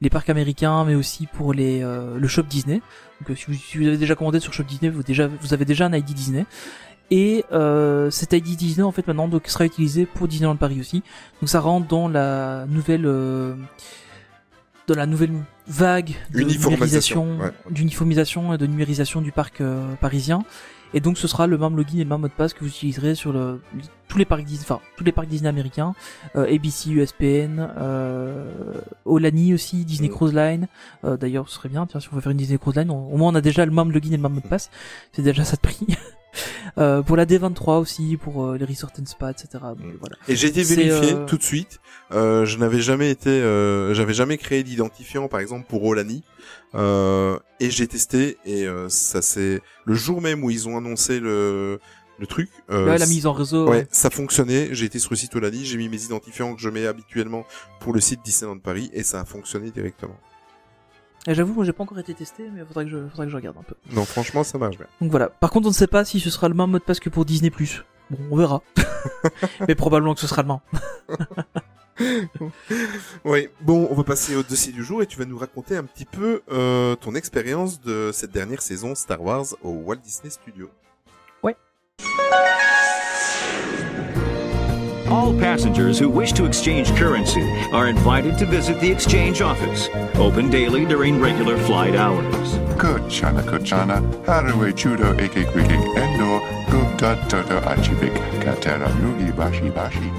les 0.01 0.11
parcs 0.11 0.31
américains, 0.31 0.85
mais 0.85 0.95
aussi 0.95 1.27
pour 1.27 1.53
les 1.53 1.83
euh, 1.83 2.19
le 2.19 2.29
shop 2.29 2.45
Disney. 2.45 2.81
Donc, 3.27 3.37
si, 3.37 3.47
vous, 3.47 3.55
si 3.55 3.79
vous 3.79 3.87
avez 3.87 3.97
déjà 3.97 4.14
commandé 4.14 4.41
sur 4.41 4.53
shop 4.53 4.64
Disney, 4.64 4.91
vous 4.91 5.03
déjà 5.03 5.27
vous 5.27 5.53
avez 5.53 5.64
déjà 5.64 5.87
un 5.87 5.93
ID 5.93 6.12
Disney. 6.12 6.47
Et 7.11 7.45
euh, 7.53 8.11
cet 8.11 8.35
ID 8.35 8.57
Disney 8.57 8.83
en 8.83 8.93
fait 8.93 9.07
maintenant 9.07 9.29
donc 9.29 9.47
sera 9.47 9.64
utilisé 9.64 10.05
pour 10.05 10.29
Disneyland 10.29 10.57
Paris 10.57 10.79
aussi. 10.81 11.03
Donc 11.41 11.49
ça 11.49 11.61
rentre 11.61 11.87
dans 11.89 12.07
la 12.07 12.66
nouvelle 12.66 13.07
dans 14.89 14.97
la 14.97 15.07
nouvelle 15.07 15.30
vague 15.68 16.14
de 16.32 16.39
ouais. 17.41 17.51
d'uniformisation 17.70 18.55
et 18.55 18.59
de 18.59 18.66
numérisation 18.66 19.20
du 19.20 19.30
parc 19.32 19.61
euh, 19.61 19.95
parisien. 20.01 20.45
Et 20.95 21.01
donc 21.01 21.18
ce 21.18 21.28
sera 21.28 21.47
le 21.47 21.59
même 21.59 21.76
login 21.76 21.99
et 21.99 22.05
le 22.05 22.09
même 22.09 22.22
mot 22.22 22.28
de 22.28 22.32
passe 22.32 22.55
que 22.55 22.61
vous 22.61 22.68
utiliserez 22.70 23.14
sur 23.14 23.30
le, 23.32 23.61
tous 24.09 24.16
les 24.16 24.24
parcs 24.24 24.43
Disney, 24.45 24.64
enfin 24.64 24.80
tous 24.97 25.05
les 25.05 25.12
parcs 25.12 25.28
Disney 25.28 25.47
américains, 25.49 25.95
euh, 26.34 26.47
ABC, 26.53 26.89
USPN, 26.91 27.68
euh, 27.78 28.51
Olani 29.05 29.53
aussi, 29.53 29.84
Disney. 29.84 30.09
Cruise 30.09 30.32
Line. 30.32 30.66
Euh, 31.05 31.18
D'ailleurs, 31.18 31.47
ce 31.51 31.57
serait 31.57 31.68
bien, 31.68 31.86
tiens, 31.86 32.01
si 32.01 32.09
on 32.11 32.16
veut 32.16 32.22
faire 32.22 32.32
une 32.32 32.39
Disney 32.39 32.57
Cruise 32.59 32.76
Line, 32.76 32.91
on- 32.91 33.12
au 33.12 33.16
moins 33.18 33.30
on 33.30 33.34
a 33.34 33.43
déjà 33.43 33.66
le 33.66 33.70
même 33.72 33.93
login 33.93 34.12
et 34.12 34.16
le 34.16 34.22
même 34.22 34.32
mot 34.32 34.41
de 34.41 34.49
passe. 34.49 34.70
C'est 35.12 35.20
déjà 35.22 35.45
ça 35.45 35.57
de 35.57 35.61
prix. 35.61 35.86
Euh, 36.76 37.03
pour 37.03 37.16
la 37.16 37.26
D23 37.26 37.81
aussi, 37.81 38.16
pour 38.16 38.45
euh, 38.45 38.57
les 38.59 38.64
Resort 38.64 38.91
and 39.01 39.07
Spa, 39.07 39.31
etc. 39.31 39.49
Donc, 39.76 39.79
Mm. 39.79 39.97
voilà. 40.01 40.16
Et 40.29 40.37
j'ai 40.37 40.49
été 40.49 40.62
vérifié 40.62 41.14
euh, 41.14 41.24
tout 41.26 41.37
de 41.39 41.43
suite. 41.43 41.81
Je 42.11 42.57
n'avais 42.59 42.81
jamais 42.81 43.11
été, 43.11 43.41
j'avais 43.95 44.14
jamais 44.14 44.39
créé 44.39 44.62
d'identifiant, 44.62 45.29
par 45.29 45.41
exemple 45.41 45.66
pour 45.68 45.85
Olani. 45.85 46.22
Et 46.74 47.70
j'ai 47.70 47.87
testé 47.87 48.39
et 48.45 48.66
ça 48.89 49.22
c'est 49.22 49.61
le 49.85 49.95
jour 49.95 50.20
même 50.20 50.45
où 50.45 50.51
ils 50.51 50.68
ont 50.68 50.76
annoncé 50.76 51.20
le 51.20 51.81
le 52.20 52.26
truc. 52.26 52.51
euh, 52.70 52.85
Là, 52.87 52.99
la 52.99 53.07
mise 53.07 53.26
en 53.26 53.33
réseau. 53.33 53.64
Ouais, 53.66 53.70
ouais. 53.70 53.87
ça 53.93 54.11
fonctionnait. 54.11 54.70
J'ai 54.72 54.87
été 54.87 54.99
sur 54.99 55.11
le 55.12 55.16
site 55.16 55.37
Olani, 55.37 55.64
j'ai 55.64 55.76
mis 55.79 55.89
mes 55.89 56.03
identifiants 56.03 56.53
que 56.57 56.61
je 56.61 56.68
mets 56.68 56.85
habituellement 56.85 57.45
pour 57.79 57.93
le 57.93 58.01
site 58.01 58.20
Disneyland 58.24 58.59
Paris 58.59 58.91
et 58.93 59.05
ça 59.05 59.20
a 59.20 59.24
fonctionné 59.24 59.70
directement. 59.70 60.16
Et 61.27 61.35
J'avoue, 61.35 61.53
moi 61.53 61.64
j'ai 61.64 61.73
pas 61.73 61.83
encore 61.83 61.99
été 61.99 62.14
testé, 62.14 62.45
mais 62.53 62.64
faudrait 62.64 62.85
que 62.85 62.91
je, 62.91 63.09
faudrait 63.09 63.27
que 63.27 63.33
je 63.33 63.37
regarde 63.37 63.57
un 63.59 63.62
peu. 63.62 63.75
Non, 63.93 64.05
franchement, 64.05 64.45
ça 64.45 64.59
marche 64.59 64.77
bien. 64.77 64.87
Donc 65.01 65.11
voilà. 65.11 65.29
Par 65.29 65.51
contre, 65.51 65.66
on 65.66 65.71
ne 65.71 65.75
sait 65.75 65.87
pas 65.87 66.05
si 66.05 66.21
ce 66.21 66.31
sera 66.31 66.49
le 66.49 66.55
même 66.55 66.71
mot 66.71 66.79
de 66.79 66.85
passe 66.85 67.01
que 67.01 67.11
pour 67.11 67.25
Disney+. 67.25 67.51
Bon, 67.51 68.19
on 68.31 68.37
verra. 68.37 68.62
mais 69.69 69.75
probablement 69.75 70.14
que 70.14 70.21
ce 70.21 70.27
sera 70.27 70.43
le 70.43 70.49
même. 70.49 70.59
Oui, 73.25 73.49
bon, 73.61 73.89
on 73.91 73.95
va 73.97 74.05
passer 74.05 74.37
au 74.37 74.45
dossier 74.45 74.73
du 74.73 74.85
jour 74.85 75.03
et 75.03 75.07
tu 75.07 75.19
vas 75.19 75.25
nous 75.25 75.37
raconter 75.37 75.77
un 75.77 75.83
petit 75.83 76.05
peu 76.05 76.43
euh, 76.49 76.95
ton 76.95 77.16
expérience 77.16 77.81
de 77.81 78.11
cette 78.12 78.31
dernière 78.31 78.62
saison 78.62 78.95
Star 78.95 79.21
Wars 79.21 79.47
au 79.64 79.71
Walt 79.71 79.97
Disney 79.97 80.31
Studios. 80.31 80.71
All 85.11 85.33
passengers 85.33 85.99
who 85.99 86.11
wish 86.11 86.33
to 86.35 86.45
exchange 86.45 86.95
currency 86.95 87.41
are 87.73 87.89
invited 87.89 88.37
to 88.39 88.45
visit 88.45 88.79
the 88.79 88.91
exchange 88.91 89.41
office, 89.41 89.89
open 90.17 90.51
daily 90.51 90.85
during 90.85 91.19
regular 91.19 91.57
flight 91.57 91.95
hours. 91.95 92.59
Kuchana 92.77 93.43
Kuchana, 93.43 94.03
Haraway 94.27 94.75
Chudo 94.75 95.19
Eke 95.19 95.51
Quicking 95.51 95.97
Endo, 95.97 96.41
Gupta 96.71 97.19
Toto 97.27 97.59
Achibik, 97.61 98.13
Katera 98.43 98.93
Nugi 99.01 99.35
Bashi 99.35 99.71
Bashi. 99.71 100.11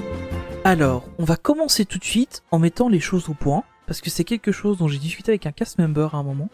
Alors, 0.64 1.04
on 1.18 1.24
va 1.24 1.36
commencer 1.36 1.84
tout 1.84 1.98
de 1.98 2.04
suite 2.04 2.42
en 2.50 2.58
mettant 2.58 2.88
les 2.88 2.98
choses 2.98 3.28
au 3.28 3.34
point, 3.34 3.62
parce 3.86 4.00
que 4.00 4.10
c'est 4.10 4.24
quelque 4.24 4.50
chose 4.50 4.78
dont 4.78 4.88
j'ai 4.88 4.98
discuté 4.98 5.30
avec 5.30 5.46
un 5.46 5.52
cast 5.52 5.78
member 5.78 6.08
à 6.14 6.16
un 6.18 6.24
moment, 6.24 6.48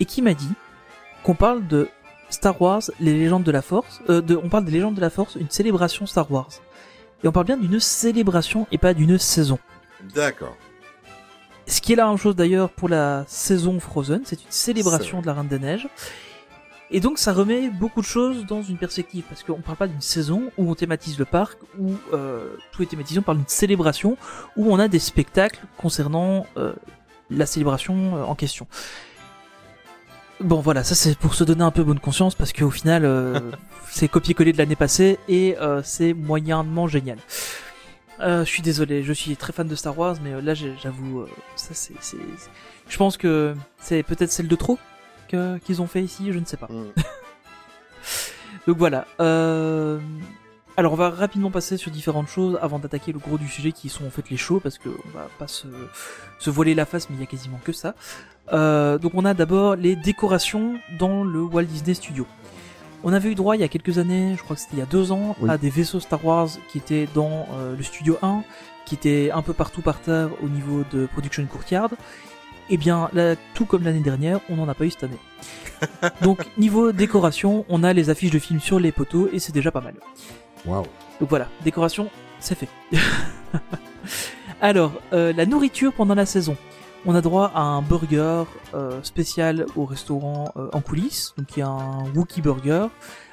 et 0.00 0.04
qui 0.04 0.20
m'a 0.20 0.34
dit 0.34 0.50
qu'on 1.22 1.36
parle 1.36 1.64
de 1.68 1.88
Star 2.28 2.60
Wars, 2.60 2.82
les 2.98 3.16
légendes 3.16 3.44
de 3.44 3.52
la 3.52 3.62
Force, 3.62 4.02
euh, 4.10 4.20
de, 4.20 4.34
on 4.34 4.48
parle 4.48 4.64
des 4.64 4.72
légendes 4.72 4.96
de 4.96 5.00
la 5.00 5.10
Force, 5.10 5.36
une 5.36 5.48
célébration 5.48 6.06
Star 6.06 6.28
Wars. 6.32 6.50
Et 7.24 7.28
on 7.28 7.32
parle 7.32 7.46
bien 7.46 7.56
d'une 7.56 7.80
célébration 7.80 8.66
et 8.70 8.78
pas 8.78 8.94
d'une 8.94 9.18
saison. 9.18 9.58
D'accord. 10.14 10.56
Ce 11.66 11.80
qui 11.80 11.92
est 11.92 11.96
la 11.96 12.06
même 12.06 12.16
chose 12.16 12.36
d'ailleurs 12.36 12.70
pour 12.70 12.88
la 12.88 13.24
saison 13.26 13.80
Frozen, 13.80 14.22
c'est 14.24 14.40
une 14.40 14.50
célébration 14.50 15.20
de 15.20 15.26
la 15.26 15.34
Reine 15.34 15.48
des 15.48 15.58
Neiges. 15.58 15.88
Et 16.90 17.00
donc 17.00 17.18
ça 17.18 17.32
remet 17.32 17.68
beaucoup 17.68 18.00
de 18.00 18.06
choses 18.06 18.46
dans 18.46 18.62
une 18.62 18.78
perspective, 18.78 19.24
parce 19.28 19.42
qu'on 19.42 19.60
parle 19.60 19.76
pas 19.76 19.88
d'une 19.88 20.00
saison 20.00 20.52
où 20.56 20.70
on 20.70 20.74
thématise 20.76 21.18
le 21.18 21.24
parc, 21.24 21.58
où 21.78 21.94
euh, 22.12 22.56
tout 22.70 22.82
est 22.82 22.86
thématisé, 22.86 23.18
on 23.18 23.22
parle 23.22 23.38
d'une 23.38 23.48
célébration, 23.48 24.16
où 24.56 24.72
on 24.72 24.78
a 24.78 24.86
des 24.86 25.00
spectacles 25.00 25.60
concernant 25.76 26.46
euh, 26.56 26.74
la 27.28 27.46
célébration 27.46 28.16
euh, 28.16 28.22
en 28.22 28.36
question. 28.36 28.68
Bon 30.40 30.60
voilà, 30.60 30.84
ça 30.84 30.94
c'est 30.94 31.16
pour 31.18 31.34
se 31.34 31.44
donner 31.44 31.62
un 31.62 31.70
peu 31.70 31.82
bonne 31.82 32.00
conscience, 32.00 32.34
parce 32.34 32.52
qu'au 32.52 32.70
final, 32.70 33.04
euh, 33.04 33.40
c'est 33.90 34.08
copier-coller 34.08 34.52
de 34.52 34.58
l'année 34.58 34.76
passée, 34.76 35.18
et 35.28 35.56
euh, 35.58 35.80
c'est 35.82 36.12
moyennement 36.12 36.86
génial. 36.86 37.18
Euh, 38.20 38.44
je 38.44 38.50
suis 38.50 38.62
désolé, 38.62 39.02
je 39.02 39.12
suis 39.12 39.36
très 39.36 39.52
fan 39.52 39.68
de 39.68 39.74
Star 39.74 39.98
Wars, 39.98 40.16
mais 40.22 40.32
euh, 40.32 40.40
là 40.40 40.54
j'avoue, 40.54 41.20
euh, 41.20 41.28
ça 41.54 41.74
c'est, 41.74 41.94
je 42.88 42.96
pense 42.96 43.16
que 43.16 43.54
c'est 43.78 44.02
peut-être 44.02 44.32
celle 44.32 44.48
de 44.48 44.56
trop 44.56 44.78
que 45.28 45.58
qu'ils 45.58 45.82
ont 45.82 45.86
fait 45.86 46.02
ici, 46.02 46.32
je 46.32 46.38
ne 46.38 46.44
sais 46.44 46.56
pas. 46.56 46.68
Mm. 46.68 46.92
Donc 48.66 48.78
voilà. 48.78 49.06
Euh... 49.20 49.98
Alors 50.78 50.92
on 50.92 50.96
va 50.96 51.08
rapidement 51.08 51.50
passer 51.50 51.78
sur 51.78 51.90
différentes 51.90 52.28
choses 52.28 52.58
avant 52.60 52.78
d'attaquer 52.78 53.10
le 53.10 53.18
gros 53.18 53.38
du 53.38 53.48
sujet 53.48 53.72
qui 53.72 53.88
sont 53.88 54.06
en 54.06 54.10
fait 54.10 54.28
les 54.28 54.36
shows 54.36 54.60
parce 54.60 54.76
que 54.76 54.90
on 54.90 55.16
va 55.16 55.26
pas 55.38 55.46
se, 55.46 55.66
se 56.38 56.50
voiler 56.50 56.74
la 56.74 56.84
face 56.84 57.08
mais 57.08 57.16
il 57.16 57.20
y 57.20 57.22
a 57.22 57.26
quasiment 57.26 57.58
que 57.64 57.72
ça. 57.72 57.94
Euh, 58.52 58.98
donc 58.98 59.12
on 59.14 59.24
a 59.24 59.34
d'abord 59.34 59.76
les 59.76 59.96
décorations 59.96 60.74
dans 60.98 61.24
le 61.24 61.42
Walt 61.42 61.64
Disney 61.64 61.94
Studio. 61.94 62.26
On 63.04 63.12
avait 63.12 63.30
eu 63.30 63.34
droit 63.34 63.56
il 63.56 63.60
y 63.60 63.64
a 63.64 63.68
quelques 63.68 63.98
années, 63.98 64.34
je 64.36 64.42
crois 64.42 64.56
que 64.56 64.62
c'était 64.62 64.76
il 64.76 64.78
y 64.80 64.82
a 64.82 64.86
deux 64.86 65.12
ans, 65.12 65.36
Oui. 65.40 65.50
à 65.50 65.58
des 65.58 65.70
vaisseaux 65.70 66.00
Star 66.00 66.24
Wars 66.24 66.48
qui 66.70 66.78
étaient 66.78 67.06
dans 67.14 67.46
euh, 67.54 67.76
le 67.76 67.82
Studio 67.82 68.18
1, 68.22 68.42
qui 68.84 68.94
étaient 68.94 69.30
un 69.32 69.42
peu 69.42 69.52
partout 69.52 69.80
par 69.82 70.00
terre 70.00 70.30
au 70.42 70.48
niveau 70.48 70.82
de 70.92 71.06
Production 71.06 71.44
Courtyard. 71.46 71.90
Eh 72.68 72.76
bien, 72.76 73.08
là, 73.12 73.36
tout 73.54 73.64
comme 73.64 73.84
l'année 73.84 74.00
dernière, 74.00 74.40
on 74.48 74.56
n'en 74.56 74.68
a 74.68 74.74
pas 74.74 74.86
eu 74.86 74.90
cette 74.90 75.04
année. 75.04 75.18
Donc, 76.22 76.40
niveau 76.58 76.90
décoration, 76.90 77.64
on 77.68 77.84
a 77.84 77.92
les 77.92 78.10
affiches 78.10 78.32
de 78.32 78.40
films 78.40 78.60
sur 78.60 78.80
les 78.80 78.90
poteaux 78.90 79.28
et 79.32 79.38
c'est 79.38 79.52
déjà 79.52 79.70
pas 79.70 79.80
mal. 79.80 79.94
Waouh. 80.64 80.82
Donc 81.20 81.28
voilà, 81.28 81.48
décoration, 81.64 82.10
c'est 82.40 82.56
fait. 82.56 82.68
Alors, 84.60 84.92
euh, 85.12 85.32
la 85.32 85.46
nourriture 85.46 85.92
pendant 85.92 86.14
la 86.14 86.26
saison. 86.26 86.56
On 87.04 87.14
a 87.14 87.20
droit 87.20 87.52
à 87.54 87.60
un 87.60 87.82
burger 87.82 88.44
euh, 88.74 89.00
spécial 89.02 89.66
au 89.76 89.84
restaurant 89.84 90.52
euh, 90.56 90.68
en 90.72 90.80
coulisses. 90.80 91.34
Donc 91.38 91.56
il 91.56 91.60
y 91.60 91.62
a 91.62 91.68
un 91.68 92.04
Wookie 92.14 92.40
Burger 92.42 92.86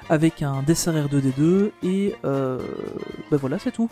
avec 0.08 0.42
un 0.42 0.62
dessert 0.62 0.94
R2D2 0.94 1.70
et 1.82 2.14
euh, 2.24 2.58
ben 3.30 3.36
voilà, 3.36 3.58
c'est 3.58 3.72
tout. 3.72 3.88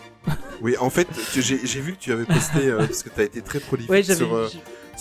Oui, 0.61 0.77
en 0.79 0.91
fait, 0.91 1.09
j'ai 1.35 1.81
vu 1.81 1.95
que 1.95 1.99
tu 1.99 2.13
avais 2.13 2.25
posté, 2.27 2.67
euh, 2.69 2.79
parce 2.79 3.03
que 3.03 3.09
tu 3.09 3.21
as 3.21 3.25
été 3.25 3.41
très 3.43 3.59
prolifique 3.61 3.91
Ouais, 3.91 4.03
sur, 4.03 4.35
euh, 4.35 4.49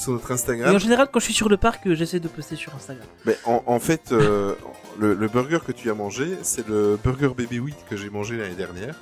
notre 0.08 0.32
Et 0.32 0.34
Instagram. 0.34 0.76
en 0.76 0.80
général, 0.80 1.10
quand 1.12 1.20
je 1.20 1.26
suis 1.26 1.34
sur 1.34 1.50
le 1.50 1.58
parc, 1.58 1.94
j'essaie 1.94 2.20
de 2.20 2.28
poster 2.30 2.56
sur 2.56 2.74
Instagram. 2.74 3.06
Mais 3.26 3.38
en, 3.46 3.62
en 3.68 3.80
fait, 3.80 4.12
euh, 4.14 4.56
le, 5.00 5.14
le 5.14 5.28
burger 5.28 5.60
que 5.68 5.74
tu 5.74 5.92
as 5.92 5.94
mangé, 5.94 6.38
c'est 6.42 6.68
le 6.68 6.98
burger 7.04 7.30
Baby 7.38 7.60
Wheat 7.60 7.76
que 7.90 7.98
j'ai 7.98 8.10
mangé 8.10 8.38
l'année 8.38 8.56
dernière. 8.56 8.96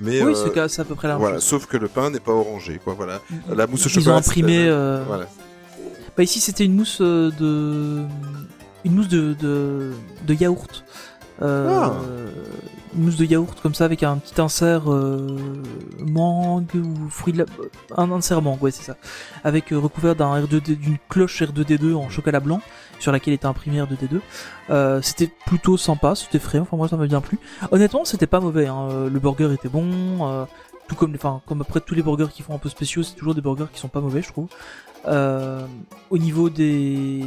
Mais 0.00 0.22
oui, 0.22 0.32
euh, 0.36 0.68
c'est 0.68 0.80
à 0.80 0.84
peu 0.84 0.94
près 0.94 1.08
la 1.08 1.14
même 1.14 1.20
voilà, 1.20 1.36
chose. 1.36 1.44
sauf 1.44 1.66
que 1.66 1.76
le 1.76 1.88
pain 1.88 2.10
n'est 2.10 2.20
pas 2.20 2.32
orangé, 2.32 2.80
quoi. 2.82 2.94
Voilà. 2.94 3.20
Ils- 3.30 3.54
La 3.54 3.66
mousse 3.66 3.84
au 3.86 3.88
Ils 3.88 3.92
chocolat. 3.92 4.14
ont 4.16 4.18
imprimé. 4.18 4.66
euh, 4.66 5.02
Voilà. 5.06 5.26
Bah 6.16 6.22
ici 6.24 6.40
c'était 6.40 6.64
une 6.64 6.74
mousse 6.74 6.98
euh, 7.00 7.30
de 7.38 8.02
une 8.84 8.94
mousse 8.94 9.08
de 9.08 9.34
de, 9.34 9.92
de 10.26 10.34
yaourt. 10.34 10.84
Euh, 11.42 11.68
Ah. 11.70 11.92
Une 12.96 13.04
mousse 13.04 13.16
de 13.16 13.24
yaourt 13.24 13.58
comme 13.62 13.72
ça 13.74 13.84
avec 13.84 14.02
un 14.02 14.16
petit 14.16 14.38
insert 14.40 14.92
euh, 14.92 15.38
mangue 16.04 16.74
ou 16.74 17.08
fruit 17.08 17.32
de 17.32 17.38
la... 17.38 17.44
un 17.96 18.10
insert 18.10 18.42
mangue 18.42 18.60
ouais 18.62 18.72
c'est 18.72 18.82
ça 18.82 18.96
avec 19.44 19.72
euh, 19.72 19.78
recouvert 19.78 20.16
d'un 20.16 20.34
R2D 20.40 20.76
d'une 20.76 20.98
cloche 21.08 21.40
R2D2 21.40 21.94
en 21.94 22.08
chocolat 22.10 22.40
blanc 22.40 22.60
sur 23.00 23.10
laquelle 23.10 23.34
était 23.34 23.46
imprimé 23.46 23.80
R2D2 23.80 24.20
euh, 24.70 25.02
c'était 25.02 25.30
plutôt 25.46 25.76
sympa 25.76 26.14
c'était 26.14 26.38
frais 26.38 26.60
enfin 26.60 26.76
moi 26.76 26.88
ça 26.88 26.96
m'a 26.96 27.06
bien 27.06 27.20
plu 27.20 27.38
honnêtement 27.72 28.04
c'était 28.04 28.28
pas 28.28 28.40
mauvais 28.40 28.66
hein. 28.68 28.88
Euh, 28.90 29.10
le 29.10 29.18
burger 29.18 29.52
était 29.52 29.68
bon 29.68 29.88
euh, 30.28 30.44
tout 30.86 30.94
comme 30.94 31.12
enfin 31.14 31.40
comme 31.46 31.60
après 31.60 31.80
tous 31.80 31.94
les 31.94 32.02
burgers 32.02 32.28
qui 32.32 32.42
font 32.42 32.54
un 32.54 32.58
peu 32.58 32.68
spéciaux 32.68 33.02
c'est 33.02 33.14
toujours 33.14 33.34
des 33.34 33.40
burgers 33.40 33.66
qui 33.72 33.80
sont 33.80 33.88
pas 33.88 34.00
mauvais 34.00 34.22
je 34.22 34.28
trouve 34.28 34.48
euh, 35.06 35.66
au 36.10 36.18
niveau 36.18 36.50
des 36.50 37.22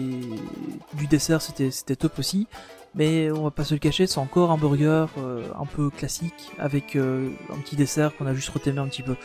du 0.93 1.07
dessert, 1.07 1.41
c'était 1.41 1.71
c'était 1.71 1.95
top 1.95 2.19
aussi. 2.19 2.47
Mais 2.95 3.31
on 3.31 3.43
va 3.43 3.51
pas 3.51 3.63
se 3.63 3.73
le 3.73 3.79
cacher, 3.79 4.05
c'est 4.05 4.19
encore 4.19 4.51
un 4.51 4.57
burger 4.57 5.07
euh, 5.17 5.43
un 5.59 5.65
peu 5.65 5.89
classique 5.89 6.51
avec 6.59 6.95
euh, 6.95 7.29
un 7.51 7.57
petit 7.57 7.75
dessert 7.75 8.15
qu'on 8.15 8.27
a 8.27 8.35
juste 8.35 8.49
retémé 8.49 8.79
un 8.79 8.87
petit 8.87 9.01
peu. 9.01 9.15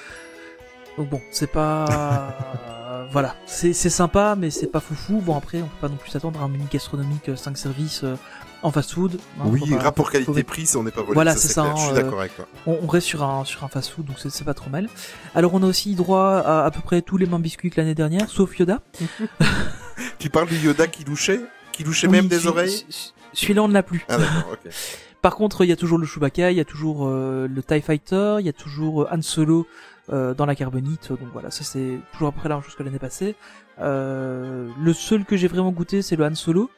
Donc 0.96 1.10
bon, 1.10 1.20
c'est 1.30 1.52
pas 1.52 2.34
voilà, 3.10 3.34
c'est 3.46 3.72
c'est 3.72 3.90
sympa, 3.90 4.34
mais 4.38 4.50
c'est 4.50 4.66
pas 4.66 4.80
foufou. 4.80 5.20
Bon 5.20 5.36
après, 5.36 5.58
on 5.62 5.66
peut 5.66 5.76
pas 5.80 5.88
non 5.88 5.96
plus 5.96 6.10
s'attendre 6.10 6.40
à 6.40 6.44
un 6.44 6.48
menu 6.48 6.64
gastronomique 6.70 7.30
5 7.36 7.56
services 7.56 8.02
euh, 8.04 8.16
en 8.62 8.70
fast-food. 8.70 9.18
hein, 9.40 9.44
oui, 9.46 9.62
rapport 9.76 10.10
qualité-prix, 10.10 10.68
on 10.76 10.82
n'est 10.82 10.90
pas 10.90 11.02
volé. 11.02 11.14
Voilà, 11.14 11.32
c'est 11.34 11.48
c'est 11.48 11.54
ça, 11.54 11.62
clair. 11.62 11.76
Je 11.76 11.80
suis 11.82 11.90
hein, 11.90 11.94
d'accord 11.94 12.20
avec 12.20 12.34
toi. 12.36 12.46
on, 12.66 12.78
on 12.82 12.86
reste 12.86 13.06
sur 13.06 13.22
un 13.22 13.44
sur 13.44 13.64
un 13.64 13.68
fast-food, 13.68 14.04
donc 14.06 14.16
c'est 14.18 14.30
c'est 14.30 14.44
pas 14.44 14.54
trop 14.54 14.68
mal. 14.70 14.88
Alors 15.34 15.54
on 15.54 15.62
a 15.62 15.66
aussi 15.66 15.94
droit 15.94 16.42
à 16.44 16.64
à 16.64 16.70
peu 16.70 16.80
près 16.80 17.00
tous 17.02 17.16
les 17.16 17.26
mêmes 17.26 17.40
biscuits 17.42 17.70
que 17.70 17.80
l'année 17.80 17.94
dernière, 17.94 18.28
sauf 18.28 18.58
Yoda. 18.58 18.80
Tu 20.18 20.30
parles 20.30 20.48
du 20.48 20.56
Yoda 20.58 20.86
qui 20.86 21.04
louchait 21.04 21.40
Qui 21.72 21.84
louchait 21.84 22.06
Oui, 22.06 22.12
même 22.12 22.28
des 22.28 22.46
oreilles? 22.46 22.70
celui- 22.70 23.12
Celui-là 23.32 23.62
on 23.62 23.68
ne 23.68 23.74
l'a 23.74 23.82
plus. 23.82 24.04
Ah 24.08 24.18
d'accord, 24.18 24.52
ok. 24.52 24.70
Par 25.22 25.34
contre, 25.34 25.64
il 25.64 25.68
y 25.68 25.72
a 25.72 25.76
toujours 25.76 25.98
le 25.98 26.06
Chewbacca, 26.06 26.52
il 26.52 26.56
y 26.56 26.60
a 26.60 26.64
toujours 26.64 27.06
euh, 27.08 27.48
le 27.48 27.62
TIE 27.62 27.80
Fighter, 27.82 28.36
il 28.38 28.46
y 28.46 28.48
a 28.48 28.52
toujours 28.52 29.02
euh, 29.02 29.08
Han 29.12 29.20
Solo 29.22 29.66
euh, 30.10 30.34
dans 30.34 30.46
la 30.46 30.54
carbonite. 30.54 31.08
Donc 31.10 31.28
voilà, 31.32 31.50
ça 31.50 31.64
c'est 31.64 31.98
toujours 32.12 32.28
à 32.28 32.32
peu 32.32 32.38
près 32.40 32.48
la 32.48 32.56
même 32.56 32.64
chose 32.64 32.74
que 32.74 32.82
l'année 32.82 32.98
passée. 32.98 33.34
Euh, 33.80 34.68
le 34.80 34.92
seul 34.92 35.24
que 35.24 35.36
j'ai 35.36 35.48
vraiment 35.48 35.70
goûté, 35.72 36.02
c'est 36.02 36.16
le 36.16 36.24
Han 36.24 36.34
Solo. 36.34 36.70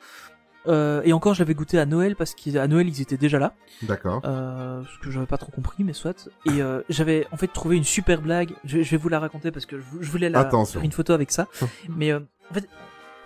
Euh, 0.68 1.00
et 1.04 1.14
encore, 1.14 1.32
je 1.32 1.38
l'avais 1.38 1.54
goûté 1.54 1.78
à 1.78 1.86
Noël 1.86 2.16
parce 2.16 2.34
qu'à 2.34 2.68
Noël 2.68 2.86
ils 2.86 3.00
étaient 3.00 3.16
déjà 3.16 3.38
là, 3.38 3.54
D'accord. 3.82 4.20
euh, 4.26 4.82
ce 4.84 4.98
que 5.02 5.10
j'avais 5.10 5.24
pas 5.24 5.38
trop 5.38 5.50
compris, 5.50 5.84
mais 5.84 5.94
soit. 5.94 6.28
Et 6.44 6.60
euh, 6.60 6.82
j'avais 6.90 7.26
en 7.32 7.38
fait 7.38 7.46
trouvé 7.48 7.78
une 7.78 7.84
super 7.84 8.20
blague. 8.20 8.52
Je, 8.64 8.82
je 8.82 8.90
vais 8.90 8.98
vous 8.98 9.08
la 9.08 9.20
raconter 9.20 9.50
parce 9.52 9.64
que 9.64 9.78
je, 9.78 9.84
je 10.00 10.10
voulais 10.10 10.28
la, 10.28 10.40
Attention. 10.40 10.74
faire 10.80 10.84
une 10.84 10.92
photo 10.92 11.14
avec 11.14 11.30
ça. 11.30 11.46
mais 11.88 12.12
euh, 12.12 12.20
en 12.50 12.54
fait, 12.54 12.68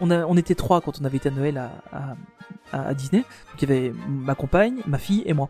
on, 0.00 0.12
a, 0.12 0.24
on 0.26 0.36
était 0.36 0.54
trois 0.54 0.80
quand 0.80 1.00
on 1.00 1.04
avait 1.04 1.16
été 1.16 1.28
à 1.28 1.32
Noël 1.32 1.58
à, 1.58 1.72
à, 1.92 2.14
à- 2.72 2.88
à 2.90 2.94
Disney. 2.94 3.22
Donc 3.22 3.62
il 3.62 3.68
y 3.68 3.72
avait 3.72 3.92
ma 4.08 4.36
compagne, 4.36 4.76
ma 4.86 4.98
fille 4.98 5.24
et 5.26 5.32
moi. 5.34 5.48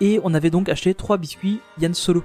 Et 0.00 0.20
on 0.22 0.32
avait 0.32 0.50
donc 0.50 0.68
acheté 0.68 0.94
trois 0.94 1.16
biscuits 1.16 1.60
Yann 1.80 1.92
Solo. 1.94 2.22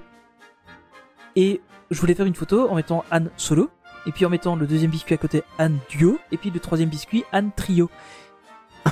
Et 1.35 1.61
je 1.89 1.99
voulais 1.99 2.13
faire 2.13 2.25
une 2.25 2.35
photo 2.35 2.69
en 2.69 2.75
mettant 2.75 3.03
Anne 3.11 3.29
Solo, 3.37 3.69
et 4.05 4.11
puis 4.11 4.25
en 4.25 4.29
mettant 4.29 4.55
le 4.55 4.65
deuxième 4.67 4.91
biscuit 4.91 5.13
à 5.13 5.17
côté 5.17 5.43
Anne 5.57 5.77
Duo, 5.89 6.19
et 6.31 6.37
puis 6.37 6.49
le 6.49 6.59
troisième 6.59 6.89
biscuit 6.89 7.23
Anne 7.31 7.51
Trio. 7.55 7.89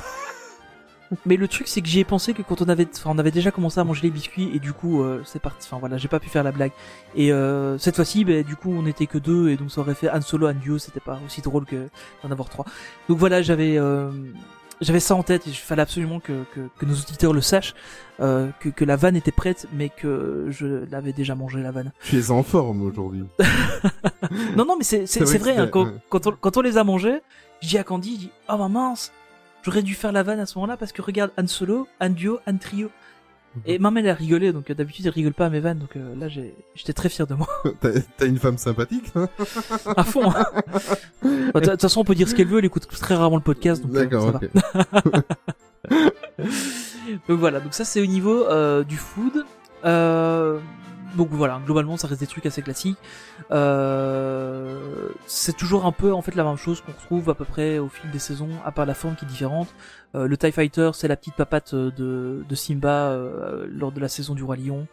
Mais 1.26 1.36
le 1.36 1.48
truc 1.48 1.66
c'est 1.66 1.80
que 1.80 1.88
j'y 1.88 1.98
ai 1.98 2.04
pensé 2.04 2.34
que 2.34 2.42
quand 2.42 2.62
on 2.62 2.68
avait, 2.68 2.86
enfin 2.94 3.10
on 3.12 3.18
avait 3.18 3.32
déjà 3.32 3.50
commencé 3.50 3.80
à 3.80 3.84
manger 3.84 4.02
les 4.02 4.10
biscuits 4.10 4.50
et 4.54 4.60
du 4.60 4.72
coup 4.72 5.02
euh, 5.02 5.22
c'est 5.24 5.42
parti. 5.42 5.66
Enfin 5.68 5.78
voilà, 5.78 5.96
j'ai 5.96 6.08
pas 6.08 6.20
pu 6.20 6.28
faire 6.28 6.44
la 6.44 6.52
blague. 6.52 6.72
Et 7.16 7.32
euh, 7.32 7.78
cette 7.78 7.96
fois-ci, 7.96 8.24
ben, 8.24 8.44
du 8.44 8.54
coup 8.54 8.70
on 8.70 8.86
était 8.86 9.06
que 9.06 9.18
deux 9.18 9.48
et 9.48 9.56
donc 9.56 9.72
ça 9.72 9.80
aurait 9.80 9.94
fait 9.94 10.08
Han 10.08 10.20
Solo, 10.20 10.48
Han 10.48 10.54
Duo, 10.54 10.78
c'était 10.78 11.00
pas 11.00 11.18
aussi 11.26 11.40
drôle 11.40 11.64
que 11.64 11.88
d'en 12.22 12.30
avoir 12.30 12.48
trois. 12.48 12.64
Donc 13.08 13.18
voilà, 13.18 13.42
j'avais 13.42 13.76
euh, 13.76 14.10
j'avais 14.80 15.00
ça 15.00 15.14
en 15.14 15.22
tête 15.22 15.46
et 15.46 15.50
il 15.50 15.56
fallait 15.56 15.82
absolument 15.82 16.20
que, 16.20 16.44
que, 16.54 16.60
que 16.78 16.86
nos 16.86 16.94
auditeurs 16.94 17.32
le 17.32 17.40
sachent, 17.40 17.74
euh, 18.20 18.48
que, 18.60 18.68
que 18.68 18.84
la 18.84 18.96
vanne 18.96 19.16
était 19.16 19.32
prête, 19.32 19.66
mais 19.72 19.88
que 19.88 20.46
je 20.48 20.84
l'avais 20.90 21.12
déjà 21.12 21.34
mangé 21.34 21.60
la 21.60 21.70
vanne. 21.70 21.92
Tu 22.02 22.18
es 22.18 22.30
en 22.30 22.42
forme 22.42 22.82
aujourd'hui. 22.82 23.24
Non 24.56 24.64
non 24.64 24.76
mais 24.76 24.84
c'est 24.84 25.06
c'est 25.06 25.20
C'est 25.20 25.26
c'est 25.26 25.38
vrai 25.38 25.52
vrai, 25.54 25.62
hein, 25.62 25.66
quand, 25.66 25.88
quand, 26.08 26.26
on, 26.26 26.32
quand 26.32 26.56
on 26.56 26.60
les 26.60 26.76
a 26.76 26.84
mangés, 26.84 27.20
je 27.62 27.68
dis 27.68 27.78
à 27.78 27.84
Candy, 27.84 28.14
je 28.14 28.18
dis 28.18 28.30
oh 28.48 28.56
bah 28.58 28.68
mince, 28.68 29.12
j'aurais 29.62 29.82
dû 29.82 29.94
faire 29.94 30.12
la 30.12 30.22
vanne 30.22 30.40
à 30.40 30.46
ce 30.46 30.58
moment-là 30.58 30.76
parce 30.76 30.92
que 30.92 31.02
regarde 31.02 31.32
Han 31.38 31.46
Solo, 31.46 31.88
Han 32.00 32.10
Duo, 32.10 32.38
Han 32.46 32.58
Trio. 32.58 32.90
Et 33.66 33.78
maman 33.80 33.98
elle 34.00 34.08
a 34.08 34.14
rigolé 34.14 34.52
donc 34.52 34.70
euh, 34.70 34.74
d'habitude 34.74 35.06
elle 35.06 35.12
rigole 35.12 35.32
pas 35.34 35.46
à 35.46 35.50
mes 35.50 35.58
vannes 35.60 35.78
donc 35.78 35.96
euh, 35.96 36.14
là 36.18 36.28
j'ai 36.28 36.54
j'étais 36.76 36.92
très 36.92 37.08
fier 37.08 37.26
de 37.26 37.34
moi 37.34 37.48
T'as 37.80 37.90
t'as 38.16 38.26
une 38.26 38.38
femme 38.38 38.58
sympathique 38.58 39.06
hein 39.16 39.28
à 39.96 40.04
fond. 40.04 40.30
hein. 40.30 40.44
Bah, 41.52 41.60
De 41.60 41.70
toute 41.70 41.80
façon 41.80 42.00
on 42.00 42.04
peut 42.04 42.14
dire 42.14 42.28
ce 42.28 42.34
qu'elle 42.36 42.46
veut 42.46 42.58
elle 42.60 42.64
écoute 42.66 42.86
très 42.88 43.16
rarement 43.16 43.36
le 43.36 43.42
podcast 43.42 43.82
donc 43.82 43.94
euh, 43.96 44.04
D'accord, 44.06 44.32
ça 44.32 44.38
va. 44.38 45.20
ok. 45.90 46.08
Donc 47.28 47.38
voilà, 47.40 47.60
donc 47.60 47.74
ça 47.74 47.84
c'est 47.84 48.00
au 48.00 48.06
niveau 48.06 48.44
euh, 48.46 48.84
du 48.84 48.96
food. 48.96 49.44
Euh, 49.84 50.58
donc 51.16 51.28
voilà, 51.30 51.60
globalement 51.64 51.96
ça 51.96 52.06
reste 52.08 52.20
des 52.20 52.26
trucs 52.26 52.46
assez 52.46 52.62
classiques. 52.62 52.98
Euh, 53.50 55.08
c'est 55.26 55.56
toujours 55.56 55.86
un 55.86 55.92
peu 55.92 56.12
en 56.12 56.22
fait 56.22 56.34
la 56.34 56.44
même 56.44 56.56
chose 56.56 56.80
qu'on 56.80 56.92
retrouve 56.92 57.30
à 57.30 57.34
peu 57.34 57.44
près 57.44 57.78
au 57.78 57.88
fil 57.88 58.10
des 58.10 58.18
saisons, 58.18 58.50
à 58.64 58.72
part 58.72 58.86
la 58.86 58.94
forme 58.94 59.14
qui 59.16 59.24
est 59.24 59.28
différente. 59.28 59.68
Euh, 60.14 60.26
le 60.26 60.36
TIE 60.36 60.52
Fighter 60.52 60.90
c'est 60.94 61.08
la 61.08 61.16
petite 61.16 61.34
papate 61.34 61.74
euh, 61.74 61.90
de, 61.96 62.44
de 62.48 62.54
Simba 62.54 63.10
euh, 63.10 63.66
lors 63.70 63.92
de 63.92 64.00
la 64.00 64.08
saison 64.08 64.34
du 64.34 64.42
Roi 64.44 64.56
Lion. 64.56 64.86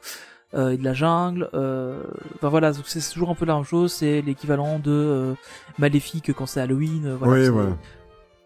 euh, 0.54 0.70
et 0.70 0.78
de 0.78 0.84
la 0.86 0.94
jungle, 0.94 1.50
euh, 1.54 2.02
enfin 2.36 2.48
voilà, 2.48 2.72
donc 2.72 2.84
c'est 2.88 3.02
toujours 3.14 3.30
un 3.30 3.36
peu 3.36 3.46
la 3.46 3.56
même 3.56 3.66
chose, 3.66 3.92
c'est 3.92 4.22
l'équivalent 4.22 4.80
de 4.80 4.92
euh, 4.92 5.34
Maléfique 5.78 6.32
quand 6.34 6.46
c'est 6.46 6.62
Halloween. 6.62 7.16
voilà, 7.20 7.34
Oui, 7.34 7.44
c'est- 7.44 7.50
voilà. 7.52 7.70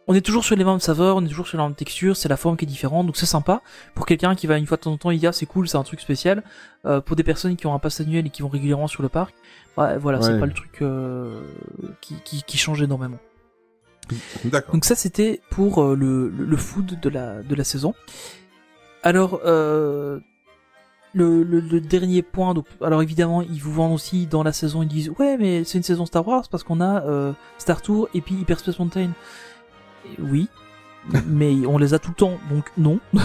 On 0.08 0.14
est 0.16 0.22
toujours 0.22 0.44
sur 0.44 0.56
les 0.56 0.64
mêmes 0.64 0.80
saveurs, 0.80 1.18
on 1.18 1.26
est 1.26 1.28
toujours 1.30 1.48
sur 1.48 1.58
la 1.58 1.64
même 1.66 1.76
texture, 1.76 2.18
c'est 2.18 2.28
la 2.28 2.38
forme 2.38 2.58
qui 2.58 2.66
est 2.66 2.68
différente, 2.68 3.06
donc 3.06 3.18
c'est 3.18 3.26
sympa. 3.26 3.62
Pour 3.94 4.06
quelqu'un 4.06 4.36
qui 4.36 4.48
va 4.48 4.58
une 4.58 4.66
fois 4.66 4.78
de 4.78 4.82
temps 4.82 4.92
en 4.92 4.98
temps, 4.98 5.12
il 5.12 5.20
dit 5.20 5.28
ah 5.28 5.32
c'est 5.32 5.46
cool, 5.46 5.68
c'est 5.68 5.78
un 5.78 5.84
truc 5.84 6.02
spécial. 6.02 6.44
Euh, 6.86 7.02
pour 7.02 7.16
des 7.16 7.24
personnes 7.24 7.56
qui 7.56 7.68
ont 7.68 7.74
un 7.74 7.80
pass 7.80 8.02
annuel 8.02 8.26
et 8.26 8.30
qui 8.30 8.42
vont 8.42 8.50
régulièrement 8.50 8.88
sur 8.88 9.04
le 9.04 9.10
parc, 9.10 9.36
ouais, 9.78 9.98
voilà, 9.98 10.22
c'est 10.22 10.40
pas 10.40 10.48
le 10.48 10.54
truc 10.54 10.82
euh, 10.82 11.42
qui, 12.02 12.16
qui, 12.26 12.44
qui 12.44 12.58
change 12.58 12.82
énormément. 12.82 13.20
D'accord. 14.44 14.74
Donc 14.74 14.86
ça 14.86 14.96
c'était 14.96 15.40
pour 15.52 15.82
euh, 15.84 15.96
le, 15.96 16.58
food 16.58 17.00
de 17.00 17.10
la, 17.10 17.44
de 17.44 17.56
la 17.56 17.64
saison. 17.64 17.94
Alors 19.04 19.40
le, 19.44 20.22
le, 21.14 21.44
le 21.44 21.82
dernier 21.82 22.22
point, 22.22 22.54
donc 22.54 22.66
alors 22.82 23.04
évidemment 23.04 23.42
ils 23.42 23.62
vous 23.62 23.74
vendent 23.74 23.94
aussi 23.94 24.26
dans 24.28 24.44
la 24.44 24.52
saison, 24.52 24.82
ils 24.82 24.88
disent 24.88 25.12
ouais 25.20 25.38
mais 25.38 25.64
c'est 25.64 25.78
une 25.78 25.84
saison 25.84 26.06
Star 26.06 26.28
Wars 26.28 26.48
parce 26.50 26.64
qu'on 26.64 26.82
a 26.82 27.34
Star 27.60 27.82
Tour 27.82 28.10
et 28.14 28.22
puis 28.22 28.36
Hyperspace 28.36 28.80
Mountain. 28.80 29.12
Oui, 30.20 30.48
mais 31.28 31.66
on 31.68 31.78
les 31.78 31.94
a 31.94 32.00
tout 32.00 32.10
le 32.10 32.16
temps, 32.16 32.38
donc 32.52 32.72
non. 32.78 33.00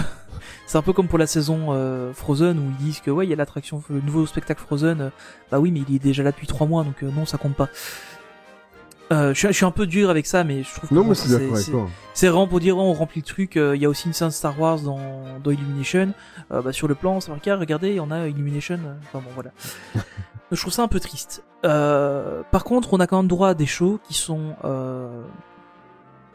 c'est 0.67 0.79
un 0.79 0.83
peu 0.83 0.93
comme 0.93 1.09
pour 1.09 1.19
la 1.19 1.27
saison 1.27 1.69
euh, 1.71 2.13
Frozen 2.13 2.59
où 2.59 2.63
ils 2.81 2.85
disent 2.85 3.01
que 3.01 3.11
ouais 3.11 3.27
il 3.27 3.31
y 3.31 3.33
a 3.33 3.37
l'attraction, 3.37 3.83
le 3.91 4.01
nouveau 4.01 4.27
spectacle 4.27 4.61
Frozen. 4.63 5.01
euh, 5.01 5.11
bah 5.51 5.59
oui 5.61 5.71
mais 5.71 5.83
il 5.89 5.95
est 5.95 5.99
déjà 5.99 6.23
là 6.23 6.33
depuis 6.33 6.47
trois 6.47 6.67
mois 6.67 6.85
donc 6.85 7.03
euh, 7.03 7.11
non 7.11 7.25
ça 7.27 7.39
compte 7.39 7.55
pas. 7.55 7.69
Euh, 9.13 9.33
je, 9.35 9.39
suis, 9.39 9.49
je 9.49 9.53
suis 9.53 9.65
un 9.65 9.71
peu 9.71 9.87
dur 9.87 10.11
avec 10.11 10.27
ça 10.27 10.43
mais 10.43 10.65
je 10.65 10.75
trouve 10.75 10.89
que 10.91 10.95
Non, 10.95 11.03
bon, 11.03 11.09
mais 11.11 11.15
c'est 11.15 11.29
c'est- 11.57 11.71
toi. 11.71 11.89
c'est 12.13 12.27
vraiment 12.29 12.49
pour 12.49 12.59
dire, 12.59 12.77
ouais, 12.77 12.83
on 12.83 12.93
remplit 12.93 13.21
le 13.21 13.27
truc. 13.27 13.57
euh, 13.57 13.77
Il 13.77 13.83
y 13.83 13.85
a 13.85 13.89
aussi 13.89 14.09
une 14.09 14.13
scène 14.13 14.33
Star 14.33 14.59
Wars 14.61 14.81
dans, 14.81 14.99
dans 15.45 15.51
Illumination. 15.53 16.13
Euh, 16.51 16.61
bah, 16.61 16.73
sur 16.73 16.89
le 16.89 16.97
plan, 16.97 17.21
c'est 17.21 17.31
marqué, 17.31 17.53
ah, 17.53 17.57
regardez, 17.57 18.01
on 18.01 18.11
a 18.11 18.27
Illumination. 18.27 18.81
Enfin 19.05 19.21
bon, 19.25 19.31
voilà. 19.35 19.51
Je 20.51 20.61
trouve 20.61 20.73
ça 20.73 20.83
un 20.83 20.89
peu 20.89 20.99
triste. 20.99 21.45
Euh, 21.65 22.43
par 22.51 22.65
contre, 22.65 22.95
on 22.95 22.99
a 23.01 23.07
quand 23.07 23.17
même 23.19 23.29
droit 23.29 23.51
à 23.51 23.55
des 23.55 23.67
shows 23.67 24.01
qui 24.09 24.15
sont, 24.15 24.57
euh, 24.65 25.23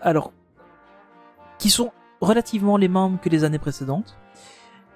alors, 0.01 0.31
qui 1.57 1.69
sont 1.69 1.91
relativement 2.19 2.77
les 2.77 2.87
mêmes 2.87 3.17
que 3.19 3.29
les 3.29 3.43
années 3.43 3.59
précédentes. 3.59 4.17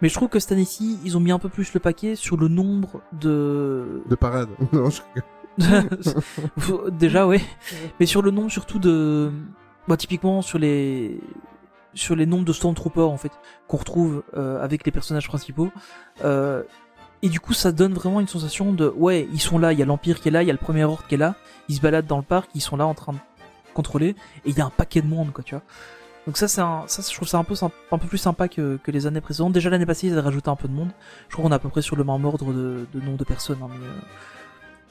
Mais 0.02 0.10
je 0.10 0.14
trouve 0.14 0.30
que 0.30 0.40
cette 0.40 0.52
année-ci, 0.52 1.00
ils 1.06 1.16
ont 1.16 1.20
mis 1.20 1.32
un 1.32 1.40
peu 1.40 1.50
plus 1.50 1.74
le 1.74 1.80
paquet 1.80 2.16
sur 2.16 2.38
le 2.38 2.48
nombre 2.48 3.02
de, 3.14 4.04
De 4.08 4.16
parade. 4.16 4.50
Non, 4.74 4.90
je... 4.90 5.02
Déjà, 6.92 7.28
oui. 7.28 7.42
Mais 8.00 8.06
sur 8.06 8.22
le 8.22 8.32
nombre 8.32 8.52
surtout 8.52 8.78
de, 8.78 9.32
bah, 9.88 9.96
typiquement 9.96 10.42
sur 10.42 10.60
les 10.60 11.20
sur 11.94 12.18
les 12.18 12.26
nombres 12.26 12.44
de 12.44 12.52
Stormtroopers 12.52 13.10
en 13.10 13.16
fait 13.16 13.32
qu'on 13.70 13.78
retrouve 13.78 14.24
euh, 14.36 14.62
avec 14.62 14.86
les 14.86 14.92
personnages 14.92 15.30
principaux. 15.30 15.72
Euh, 16.26 16.64
et 17.22 17.30
du 17.30 17.40
coup, 17.40 17.54
ça 17.54 17.72
donne 17.72 17.94
vraiment 17.94 18.20
une 18.20 18.28
sensation 18.28 18.74
de 18.74 18.90
ouais, 18.90 19.30
ils 19.32 19.40
sont 19.40 19.58
là, 19.58 19.72
il 19.72 19.80
y 19.80 19.82
a 19.82 19.86
l'Empire 19.86 20.20
qui 20.20 20.28
est 20.28 20.32
là, 20.32 20.44
il 20.44 20.48
y 20.48 20.50
a 20.50 20.54
le 20.54 20.60
Premier 20.60 20.84
Ordre 20.84 21.08
qui 21.08 21.16
est 21.16 21.18
là, 21.18 21.36
ils 21.70 21.76
se 21.76 21.82
baladent 21.82 22.06
dans 22.06 22.18
le 22.18 22.24
parc, 22.24 22.50
ils 22.54 22.62
sont 22.62 22.76
là 22.76 22.86
en 22.86 22.94
train 22.94 23.14
de 23.14 23.18
contrôler, 23.76 24.10
et 24.46 24.50
il 24.50 24.58
y 24.58 24.62
a 24.62 24.66
un 24.66 24.72
paquet 24.72 25.02
de 25.02 25.08
monde, 25.08 25.32
quoi, 25.34 25.44
tu 25.44 25.54
vois. 25.54 25.64
Donc 26.26 26.38
ça, 26.38 26.48
c'est 26.48 26.62
un, 26.62 26.84
ça, 26.88 27.04
je 27.08 27.14
trouve 27.16 27.28
ça 27.28 27.38
un 27.38 27.44
peu, 27.44 27.54
un 27.92 27.98
peu 28.00 28.08
plus 28.08 28.18
sympa 28.18 28.48
que, 28.48 28.80
que 28.84 28.90
les 28.90 29.06
années 29.06 29.22
précédentes. 29.22 29.54
Déjà 29.54 29.70
l'année 29.70 29.86
passée, 29.86 30.08
ils 30.08 30.14
avaient 30.14 30.22
rajouté 30.22 30.50
un 30.50 30.56
peu 30.56 30.68
de 30.68 30.74
monde. 30.74 30.90
Je 31.30 31.34
crois 31.34 31.46
qu'on 31.46 31.52
est 31.52 31.56
à 31.56 31.60
peu 31.60 31.70
près 31.70 31.84
sur 31.84 31.96
le 31.96 32.04
même 32.04 32.26
ordre 32.26 32.52
de, 32.52 32.88
de 32.92 33.00
nombre 33.06 33.18
de 33.18 33.24
personnes. 33.26 33.60
hein, 33.62 33.70
mais, 33.70 33.86
euh, 33.86 33.92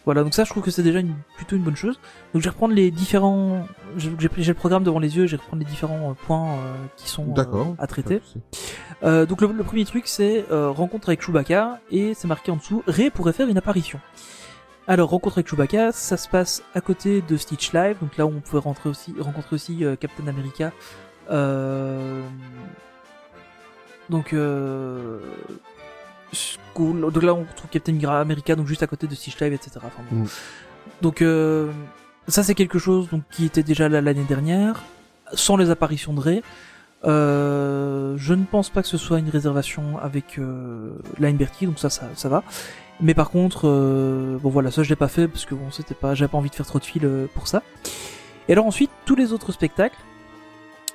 Voilà, 0.04 0.22
donc 0.22 0.32
ça, 0.32 0.44
je 0.44 0.50
trouve 0.50 0.62
que 0.62 0.70
c'est 0.70 0.84
déjà 0.84 1.00
une, 1.00 1.14
plutôt 1.36 1.56
une 1.56 1.64
bonne 1.64 1.74
chose. 1.74 1.96
Donc 2.32 2.40
je 2.42 2.44
vais 2.44 2.50
reprendre 2.50 2.72
les 2.74 2.92
différents, 2.92 3.66
j'ai 3.96 4.10
le 4.10 4.54
programme 4.54 4.84
devant 4.84 5.00
les 5.00 5.16
yeux, 5.16 5.26
je 5.26 5.34
vais 5.34 5.42
reprendre 5.42 5.64
les 5.64 5.68
différents 5.68 6.10
euh, 6.10 6.14
points 6.26 6.52
euh, 6.52 6.74
qui 6.96 7.08
sont 7.08 7.24
euh, 7.36 7.82
à 7.82 7.86
traiter. 7.88 8.20
Donc 9.02 9.40
le, 9.40 9.48
le 9.48 9.64
premier 9.64 9.84
truc 9.84 10.06
c'est 10.06 10.46
euh, 10.52 10.70
rencontre 10.70 11.08
avec 11.08 11.20
Chewbacca 11.20 11.80
et 11.90 12.14
c'est 12.14 12.28
marqué 12.28 12.52
en 12.52 12.56
dessous 12.56 12.82
Ray 12.86 13.10
pourrait 13.10 13.32
faire 13.34 13.48
une 13.48 13.58
apparition. 13.58 13.98
Alors 14.86 15.08
rencontre 15.10 15.38
avec 15.38 15.48
Chewbacca, 15.48 15.92
ça 15.92 16.16
se 16.18 16.28
passe 16.28 16.62
à 16.74 16.80
côté 16.82 17.22
de 17.22 17.36
Stitch 17.38 17.72
Live, 17.72 17.96
donc 18.00 18.16
là 18.18 18.26
où 18.26 18.28
on 18.36 18.40
pouvait 18.40 18.60
rentrer 18.62 18.90
aussi, 18.90 19.14
rencontrer 19.18 19.54
aussi 19.54 19.84
euh, 19.84 19.96
Captain 19.96 20.26
America. 20.26 20.72
Euh, 21.30 22.20
donc 24.10 24.34
euh, 24.34 25.20
School- 26.32 27.00
donc 27.12 27.22
là 27.22 27.32
on 27.32 27.44
retrouve 27.44 27.70
Captain 27.70 27.98
America 28.10 28.54
donc 28.56 28.66
juste 28.66 28.82
à 28.82 28.86
côté 28.86 29.06
de 29.06 29.14
Stitch 29.14 29.40
Live, 29.40 29.54
etc. 29.54 29.70
Enfin, 29.76 30.02
bon. 30.10 30.24
Mm. 30.24 30.26
Donc 31.00 31.22
euh, 31.22 31.70
ça 32.28 32.42
c'est 32.42 32.54
quelque 32.54 32.78
chose 32.78 33.08
donc 33.08 33.22
qui 33.30 33.46
était 33.46 33.62
déjà 33.62 33.88
là 33.88 34.02
l'année 34.02 34.24
dernière, 34.28 34.82
sans 35.32 35.56
les 35.56 35.70
apparitions 35.70 36.12
de 36.12 36.20
Ray. 36.20 36.42
Euh, 37.06 38.14
je 38.16 38.32
ne 38.34 38.44
pense 38.44 38.70
pas 38.70 38.80
que 38.82 38.88
ce 38.88 38.96
soit 38.96 39.18
une 39.18 39.28
réservation 39.28 39.98
avec 39.98 40.38
euh, 40.38 40.92
Line 41.18 41.36
Bertie, 41.36 41.66
donc 41.66 41.78
ça, 41.78 41.90
ça, 41.90 42.08
ça 42.14 42.28
va. 42.30 42.42
Mais 43.00 43.14
par 43.14 43.30
contre, 43.30 43.62
euh, 43.68 44.38
bon 44.40 44.50
voilà, 44.50 44.70
ça 44.70 44.82
je 44.82 44.88
l'ai 44.88 44.96
pas 44.96 45.08
fait 45.08 45.26
parce 45.28 45.44
que 45.44 45.54
bon, 45.54 45.70
c'était 45.70 45.94
pas, 45.94 46.14
j'avais 46.14 46.28
pas 46.30 46.38
envie 46.38 46.50
de 46.50 46.54
faire 46.54 46.66
trop 46.66 46.78
de 46.78 46.84
fil 46.84 47.04
euh, 47.04 47.26
pour 47.34 47.48
ça. 47.48 47.62
Et 48.48 48.52
alors 48.52 48.66
ensuite, 48.66 48.90
tous 49.04 49.16
les 49.16 49.32
autres 49.32 49.52
spectacles, 49.52 49.96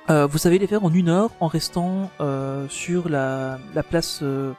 euh, 0.08 0.26
vous 0.26 0.38
savez 0.38 0.58
les 0.58 0.66
faire 0.66 0.84
en 0.84 0.92
une 0.92 1.08
heure 1.08 1.30
en 1.40 1.46
restant 1.46 2.10
euh, 2.20 2.66
sur 2.68 3.08
la, 3.08 3.58
la 3.74 3.82
place 3.82 4.20
euh, 4.22 4.52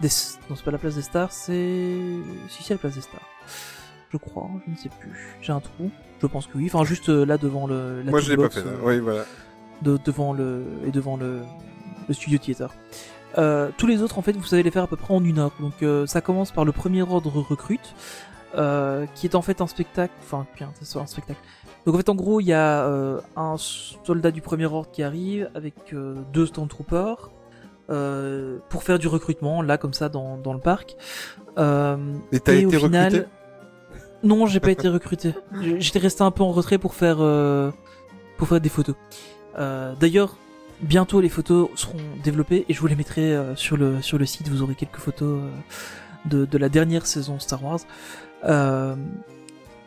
des, 0.00 0.08
non 0.50 0.56
c'est 0.56 0.64
pas 0.64 0.70
la 0.72 0.78
place 0.78 0.96
des 0.96 1.02
stars, 1.02 1.30
c'est 1.32 1.96
si 2.48 2.62
c'est 2.62 2.74
la 2.74 2.78
place 2.78 2.94
des 2.94 3.00
stars. 3.00 3.20
Je 4.12 4.16
crois, 4.18 4.48
je 4.66 4.70
ne 4.72 4.76
sais 4.76 4.88
plus. 5.00 5.36
J'ai 5.42 5.52
un 5.52 5.60
trou. 5.60 5.90
Je 6.22 6.26
pense 6.26 6.46
que 6.46 6.56
oui. 6.58 6.70
Enfin, 6.72 6.84
juste 6.84 7.08
euh, 7.08 7.24
là 7.26 7.38
devant 7.38 7.66
le. 7.66 8.02
La 8.02 8.10
Moi, 8.10 8.20
je 8.20 8.30
l'ai 8.30 8.36
pas 8.36 8.48
fait. 8.50 8.64
là. 8.64 8.70
Oui, 8.82 8.98
voilà. 9.00 9.24
de, 9.82 9.98
devant 10.04 10.32
le 10.32 10.64
et 10.86 10.90
devant 10.90 11.16
le, 11.16 11.40
le 12.08 12.14
studio 12.14 12.38
theater. 12.38 12.72
Euh, 13.38 13.70
tous 13.76 13.86
les 13.86 14.00
autres 14.02 14.18
en 14.18 14.22
fait 14.22 14.32
vous 14.32 14.44
savez 14.44 14.62
les 14.62 14.70
faire 14.70 14.84
à 14.84 14.86
peu 14.86 14.96
près 14.96 15.12
en 15.14 15.22
une 15.24 15.38
heure. 15.38 15.52
Donc 15.60 15.82
euh, 15.82 16.06
ça 16.06 16.20
commence 16.20 16.52
par 16.52 16.64
le 16.64 16.72
premier 16.72 17.02
ordre 17.02 17.30
recrute, 17.40 17.94
euh, 18.56 19.06
qui 19.14 19.26
est 19.26 19.34
en 19.34 19.42
fait 19.42 19.60
un 19.60 19.66
spectacle, 19.66 20.14
enfin 20.22 20.46
c'est 20.80 20.98
un 20.98 21.06
spectacle. 21.06 21.40
Donc 21.84 21.94
en 21.94 21.98
fait 21.98 22.08
en 22.08 22.14
gros 22.14 22.40
il 22.40 22.46
y 22.46 22.52
a 22.52 22.84
euh, 22.86 23.20
un 23.36 23.56
soldat 23.58 24.30
du 24.30 24.40
premier 24.40 24.64
ordre 24.66 24.90
qui 24.90 25.02
arrive 25.02 25.50
avec 25.54 25.74
euh, 25.92 26.14
deux 26.32 26.46
stormtroopers 26.46 27.30
euh, 27.90 28.58
pour 28.70 28.82
faire 28.82 28.98
du 28.98 29.06
recrutement 29.06 29.62
là 29.62 29.76
comme 29.78 29.92
ça 29.92 30.08
dans, 30.08 30.38
dans 30.38 30.52
le 30.54 30.58
parc. 30.60 30.96
Euh, 31.58 31.96
Et 32.32 32.40
t'as 32.40 32.52
au 32.54 32.56
été 32.56 32.78
final- 32.78 33.04
recruté? 33.12 33.28
Non, 34.22 34.46
j'ai 34.46 34.60
pas 34.60 34.70
été 34.70 34.88
recruté. 34.88 35.34
J'étais 35.78 35.98
resté 35.98 36.22
un 36.22 36.30
peu 36.30 36.42
en 36.42 36.50
retrait 36.50 36.78
pour 36.78 36.94
faire 36.94 37.18
euh, 37.20 37.70
pour 38.38 38.48
faire 38.48 38.60
des 38.60 38.70
photos. 38.70 38.96
Euh, 39.58 39.94
D'ailleurs, 40.00 40.36
bientôt 40.80 41.20
les 41.20 41.28
photos 41.28 41.68
seront 41.74 41.98
développées 42.22 42.64
et 42.68 42.74
je 42.74 42.80
vous 42.80 42.86
les 42.86 42.96
mettrai 42.96 43.34
euh, 43.34 43.54
sur 43.56 43.76
le 43.76 44.00
site. 44.26 44.48
Vous 44.48 44.62
aurez 44.62 44.74
quelques 44.74 44.96
photos 44.96 45.40
euh, 46.32 46.46
de 46.46 46.58
la 46.58 46.68
dernière 46.68 47.06
saison 47.06 47.38
Star 47.38 47.62
Wars. 47.64 47.80
Euh, 48.44 48.94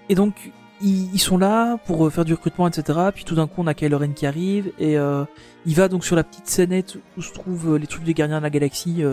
et 0.07 0.15
donc 0.15 0.51
ils, 0.81 1.19
sont 1.19 1.37
là 1.37 1.77
pour 1.85 2.11
faire 2.11 2.23
du 2.23 2.33
recrutement, 2.33 2.67
etc. 2.67 2.99
Puis 3.13 3.25
tout 3.25 3.35
d'un 3.35 3.47
coup, 3.47 3.61
on 3.61 3.67
a 3.67 3.73
Kylo 3.73 3.97
Ren 3.97 4.13
qui 4.13 4.25
arrive 4.25 4.71
et 4.79 4.95
il 5.65 5.75
va 5.75 5.89
donc 5.89 6.05
sur 6.05 6.15
la 6.15 6.23
petite 6.23 6.47
scénette 6.47 6.95
où 7.17 7.21
se 7.21 7.33
trouvent 7.33 7.75
les 7.75 7.85
trucs 7.85 8.05
des 8.05 8.13
Gardiens 8.13 8.37
de 8.37 8.43
la 8.43 8.49
Galaxie 8.49 9.03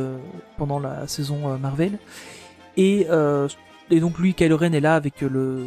pendant 0.56 0.78
la 0.78 1.08
saison 1.08 1.58
Marvel. 1.58 1.98
Et, 2.76 3.08
donc 3.90 4.18
lui, 4.20 4.34
Kylo 4.34 4.56
Ren 4.56 4.72
est 4.72 4.80
là 4.80 4.94
avec 4.94 5.22
le 5.22 5.66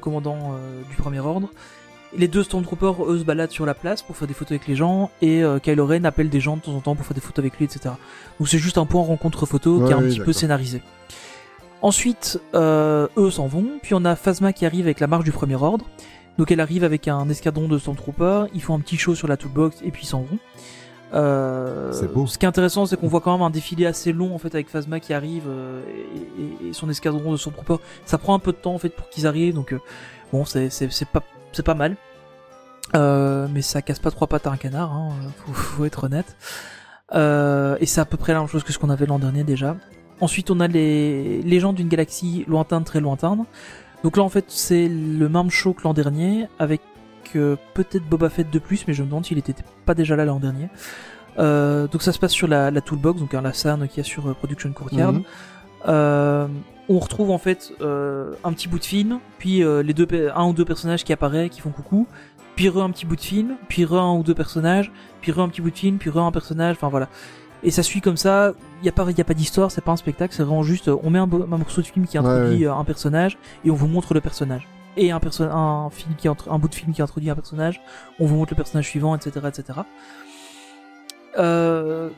commandant 0.00 0.56
du 0.88 0.96
Premier 0.96 1.20
Ordre. 1.20 1.50
Les 2.16 2.28
deux 2.28 2.42
Stormtroopers, 2.42 3.04
eux, 3.06 3.18
se 3.18 3.24
baladent 3.24 3.50
sur 3.50 3.66
la 3.66 3.74
place 3.74 4.02
pour 4.02 4.16
faire 4.16 4.28
des 4.28 4.34
photos 4.34 4.52
avec 4.52 4.68
les 4.68 4.76
gens, 4.76 5.10
et 5.20 5.42
euh, 5.42 5.58
Kylo 5.58 5.86
Ren 5.86 6.04
appelle 6.04 6.28
des 6.28 6.40
gens 6.40 6.56
de 6.56 6.62
temps 6.62 6.74
en 6.74 6.80
temps 6.80 6.94
pour 6.94 7.04
faire 7.04 7.14
des 7.14 7.20
photos 7.20 7.40
avec 7.40 7.58
lui, 7.58 7.64
etc. 7.64 7.94
Donc 8.38 8.48
c'est 8.48 8.58
juste 8.58 8.78
un 8.78 8.86
point 8.86 9.02
rencontre 9.02 9.46
photo 9.46 9.84
qui 9.84 9.90
est 9.90 9.94
un 9.94 10.02
oui, 10.02 10.08
petit 10.08 10.20
peu 10.20 10.32
scénarisé. 10.32 10.82
Ensuite, 11.82 12.40
euh, 12.54 13.08
eux 13.16 13.30
s'en 13.30 13.46
vont, 13.46 13.66
puis 13.82 13.94
on 13.94 14.04
a 14.04 14.16
Phasma 14.16 14.52
qui 14.52 14.64
arrive 14.64 14.86
avec 14.86 15.00
la 15.00 15.06
marche 15.06 15.24
du 15.24 15.32
Premier 15.32 15.56
Ordre. 15.56 15.84
Donc 16.38 16.50
elle 16.50 16.60
arrive 16.60 16.82
avec 16.82 17.08
un 17.08 17.28
escadron 17.28 17.68
de 17.68 17.78
Stormtroopers, 17.78 18.48
ils 18.54 18.62
font 18.62 18.74
un 18.74 18.80
petit 18.80 18.96
show 18.96 19.14
sur 19.14 19.28
la 19.28 19.36
toolbox 19.36 19.78
et 19.84 19.90
puis 19.90 20.04
ils 20.04 20.08
s'en 20.08 20.22
vont. 20.22 20.38
Euh, 21.14 21.92
beau. 22.08 22.26
Ce 22.26 22.38
qui 22.38 22.44
est 22.44 22.48
intéressant, 22.48 22.86
c'est 22.86 22.98
qu'on 22.98 23.06
voit 23.06 23.20
quand 23.20 23.32
même 23.32 23.46
un 23.46 23.50
défilé 23.50 23.86
assez 23.86 24.12
long 24.12 24.34
en 24.34 24.38
fait 24.38 24.54
avec 24.54 24.68
Phasma 24.68 24.98
qui 24.98 25.14
arrive 25.14 25.44
euh, 25.46 25.82
et, 26.62 26.72
son 26.72 26.90
escadron 26.90 27.32
de 27.32 27.36
Stormtroopers. 27.36 27.78
Ça 28.04 28.18
prend 28.18 28.34
un 28.34 28.40
peu 28.40 28.52
de 28.52 28.56
temps 28.56 28.74
en 28.74 28.78
fait 28.78 28.88
pour 28.88 29.08
qu'ils 29.08 29.26
arrivent, 29.26 29.54
donc 29.54 29.72
euh, 29.72 29.80
bon, 30.32 30.44
c'est 30.44 31.08
pas 31.12 31.22
c'est 31.54 31.62
pas 31.62 31.74
mal. 31.74 31.96
Euh, 32.94 33.48
mais 33.52 33.62
ça 33.62 33.82
casse 33.82 33.98
pas 33.98 34.10
trois 34.10 34.26
pattes 34.26 34.46
à 34.46 34.50
un 34.50 34.56
canard, 34.56 34.92
hein, 34.92 35.10
faut, 35.38 35.52
faut 35.52 35.84
être 35.84 36.04
honnête. 36.04 36.36
Euh, 37.14 37.76
et 37.80 37.86
c'est 37.86 38.00
à 38.00 38.04
peu 38.04 38.16
près 38.16 38.32
la 38.32 38.40
même 38.40 38.48
chose 38.48 38.64
que 38.64 38.72
ce 38.72 38.78
qu'on 38.78 38.90
avait 38.90 39.06
l'an 39.06 39.18
dernier 39.18 39.44
déjà. 39.44 39.76
Ensuite, 40.20 40.50
on 40.50 40.60
a 40.60 40.68
les 40.68 41.42
légendes 41.42 41.76
d'une 41.76 41.88
galaxie 41.88 42.44
lointaine, 42.46 42.84
très 42.84 43.00
lointaine. 43.00 43.44
Donc 44.02 44.16
là, 44.16 44.22
en 44.22 44.28
fait, 44.28 44.44
c'est 44.48 44.88
le 44.88 45.28
même 45.28 45.50
show 45.50 45.72
que 45.72 45.82
l'an 45.82 45.94
dernier, 45.94 46.46
avec 46.58 46.82
euh, 47.36 47.56
peut-être 47.74 48.04
Boba 48.08 48.28
Fett 48.28 48.50
de 48.50 48.58
plus, 48.58 48.86
mais 48.86 48.94
je 48.94 49.02
me 49.02 49.08
demande 49.08 49.26
s'il 49.26 49.38
était 49.38 49.54
pas 49.86 49.94
déjà 49.94 50.14
là 50.16 50.24
l'an 50.24 50.38
dernier. 50.38 50.68
Euh, 51.38 51.88
donc 51.88 52.02
ça 52.02 52.12
se 52.12 52.18
passe 52.18 52.32
sur 52.32 52.46
la, 52.46 52.70
la 52.70 52.80
toolbox, 52.80 53.20
donc 53.20 53.34
hein, 53.34 53.42
la 53.42 53.52
scène 53.52 53.88
qu'il 53.88 53.98
y 53.98 54.00
a 54.00 54.04
sur 54.04 54.28
euh, 54.28 54.34
Production 54.34 54.72
Courtyard. 54.72 55.14
Mhm. 55.14 55.22
Euh, 55.88 56.46
on 56.88 56.98
retrouve 56.98 57.30
en 57.30 57.38
fait 57.38 57.72
euh, 57.80 58.32
un 58.44 58.52
petit 58.52 58.68
bout 58.68 58.78
de 58.78 58.84
film, 58.84 59.20
puis 59.38 59.62
euh, 59.62 59.82
les 59.82 59.94
deux, 59.94 60.06
un 60.34 60.46
ou 60.46 60.52
deux 60.52 60.64
personnages 60.64 61.04
qui 61.04 61.12
apparaissent, 61.12 61.50
qui 61.50 61.60
font 61.60 61.70
coucou, 61.70 62.06
puis 62.56 62.68
re 62.68 62.82
un 62.82 62.90
petit 62.90 63.06
bout 63.06 63.16
de 63.16 63.20
film, 63.20 63.56
puis 63.68 63.84
re 63.84 63.94
un 63.94 64.16
ou 64.16 64.22
deux 64.22 64.34
personnages, 64.34 64.92
puis 65.20 65.32
re 65.32 65.40
un 65.40 65.48
petit 65.48 65.60
bout 65.60 65.70
de 65.70 65.76
film, 65.76 65.98
puis 65.98 66.10
re 66.10 66.18
un 66.18 66.32
personnage, 66.32 66.76
enfin 66.76 66.88
voilà. 66.88 67.08
Et 67.62 67.70
ça 67.70 67.82
suit 67.82 68.02
comme 68.02 68.18
ça, 68.18 68.52
il 68.82 68.86
y 68.86 68.88
a 68.90 68.92
pas 68.92 69.10
y 69.10 69.20
a 69.20 69.24
pas 69.24 69.34
d'histoire, 69.34 69.70
c'est 69.70 69.80
pas 69.80 69.92
un 69.92 69.96
spectacle, 69.96 70.34
c'est 70.34 70.42
vraiment 70.42 70.62
juste 70.62 70.88
on 71.02 71.08
met 71.08 71.18
un, 71.18 71.22
un 71.22 71.58
morceau 71.58 71.80
de 71.80 71.86
film 71.86 72.06
qui 72.06 72.18
introduit 72.18 72.66
ouais. 72.66 72.66
euh, 72.66 72.74
un 72.74 72.84
personnage 72.84 73.38
et 73.64 73.70
on 73.70 73.74
vous 73.74 73.88
montre 73.88 74.12
le 74.12 74.20
personnage. 74.20 74.68
Et 74.96 75.10
un 75.10 75.18
perso 75.18 75.44
un 75.44 75.90
film 75.90 76.14
qui 76.14 76.28
entre 76.28 76.52
un 76.52 76.58
bout 76.58 76.68
de 76.68 76.74
film 76.74 76.92
qui 76.92 77.02
introduit 77.02 77.30
un 77.30 77.34
personnage, 77.34 77.80
on 78.20 78.26
vous 78.26 78.36
montre 78.36 78.52
le 78.52 78.56
personnage 78.56 78.86
suivant, 78.88 79.16
etc., 79.16 79.46
etc. 79.48 79.80
Euh... 81.38 82.10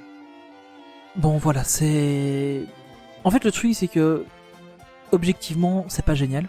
Bon 1.14 1.39
voilà, 1.39 1.64
c'est 1.64 2.67
en 3.25 3.31
fait 3.31 3.43
le 3.45 3.53
truc 3.53 3.75
c'est 3.75 3.89
que 3.89 4.25
objectivement 5.13 5.85
c'est 5.89 6.05
pas 6.05 6.15
génial. 6.15 6.47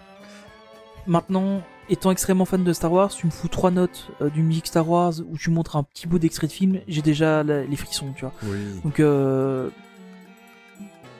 Maintenant, 1.05 1.61
étant 1.89 2.11
extrêmement 2.11 2.43
fan 2.43 2.63
de 2.65 2.73
Star 2.73 2.91
Wars, 2.91 3.09
tu 3.09 3.25
me 3.27 3.31
fous 3.31 3.47
trois 3.47 3.71
notes 3.71 4.09
euh, 4.21 4.29
d'une 4.29 4.45
musique 4.45 4.67
Star 4.67 4.87
Wars 4.89 5.13
où 5.31 5.37
tu 5.37 5.49
montres 5.49 5.77
un 5.77 5.83
petit 5.83 6.05
bout 6.07 6.19
d'extrait 6.19 6.47
de 6.47 6.51
film, 6.51 6.79
j'ai 6.87 7.01
déjà 7.01 7.43
la- 7.43 7.63
les 7.63 7.75
frissons, 7.77 8.11
tu 8.13 8.21
vois. 8.25 8.33
Oui. 8.43 8.57
Donc 8.83 8.99
euh, 8.99 9.69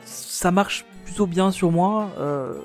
ça 0.04 0.52
marche 0.52 0.86
plutôt 1.06 1.26
bien 1.26 1.52
sur 1.52 1.72
moi. 1.72 2.10
Euh, 2.20 2.60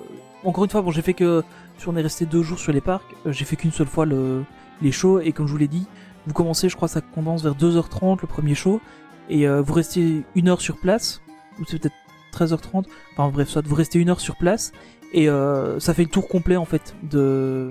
encore 0.44 0.64
une 0.64 0.70
fois, 0.70 0.82
bon, 0.82 0.90
j'ai 0.90 1.02
fait 1.02 1.14
que 1.14 1.42
si 1.78 1.88
on 1.88 1.96
est 1.96 2.02
resté 2.02 2.26
deux 2.26 2.42
jours 2.42 2.58
sur 2.58 2.72
les 2.72 2.80
parcs, 2.80 3.04
euh, 3.26 3.32
j'ai 3.32 3.44
fait 3.44 3.56
qu'une 3.56 3.72
seule 3.72 3.86
fois 3.86 4.04
le, 4.06 4.44
les 4.80 4.92
shows 4.92 5.20
et 5.20 5.32
comme 5.32 5.46
je 5.46 5.52
vous 5.52 5.58
l'ai 5.58 5.68
dit, 5.68 5.86
vous 6.26 6.32
commencez, 6.34 6.68
je 6.68 6.76
crois, 6.76 6.88
ça 6.88 7.00
commence 7.00 7.42
vers 7.42 7.54
2h30 7.54 8.18
le 8.22 8.26
premier 8.26 8.54
show 8.54 8.80
et 9.28 9.46
euh, 9.46 9.62
vous 9.62 9.72
restez 9.74 10.24
une 10.34 10.48
heure 10.48 10.60
sur 10.60 10.76
place 10.78 11.20
ou 11.60 11.64
c'est 11.66 11.78
peut-être 11.78 11.94
13h30. 12.32 12.86
Enfin 13.12 13.28
bref, 13.28 13.48
soit 13.48 13.66
vous 13.66 13.74
restez 13.74 13.98
une 13.98 14.10
heure 14.10 14.20
sur 14.20 14.36
place 14.36 14.72
et 15.12 15.28
euh, 15.28 15.78
ça 15.78 15.94
fait 15.94 16.02
le 16.02 16.08
tour 16.08 16.28
complet 16.28 16.56
en 16.56 16.64
fait 16.64 16.94
de 17.02 17.70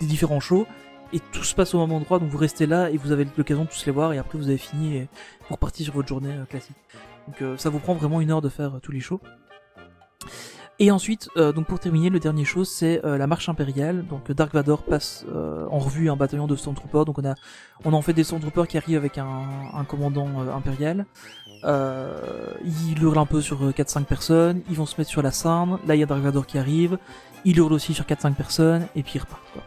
des 0.00 0.06
différents 0.06 0.40
shows 0.40 0.66
et 1.12 1.20
tout 1.32 1.44
se 1.44 1.54
passe 1.54 1.74
au 1.74 1.80
même 1.80 1.92
endroit 1.92 2.18
donc 2.18 2.28
vous 2.28 2.38
restez 2.38 2.66
là 2.66 2.90
et 2.90 2.96
vous 2.96 3.12
avez 3.12 3.26
l'occasion 3.36 3.64
de 3.64 3.68
tous 3.68 3.86
les 3.86 3.92
voir 3.92 4.12
et 4.12 4.18
après 4.18 4.38
vous 4.38 4.48
avez 4.48 4.58
fini 4.58 4.96
et 4.96 5.08
vous 5.48 5.54
repartez 5.54 5.84
sur 5.84 5.94
votre 5.94 6.08
journée 6.08 6.32
euh, 6.32 6.44
classique. 6.44 6.76
Donc 7.26 7.42
euh, 7.42 7.56
ça 7.56 7.70
vous 7.70 7.78
prend 7.78 7.94
vraiment 7.94 8.20
une 8.20 8.30
heure 8.30 8.42
de 8.42 8.48
faire 8.48 8.78
tous 8.82 8.92
les 8.92 9.00
shows. 9.00 9.20
Et 10.80 10.90
ensuite, 10.90 11.28
donc 11.36 11.68
pour 11.68 11.78
terminer, 11.78 12.10
le 12.10 12.18
dernier 12.18 12.44
show, 12.44 12.64
c'est 12.64 13.00
la 13.04 13.28
marche 13.28 13.48
impériale. 13.48 14.04
Donc 14.08 14.32
Dark 14.32 14.52
Vador 14.52 14.82
passe 14.82 15.24
en 15.70 15.78
revue 15.78 16.10
un 16.10 16.16
bataillon 16.16 16.48
de 16.48 16.56
Stormtroopers. 16.56 17.04
Donc 17.04 17.20
on 17.20 17.24
a, 17.24 17.34
on 17.84 17.92
en 17.92 18.02
fait 18.02 18.12
des 18.12 18.24
Stormtroopers 18.24 18.66
qui 18.66 18.76
arrivent 18.76 18.96
avec 18.96 19.16
un, 19.16 19.84
commandant 19.86 20.28
impérial. 20.52 21.06
Euh, 21.64 22.12
il 22.90 23.02
hurle 23.02 23.16
un 23.18 23.26
peu 23.26 23.40
sur 23.40 23.64
euh, 23.64 23.70
4-5 23.72 24.04
personnes, 24.04 24.60
ils 24.68 24.76
vont 24.76 24.86
se 24.86 24.96
mettre 25.00 25.08
sur 25.10 25.22
la 25.22 25.30
scène, 25.32 25.78
là 25.86 25.94
il 25.94 26.00
y 26.00 26.02
a 26.02 26.06
Dark 26.06 26.20
Vador 26.20 26.46
qui 26.46 26.58
arrive, 26.58 26.98
il 27.46 27.56
hurle 27.58 27.72
aussi 27.72 27.94
sur 27.94 28.04
4-5 28.04 28.34
personnes, 28.34 28.86
et 28.94 29.02
puis 29.02 29.12
il 29.16 29.20
repart. 29.20 29.40
Quoi. 29.54 29.62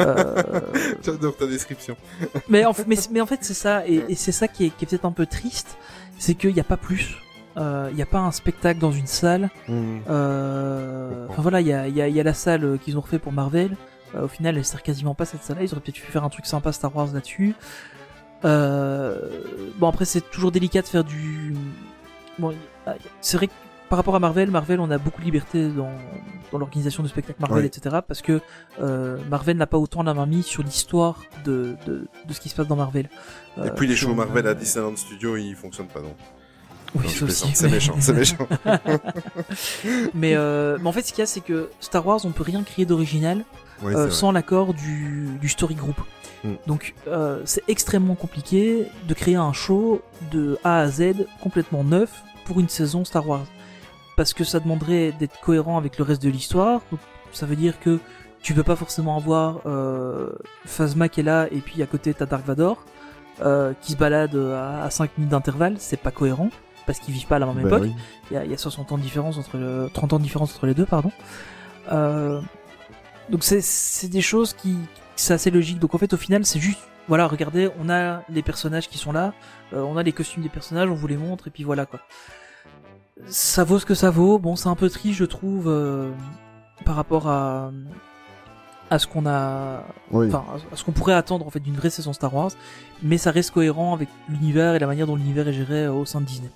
Euh, 0.00 0.60
J'adore 1.04 1.36
ta 1.36 1.46
description. 1.46 1.96
mais, 2.48 2.64
en, 2.64 2.72
fait- 2.72 2.86
mais, 2.88 2.96
mais 3.12 3.20
en 3.20 3.26
fait 3.26 3.38
c'est 3.42 3.54
ça, 3.54 3.86
et, 3.86 4.04
et 4.08 4.14
c'est 4.16 4.32
ça 4.32 4.48
qui 4.48 4.66
est, 4.66 4.70
qui 4.70 4.84
est 4.84 4.88
peut-être 4.88 5.04
un 5.04 5.12
peu 5.12 5.26
triste, 5.26 5.76
c'est 6.18 6.34
qu'il 6.34 6.52
n'y 6.52 6.60
a 6.60 6.64
pas 6.64 6.76
plus. 6.76 7.16
Euh, 7.56 7.86
Il 7.90 7.94
n'y 7.96 8.02
a 8.02 8.06
pas 8.06 8.18
un 8.18 8.32
spectacle 8.32 8.80
dans 8.80 8.90
une 8.90 9.06
salle. 9.06 9.48
Euh, 10.08 11.26
Enfin 11.30 11.42
voilà, 11.42 11.60
il 11.60 11.66
y 11.68 11.72
a, 11.72 11.86
y, 11.88 12.00
a, 12.02 12.08
il 12.08 12.14
y 12.14 12.20
a 12.20 12.22
la 12.24 12.34
salle 12.34 12.64
euh, 12.64 12.76
qu'ils 12.76 12.96
ont 12.98 13.00
refait 13.00 13.18
pour 13.20 13.32
Marvel. 13.32 13.76
Euh, 14.16 14.24
au 14.24 14.28
final, 14.28 14.56
elle 14.56 14.64
sert 14.64 14.82
quasiment 14.82 15.14
pas 15.14 15.24
cette 15.24 15.42
salle-là. 15.44 15.62
Ils 15.64 15.70
auraient 15.72 15.80
peut-être 15.80 15.94
pu 16.00 16.10
faire 16.10 16.24
un 16.24 16.28
truc 16.28 16.46
sympa 16.46 16.72
Star 16.72 16.94
Wars 16.96 17.08
là-dessus. 17.12 17.54
Euh, 18.44 19.18
bon 19.78 19.88
après, 19.88 20.04
c'est 20.04 20.20
toujours 20.30 20.52
délicat 20.52 20.82
de 20.82 20.86
faire 20.86 21.04
du. 21.04 21.54
Bon, 22.38 22.54
a- 22.86 22.94
c'est 23.20 23.36
vrai 23.36 23.46
que 23.48 23.52
par 23.88 23.98
rapport 23.98 24.14
à 24.16 24.18
Marvel, 24.18 24.50
Marvel, 24.50 24.80
on 24.80 24.90
a 24.90 24.98
beaucoup 24.98 25.20
de 25.20 25.24
liberté 25.26 25.68
dans, 25.68 25.90
dans 26.52 26.58
l'organisation 26.58 27.02
de 27.02 27.08
spectacles 27.08 27.40
Marvel, 27.40 27.64
etc. 27.64 27.96
Parce 28.06 28.22
que 28.22 28.40
euh, 28.80 29.18
Marvel 29.30 29.56
n'a 29.56 29.66
pas 29.66 29.78
autant 29.78 30.02
la 30.02 30.14
main 30.14 30.26
mise 30.26 30.46
sur 30.46 30.62
l'histoire 30.62 31.22
de, 31.44 31.76
de, 31.86 32.06
de 32.26 32.32
ce 32.32 32.40
qui 32.40 32.48
se 32.48 32.54
passe 32.56 32.66
dans 32.66 32.76
Marvel. 32.76 33.08
Et 33.56 33.60
Euh, 33.60 33.70
puis 33.70 33.86
les 33.86 33.94
sur- 33.94 34.08
shows 34.08 34.14
Marvel 34.14 34.46
à 34.46 34.54
Disneyland 34.54 34.96
Studio, 34.96 35.36
ils 35.36 35.54
fonctionnent 35.54 35.86
pas 35.88 36.00
non. 36.00 36.14
Oui, 36.96 37.06
C'est 37.08 37.64
mais- 37.64 37.72
méchant, 37.72 37.94
c'est 37.98 38.12
méchant. 38.12 38.46
mais, 40.14 40.34
euh, 40.36 40.78
mais 40.80 40.88
en 40.88 40.92
fait, 40.92 41.02
ce 41.02 41.12
qu'il 41.12 41.20
y 41.20 41.22
a, 41.22 41.26
c'est 41.26 41.40
que 41.40 41.68
Star 41.80 42.06
Wars, 42.06 42.20
on 42.24 42.30
peut 42.30 42.42
rien 42.44 42.62
créer 42.62 42.86
d'original 42.86 43.44
Oui, 43.82 43.94
euh, 43.94 44.10
sans 44.10 44.32
l'accord 44.32 44.74
du, 44.74 45.28
du 45.40 45.48
story 45.48 45.74
group. 45.74 45.96
Mm. 46.44 46.54
Donc, 46.66 46.94
euh, 47.08 47.40
c'est 47.44 47.62
extrêmement 47.68 48.14
compliqué 48.14 48.86
de 49.08 49.14
créer 49.14 49.36
un 49.36 49.52
show 49.52 50.02
de 50.30 50.58
A 50.64 50.80
à 50.80 50.88
Z 50.88 51.26
complètement 51.42 51.84
neuf 51.84 52.22
pour 52.44 52.60
une 52.60 52.68
saison 52.68 53.04
Star 53.04 53.26
Wars. 53.28 53.46
Parce 54.16 54.32
que 54.32 54.44
ça 54.44 54.60
demanderait 54.60 55.12
d'être 55.12 55.40
cohérent 55.40 55.76
avec 55.76 55.98
le 55.98 56.04
reste 56.04 56.22
de 56.22 56.30
l'histoire. 56.30 56.82
Ça 57.32 57.46
veut 57.46 57.56
dire 57.56 57.80
que 57.80 57.98
tu 58.42 58.54
peux 58.54 58.62
pas 58.62 58.76
forcément 58.76 59.16
avoir 59.16 59.60
euh, 59.66 60.30
Phasma 60.66 61.08
qui 61.08 61.20
est 61.20 61.24
là 61.24 61.48
et 61.50 61.58
puis 61.60 61.82
à 61.82 61.86
côté 61.86 62.12
t'as 62.14 62.26
Dark 62.26 62.44
Vador 62.46 62.84
euh, 63.42 63.72
qui 63.80 63.92
se 63.92 63.96
balade 63.96 64.36
à, 64.36 64.84
à 64.84 64.90
5 64.90 65.16
minutes 65.18 65.30
d'intervalle. 65.32 65.76
C'est 65.78 65.96
pas 65.96 66.12
cohérent 66.12 66.50
parce 66.86 67.00
qu'ils 67.00 67.14
vivent 67.14 67.26
pas 67.26 67.36
à 67.36 67.38
la 67.40 67.46
même 67.46 67.62
Bah 67.62 67.78
époque. 67.78 67.82
oui. 67.84 67.94
Il 68.30 68.34
y, 68.34 68.36
a, 68.36 68.44
il 68.44 68.50
y 68.50 68.54
a 68.54 68.58
60 68.58 68.92
ans 68.92 68.98
de 68.98 69.02
différence 69.02 69.38
entre 69.38 69.56
le, 69.56 69.88
30 69.92 70.12
ans 70.12 70.18
de 70.18 70.22
différence 70.22 70.54
entre 70.54 70.66
les 70.66 70.74
deux, 70.74 70.86
pardon. 70.86 71.10
Euh, 71.90 72.40
donc 73.30 73.42
c'est, 73.42 73.62
c'est 73.62 74.08
des 74.08 74.20
choses 74.20 74.52
qui, 74.52 74.76
c'est 75.16 75.34
assez 75.34 75.50
logique. 75.50 75.78
Donc 75.78 75.94
en 75.94 75.98
fait, 75.98 76.12
au 76.12 76.16
final, 76.16 76.44
c'est 76.44 76.58
juste, 76.60 76.80
voilà, 77.08 77.26
regardez, 77.26 77.70
on 77.80 77.88
a 77.90 78.22
les 78.28 78.42
personnages 78.42 78.88
qui 78.88 78.98
sont 78.98 79.12
là, 79.12 79.32
euh, 79.72 79.82
on 79.82 79.96
a 79.96 80.02
les 80.02 80.12
costumes 80.12 80.42
des 80.42 80.48
personnages, 80.48 80.88
on 80.88 80.94
vous 80.94 81.06
les 81.06 81.16
montre, 81.16 81.48
et 81.48 81.50
puis 81.50 81.64
voilà 81.64 81.86
quoi. 81.86 82.00
Ça 83.26 83.62
vaut 83.64 83.78
ce 83.78 83.86
que 83.86 83.94
ça 83.94 84.10
vaut. 84.10 84.38
Bon, 84.38 84.56
c'est 84.56 84.68
un 84.68 84.74
peu 84.74 84.90
triste, 84.90 85.18
je 85.18 85.24
trouve, 85.24 85.68
euh, 85.68 86.10
par 86.84 86.96
rapport 86.96 87.28
à 87.28 87.70
à 88.90 88.98
ce 88.98 89.06
qu'on 89.06 89.24
a, 89.26 89.82
Oui. 90.10 90.26
enfin, 90.28 90.44
à 90.70 90.76
ce 90.76 90.84
qu'on 90.84 90.92
pourrait 90.92 91.14
attendre 91.14 91.46
en 91.46 91.50
fait 91.50 91.58
d'une 91.58 91.74
vraie 91.74 91.88
saison 91.88 92.12
Star 92.12 92.32
Wars, 92.34 92.50
mais 93.02 93.16
ça 93.16 93.30
reste 93.30 93.50
cohérent 93.52 93.94
avec 93.94 94.10
l'univers 94.28 94.74
et 94.74 94.78
la 94.78 94.86
manière 94.86 95.06
dont 95.06 95.16
l'univers 95.16 95.48
est 95.48 95.54
géré 95.54 95.84
euh, 95.86 95.92
au 95.92 96.04
sein 96.04 96.20
de 96.20 96.26
Disney. 96.26 96.50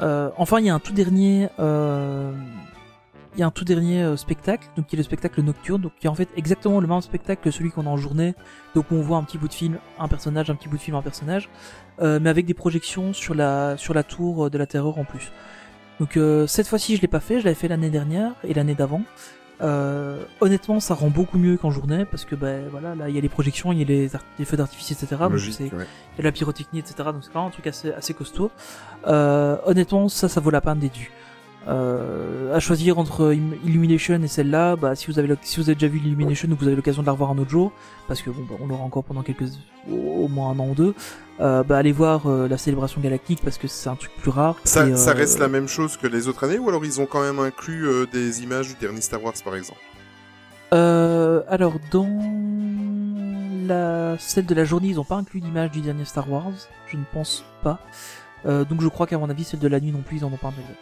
Euh, 0.00 0.30
enfin, 0.36 0.60
il 0.60 0.66
y 0.66 0.70
a 0.70 0.74
un 0.74 0.78
tout 0.78 0.92
dernier, 0.92 1.48
euh, 1.58 2.32
il 3.34 3.40
y 3.40 3.42
a 3.42 3.46
un 3.46 3.50
tout 3.50 3.64
dernier 3.64 4.02
euh, 4.02 4.16
spectacle, 4.16 4.68
donc 4.76 4.86
qui 4.86 4.96
est 4.96 4.98
le 4.98 5.02
spectacle 5.02 5.42
nocturne, 5.42 5.80
donc 5.80 5.92
qui 5.98 6.06
est 6.06 6.10
en 6.10 6.14
fait 6.14 6.28
exactement 6.36 6.80
le 6.80 6.86
même 6.86 7.00
spectacle 7.00 7.42
que 7.42 7.50
celui 7.50 7.70
qu'on 7.70 7.86
a 7.86 7.90
en 7.90 7.96
journée, 7.96 8.34
donc 8.74 8.90
où 8.90 8.94
on 8.94 9.02
voit 9.02 9.18
un 9.18 9.22
petit 9.22 9.38
bout 9.38 9.48
de 9.48 9.54
film, 9.54 9.78
un 9.98 10.08
personnage, 10.08 10.50
un 10.50 10.54
petit 10.54 10.68
bout 10.68 10.76
de 10.76 10.82
film, 10.82 10.96
un 10.96 11.02
personnage, 11.02 11.48
euh, 12.00 12.18
mais 12.20 12.30
avec 12.30 12.46
des 12.46 12.54
projections 12.54 13.12
sur 13.12 13.34
la 13.34 13.76
sur 13.76 13.94
la 13.94 14.02
tour 14.02 14.46
euh, 14.46 14.50
de 14.50 14.58
la 14.58 14.66
terreur 14.66 14.98
en 14.98 15.04
plus. 15.04 15.32
Donc 16.00 16.16
euh, 16.16 16.46
cette 16.46 16.66
fois-ci, 16.66 16.96
je 16.96 17.02
l'ai 17.02 17.08
pas 17.08 17.20
fait, 17.20 17.40
je 17.40 17.44
l'avais 17.44 17.54
fait 17.54 17.68
l'année 17.68 17.90
dernière 17.90 18.32
et 18.44 18.54
l'année 18.54 18.74
d'avant. 18.74 19.02
Euh, 19.60 20.24
honnêtement, 20.40 20.80
ça 20.80 20.94
rend 20.94 21.10
beaucoup 21.10 21.38
mieux 21.38 21.56
qu'en 21.56 21.70
journée 21.70 22.04
parce 22.04 22.24
que 22.24 22.34
ben 22.34 22.64
voilà, 22.70 22.94
là 22.94 23.08
il 23.08 23.14
y 23.14 23.18
a 23.18 23.20
les 23.20 23.28
projections, 23.28 23.72
il 23.72 23.78
y 23.78 23.82
a 23.82 23.84
les, 23.84 24.44
feux 24.44 24.56
d'artifice, 24.56 24.90
etc. 24.90 25.22
Logique, 25.30 25.60
ouais. 25.60 25.86
il 26.14 26.18
y 26.18 26.20
a 26.20 26.24
la 26.24 26.32
pyrotechnie, 26.32 26.80
etc. 26.80 26.94
Donc 27.06 27.22
c'est 27.22 27.30
vraiment 27.30 27.46
un 27.46 27.50
truc 27.50 27.66
assez, 27.66 27.92
assez 27.92 28.14
costaud. 28.14 28.50
Euh, 29.06 29.56
honnêtement, 29.64 30.08
ça, 30.08 30.28
ça 30.28 30.40
vaut 30.40 30.50
la 30.50 30.60
peine 30.60 30.80
d'être 30.80 30.96
vu. 30.96 31.12
Euh, 31.66 32.54
à 32.54 32.60
choisir 32.60 32.98
entre 32.98 33.34
Illumination 33.64 34.22
et 34.22 34.28
celle-là, 34.28 34.76
bah, 34.76 34.94
si 34.94 35.06
vous 35.06 35.18
avez, 35.18 35.34
si 35.42 35.56
vous 35.60 35.70
avez 35.70 35.74
déjà 35.74 35.88
vu 35.88 35.98
Illumination 35.98 36.48
ou 36.50 36.56
que 36.56 36.60
vous 36.60 36.66
avez 36.66 36.76
l'occasion 36.76 37.00
de 37.00 37.06
la 37.06 37.12
revoir 37.12 37.30
un 37.30 37.38
autre 37.38 37.50
jour, 37.50 37.72
parce 38.06 38.20
que 38.20 38.30
bon, 38.30 38.42
bah, 38.48 38.56
on 38.60 38.66
l'aura 38.66 38.84
encore 38.84 39.04
pendant 39.04 39.22
quelques, 39.22 39.50
au, 39.90 40.28
moins 40.28 40.50
un 40.50 40.58
an 40.58 40.68
ou 40.68 40.74
deux, 40.74 40.94
euh, 41.40 41.62
bah, 41.62 41.78
allez 41.78 41.92
voir 41.92 42.26
euh, 42.26 42.48
la 42.48 42.58
célébration 42.58 43.00
galactique 43.00 43.40
parce 43.42 43.58
que 43.58 43.66
c'est 43.66 43.88
un 43.88 43.96
truc 43.96 44.12
plus 44.16 44.30
rare. 44.30 44.56
Ça, 44.64 44.86
Et, 44.86 44.96
ça 44.96 45.10
euh, 45.10 45.14
reste 45.14 45.38
la 45.38 45.48
même 45.48 45.66
chose 45.66 45.96
que 45.96 46.06
les 46.06 46.28
autres 46.28 46.44
années 46.44 46.58
ou 46.58 46.68
alors 46.68 46.84
ils 46.84 47.00
ont 47.00 47.06
quand 47.06 47.22
même 47.22 47.38
inclus 47.38 47.88
euh, 47.88 48.06
des 48.12 48.42
images 48.42 48.68
du 48.68 48.74
dernier 48.74 49.00
Star 49.00 49.22
Wars 49.22 49.34
par 49.42 49.56
exemple? 49.56 49.80
Euh, 50.72 51.42
alors 51.48 51.74
dans 51.90 52.08
la 53.66 54.16
celle 54.18 54.46
de 54.46 54.54
la 54.54 54.64
journée, 54.64 54.88
ils 54.88 55.00
ont 55.00 55.04
pas 55.04 55.16
inclus 55.16 55.40
d'image 55.40 55.70
du 55.70 55.80
dernier 55.80 56.04
Star 56.04 56.30
Wars, 56.30 56.52
je 56.88 56.96
ne 56.96 57.04
pense 57.12 57.44
pas. 57.62 57.80
Euh, 58.46 58.64
donc 58.64 58.82
je 58.82 58.88
crois 58.88 59.06
qu'à 59.06 59.18
mon 59.18 59.30
avis, 59.30 59.44
celle 59.44 59.60
de 59.60 59.68
la 59.68 59.80
nuit 59.80 59.92
non 59.92 60.02
plus, 60.02 60.18
ils 60.18 60.24
en 60.24 60.32
ont 60.32 60.36
pas 60.36 60.48
intégré. 60.48 60.74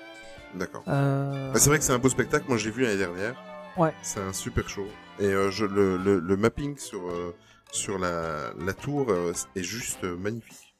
D'accord. 0.55 0.83
Euh... 0.89 1.53
Bah, 1.53 1.59
c'est 1.59 1.69
vrai 1.71 1.79
que 1.79 1.85
c'est 1.85 1.93
un 1.93 1.99
beau 1.99 2.09
spectacle, 2.09 2.45
moi 2.49 2.57
je 2.59 2.67
l'ai 2.67 2.71
vu 2.71 2.83
l'année 2.83 2.99
dernière. 2.99 3.35
Ouais. 3.77 3.93
C'est 4.03 4.21
un 4.21 4.33
super 4.33 4.69
show. 4.69 4.87
Et 5.19 5.25
euh, 5.27 5.51
je, 5.51 5.65
le, 5.65 5.97
le, 5.97 6.19
le 6.21 6.37
mapping 6.37 6.77
sur, 6.77 7.09
euh, 7.09 7.35
sur 7.71 7.99
la, 7.99 8.53
la 8.59 8.73
tour 8.75 9.07
euh, 9.11 9.33
est 9.57 9.63
juste 9.63 10.05
euh, 10.05 10.17
magnifique. 10.17 10.75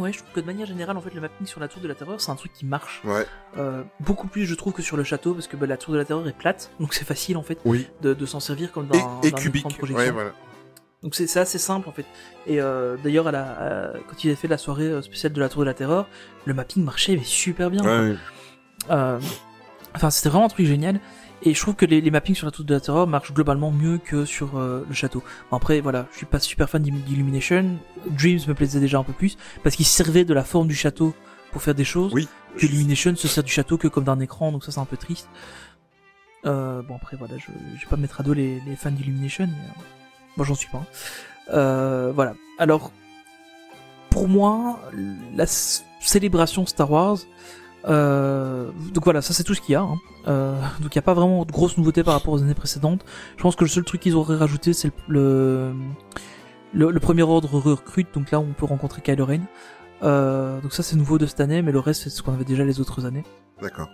Ouais, 0.00 0.12
je 0.12 0.18
trouve 0.18 0.32
que 0.32 0.40
de 0.40 0.46
manière 0.46 0.66
générale, 0.66 0.96
en 0.96 1.00
fait, 1.00 1.14
le 1.14 1.20
mapping 1.20 1.46
sur 1.46 1.60
la 1.60 1.68
tour 1.68 1.80
de 1.80 1.86
la 1.86 1.94
terreur, 1.94 2.20
c'est 2.20 2.30
un 2.32 2.34
truc 2.34 2.52
qui 2.52 2.66
marche. 2.66 3.00
Ouais. 3.04 3.24
Euh, 3.56 3.84
beaucoup 4.00 4.26
plus, 4.26 4.44
je 4.44 4.54
trouve, 4.56 4.72
que 4.72 4.82
sur 4.82 4.96
le 4.96 5.04
château, 5.04 5.34
parce 5.34 5.46
que 5.46 5.56
bah, 5.56 5.66
la 5.66 5.76
tour 5.76 5.92
de 5.94 5.98
la 5.98 6.04
terreur 6.04 6.26
est 6.26 6.36
plate, 6.36 6.72
donc 6.80 6.94
c'est 6.94 7.04
facile, 7.04 7.36
en 7.36 7.44
fait, 7.44 7.58
Oui. 7.64 7.86
de, 8.02 8.12
de 8.12 8.26
s'en 8.26 8.40
servir 8.40 8.72
comme 8.72 8.86
Et, 8.92 8.98
d'un 8.98 9.20
et 9.22 9.30
d'un 9.30 9.36
cubique. 9.38 9.78
Ouais, 9.82 10.10
voilà. 10.10 10.32
Donc 11.04 11.14
c'est 11.14 11.36
assez 11.38 11.58
simple, 11.58 11.88
en 11.88 11.92
fait. 11.92 12.06
Et 12.48 12.60
euh, 12.60 12.96
d'ailleurs, 13.04 13.26
quand 14.08 14.24
il 14.24 14.30
a 14.32 14.36
fait 14.36 14.48
la 14.48 14.58
soirée 14.58 14.84
euh, 14.88 15.02
spéciale 15.02 15.32
de 15.32 15.40
la 15.40 15.48
tour 15.48 15.60
de 15.60 15.66
la 15.66 15.74
terreur, 15.74 16.08
le 16.46 16.54
mapping 16.54 16.82
marchait 16.82 17.14
mais 17.16 17.22
super 17.24 17.70
bien. 17.70 17.84
Ouais, 17.84 18.16
Euh, 18.90 19.20
enfin, 19.94 20.10
c'était 20.10 20.30
vraiment 20.30 20.46
un 20.46 20.48
truc 20.48 20.66
génial. 20.66 20.98
Et 21.42 21.52
je 21.52 21.60
trouve 21.60 21.74
que 21.74 21.84
les, 21.84 22.00
les 22.00 22.10
mappings 22.10 22.34
sur 22.34 22.46
la 22.46 22.50
tour 22.50 22.64
de 22.64 22.72
la 22.72 22.80
terreur 22.80 23.06
marchent 23.06 23.34
globalement 23.34 23.70
mieux 23.70 23.98
que 23.98 24.24
sur 24.24 24.58
euh, 24.58 24.84
le 24.88 24.94
château. 24.94 25.22
Bon, 25.50 25.58
après, 25.58 25.80
voilà, 25.82 26.06
je 26.10 26.16
suis 26.16 26.26
pas 26.26 26.40
super 26.40 26.70
fan 26.70 26.80
d'Illumination. 26.82 27.76
Dreams 28.08 28.40
me 28.48 28.54
plaisait 28.54 28.80
déjà 28.80 28.98
un 28.98 29.04
peu 29.04 29.12
plus 29.12 29.36
parce 29.62 29.76
qu'il 29.76 29.84
servait 29.84 30.24
de 30.24 30.32
la 30.32 30.42
forme 30.42 30.68
du 30.68 30.74
château 30.74 31.14
pour 31.52 31.60
faire 31.62 31.74
des 31.74 31.84
choses. 31.84 32.12
Oui. 32.14 32.28
Que 32.56 32.64
Illumination 32.64 33.14
se 33.14 33.28
sert 33.28 33.42
du 33.44 33.52
château 33.52 33.76
que 33.76 33.88
comme 33.88 34.04
d'un 34.04 34.20
écran, 34.20 34.52
donc 34.52 34.64
ça 34.64 34.72
c'est 34.72 34.80
un 34.80 34.84
peu 34.86 34.96
triste. 34.96 35.28
Euh, 36.46 36.82
bon 36.82 36.96
après 36.96 37.16
voilà, 37.16 37.34
je, 37.36 37.46
je 37.76 37.80
vais 37.80 37.90
pas 37.90 37.96
mettre 37.96 38.20
à 38.20 38.22
dos 38.22 38.32
les, 38.32 38.60
les 38.66 38.76
fans 38.76 38.90
d'Illumination. 38.90 39.46
mais, 39.46 39.52
euh, 39.52 39.82
moi 40.36 40.46
j'en 40.46 40.54
suis 40.54 40.68
pas. 40.68 40.78
hein. 40.78 40.86
Euh, 41.52 42.12
voilà. 42.14 42.34
Alors 42.58 42.90
pour 44.10 44.28
moi, 44.28 44.78
la 45.34 45.46
célébration 45.46 46.66
Star 46.66 46.90
Wars. 46.90 47.18
Euh, 47.86 48.70
donc 48.94 49.04
voilà, 49.04 49.20
ça 49.20 49.34
c'est 49.34 49.44
tout 49.44 49.52
ce 49.54 49.60
qu'il 49.60 49.72
y 49.72 49.76
a. 49.76 49.82
hein. 49.82 49.96
Euh, 50.26 50.58
donc 50.80 50.94
il 50.94 50.98
n'y 50.98 51.00
a 51.00 51.02
pas 51.02 51.12
vraiment 51.14 51.44
de 51.44 51.52
grosses 51.52 51.76
nouveautés 51.76 52.02
par 52.02 52.14
rapport 52.14 52.32
aux 52.32 52.42
années 52.42 52.54
précédentes. 52.54 53.04
Je 53.36 53.42
pense 53.42 53.56
que 53.56 53.64
le 53.64 53.68
seul 53.68 53.84
truc 53.84 54.00
qu'ils 54.00 54.14
auraient 54.14 54.36
rajouté 54.36 54.72
c'est 54.72 54.90
le, 55.06 55.74
le, 56.72 56.90
le 56.90 57.00
premier 57.00 57.22
ordre 57.22 57.58
recrute, 57.58 58.08
donc 58.14 58.30
là 58.30 58.40
on 58.40 58.52
peut 58.54 58.64
rencontrer 58.64 59.02
Kylo 59.02 59.26
Ren. 59.26 59.40
Euh, 60.02 60.60
donc 60.62 60.72
ça 60.72 60.82
c'est 60.82 60.96
nouveau 60.96 61.18
de 61.18 61.26
cette 61.26 61.40
année, 61.40 61.60
mais 61.60 61.72
le 61.72 61.78
reste 61.78 62.04
c'est 62.04 62.10
ce 62.10 62.22
qu'on 62.22 62.32
avait 62.32 62.44
déjà 62.44 62.64
les 62.64 62.80
autres 62.80 63.04
années. 63.04 63.24
D'accord. 63.60 63.88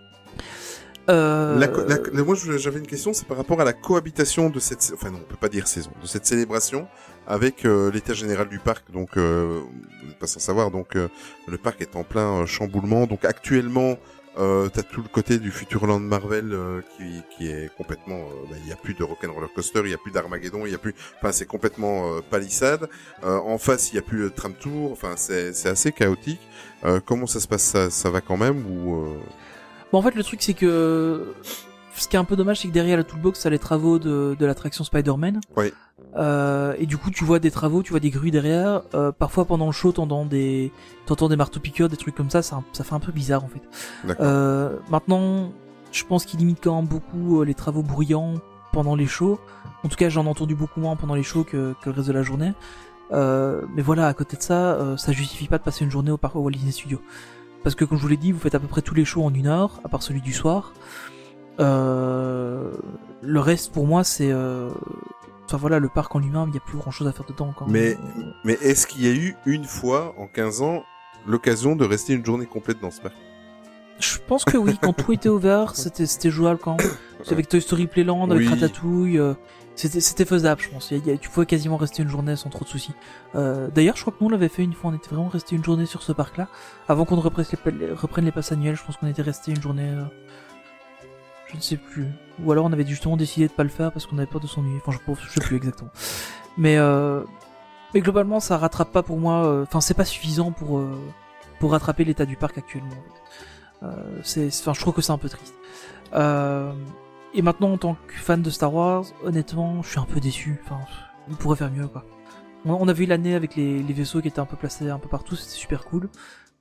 Euh, 1.11 1.58
La 1.58 1.66
la- 1.66 2.22
moi, 2.24 2.34
j'avais 2.56 2.78
une 2.78 2.86
question, 2.86 3.12
c'est 3.12 3.26
par 3.26 3.36
rapport 3.36 3.61
à 3.61 3.64
la 3.64 3.72
cohabitation 3.72 4.48
de 4.48 4.58
cette, 4.61 4.92
enfin 4.94 5.11
non, 5.11 5.18
on 5.22 5.28
peut 5.28 5.36
pas 5.36 5.48
dire 5.48 5.66
saison, 5.66 5.90
de 6.00 6.06
cette 6.06 6.24
célébration 6.24 6.86
avec 7.26 7.64
euh, 7.64 7.90
l'état 7.90 8.14
général 8.14 8.48
du 8.48 8.58
parc. 8.58 8.90
Donc, 8.92 9.16
euh, 9.16 9.61
vous 10.02 10.06
n'êtes 10.08 10.18
pas 10.18 10.26
sans 10.26 10.40
savoir, 10.40 10.70
donc 10.70 10.96
euh, 10.96 11.08
le 11.48 11.58
parc 11.58 11.80
est 11.82 11.96
en 11.96 12.04
plein 12.04 12.42
euh, 12.42 12.46
chamboulement. 12.46 13.06
Donc 13.06 13.24
actuellement, 13.24 13.98
euh, 14.38 14.68
t'as 14.68 14.82
tout 14.84 15.02
le 15.02 15.08
côté 15.08 15.38
du 15.38 15.50
Futureland 15.50 15.98
Marvel 15.98 16.52
euh, 16.52 16.80
qui, 16.96 17.22
qui 17.36 17.48
est 17.50 17.68
complètement, 17.76 18.18
euh, 18.20 18.46
bah, 18.48 18.56
il 18.62 18.68
y 18.68 18.72
a 18.72 18.76
plus 18.76 18.94
de 18.94 19.02
Rock'n'Roller 19.02 19.48
Coaster, 19.54 19.82
il 19.84 19.90
y 19.90 19.94
a 19.94 19.98
plus 19.98 20.12
d'Armageddon, 20.12 20.64
il 20.66 20.72
y 20.72 20.74
a 20.74 20.78
plus, 20.78 20.94
enfin 21.18 21.32
c'est 21.32 21.46
complètement 21.46 22.14
euh, 22.14 22.20
palissade. 22.30 22.88
Euh, 23.24 23.38
en 23.38 23.58
face, 23.58 23.92
il 23.92 23.96
y 23.96 23.98
a 23.98 24.02
plus 24.02 24.18
le 24.18 24.30
tram 24.30 24.54
tour. 24.54 24.92
Enfin, 24.92 25.14
c'est 25.16 25.66
assez 25.66 25.90
chaotique. 25.93 26.40
Euh, 26.85 27.01
comment 27.05 27.26
ça 27.26 27.40
se 27.40 27.48
passe? 27.48 27.62
Ça, 27.64 27.90
ça 27.90 28.09
va 28.10 28.20
quand 28.20 28.36
même 28.36 28.64
ou 28.70 28.94
euh, 29.05 29.16
Bon, 29.92 29.98
en 29.98 30.02
fait, 30.02 30.14
le 30.14 30.22
truc, 30.22 30.42
c'est 30.42 30.54
que 30.54 31.34
ce 31.94 32.08
qui 32.08 32.16
est 32.16 32.18
un 32.18 32.24
peu 32.24 32.36
dommage, 32.36 32.60
c'est 32.60 32.68
que 32.68 32.72
derrière 32.72 32.96
la 32.96 33.04
toolbox, 33.04 33.40
t'as 33.40 33.50
les 33.50 33.58
travaux 33.58 33.98
de, 33.98 34.36
de 34.38 34.46
l'attraction 34.46 34.84
Spider-Man. 34.84 35.40
Oui. 35.56 35.72
Euh, 36.16 36.74
et 36.78 36.86
du 36.86 36.96
coup, 36.96 37.10
tu 37.10 37.24
vois 37.24 37.38
des 37.38 37.50
travaux, 37.50 37.82
tu 37.82 37.90
vois 37.90 38.00
des 38.00 38.10
grues 38.10 38.30
derrière. 38.30 38.82
Euh, 38.94 39.12
parfois, 39.12 39.44
pendant 39.44 39.66
le 39.66 39.72
show, 39.72 39.92
t'entends 39.92 40.24
des, 40.24 40.72
t'entends 41.06 41.28
des 41.28 41.36
marteaux 41.36 41.60
piqueurs, 41.60 41.88
des 41.88 41.96
trucs 41.96 42.14
comme 42.14 42.30
ça. 42.30 42.42
Ça, 42.42 42.62
ça 42.72 42.84
fait 42.84 42.94
un 42.94 43.00
peu 43.00 43.12
bizarre, 43.12 43.44
en 43.44 43.48
fait. 43.48 43.62
D'accord. 44.04 44.26
Euh, 44.26 44.76
maintenant, 44.90 45.52
je 45.92 46.04
pense 46.04 46.24
qu'ils 46.24 46.40
limitent 46.40 46.62
quand 46.62 46.76
même 46.76 46.88
beaucoup 46.88 47.40
euh, 47.40 47.44
les 47.44 47.54
travaux 47.54 47.82
bruyants 47.82 48.34
pendant 48.72 48.94
les 48.94 49.06
shows. 49.06 49.38
En 49.82 49.88
tout 49.88 49.96
cas, 49.96 50.08
j'en 50.08 50.26
ai 50.26 50.28
entendu 50.28 50.54
beaucoup 50.54 50.80
moins 50.80 50.96
pendant 50.96 51.14
les 51.14 51.22
shows 51.22 51.44
que, 51.44 51.74
que 51.82 51.90
le 51.90 51.96
reste 51.96 52.08
de 52.08 52.12
la 52.12 52.22
journée. 52.22 52.52
Euh, 53.12 53.62
mais 53.74 53.82
voilà, 53.82 54.06
à 54.06 54.14
côté 54.14 54.36
de 54.36 54.42
ça, 54.42 54.74
euh, 54.74 54.96
ça 54.96 55.12
justifie 55.12 55.48
pas 55.48 55.58
de 55.58 55.64
passer 55.64 55.84
une 55.84 55.90
journée 55.90 56.12
au 56.12 56.16
parc 56.16 56.36
au 56.36 56.40
Walt 56.40 56.52
Disney 56.52 56.72
Studio. 56.72 57.00
Parce 57.62 57.74
que 57.74 57.85
comme 57.85 57.99
je 57.99 58.03
vous 58.03 58.09
l'ai 58.09 58.16
dit, 58.16 58.32
vous 58.32 58.41
faites 58.41 58.55
à 58.55 58.59
peu 58.61 58.66
près 58.69 58.82
tous 58.82 58.95
les 58.95 59.05
shows 59.05 59.23
en 59.24 59.32
une 59.35 59.47
heure, 59.47 59.81
à 59.85 59.89
part 59.89 60.03
celui 60.03 60.20
du 60.20 60.32
soir. 60.32 60.73
Euh, 61.59 62.70
le 63.23 63.41
reste, 63.41 63.73
pour 63.73 63.87
moi, 63.87 64.05
c'est... 64.05 64.31
euh, 64.32 64.70
Enfin 65.47 65.57
voilà, 65.57 65.81
le 65.81 65.89
parc 65.89 66.15
en 66.15 66.20
lui-même, 66.20 66.45
il 66.47 66.53
n'y 66.53 66.59
a 66.59 66.61
plus 66.61 66.78
grand-chose 66.78 67.09
à 67.09 67.12
faire 67.12 67.27
dedans. 67.27 67.53
Quand 67.57 67.66
Mais, 67.66 67.99
mais 68.45 68.53
est-ce 68.62 68.87
qu'il 68.87 69.05
y 69.05 69.09
a 69.09 69.12
eu 69.12 69.35
une 69.47 69.65
fois, 69.65 70.15
en 70.16 70.28
15 70.28 70.62
ans, 70.62 70.85
l'occasion 71.27 71.74
de 71.74 71.85
rester 71.85 72.12
une 72.12 72.24
journée 72.24 72.47
complète 72.47 72.81
dans 72.81 72.93
ce 72.93 73.01
parc? 73.01 73.16
Je 73.99 74.16
pense 74.28 74.45
que 74.45 74.57
oui, 74.57 74.78
quand 74.81 74.93
tout 74.93 75.12
était 75.12 75.28
ouvert, 75.28 75.74
c'était 75.74 76.07
c'était 76.07 76.31
jouable 76.31 76.61
quand. 76.62 76.77
Avec 77.32 77.49
Toy 77.49 77.61
Story 77.61 77.89
Playland, 77.89 78.31
avec 78.31 78.47
Oui. 78.47 78.49
Ratatouille, 78.49 79.19
euh, 79.19 79.35
c'était 79.89 80.24
faisable, 80.24 80.61
je 80.61 80.69
pense. 80.69 80.90
Y 80.90 81.11
a- 81.11 81.16
tu 81.16 81.28
pouvais 81.31 81.47
quasiment 81.47 81.77
rester 81.77 82.02
une 82.02 82.09
journée 82.09 82.36
sans 82.36 82.51
trop 82.51 82.65
de 82.65 82.69
soucis. 82.70 82.94
Euh, 83.35 83.69
D'ailleurs, 83.74 83.97
je 83.97 84.02
crois 84.02 84.12
que 84.12 84.19
nous 84.20 84.27
on 84.27 84.31
l'avait 84.31 84.48
fait 84.48 84.62
une 84.62 84.73
fois, 84.74 84.90
on 84.90 84.94
était 84.94 85.09
vraiment 85.09 85.28
resté 85.28 85.57
une 85.57 85.65
journée 85.65 85.86
sur 85.86 86.02
ce 86.02 86.12
parc-là, 86.12 86.48
avant 86.89 87.05
qu'on 87.05 87.16
ne 87.16 87.20
reprenne 87.20 87.44
les, 87.78 87.93
reprenne 87.93 88.24
les 88.24 88.32
passes 88.32 88.52
annuelles. 88.52 88.77
Je 88.77 88.85
pense 88.85 88.97
qu'on 88.97 89.07
était 89.07 89.23
resté 89.23 89.51
une 89.52 89.61
journée, 89.62 89.89
euh, 89.89 90.02
je 91.48 91.57
ne 91.57 91.61
sais 91.61 91.77
plus. 91.77 92.07
Ou 92.44 92.52
alors 92.52 92.65
on 92.65 92.73
avait 92.73 92.86
justement 92.86 93.16
décidé 93.16 93.48
de 93.48 93.52
pas 93.52 93.62
le 93.65 93.69
faire 93.70 93.93
parce 93.93 94.07
qu'on 94.07 94.19
avait 94.19 94.27
peur 94.27 94.40
de 94.40 94.47
s'ennuyer. 94.47 94.81
Enfin, 94.85 94.97
je, 95.07 95.15
je 95.27 95.32
sais 95.32 95.40
plus 95.40 95.57
exactement. 95.57 95.90
Mais 96.57 96.77
euh, 96.78 97.23
mais 97.94 98.01
globalement, 98.01 98.40
ça 98.40 98.57
rattrape 98.59 98.93
pas 98.93 99.02
pour 99.02 99.19
moi. 99.19 99.44
euh, 99.47 99.62
Enfin, 99.65 99.81
c'est 99.81 99.94
pas 99.94 100.05
suffisant 100.05 100.52
pour 100.52 100.78
euh, 100.78 100.90
pour 101.59 101.73
rattraper 101.73 102.05
l'état 102.05 102.24
du 102.24 102.36
parc 102.36 102.57
actuellement. 102.59 102.90
Euh, 103.82 104.20
c'est, 104.23 104.47
enfin, 104.48 104.74
je 104.74 104.81
trouve 104.81 104.94
que 104.94 105.02
c'est 105.02 105.12
un 105.12 105.19
peu 105.19 105.28
triste. 105.28 105.55
Euh, 106.15 106.73
et 107.35 107.43
maintenant, 107.43 107.73
en 107.73 107.78
tant 107.78 107.97
que 108.07 108.15
fan 108.15 108.43
de 108.43 108.51
Star 108.51 108.73
Wars, 108.74 109.05
honnêtement, 109.24 109.82
je 109.82 109.90
suis 109.90 109.98
un 110.01 110.05
peu 110.05 110.20
déçu. 110.20 110.61
Enfin, 110.65 110.78
on 111.31 111.35
pourrait 111.35 111.57
faire 111.57 111.70
mieux, 111.70 111.86
quoi. 111.86 112.05
On, 112.65 112.74
on 112.74 112.89
a 112.89 112.93
vu 112.93 113.07
l'année 113.07 113.35
avec 113.35 113.57
les, 113.57 113.82
les 113.82 113.93
vaisseaux 113.94 114.20
qui 114.20 114.28
étaient 114.28 114.40
un 114.40 114.47
peu 114.47 114.57
placés 114.57 114.89
un 114.90 114.98
peu 114.98 115.09
partout, 115.09 115.36
c'était 115.36 115.52
super 115.57 115.85
cool. 115.85 116.09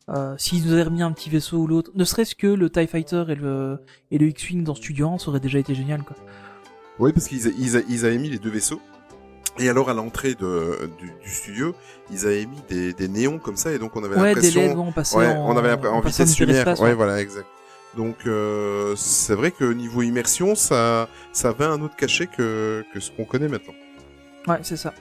Euh, 0.10 0.36
S'ils 0.38 0.66
nous 0.66 0.74
avaient 0.74 0.84
remis 0.84 1.02
un 1.04 1.12
petit 1.12 1.30
vaisseau 1.30 1.58
ou 1.58 1.68
l'autre, 1.68 1.92
ne 1.94 2.04
serait-ce 2.04 2.36
que 2.36 2.48
le 2.48 2.70
TIE 2.70 2.88
Fighter 2.88 3.26
et 3.30 3.36
le, 3.36 3.80
et 4.12 4.18
le 4.18 4.28
X-Wing 4.28 4.64
dans 4.64 4.74
Studio 4.76 5.10
1, 5.10 5.18
ça 5.20 5.30
aurait 5.30 5.40
déjà 5.40 5.60
été 5.60 5.76
génial, 5.76 6.04
quoi. 6.04 6.16
Oui, 7.00 7.14
parce 7.14 7.28
qu'ils 7.28 7.46
ils, 7.60 7.84
ils 7.90 8.06
avaient 8.06 8.18
mis 8.18 8.30
les 8.30 8.40
deux 8.40 8.50
vaisseaux. 8.50 8.82
Et 9.58 9.68
alors, 9.70 9.90
à 9.90 9.94
l'entrée 9.94 10.36
de, 10.36 10.90
du, 11.00 11.12
du 11.22 11.30
studio, 11.30 11.76
ils 12.12 12.26
avaient 12.26 12.46
mis 12.46 12.62
des, 12.70 12.94
des 12.94 13.08
néons 13.10 13.40
comme 13.40 13.58
ça, 13.58 13.72
et 13.74 13.78
donc 13.80 13.96
on 13.96 14.04
avait 14.04 14.16
Ouais, 14.16 14.34
des 14.34 14.36
l'impression... 14.36 14.62
LED, 14.62 14.78
on 14.78 14.92
passait 14.92 15.18
Ouais, 15.18 15.28
en, 15.28 15.50
on 15.54 15.58
avait 15.58 15.74
en 15.88 16.02
passant 16.02 16.24
vitesse 16.24 16.40
lumière. 16.40 16.68
Ouais, 16.68 16.80
ouais. 16.80 16.94
voilà, 16.94 17.22
exact. 17.22 17.46
Donc, 17.98 18.18
euh, 18.28 18.96
c'est 18.96 19.34
vrai 19.36 19.52
que 19.52 19.66
niveau 19.74 20.02
immersion, 20.02 20.56
ça, 20.56 21.10
ça 21.34 21.50
avait 21.50 21.66
un 21.66 21.82
autre 21.82 21.96
cachet 21.96 22.28
que, 22.28 22.84
que 22.94 23.00
ce 23.00 23.12
qu'on 23.12 23.26
connaît 23.26 23.48
maintenant. 23.48 23.74
Ouais, 24.48 24.60
c'est 24.62 24.78
ça. 24.78 24.94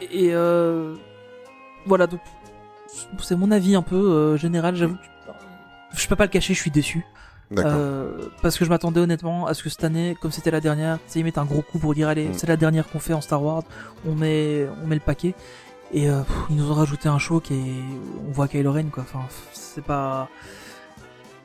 Et 0.00 0.30
euh, 0.32 0.94
voilà, 1.86 2.06
donc 2.06 2.20
c'est 3.20 3.36
mon 3.36 3.50
avis 3.50 3.74
un 3.74 3.82
peu 3.82 3.96
euh, 3.96 4.36
général. 4.36 4.76
J'avoue, 4.76 4.94
que 4.94 5.98
je 6.00 6.06
peux 6.08 6.16
pas 6.16 6.24
le 6.24 6.30
cacher, 6.30 6.54
je 6.54 6.60
suis 6.60 6.70
déçu. 6.70 7.04
D'accord. 7.50 7.72
Euh, 7.74 8.28
parce 8.42 8.58
que 8.58 8.64
je 8.66 8.70
m'attendais 8.70 9.00
honnêtement 9.00 9.46
à 9.46 9.54
ce 9.54 9.62
que 9.62 9.70
cette 9.70 9.82
année, 9.84 10.14
comme 10.20 10.30
c'était 10.30 10.50
la 10.50 10.60
dernière, 10.60 10.98
y 11.14 11.22
mettre 11.24 11.38
un 11.38 11.46
gros 11.46 11.62
coup 11.62 11.78
pour 11.78 11.94
dire 11.94 12.08
allez, 12.08 12.28
Mm. 12.28 12.34
c'est 12.34 12.46
la 12.46 12.58
dernière 12.58 12.86
qu'on 12.88 12.98
fait 12.98 13.14
en 13.14 13.22
Star 13.22 13.42
Wars, 13.42 13.62
on 14.06 14.14
met, 14.14 14.66
on 14.82 14.86
met 14.86 14.96
le 14.96 15.00
paquet. 15.00 15.34
Et 15.92 16.10
euh, 16.10 16.20
pff, 16.20 16.36
ils 16.50 16.56
nous 16.56 16.70
ont 16.70 16.74
rajouté 16.74 17.08
un 17.08 17.18
show 17.18 17.40
qui 17.40 17.54
est, 17.54 17.82
on 18.28 18.32
voit 18.32 18.46
Kylo 18.48 18.72
Ren 18.72 18.90
quoi. 18.90 19.04
Enfin, 19.04 19.24
c'est 19.52 19.82
pas. 19.82 20.28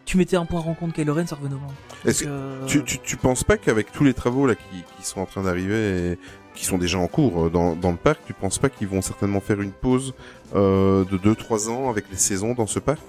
Tu 0.06 0.18
mettais 0.18 0.36
un 0.36 0.46
point 0.46 0.60
rencontre 0.60 0.94
Kylo 0.94 1.14
Ren, 1.14 1.26
ça 1.26 1.36
revenait 1.36 1.56
au. 1.56 2.08
Est-ce 2.10 2.24
que 2.24 2.30
euh, 2.30 2.66
tu, 2.66 2.84
tu, 2.84 3.00
tu 3.00 3.16
penses 3.18 3.44
pas 3.44 3.58
qu'avec 3.58 3.92
tous 3.92 4.04
les 4.04 4.14
travaux 4.14 4.46
là 4.46 4.56
qui, 4.56 4.84
qui 4.98 5.06
sont 5.08 5.22
en 5.22 5.26
train 5.26 5.44
d'arriver 5.44 6.12
et 6.12 6.20
qui 6.56 6.66
sont 6.66 6.78
déjà 6.78 6.98
en 7.00 7.08
cours 7.08 7.46
euh, 7.46 7.50
dans, 7.50 7.76
dans 7.76 7.92
le 7.92 7.98
parc, 7.98 8.20
tu 8.28 8.34
penses 8.34 8.60
pas 8.60 8.70
qu'ils 8.70 8.88
vont 8.90 9.02
certainement 9.02 9.40
faire 9.40 9.62
une 9.62 9.72
pause 9.72 10.14
euh, 10.56 11.06
de 11.06 11.18
2-3 11.18 11.70
ans 11.70 11.90
avec 11.90 12.06
les 12.12 12.18
saisons 12.18 12.54
dans 12.54 12.68
ce 12.68 12.80
parc? 12.80 13.00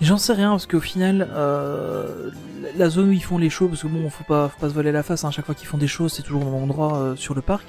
J'en 0.00 0.18
sais 0.18 0.32
rien 0.32 0.50
parce 0.50 0.66
qu'au 0.66 0.80
final, 0.80 1.28
euh, 1.32 2.30
la- 2.76 2.88
zone 2.90 3.10
où 3.10 3.12
ils 3.12 3.22
font 3.22 3.38
les 3.38 3.50
shows, 3.50 3.68
parce 3.68 3.82
que 3.82 3.86
bon, 3.86 4.10
faut 4.10 4.24
pas, 4.24 4.48
faut 4.48 4.58
pas 4.60 4.68
se 4.68 4.74
voiler 4.74 4.90
la 4.90 5.04
face. 5.04 5.24
Hein, 5.24 5.30
chaque 5.30 5.46
fois 5.46 5.54
qu'ils 5.54 5.68
font 5.68 5.78
des 5.78 5.86
shows, 5.86 6.08
c'est 6.08 6.22
toujours 6.22 6.42
au 6.42 6.44
même 6.50 6.54
endroit 6.62 6.96
euh, 6.98 7.16
sur 7.16 7.34
le 7.34 7.40
parc. 7.40 7.64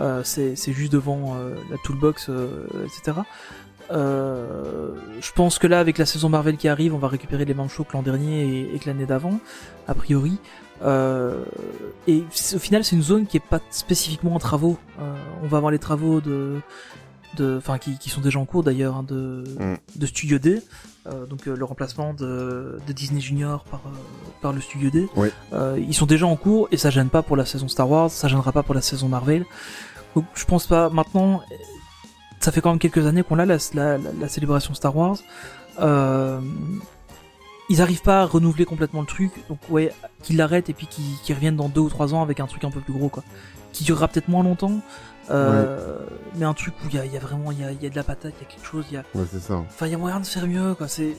Euh, 0.00 0.22
c'est 0.24 0.56
c'est 0.56 0.72
juste 0.72 0.92
devant 0.92 1.36
euh, 1.36 1.54
la 1.70 1.76
toolbox, 1.84 2.30
euh, 2.30 2.66
etc. 2.84 3.18
Euh, 3.90 4.90
je 5.20 5.32
pense 5.32 5.58
que 5.58 5.66
là, 5.66 5.80
avec 5.80 5.98
la 5.98 6.06
saison 6.06 6.28
Marvel 6.28 6.56
qui 6.56 6.68
arrive, 6.68 6.94
on 6.94 6.98
va 6.98 7.08
récupérer 7.08 7.44
les 7.44 7.54
mêmes 7.54 7.68
shows 7.68 7.84
que 7.84 7.94
l'an 7.94 8.02
dernier 8.02 8.44
et, 8.44 8.74
et 8.74 8.78
que 8.78 8.86
l'année 8.86 9.06
d'avant, 9.06 9.38
a 9.86 9.94
priori. 9.94 10.38
Euh, 10.82 11.44
et 12.06 12.22
au 12.54 12.58
final, 12.58 12.84
c'est 12.84 12.94
une 12.96 13.02
zone 13.02 13.26
qui 13.26 13.36
est 13.36 13.46
pas 13.46 13.60
spécifiquement 13.70 14.34
en 14.34 14.38
travaux. 14.38 14.78
Euh, 15.00 15.14
on 15.42 15.46
va 15.46 15.56
avoir 15.56 15.72
les 15.72 15.78
travaux 15.78 16.20
de, 16.20 16.60
de, 17.36 17.56
enfin, 17.58 17.78
qui, 17.78 17.98
qui 17.98 18.10
sont 18.10 18.20
déjà 18.20 18.38
en 18.38 18.44
cours 18.44 18.62
d'ailleurs, 18.62 18.96
hein, 18.96 19.04
de, 19.06 19.44
Mm. 19.58 19.76
de 19.96 20.06
Studio 20.06 20.38
D. 20.38 20.62
Euh, 21.06 21.24
donc 21.24 21.48
euh, 21.48 21.56
le 21.56 21.64
remplacement 21.64 22.12
de, 22.12 22.78
de 22.86 22.92
Disney 22.92 23.20
Junior 23.20 23.64
par, 23.64 23.80
par 24.42 24.52
le 24.52 24.60
Studio 24.60 24.90
D. 24.90 25.08
Oui. 25.16 25.28
Euh, 25.54 25.78
ils 25.78 25.94
sont 25.94 26.04
déjà 26.06 26.26
en 26.26 26.36
cours 26.36 26.68
et 26.70 26.76
ça 26.76 26.90
gêne 26.90 27.08
pas 27.08 27.22
pour 27.22 27.36
la 27.36 27.46
saison 27.46 27.66
Star 27.66 27.88
Wars, 27.90 28.10
ça 28.10 28.28
gênera 28.28 28.52
pas 28.52 28.62
pour 28.62 28.74
la 28.74 28.82
saison 28.82 29.08
Marvel. 29.08 29.46
Donc 30.14 30.26
je 30.34 30.44
pense 30.44 30.66
pas. 30.66 30.90
Maintenant, 30.90 31.40
ça 32.40 32.52
fait 32.52 32.60
quand 32.60 32.70
même 32.70 32.78
quelques 32.78 33.06
années 33.06 33.22
qu'on 33.22 33.38
a 33.38 33.46
la, 33.46 33.56
la, 33.74 33.98
la, 33.98 34.28
célébration 34.28 34.74
Star 34.74 34.96
Wars. 34.96 35.18
Euh, 35.80 36.40
ils 37.68 37.82
arrivent 37.82 38.02
pas 38.02 38.22
à 38.22 38.24
renouveler 38.24 38.64
complètement 38.64 39.00
le 39.00 39.06
truc, 39.06 39.30
donc 39.48 39.58
ouais, 39.68 39.92
qu'ils 40.22 40.36
l'arrêtent 40.36 40.70
et 40.70 40.74
puis 40.74 40.86
qu'ils 40.86 41.34
reviennent 41.34 41.56
dans 41.56 41.68
deux 41.68 41.82
ou 41.82 41.88
trois 41.88 42.14
ans 42.14 42.22
avec 42.22 42.40
un 42.40 42.46
truc 42.46 42.64
un 42.64 42.70
peu 42.70 42.80
plus 42.80 42.94
gros 42.94 43.08
quoi, 43.08 43.22
qui 43.72 43.84
durera 43.84 44.08
peut-être 44.08 44.28
moins 44.28 44.42
longtemps, 44.42 44.80
euh, 45.30 45.98
mais 46.36 46.46
un 46.46 46.54
truc 46.54 46.72
où 46.82 46.88
il 46.88 46.94
y 46.94 46.98
a, 46.98 47.04
y 47.04 47.16
a 47.16 47.20
vraiment 47.20 47.52
il 47.52 47.60
y 47.60 47.64
a, 47.64 47.72
y 47.72 47.86
a 47.86 47.90
de 47.90 47.96
la 47.96 48.04
patate, 48.04 48.32
il 48.38 48.44
y 48.44 48.46
a 48.46 48.50
quelque 48.50 48.66
chose, 48.66 48.86
il 48.90 48.94
y 48.94 48.96
a 48.96 49.04
Ouais, 49.14 49.24
c'est 49.30 49.40
ça. 49.40 49.56
Enfin, 49.56 49.86
il 49.86 49.92
y 49.92 49.94
a 49.94 49.98
moyen 49.98 50.20
de 50.20 50.26
faire 50.26 50.46
mieux, 50.46 50.74
quoi. 50.74 50.88
C'est 50.88 51.14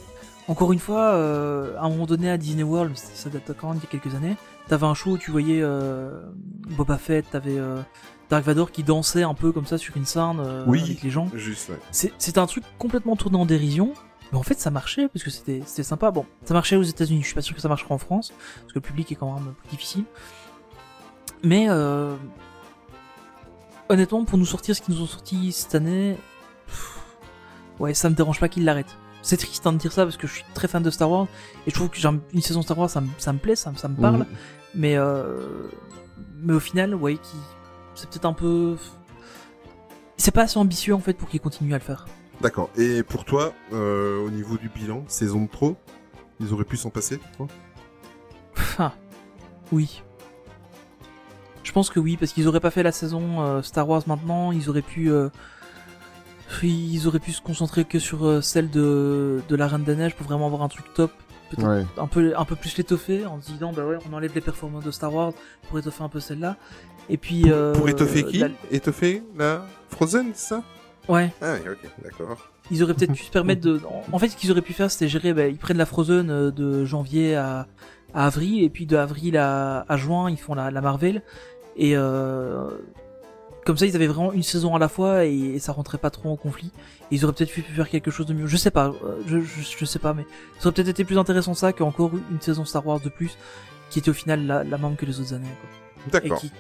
encore 0.49 0.73
une 0.73 0.79
fois, 0.79 1.13
euh, 1.13 1.77
à 1.77 1.85
un 1.85 1.89
moment 1.89 2.07
donné 2.07 2.31
à 2.31 2.37
Disney 2.37 2.63
World, 2.63 2.97
ça 2.97 3.29
date 3.29 3.51
quand 3.55 3.67
même 3.69 3.77
il 3.77 3.83
y 3.83 3.87
a 3.87 3.99
quelques 3.99 4.15
années, 4.15 4.35
t'avais 4.67 4.87
un 4.87 4.95
show 4.95 5.11
où 5.11 5.17
tu 5.19 5.29
voyais 5.29 5.61
euh, 5.61 6.21
Boba 6.71 6.97
Fett, 6.97 7.29
t'avais 7.29 7.59
euh, 7.59 7.81
Dark 8.29 8.45
Vador 8.45 8.71
qui 8.71 8.83
dansait 8.83 9.23
un 9.23 9.33
peu 9.33 9.51
comme 9.51 9.65
ça 9.65 9.77
sur 9.77 9.97
une 9.97 10.05
scène 10.05 10.37
euh, 10.39 10.63
Oui. 10.67 10.81
avec 10.83 11.01
les 11.01 11.09
gens. 11.09 11.27
Juste, 11.33 11.69
ouais. 11.69 11.79
C'est- 11.91 12.37
un 12.37 12.45
truc 12.45 12.63
complètement 12.77 13.15
tourné 13.15 13.37
en 13.37 13.45
dérision. 13.45 13.93
Mais 14.31 14.37
en 14.37 14.43
fait, 14.43 14.59
ça 14.59 14.69
marchait 14.69 15.07
parce 15.07 15.23
que 15.23 15.31
c'était 15.31 15.63
c'était 15.65 15.81
sympa. 15.81 16.11
Bon, 16.11 16.23
ça 16.45 16.53
marchait 16.53 16.75
aux 16.75 16.83
États-Unis. 16.83 17.21
Je 17.21 17.25
suis 17.25 17.33
pas 17.35 17.41
sûr 17.41 17.55
que 17.55 17.61
ça 17.61 17.67
marchera 17.67 17.95
en 17.95 17.97
France 17.97 18.31
parce 18.61 18.67
que 18.73 18.75
le 18.77 18.81
public 18.81 19.11
est 19.11 19.15
quand 19.15 19.33
même 19.33 19.53
plus 19.63 19.69
difficile. 19.69 20.03
Mais 21.43 21.65
euh, 21.69 22.15
honnêtement, 23.89 24.23
pour 24.25 24.37
nous 24.37 24.45
sortir 24.45 24.75
ce 24.75 24.81
qu'ils 24.81 24.93
nous 24.95 25.01
ont 25.01 25.07
sorti 25.07 25.51
cette 25.51 25.73
année, 25.75 26.17
pff, 26.67 26.99
ouais, 27.79 27.93
ça 27.93 28.09
me 28.09 28.15
dérange 28.15 28.39
pas 28.39 28.49
qu'ils 28.49 28.65
l'arrêtent. 28.65 28.95
C'est 29.21 29.37
triste 29.37 29.65
hein, 29.67 29.73
de 29.73 29.77
dire 29.79 29.91
ça 29.91 30.03
parce 30.03 30.15
que 30.17 30.27
je 30.27 30.33
suis 30.33 30.45
très 30.53 30.67
fan 30.67 30.81
de 30.83 30.89
Star 30.89 31.09
Wars 31.09 31.27
et 31.67 31.71
je 31.71 31.75
trouve 31.75 31.89
que 31.89 31.99
une 32.33 32.41
saison 32.41 32.61
Star 32.61 32.77
Wars, 32.77 32.89
ça 32.89 33.01
me, 33.01 33.09
ça 33.17 33.33
me 33.33 33.39
plaît, 33.39 33.55
ça, 33.55 33.71
me- 33.71 33.77
ça 33.77 33.87
me 33.87 33.95
parle. 33.95 34.19
Mhm. 34.19 34.25
Mais 34.75 34.95
euh, 34.95 35.67
mais 36.37 36.53
au 36.53 36.59
final, 36.59 36.93
ouais, 36.95 37.15
qui 37.15 37.35
c'est 37.99 38.09
peut-être 38.09 38.25
un 38.25 38.33
peu, 38.33 38.77
c'est 40.17 40.31
pas 40.31 40.43
assez 40.43 40.57
ambitieux 40.57 40.93
en 40.95 40.99
fait 40.99 41.13
pour 41.13 41.29
qu'ils 41.29 41.41
continuent 41.41 41.73
à 41.73 41.77
le 41.77 41.83
faire. 41.83 42.05
D'accord. 42.41 42.69
Et 42.77 43.03
pour 43.03 43.25
toi, 43.25 43.53
euh, 43.73 44.25
au 44.25 44.29
niveau 44.29 44.57
du 44.57 44.69
bilan, 44.69 45.03
saison 45.07 45.43
de 45.43 45.49
trop, 45.49 45.75
ils 46.39 46.53
auraient 46.53 46.63
pu 46.63 46.77
s'en 46.77 46.89
passer, 46.89 47.17
tu 47.17 47.25
crois 47.33 47.47
Ah, 48.77 48.93
oui. 49.71 50.01
Je 51.63 51.71
pense 51.73 51.89
que 51.89 51.99
oui, 51.99 52.17
parce 52.17 52.31
qu'ils 52.33 52.47
auraient 52.47 52.61
pas 52.61 52.71
fait 52.71 52.81
la 52.83 52.91
saison 52.93 53.41
euh, 53.41 53.61
Star 53.61 53.87
Wars 53.87 54.03
maintenant, 54.07 54.51
ils 54.51 54.69
auraient 54.69 54.81
pu, 54.81 55.11
euh, 55.11 55.29
ils 56.63 57.07
auraient 57.07 57.19
pu 57.19 57.31
se 57.31 57.41
concentrer 57.41 57.85
que 57.85 57.99
sur 57.99 58.25
euh, 58.25 58.41
celle 58.41 58.69
de, 58.69 59.41
de 59.47 59.55
la 59.55 59.67
Reine 59.67 59.83
des 59.83 59.95
Neiges 59.95 60.15
pour 60.15 60.25
vraiment 60.25 60.47
avoir 60.47 60.63
un 60.63 60.69
truc 60.69 60.85
top, 60.95 61.11
peut-être 61.51 61.67
Ouais. 61.67 61.85
un 61.97 62.07
peu, 62.07 62.33
un 62.37 62.45
peu 62.45 62.55
plus 62.55 62.75
l'étoffer 62.77 63.25
en 63.25 63.41
se 63.41 63.51
disant 63.51 63.71
bah 63.73 63.85
ouais, 63.85 63.97
on 64.09 64.13
enlève 64.13 64.33
les 64.33 64.41
performances 64.41 64.83
de 64.85 64.91
Star 64.91 65.13
Wars 65.13 65.33
pour 65.67 65.77
étoffer 65.77 66.03
un 66.03 66.09
peu 66.09 66.19
celle-là. 66.19 66.55
Et 67.09 67.17
puis 67.17 67.43
euh, 67.47 67.73
Pour 67.73 67.89
étoffer 67.89 68.23
qui 68.23 68.37
la- 68.39 68.49
Étoffer 68.71 69.23
la 69.37 69.65
Frozen, 69.89 70.31
c'est 70.33 70.49
ça 70.49 70.63
Ouais. 71.07 71.31
Ah 71.41 71.53
oui, 71.55 71.71
ok, 71.71 71.89
d'accord. 72.03 72.37
Ils 72.71 72.83
auraient 72.83 72.93
peut-être 72.93 73.13
pu 73.13 73.23
se 73.23 73.31
permettre 73.31 73.61
de. 73.61 73.81
En 74.11 74.19
fait, 74.19 74.29
ce 74.29 74.35
qu'ils 74.37 74.51
auraient 74.51 74.61
pu 74.61 74.73
faire, 74.73 74.91
c'était 74.91 75.07
gérer. 75.07 75.33
Bah, 75.33 75.47
ils 75.47 75.57
prennent 75.57 75.77
la 75.77 75.87
Frozen 75.87 76.29
euh, 76.29 76.51
de 76.51 76.85
janvier 76.85 77.35
à, 77.35 77.65
à 78.13 78.27
avril, 78.27 78.63
et 78.63 78.69
puis 78.69 78.85
de 78.85 78.95
avril 78.95 79.37
à, 79.37 79.85
à 79.89 79.97
juin, 79.97 80.29
ils 80.29 80.37
font 80.37 80.53
la, 80.53 80.69
la 80.69 80.81
Marvel. 80.81 81.23
Et 81.77 81.95
euh, 81.97 82.69
comme 83.65 83.75
ça, 83.77 83.87
ils 83.87 83.95
avaient 83.95 84.05
vraiment 84.07 84.31
une 84.33 84.43
saison 84.43 84.75
à 84.75 84.79
la 84.79 84.87
fois, 84.87 85.25
et, 85.25 85.33
et 85.35 85.59
ça 85.59 85.71
rentrait 85.71 85.97
pas 85.97 86.11
trop 86.11 86.29
en 86.29 86.35
conflit. 86.35 86.71
Et 87.09 87.15
ils 87.15 87.23
auraient 87.25 87.33
peut-être 87.33 87.51
pu 87.51 87.61
faire 87.63 87.89
quelque 87.89 88.11
chose 88.11 88.27
de 88.27 88.33
mieux. 88.35 88.45
Je 88.45 88.57
sais 88.57 88.69
pas. 88.71 88.89
euh, 89.03 89.19
Je, 89.25 89.39
je, 89.39 89.61
je 89.79 89.85
sais 89.85 89.97
pas, 89.99 90.13
mais 90.13 90.25
ça 90.59 90.67
aurait 90.67 90.75
peut-être 90.75 90.89
été 90.89 91.03
plus 91.05 91.17
intéressant 91.17 91.55
ça 91.55 91.73
qu'encore 91.73 92.11
une 92.29 92.39
saison 92.41 92.65
Star 92.65 92.85
Wars 92.85 92.99
de 92.99 93.09
plus, 93.09 93.35
qui 93.89 93.97
était 93.97 94.09
au 94.11 94.13
final 94.13 94.45
la, 94.45 94.63
la 94.63 94.77
même 94.77 94.95
que 94.95 95.07
les 95.07 95.19
autres 95.19 95.33
années. 95.33 95.47
Quoi. 95.59 96.07
Et 96.07 96.11
D'accord. 96.11 96.39
qui, 96.39 96.51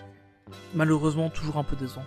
malheureusement, 0.73 1.29
toujours 1.29 1.57
un 1.57 1.63
peu 1.63 1.75
décevant. 1.75 2.05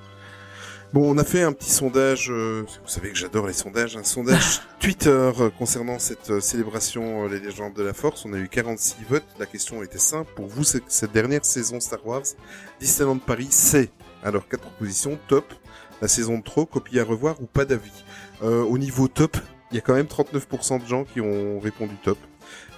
Bon, 0.92 1.10
on 1.10 1.16
a 1.16 1.24
fait 1.24 1.42
un 1.42 1.52
petit 1.52 1.70
sondage, 1.70 2.30
euh, 2.30 2.66
vous 2.66 2.88
savez 2.88 3.10
que 3.12 3.16
j'adore 3.16 3.46
les 3.46 3.54
sondages, 3.54 3.96
un 3.96 4.02
sondage 4.02 4.60
Twitter 4.78 5.08
euh, 5.08 5.48
concernant 5.48 5.98
cette 5.98 6.28
euh, 6.28 6.40
célébration 6.40 7.26
Les 7.28 7.40
légendes 7.40 7.72
de 7.72 7.82
la 7.82 7.94
Force. 7.94 8.26
On 8.26 8.34
a 8.34 8.36
eu 8.36 8.46
46 8.46 8.96
votes. 9.08 9.24
La 9.38 9.46
question 9.46 9.82
était 9.82 9.96
simple. 9.96 10.30
Pour 10.36 10.48
vous, 10.48 10.64
cette, 10.64 10.90
cette 10.90 11.12
dernière 11.12 11.46
saison 11.46 11.80
Star 11.80 12.06
Wars, 12.06 12.24
Disneyland 12.78 13.16
Paris, 13.16 13.48
c'est 13.48 13.90
alors 14.22 14.46
quatre 14.46 14.60
propositions 14.60 15.18
top, 15.28 15.54
la 16.02 16.08
saison 16.08 16.36
de 16.36 16.42
trop, 16.42 16.66
copie 16.66 17.00
à 17.00 17.04
revoir 17.04 17.40
ou 17.40 17.46
pas 17.46 17.64
d'avis? 17.64 18.04
Au 18.42 18.76
niveau 18.76 19.06
top, 19.08 19.36
il 19.70 19.76
y 19.76 19.78
a 19.78 19.80
quand 19.80 19.94
même 19.94 20.06
39% 20.06 20.82
de 20.82 20.86
gens 20.86 21.04
qui 21.04 21.20
ont 21.20 21.58
répondu 21.60 21.94
top. 22.02 22.18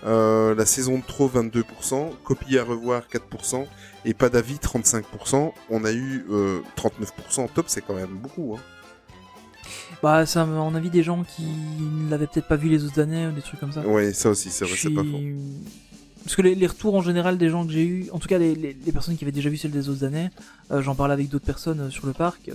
Euh, 0.06 0.54
la 0.54 0.66
saison 0.66 0.98
de 0.98 1.02
trop 1.04 1.28
22%, 1.30 2.10
copie 2.24 2.58
à 2.58 2.64
revoir 2.64 3.04
4% 3.10 3.64
et 4.04 4.12
pas 4.12 4.28
d'avis 4.28 4.56
35%. 4.56 5.52
On 5.70 5.84
a 5.84 5.92
eu 5.92 6.26
euh, 6.30 6.60
39% 6.76 7.48
top, 7.54 7.64
c'est 7.68 7.80
quand 7.80 7.94
même 7.94 8.10
beaucoup. 8.14 8.56
Hein. 8.56 8.60
Bah, 10.02 10.26
c'est 10.26 10.38
à 10.38 10.44
mon 10.44 10.74
avis 10.74 10.90
des 10.90 11.02
gens 11.02 11.24
qui 11.24 11.42
ne 11.44 12.10
l'avaient 12.10 12.26
peut-être 12.26 12.48
pas 12.48 12.56
vu 12.56 12.68
les 12.68 12.84
autres 12.84 13.00
années 13.00 13.26
ou 13.26 13.32
des 13.32 13.40
trucs 13.40 13.58
comme 13.60 13.72
ça. 13.72 13.80
Ouais, 13.80 14.12
ça 14.12 14.28
aussi, 14.28 14.50
c'est 14.50 14.66
vrai, 14.66 14.74
c'est 14.76 14.90
pas 14.90 15.02
faux. 15.02 15.20
Parce 16.22 16.36
que 16.36 16.42
les, 16.42 16.54
les 16.54 16.66
retours 16.66 16.94
en 16.94 17.02
général 17.02 17.36
des 17.38 17.48
gens 17.50 17.66
que 17.66 17.72
j'ai 17.72 17.84
eu, 17.84 18.08
en 18.10 18.18
tout 18.18 18.28
cas 18.28 18.38
les, 18.38 18.54
les, 18.54 18.74
les 18.74 18.92
personnes 18.92 19.16
qui 19.16 19.24
avaient 19.24 19.32
déjà 19.32 19.48
vu 19.50 19.56
celles 19.58 19.70
des 19.70 19.88
autres 19.90 20.04
années, 20.04 20.28
euh, 20.70 20.80
j'en 20.82 20.94
parlais 20.94 21.12
avec 21.14 21.28
d'autres 21.28 21.44
personnes 21.44 21.90
sur 21.90 22.06
le 22.06 22.12
parc, 22.14 22.50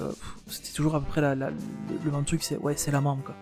c'était 0.47 0.71
toujours 0.73 0.95
à 0.95 0.99
peu 0.99 1.05
près 1.07 1.21
la, 1.21 1.35
la- 1.35 1.49
le, 1.51 2.11
même 2.11 2.25
truc, 2.25 2.43
c'est 2.43 2.57
ouais, 2.57 2.73
c'est 2.77 2.89
la 2.91 2.99
même 3.01 3.21
quoi. 3.23 3.35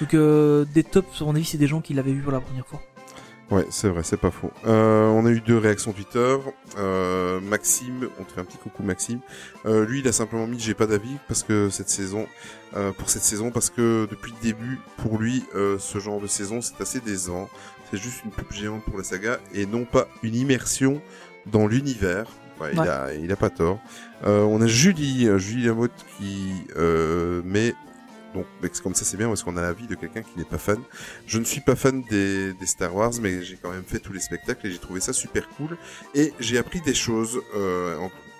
Donc 0.00 0.14
euh, 0.14 0.64
des 0.74 0.84
tops, 0.84 1.20
à 1.20 1.24
mon 1.24 1.34
avis, 1.34 1.44
c'est 1.44 1.58
des 1.58 1.66
gens 1.66 1.80
qui 1.80 1.92
l'avaient 1.94 2.12
vu 2.12 2.22
pour 2.22 2.30
la 2.32 2.40
première 2.40 2.66
fois. 2.66 2.80
Ouais, 3.50 3.64
c'est 3.70 3.88
vrai, 3.88 4.02
c'est 4.02 4.16
pas 4.16 4.32
faux. 4.32 4.50
Euh, 4.66 5.06
on 5.08 5.24
a 5.24 5.30
eu 5.30 5.40
deux 5.40 5.56
réactions 5.56 5.92
Twitter. 5.92 6.36
Euh, 6.78 7.40
Maxime, 7.40 8.08
on 8.18 8.24
te 8.24 8.32
fait 8.32 8.40
un 8.40 8.44
petit 8.44 8.58
coucou 8.58 8.82
Maxime. 8.82 9.20
Euh, 9.66 9.86
lui, 9.86 10.00
il 10.00 10.08
a 10.08 10.12
simplement 10.12 10.48
mis 10.48 10.58
j'ai 10.58 10.74
pas 10.74 10.86
d'avis 10.86 11.16
parce 11.28 11.44
que 11.44 11.70
cette 11.70 11.88
saison, 11.88 12.26
euh, 12.76 12.90
pour 12.90 13.08
cette 13.08 13.22
saison, 13.22 13.52
parce 13.52 13.70
que 13.70 14.08
depuis 14.10 14.32
le 14.32 14.42
début, 14.42 14.80
pour 14.96 15.18
lui, 15.18 15.44
euh, 15.54 15.78
ce 15.78 16.00
genre 16.00 16.20
de 16.20 16.26
saison, 16.26 16.60
c'est 16.60 16.80
assez 16.80 16.98
décevant. 16.98 17.48
C'est 17.90 17.98
juste 17.98 18.24
une 18.24 18.32
pub 18.32 18.50
géante 18.52 18.82
pour 18.82 18.98
la 18.98 19.04
saga 19.04 19.38
et 19.54 19.64
non 19.64 19.84
pas 19.84 20.08
une 20.24 20.34
immersion 20.34 21.00
dans 21.46 21.68
l'univers. 21.68 22.26
Ouais, 22.60 22.70
il 22.72 22.80
a, 22.80 23.14
il 23.14 23.30
a 23.30 23.36
pas 23.36 23.50
tort. 23.50 23.78
Euh, 24.26 24.42
on 24.42 24.60
a 24.60 24.66
Julie, 24.66 25.28
Julie 25.38 25.66
Lamotte 25.66 26.04
qui 26.18 26.52
euh, 26.76 27.42
met 27.44 27.74
donc 28.36 28.46
comme 28.82 28.94
ça 28.94 29.04
c'est 29.04 29.16
bien 29.16 29.28
parce 29.28 29.42
qu'on 29.42 29.56
a 29.56 29.62
l'avis 29.62 29.86
de 29.86 29.94
quelqu'un 29.94 30.22
qui 30.22 30.38
n'est 30.38 30.44
pas 30.44 30.58
fan. 30.58 30.78
Je 31.26 31.38
ne 31.38 31.44
suis 31.44 31.60
pas 31.60 31.76
fan 31.76 32.02
des, 32.10 32.52
des 32.52 32.66
Star 32.66 32.94
Wars, 32.94 33.12
mais 33.20 33.42
j'ai 33.42 33.56
quand 33.56 33.70
même 33.70 33.84
fait 33.84 33.98
tous 34.00 34.12
les 34.12 34.20
spectacles 34.20 34.66
et 34.66 34.70
j'ai 34.70 34.78
trouvé 34.78 35.00
ça 35.00 35.12
super 35.12 35.48
cool. 35.56 35.76
Et 36.14 36.32
j'ai 36.40 36.58
appris 36.58 36.80
des 36.80 36.94
choses. 36.94 37.40
Euh, 37.56 37.98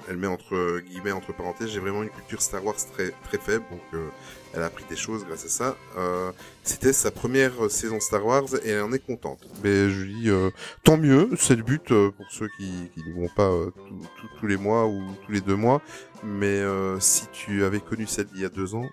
elle 0.09 0.19
met 0.19 0.29
entre 0.29 0.81
guillemets 0.89 1.11
entre 1.11 1.35
parenthèses. 1.35 1.71
J'ai 1.71 1.81
vraiment 1.81 2.03
une 2.05 2.11
culture 2.11 2.41
Star 2.41 2.65
Wars 2.65 2.77
très 2.93 3.11
très 3.25 3.39
faible, 3.39 3.65
donc 3.73 3.81
euh, 3.95 4.07
elle 4.55 4.63
a 4.63 4.67
appris 4.67 4.85
des 4.89 4.95
choses 4.95 5.25
grâce 5.27 5.45
à 5.45 5.49
ça. 5.49 5.77
Euh, 5.99 6.31
C'était 6.63 6.93
sa 6.93 7.11
première 7.11 7.55
saison 7.71 7.99
Star 7.99 8.25
Wars 8.25 8.45
et 8.65 8.69
elle 8.71 8.83
en 8.83 8.93
est 8.93 9.05
contente. 9.05 9.41
Mais 9.65 9.91
je 9.91 10.03
lui 10.05 10.15
dis 10.15 10.31
euh, 10.31 10.51
tant 10.85 10.97
mieux. 10.97 11.31
C'est 11.37 11.57
le 11.57 11.65
but 11.65 11.91
euh, 11.91 12.11
pour 12.13 12.27
ceux 12.31 12.49
qui 12.57 12.71
qui 12.95 13.03
n'y 13.03 13.13
vont 13.21 13.29
pas 13.35 13.51
euh, 13.51 13.71
tous- 13.89 14.29
tous 14.39 14.47
les 14.47 14.57
mois 14.57 14.87
ou 14.87 15.03
tous 15.25 15.33
les 15.33 15.41
deux 15.41 15.57
mois. 15.57 15.83
Mais 16.23 16.47
euh, 16.61 17.01
si 17.01 17.27
tu 17.33 17.65
avais 17.65 17.81
connu 17.81 18.07
celle 18.07 18.27
d'il 18.27 18.43
y 18.43 18.45
a 18.45 18.49
deux 18.49 18.75
ans. 18.77 18.89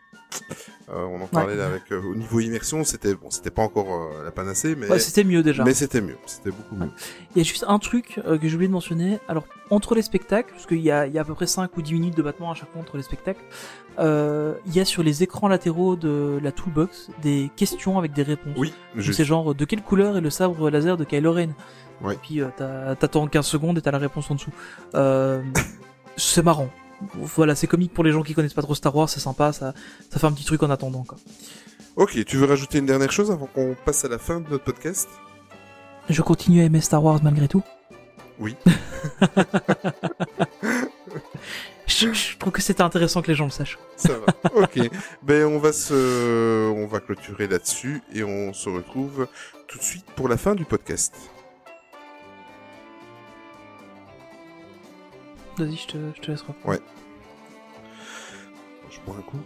Euh, 0.89 1.05
on 1.05 1.21
en 1.21 1.27
parlait 1.27 1.55
là 1.55 1.65
avec 1.67 1.91
euh, 1.91 2.01
au 2.01 2.15
niveau 2.15 2.39
immersion, 2.39 2.83
c'était 2.83 3.13
bon, 3.15 3.29
c'était 3.29 3.49
pas 3.49 3.61
encore 3.61 3.87
euh, 3.93 4.23
la 4.23 4.31
panacée, 4.31 4.75
mais 4.75 4.89
Ouais, 4.89 4.99
c'était 4.99 5.23
mieux 5.23 5.43
déjà. 5.43 5.63
mais 5.63 5.73
c'était 5.73 6.01
mieux, 6.01 6.17
c'était 6.25 6.51
beaucoup 6.51 6.75
mieux. 6.75 6.89
Il 7.35 7.37
y 7.37 7.41
a 7.41 7.43
juste 7.43 7.65
un 7.67 7.79
truc 7.79 8.19
que 8.23 8.47
j'ai 8.47 8.55
oublié 8.55 8.67
de 8.67 8.73
mentionner. 8.73 9.19
Alors, 9.27 9.45
entre 9.69 9.95
les 9.95 10.01
spectacles, 10.01 10.51
parce 10.51 10.65
qu'il 10.65 10.81
y 10.81 10.91
a, 10.91 11.07
il 11.07 11.13
y 11.13 11.17
a 11.17 11.21
à 11.21 11.23
peu 11.23 11.33
près 11.33 11.47
5 11.47 11.75
ou 11.77 11.81
10 11.81 11.93
minutes 11.93 12.17
de 12.17 12.21
battement 12.21 12.51
à 12.51 12.55
chaque 12.55 12.71
fois 12.71 12.81
entre 12.81 12.97
les 12.97 13.03
spectacles, 13.03 13.43
il 13.99 14.73
y 14.75 14.79
a 14.79 14.85
sur 14.85 15.03
les 15.03 15.23
écrans 15.23 15.47
latéraux 15.47 15.95
de 15.95 16.39
la 16.41 16.51
toolbox 16.51 17.09
des 17.21 17.49
questions 17.55 17.97
avec 17.97 18.13
des 18.13 18.23
réponses. 18.23 18.57
Oui, 18.57 18.73
C'est 18.99 19.25
genre, 19.25 19.55
de 19.55 19.65
quelle 19.65 19.81
couleur 19.81 20.17
est 20.17 20.21
le 20.21 20.29
sabre 20.29 20.69
laser 20.69 20.97
de 20.97 21.03
Kylo 21.03 21.33
Ren? 21.33 21.49
Ouais. 22.01 22.15
Et 22.15 22.17
puis, 22.17 22.41
t'attends 22.57 23.27
15 23.27 23.45
secondes 23.45 23.77
et 23.77 23.81
t'as 23.81 23.91
la 23.91 23.97
réponse 23.97 24.29
en 24.29 24.35
dessous. 24.35 24.51
Euh, 24.95 25.41
c'est 26.17 26.43
marrant. 26.43 26.69
Voilà, 27.15 27.55
c'est 27.55 27.67
comique 27.67 27.93
pour 27.93 28.03
les 28.03 28.11
gens 28.11 28.23
qui 28.23 28.33
connaissent 28.33 28.53
pas 28.53 28.61
trop 28.61 28.75
Star 28.75 28.95
Wars, 28.95 29.09
c'est 29.09 29.19
sympa, 29.19 29.53
ça, 29.53 29.73
ça 30.09 30.19
fait 30.19 30.27
un 30.27 30.31
petit 30.31 30.45
truc 30.45 30.63
en 30.63 30.69
attendant, 30.69 31.03
quoi. 31.03 31.17
Ok, 31.95 32.23
tu 32.25 32.37
veux 32.37 32.45
rajouter 32.45 32.79
une 32.79 32.85
dernière 32.87 33.11
chose 33.11 33.29
avant 33.29 33.45
qu'on 33.45 33.75
passe 33.85 34.03
à 34.03 34.07
la 34.07 34.17
fin 34.17 34.39
de 34.41 34.49
notre 34.49 34.63
podcast? 34.63 35.07
Je 36.09 36.21
continue 36.21 36.61
à 36.61 36.63
aimer 36.63 36.81
Star 36.81 37.03
Wars 37.03 37.19
malgré 37.23 37.47
tout. 37.47 37.61
Oui. 38.39 38.55
je, 41.85 42.11
je 42.13 42.37
trouve 42.37 42.51
que 42.51 42.61
c'était 42.61 42.81
intéressant 42.81 43.21
que 43.21 43.27
les 43.27 43.35
gens 43.35 43.45
le 43.45 43.51
sachent. 43.51 43.77
Ça 43.95 44.13
va. 44.13 44.25
ok. 44.55 44.89
Ben 45.21 45.45
on 45.45 45.59
va 45.59 45.71
se, 45.71 46.71
on 46.71 46.87
va 46.87 46.99
clôturer 46.99 47.47
là-dessus 47.47 48.01
et 48.13 48.23
on 48.23 48.53
se 48.53 48.69
retrouve 48.69 49.27
tout 49.67 49.77
de 49.77 49.83
suite 49.83 50.05
pour 50.15 50.27
la 50.27 50.37
fin 50.37 50.55
du 50.55 50.65
podcast. 50.65 51.13
Vas-y, 55.57 55.75
je 55.75 55.87
te, 55.87 55.97
je 56.15 56.21
te 56.21 56.31
laisse 56.31 56.41
reprendre. 56.41 56.67
Ouais. 56.67 56.81
Je 58.89 58.99
bois 59.01 59.15
un 59.17 59.21
coup. 59.21 59.39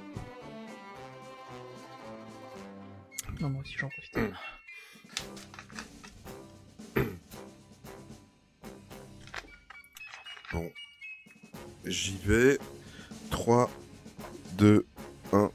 Non, 3.40 3.50
moi 3.50 3.62
aussi 3.62 3.76
j'en 3.78 3.90
profite. 3.90 4.18
Bon. 10.54 10.72
J'y 11.86 12.18
vais. 12.18 12.58
3, 13.30 13.70
2, 14.54 14.86
1. 15.34 15.52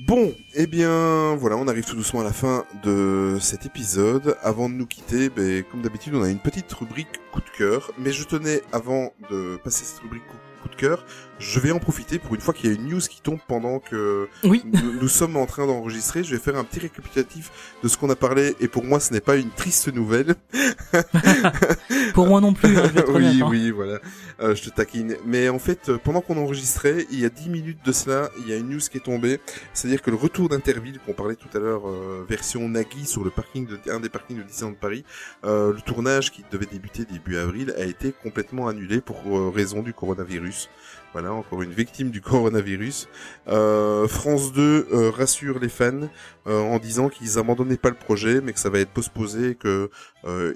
Bon, 0.00 0.34
eh 0.54 0.66
bien, 0.66 1.36
voilà, 1.36 1.56
on 1.56 1.68
arrive 1.68 1.84
tout 1.84 1.94
doucement 1.94 2.20
à 2.20 2.24
la 2.24 2.32
fin 2.32 2.64
de 2.82 3.38
cet 3.40 3.64
épisode. 3.64 4.36
Avant 4.42 4.68
de 4.68 4.74
nous 4.74 4.86
quitter, 4.86 5.28
ben, 5.28 5.62
comme 5.62 5.82
d'habitude, 5.82 6.16
on 6.16 6.22
a 6.24 6.30
une 6.30 6.40
petite 6.40 6.72
rubrique 6.72 7.20
coup 7.30 7.40
de 7.40 7.56
cœur. 7.56 7.92
Mais 7.98 8.10
je 8.10 8.24
tenais, 8.24 8.62
avant 8.72 9.12
de 9.30 9.56
passer 9.62 9.84
cette 9.84 10.00
rubrique 10.00 10.26
coup, 10.26 10.36
coup 10.62 10.68
de 10.68 10.74
cœur, 10.74 11.06
je 11.38 11.60
vais 11.60 11.70
en 11.70 11.78
profiter 11.78 12.18
pour 12.18 12.34
une 12.34 12.40
fois 12.40 12.54
qu'il 12.54 12.70
y 12.70 12.72
a 12.72 12.76
une 12.76 12.88
news 12.88 13.00
qui 13.00 13.20
tombe 13.20 13.38
pendant 13.46 13.78
que 13.78 14.28
Oui. 14.44 14.62
nous, 14.64 15.00
nous 15.00 15.08
sommes 15.08 15.36
en 15.36 15.46
train 15.46 15.66
d'enregistrer. 15.66 16.22
Je 16.24 16.34
vais 16.34 16.40
faire 16.40 16.56
un 16.56 16.64
petit 16.64 16.80
récapitulatif 16.80 17.50
de 17.82 17.88
ce 17.88 17.96
qu'on 17.96 18.10
a 18.10 18.16
parlé. 18.16 18.54
Et 18.60 18.68
pour 18.68 18.84
moi, 18.84 19.00
ce 19.00 19.12
n'est 19.12 19.20
pas 19.20 19.36
une 19.36 19.50
triste 19.50 19.92
nouvelle. 19.92 20.34
Pour 22.14 22.26
moi 22.26 22.40
non 22.40 22.52
plus, 22.52 22.76
hein, 22.76 22.82
je 22.86 22.92
vais 22.92 23.00
être 23.00 23.08
oui, 23.12 23.24
honnête, 23.24 23.42
hein. 23.42 23.48
oui, 23.50 23.70
voilà. 23.70 23.98
Euh, 24.40 24.54
je 24.54 24.62
te 24.62 24.70
taquine. 24.70 25.16
Mais 25.26 25.48
en 25.48 25.58
fait, 25.58 25.88
euh, 25.88 25.98
pendant 25.98 26.20
qu'on 26.20 26.36
enregistrait, 26.36 27.06
il 27.10 27.20
y 27.20 27.24
a 27.24 27.28
10 27.28 27.48
minutes 27.48 27.84
de 27.84 27.92
cela, 27.92 28.30
il 28.38 28.48
y 28.48 28.52
a 28.52 28.56
une 28.56 28.70
news 28.70 28.78
qui 28.78 28.98
est 28.98 29.04
tombée. 29.04 29.40
C'est-à-dire 29.72 30.02
que 30.02 30.10
le 30.10 30.16
retour 30.16 30.48
d'Interville, 30.48 30.98
qu'on 31.04 31.12
parlait 31.12 31.36
tout 31.36 31.48
à 31.54 31.58
l'heure, 31.60 31.88
euh, 31.88 32.24
version 32.28 32.68
Nagui 32.68 33.06
sur 33.06 33.24
le 33.24 33.30
parking 33.30 33.66
de, 33.66 33.78
un 33.90 34.00
des 34.00 34.08
parkings 34.08 34.38
de 34.38 34.42
Disneyland 34.42 34.72
de 34.72 34.76
Paris, 34.76 35.04
euh, 35.44 35.72
le 35.72 35.80
tournage 35.80 36.30
qui 36.30 36.44
devait 36.50 36.66
débuter 36.66 37.04
début 37.04 37.36
avril 37.36 37.74
a 37.76 37.84
été 37.84 38.12
complètement 38.12 38.68
annulé 38.68 39.00
pour 39.00 39.16
raison 39.54 39.82
du 39.82 39.92
coronavirus. 39.92 40.68
Voilà, 41.14 41.32
encore 41.32 41.62
une 41.62 41.70
victime 41.70 42.10
du 42.10 42.20
coronavirus. 42.20 43.08
Euh, 43.46 44.08
France 44.08 44.52
2 44.52 44.88
euh, 44.92 45.10
rassure 45.10 45.60
les 45.60 45.68
fans 45.68 46.08
euh, 46.48 46.60
en 46.60 46.80
disant 46.80 47.08
qu'ils 47.08 47.38
abandonnaient 47.38 47.76
pas 47.76 47.90
le 47.90 47.94
projet, 47.94 48.40
mais 48.40 48.52
que 48.52 48.58
ça 48.58 48.68
va 48.68 48.80
être 48.80 48.90
postposé, 48.90 49.50
et 49.50 49.54
que 49.54 49.90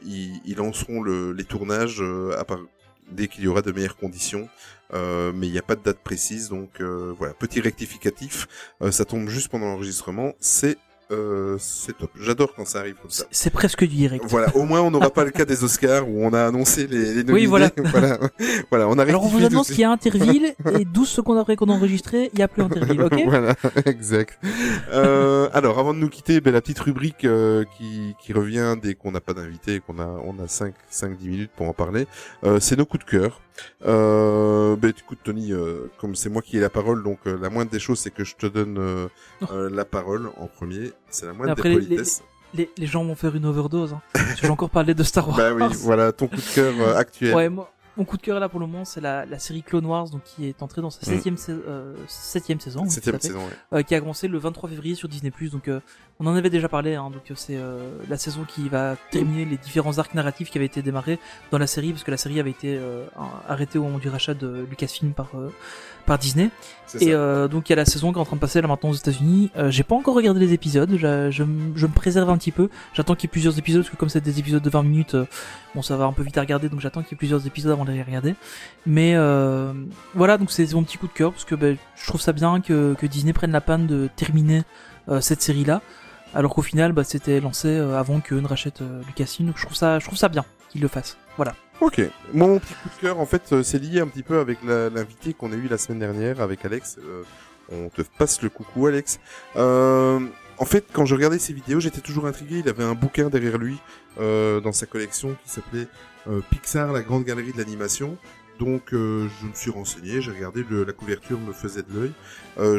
ils, 0.04 0.56
lanceront 0.56 1.00
le, 1.00 1.30
les 1.32 1.44
tournages 1.44 2.02
à 2.36 2.42
part, 2.42 2.58
dès 3.12 3.28
qu'il 3.28 3.44
y 3.44 3.46
aura 3.46 3.62
de 3.62 3.70
meilleures 3.70 3.96
conditions. 3.96 4.48
Mais 4.92 5.46
il 5.46 5.52
n'y 5.52 5.58
a 5.58 5.62
pas 5.62 5.76
de 5.76 5.82
date 5.82 6.00
précise, 6.00 6.48
donc 6.48 6.82
voilà, 6.82 7.34
petit 7.34 7.60
rectificatif. 7.60 8.48
Ça 8.90 9.04
tombe 9.04 9.28
juste 9.28 9.50
pendant 9.50 9.66
l'enregistrement. 9.66 10.32
C'est 10.40 10.76
euh, 11.10 11.56
c'est 11.58 11.96
top. 11.96 12.10
J'adore 12.20 12.54
quand 12.54 12.66
ça 12.66 12.80
arrive 12.80 12.96
comme 13.00 13.10
ça. 13.10 13.24
C'est- 13.30 13.50
presque 13.50 13.80
du 13.80 13.96
direct. 13.96 14.24
Voilà, 14.28 14.54
au 14.54 14.64
moins 14.64 14.80
on 14.82 14.90
n'aura 14.90 15.10
pas 15.10 15.24
le 15.24 15.30
cas 15.30 15.44
des 15.44 15.64
Oscars 15.64 16.08
où 16.08 16.24
on 16.24 16.32
a 16.32 16.44
annoncé 16.46 16.86
les, 16.86 17.14
les 17.14 17.24
nominés. 17.24 17.46
voilà. 17.46 17.70
voilà, 17.76 18.18
voilà, 18.70 18.88
on 18.88 18.98
a 18.98 19.02
Alors 19.02 19.24
on 19.24 19.28
vous 19.28 19.44
annonce 19.44 19.68
qu'il 19.68 19.80
y 19.80 19.84
a 19.84 19.90
Interville 19.90 20.54
et 20.78 20.84
12 20.84 21.08
secondes 21.08 21.38
après 21.38 21.56
qu'on 21.56 21.70
a 21.70 21.72
enregistré, 21.72 22.30
il 22.32 22.36
n'y 22.36 22.42
a 22.42 22.48
plus 22.48 22.62
Interville, 22.62 23.00
ok 23.02 23.20
voilà, 23.26 23.54
exact. 23.86 24.38
Euh, 24.92 25.48
alors, 25.52 25.78
avant 25.78 25.94
de 25.94 25.98
nous 25.98 26.08
quitter, 26.08 26.40
ben, 26.40 26.52
la 26.52 26.60
petite 26.60 26.78
rubrique 26.80 27.24
euh, 27.24 27.64
qui, 27.76 28.14
qui 28.22 28.32
revient 28.32 28.76
dès 28.80 28.94
qu'on 28.94 29.10
n'a 29.10 29.20
pas 29.20 29.34
d'invité 29.34 29.76
et 29.76 29.80
qu'on 29.80 29.98
a 29.98 30.06
on 30.24 30.38
a 30.42 30.46
5 30.46 30.74
5 30.90 31.16
10 31.16 31.28
minutes 31.28 31.50
pour 31.56 31.68
en 31.68 31.72
parler, 31.72 32.06
euh, 32.44 32.60
c'est 32.60 32.76
nos 32.76 32.84
coups 32.86 33.04
de 33.04 33.10
cœur. 33.10 33.40
Euh, 33.84 34.76
ben 34.76 34.92
écoute 34.96 35.18
Tony, 35.24 35.52
euh, 35.52 35.90
comme 35.98 36.14
c'est 36.14 36.28
moi 36.28 36.42
qui 36.42 36.56
ai 36.56 36.60
la 36.60 36.70
parole, 36.70 37.02
donc 37.02 37.18
euh, 37.26 37.38
la 37.40 37.50
moindre 37.50 37.70
des 37.70 37.78
choses 37.78 37.98
c'est 38.00 38.10
que 38.10 38.24
je 38.24 38.34
te 38.36 38.46
donne 38.46 38.76
euh, 38.78 39.08
euh, 39.52 39.70
la 39.72 39.84
parole 39.84 40.30
en 40.36 40.46
premier. 40.46 40.92
C'est 41.10 41.26
la 41.26 41.32
moindre 41.32 41.52
Après, 41.52 41.70
des 41.70 41.76
les- 41.76 41.86
politesses. 41.86 42.22
les, 42.54 42.70
les 42.76 42.86
gens 42.86 43.04
vont 43.04 43.14
faire 43.14 43.34
une 43.36 43.46
overdose. 43.46 43.92
Hein. 43.94 44.20
J'ai 44.40 44.48
encore 44.48 44.70
parlé 44.70 44.94
de 44.94 45.02
Star 45.02 45.28
Wars. 45.28 45.36
Bah 45.36 45.52
oui, 45.52 45.64
voilà 45.82 46.12
ton 46.12 46.26
coup 46.28 46.36
de 46.36 46.54
cœur 46.54 46.96
actuel. 46.96 47.34
Ouais, 47.34 47.48
moi, 47.48 47.70
mon 47.98 48.04
coup 48.04 48.16
de 48.16 48.22
cœur 48.22 48.40
là 48.40 48.48
pour 48.48 48.60
le 48.60 48.66
moment, 48.66 48.84
c'est 48.84 49.00
la, 49.00 49.26
la 49.26 49.38
série 49.38 49.62
Clone 49.62 49.84
Wars, 49.84 50.08
donc 50.08 50.22
qui 50.24 50.46
est 50.46 50.62
entrée 50.62 50.80
dans 50.80 50.90
sa 50.90 51.00
Mm. 51.00 51.14
septième, 51.14 51.36
euh, 51.50 51.94
septième 52.06 52.60
saison, 52.60 52.80
oui, 52.82 52.86
tout 52.88 52.94
Septième 52.94 53.20
saison. 53.20 53.38
Ouais. 53.40 53.78
euh, 53.78 53.82
qui 53.82 53.94
a 53.94 54.00
commencé 54.00 54.28
le 54.28 54.38
23 54.38 54.70
février 54.70 54.94
sur 54.94 55.08
Disney+. 55.08 55.32
Donc 55.52 55.68
euh, 55.68 55.80
on 56.20 56.26
en 56.26 56.34
avait 56.34 56.50
déjà 56.50 56.68
parlé, 56.68 56.94
hein, 56.94 57.10
donc 57.10 57.22
euh, 57.30 57.34
c'est 57.36 57.56
euh, 57.56 57.90
la 58.08 58.16
saison 58.16 58.44
qui 58.46 58.68
va 58.68 58.96
terminer 59.10 59.44
les 59.44 59.56
différents 59.56 59.98
arcs 59.98 60.14
narratifs 60.14 60.50
qui 60.50 60.58
avaient 60.58 60.66
été 60.66 60.80
démarrés 60.82 61.18
dans 61.50 61.58
la 61.58 61.66
série, 61.66 61.90
parce 61.92 62.04
que 62.04 62.10
la 62.10 62.16
série 62.16 62.40
avait 62.40 62.50
été 62.50 62.76
euh, 62.76 63.04
arrêtée 63.48 63.78
au 63.78 63.82
moment 63.82 63.98
du 63.98 64.08
rachat 64.08 64.34
de 64.34 64.64
Lucasfilm 64.70 65.12
par 65.12 65.28
euh, 65.34 65.50
par 66.06 66.18
Disney. 66.18 66.48
Et 67.00 67.12
euh, 67.12 67.48
donc 67.48 67.68
il 67.68 67.72
y 67.72 67.74
a 67.74 67.76
la 67.76 67.84
saison 67.84 68.12
qui 68.12 68.18
est 68.18 68.22
en 68.22 68.24
train 68.24 68.36
de 68.36 68.40
passer 68.40 68.62
là 68.62 68.68
maintenant 68.68 68.88
aux 68.90 68.94
États-Unis. 68.94 69.50
Euh, 69.58 69.70
J'ai 69.70 69.82
pas 69.82 69.94
encore 69.94 70.14
regardé 70.14 70.40
les 70.40 70.54
épisodes, 70.54 70.90
je, 70.96 71.30
je, 71.30 71.42
me 71.44 71.92
préserve 71.92 72.30
un 72.30 72.38
petit 72.38 72.50
peu. 72.52 72.70
J'attends 72.94 73.14
qu'il 73.14 73.24
y 73.24 73.30
ait 73.30 73.32
plusieurs 73.32 73.58
épisodes 73.58 73.82
parce 73.82 73.90
que 73.90 73.96
comme 73.96 74.08
c'est 74.08 74.22
des 74.22 74.38
épisodes 74.38 74.62
de 74.62 74.70
20 74.70 74.82
minutes, 74.84 75.14
euh, 75.14 75.26
bon 75.74 75.82
ça 75.82 75.96
va 75.98 76.06
un 76.06 76.12
peu 76.14 76.22
vite 76.22 76.38
à 76.38 76.40
regarder, 76.40 76.70
donc 76.70 76.80
j'attends 76.80 77.02
qu'il 77.02 77.12
y 77.12 77.14
ait 77.14 77.18
plusieurs 77.18 77.46
épisodes 77.46 77.72
avant 77.72 77.84
regarder. 77.90 78.34
Mais 78.86 79.14
euh, 79.14 79.72
voilà, 80.14 80.38
donc 80.38 80.50
c'est 80.50 80.72
mon 80.74 80.82
petit 80.82 80.98
coup 80.98 81.06
de 81.06 81.12
cœur 81.12 81.32
parce 81.32 81.44
que 81.44 81.54
ben, 81.54 81.76
je 81.96 82.06
trouve 82.06 82.20
ça 82.20 82.32
bien 82.32 82.60
que, 82.60 82.94
Disney 83.06 83.32
prenne 83.32 83.52
la 83.52 83.60
peine 83.60 83.86
de 83.86 84.08
terminer 84.16 84.62
euh, 85.08 85.20
cette 85.20 85.42
série-là, 85.42 85.82
alors 86.34 86.54
qu'au 86.54 86.62
final, 86.62 86.92
bah, 86.92 87.04
c'était 87.04 87.40
lancé 87.40 87.68
euh, 87.68 87.98
avant 87.98 88.20
que 88.20 88.34
ne 88.34 88.46
rachète 88.46 88.82
Lucasfilm. 89.06 89.48
Donc 89.48 89.58
je 89.58 89.64
trouve 89.64 89.76
ça, 89.76 89.98
je 89.98 90.06
trouve 90.06 90.18
ça 90.18 90.28
bien 90.28 90.44
qu'il 90.70 90.80
le 90.80 90.88
fasse. 90.88 91.16
Voilà. 91.36 91.54
Ok. 91.80 92.00
Mon 92.32 92.58
petit 92.58 92.74
coup 92.74 92.88
de 92.96 93.00
cœur, 93.00 93.20
en 93.20 93.26
fait, 93.26 93.62
c'est 93.62 93.78
lié 93.78 94.00
un 94.00 94.08
petit 94.08 94.24
peu 94.24 94.38
avec 94.40 94.58
l'invité 94.64 95.32
qu'on 95.32 95.52
a 95.52 95.56
eu 95.56 95.68
la 95.68 95.78
semaine 95.78 96.00
dernière 96.00 96.40
avec 96.40 96.64
Alex. 96.64 96.98
On 97.70 97.88
te 97.88 98.02
passe 98.02 98.42
le 98.42 98.48
coucou, 98.48 98.86
Alex. 98.86 99.20
En 100.58 100.64
fait, 100.64 100.86
quand 100.92 101.06
je 101.06 101.14
regardais 101.14 101.38
ses 101.38 101.52
vidéos, 101.52 101.80
j'étais 101.80 102.00
toujours 102.00 102.26
intrigué. 102.26 102.58
Il 102.58 102.68
avait 102.68 102.84
un 102.84 102.94
bouquin 102.94 103.28
derrière 103.28 103.58
lui 103.58 103.78
euh, 104.20 104.60
dans 104.60 104.72
sa 104.72 104.86
collection 104.86 105.36
qui 105.44 105.50
s'appelait 105.50 105.86
euh, 106.28 106.40
Pixar, 106.50 106.92
la 106.92 107.02
grande 107.02 107.24
galerie 107.24 107.52
de 107.52 107.58
l'animation. 107.58 108.16
Donc, 108.58 108.92
euh, 108.92 109.28
je 109.40 109.46
me 109.46 109.54
suis 109.54 109.70
renseigné, 109.70 110.20
j'ai 110.20 110.32
regardé, 110.32 110.64
la 110.68 110.92
couverture 110.92 111.38
me 111.38 111.52
faisait 111.52 111.82
de 111.82 111.94
l'œil. 111.94 112.12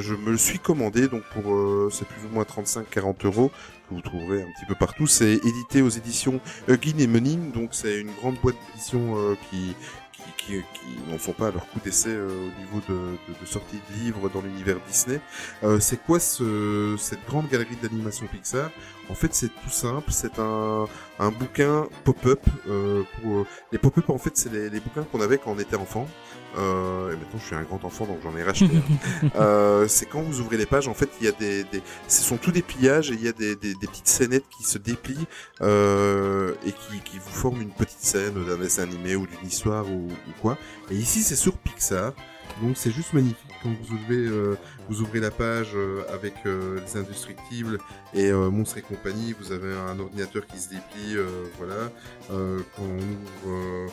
Je 0.01 0.13
me 0.13 0.31
le 0.31 0.37
suis 0.37 0.59
commandé, 0.59 1.07
donc 1.07 1.23
pour 1.33 1.55
c'est 1.89 2.05
plus 2.05 2.25
ou 2.25 2.33
moins 2.33 2.43
35-40 2.43 3.25
euros 3.25 3.49
que 3.87 3.95
vous 3.95 4.01
trouverez 4.01 4.41
un 4.41 4.47
petit 4.57 4.65
peu 4.67 4.75
partout. 4.75 5.07
C'est 5.07 5.35
édité 5.35 5.81
aux 5.81 5.87
éditions 5.87 6.41
Huggin 6.67 6.97
et 6.97 7.07
Menin, 7.07 7.37
donc 7.53 7.69
c'est 7.71 8.01
une 8.01 8.11
grande 8.11 8.35
boîte 8.41 8.57
d'édition 8.67 9.15
qui 9.49 9.73
qui, 10.49 11.11
n'en 11.11 11.17
sont 11.17 11.33
pas 11.33 11.51
leur 11.51 11.67
coup 11.67 11.79
d'essai 11.83 12.09
euh, 12.09 12.27
au 12.27 12.59
niveau 12.59 12.81
de, 12.87 13.33
de, 13.33 13.39
de 13.39 13.45
sortie 13.45 13.79
de 13.89 14.03
livres 14.03 14.29
dans 14.29 14.41
l'univers 14.41 14.77
Disney. 14.87 15.19
Euh, 15.63 15.79
c'est 15.79 16.01
quoi 16.03 16.19
ce, 16.19 16.95
cette 16.97 17.25
grande 17.25 17.47
galerie 17.49 17.77
d'animation 17.81 18.27
Pixar 18.27 18.69
En 19.09 19.15
fait, 19.15 19.33
c'est 19.33 19.49
tout 19.49 19.69
simple. 19.69 20.11
C'est 20.11 20.39
un, 20.39 20.85
un 21.19 21.31
bouquin 21.31 21.87
pop-up. 22.03 22.41
Euh, 22.67 23.03
pour 23.21 23.45
les 23.71 23.77
pop-up, 23.77 24.09
en 24.09 24.17
fait, 24.17 24.31
c'est 24.35 24.51
les, 24.51 24.69
les 24.69 24.79
bouquins 24.79 25.03
qu'on 25.03 25.21
avait 25.21 25.37
quand 25.37 25.51
on 25.51 25.59
était 25.59 25.75
enfant. 25.75 26.07
Euh, 26.57 27.13
et 27.13 27.15
maintenant, 27.15 27.39
je 27.39 27.45
suis 27.45 27.55
un 27.55 27.61
grand 27.63 27.83
enfant, 27.85 28.05
donc 28.05 28.19
j'en 28.23 28.35
ai 28.35 28.43
racheté. 28.43 28.65
un. 28.65 29.29
Euh, 29.39 29.87
c'est 29.87 30.05
quand 30.05 30.21
vous 30.21 30.41
ouvrez 30.41 30.57
les 30.57 30.65
pages, 30.65 30.87
en 30.87 30.93
fait, 30.93 31.09
il 31.19 31.25
y 31.25 31.29
a 31.29 31.31
des, 31.31 31.63
des 31.65 31.81
ce 32.07 32.23
sont 32.23 32.37
tous 32.37 32.51
des 32.51 32.61
pliages 32.61 33.11
et 33.11 33.13
il 33.13 33.23
y 33.23 33.27
a 33.27 33.31
des, 33.31 33.55
des, 33.55 33.73
des 33.73 33.87
petites 33.87 34.07
scénettes 34.07 34.45
qui 34.49 34.63
se 34.63 34.77
déplient 34.77 35.27
euh, 35.61 36.53
et 36.65 36.71
qui, 36.71 36.99
qui 37.03 37.19
vous 37.19 37.29
forment 37.29 37.61
une 37.61 37.71
petite 37.71 37.99
scène 38.01 38.33
d'un 38.45 38.57
dessin 38.57 38.83
animé 38.83 39.15
ou 39.15 39.27
d'une 39.27 39.47
histoire 39.47 39.85
ou, 39.89 40.07
ou 40.07 40.31
quoi. 40.41 40.57
Et 40.89 40.95
ici, 40.95 41.21
c'est 41.21 41.35
sur 41.35 41.57
Pixar, 41.57 42.13
donc 42.61 42.75
c'est 42.77 42.91
juste 42.91 43.13
magnifique 43.13 43.48
quand 43.61 43.69
vous 43.69 43.93
ouvrez, 43.95 44.25
euh, 44.25 44.55
vous 44.89 45.01
ouvrez 45.01 45.19
la 45.19 45.31
page 45.31 45.71
euh, 45.75 46.03
avec 46.13 46.33
euh, 46.45 46.79
les 46.85 46.97
indestructibles 46.97 47.79
et 48.13 48.31
Monstres 48.31 48.77
et 48.77 48.81
compagnie. 48.81 49.33
Vous 49.39 49.51
avez 49.51 49.73
un 49.73 49.99
ordinateur 49.99 50.45
qui 50.47 50.59
se 50.59 50.69
déplie, 50.69 51.15
voilà. 51.57 51.91
Quand 52.27 52.83
on 52.83 53.47
ouvre 53.47 53.91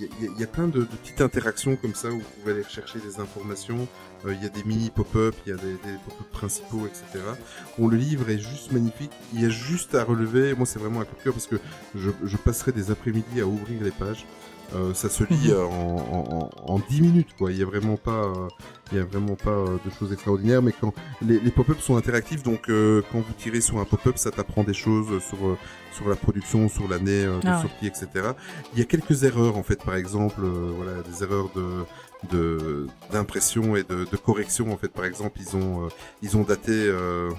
Il 0.00 0.36
y, 0.36 0.40
y 0.40 0.44
a 0.44 0.46
plein 0.46 0.66
de, 0.66 0.80
de 0.80 0.84
petites 0.84 1.20
interactions 1.20 1.76
comme 1.76 1.94
ça 1.94 2.08
où 2.08 2.18
vous 2.18 2.30
pouvez 2.40 2.52
aller 2.52 2.62
rechercher 2.62 2.98
des 2.98 3.20
informations. 3.20 3.86
Il 4.26 4.42
y 4.42 4.46
a 4.46 4.48
des 4.48 4.64
mini 4.64 4.90
pop-up, 4.90 5.34
il 5.46 5.50
y 5.50 5.52
a 5.52 5.56
des, 5.56 5.72
des 5.72 5.98
pop-up 6.04 6.30
principaux, 6.32 6.86
etc. 6.86 7.24
Bon, 7.78 7.88
le 7.88 7.96
livre 7.96 8.28
est 8.30 8.38
juste 8.38 8.72
magnifique. 8.72 9.12
Il 9.32 9.42
y 9.42 9.44
a 9.44 9.50
juste 9.50 9.94
à 9.94 10.02
relever. 10.02 10.54
Moi, 10.54 10.66
c'est 10.66 10.78
vraiment 10.78 11.00
un 11.00 11.04
coup 11.04 11.16
de 11.16 11.22
cœur 11.22 11.32
parce 11.32 11.46
que 11.46 11.56
je, 11.94 12.10
je 12.24 12.36
passerai 12.36 12.72
des 12.72 12.90
après-midi 12.90 13.40
à 13.40 13.46
ouvrir 13.46 13.82
les 13.82 13.92
pages. 13.92 14.26
Euh, 14.74 14.94
ça 14.94 15.08
se 15.08 15.22
lit 15.24 15.50
euh, 15.50 15.64
en, 15.64 16.50
en, 16.66 16.74
en 16.74 16.78
10 16.78 17.00
minutes, 17.02 17.28
quoi. 17.38 17.52
Il 17.52 17.58
y 17.58 17.62
a 17.62 17.66
vraiment 17.66 17.96
pas, 17.96 18.24
euh, 18.24 18.48
il 18.92 18.98
y 18.98 19.00
a 19.00 19.04
vraiment 19.04 19.36
pas 19.36 19.50
euh, 19.50 19.76
de 19.84 19.90
choses 19.90 20.12
extraordinaires. 20.12 20.62
Mais 20.62 20.72
quand 20.72 20.92
les, 21.22 21.38
les 21.38 21.50
pop-up 21.50 21.78
sont 21.80 21.96
interactifs, 21.96 22.42
donc 22.42 22.68
euh, 22.68 23.02
quand 23.12 23.18
vous 23.18 23.32
tirez 23.38 23.60
sur 23.60 23.78
un 23.78 23.84
pop-up, 23.84 24.16
ça 24.18 24.30
t'apprend 24.30 24.64
des 24.64 24.74
choses 24.74 25.22
sur 25.22 25.46
euh, 25.46 25.56
sur 25.92 26.08
la 26.08 26.16
production, 26.16 26.68
sur 26.68 26.88
l'année 26.88 27.24
euh, 27.24 27.38
de 27.40 27.46
Ah 27.46 27.56
ouais. 27.56 27.62
sortie, 27.62 27.86
etc. 27.86 28.08
Il 28.72 28.78
y 28.78 28.82
a 28.82 28.84
quelques 28.86 29.22
erreurs 29.22 29.56
en 29.56 29.62
fait, 29.62 29.82
par 29.84 29.94
exemple, 29.94 30.40
euh, 30.42 30.72
voilà, 30.76 31.02
des 31.02 31.22
erreurs 31.22 31.50
de 31.54 31.84
de 32.32 32.86
d'impression 33.12 33.76
et 33.76 33.82
de, 33.84 34.06
de 34.10 34.16
correction 34.16 34.72
en 34.72 34.76
fait. 34.76 34.88
Par 34.88 35.04
exemple, 35.04 35.38
ils 35.40 35.56
ont 35.56 35.84
euh, 35.84 35.88
ils 36.22 36.36
ont 36.36 36.42
daté 36.42 36.72
euh, 36.72 37.30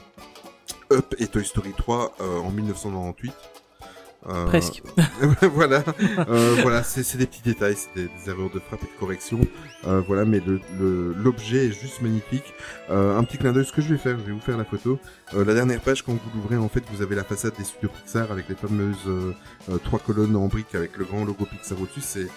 Up 0.92 1.16
et 1.18 1.28
Toy 1.28 1.44
Story 1.44 1.74
3 1.76 2.16
euh, 2.22 2.40
en 2.40 2.52
1998. 2.52 3.34
Euh, 4.28 4.46
Presque. 4.48 4.82
voilà, 5.54 5.84
euh, 6.30 6.58
voilà, 6.62 6.82
c'est 6.84 7.18
des 7.18 7.28
petits 7.28 7.44
détails, 7.44 7.76
c'est 7.78 7.94
des, 7.96 8.08
des 8.08 8.30
erreurs 8.30 8.50
de 8.50 8.60
frappe 8.60 8.82
et 8.84 8.88
de 8.88 9.00
correction. 9.00 9.40
Euh, 9.86 10.02
voilà, 10.08 10.26
mais 10.26 10.40
le 10.46 10.60
le- 10.80 11.14
l'objet 11.14 11.68
est 11.68 11.72
juste 11.72 12.02
magnifique. 12.02 12.54
Euh, 12.90 13.18
un 13.18 13.24
petit 13.24 13.38
clin 13.38 13.54
d'œil, 13.54 13.66
ce 13.66 13.72
que 13.72 13.82
je 13.82 13.90
vais 13.94 14.00
faire, 14.00 14.18
je 14.18 14.24
vais 14.24 14.32
vous 14.32 14.40
faire 14.40 14.58
la 14.58 14.66
photo. 14.66 15.00
Euh, 15.36 15.46
la 15.46 15.54
dernière 15.54 15.80
page, 15.82 16.02
quand 16.04 16.14
vous 16.14 16.20
l'ouvrez, 16.36 16.58
en 16.58 16.70
fait, 16.70 16.84
vous 16.92 17.02
avez 17.04 17.16
la 17.16 17.24
façade 17.24 17.54
des 17.58 17.64
studios 17.64 17.90
Pixar 17.90 18.32
avec 18.32 18.50
les 18.50 18.56
fameuses 18.56 18.98
trois 19.84 20.00
colonnes 20.00 20.36
en 20.36 20.48
briques 20.48 20.74
avec 20.76 20.98
le 20.98 21.06
grand 21.06 21.24
logo 21.26 21.46
Pixar 21.46 21.80
au-dessus. 21.80 22.02
C'est 22.02 22.28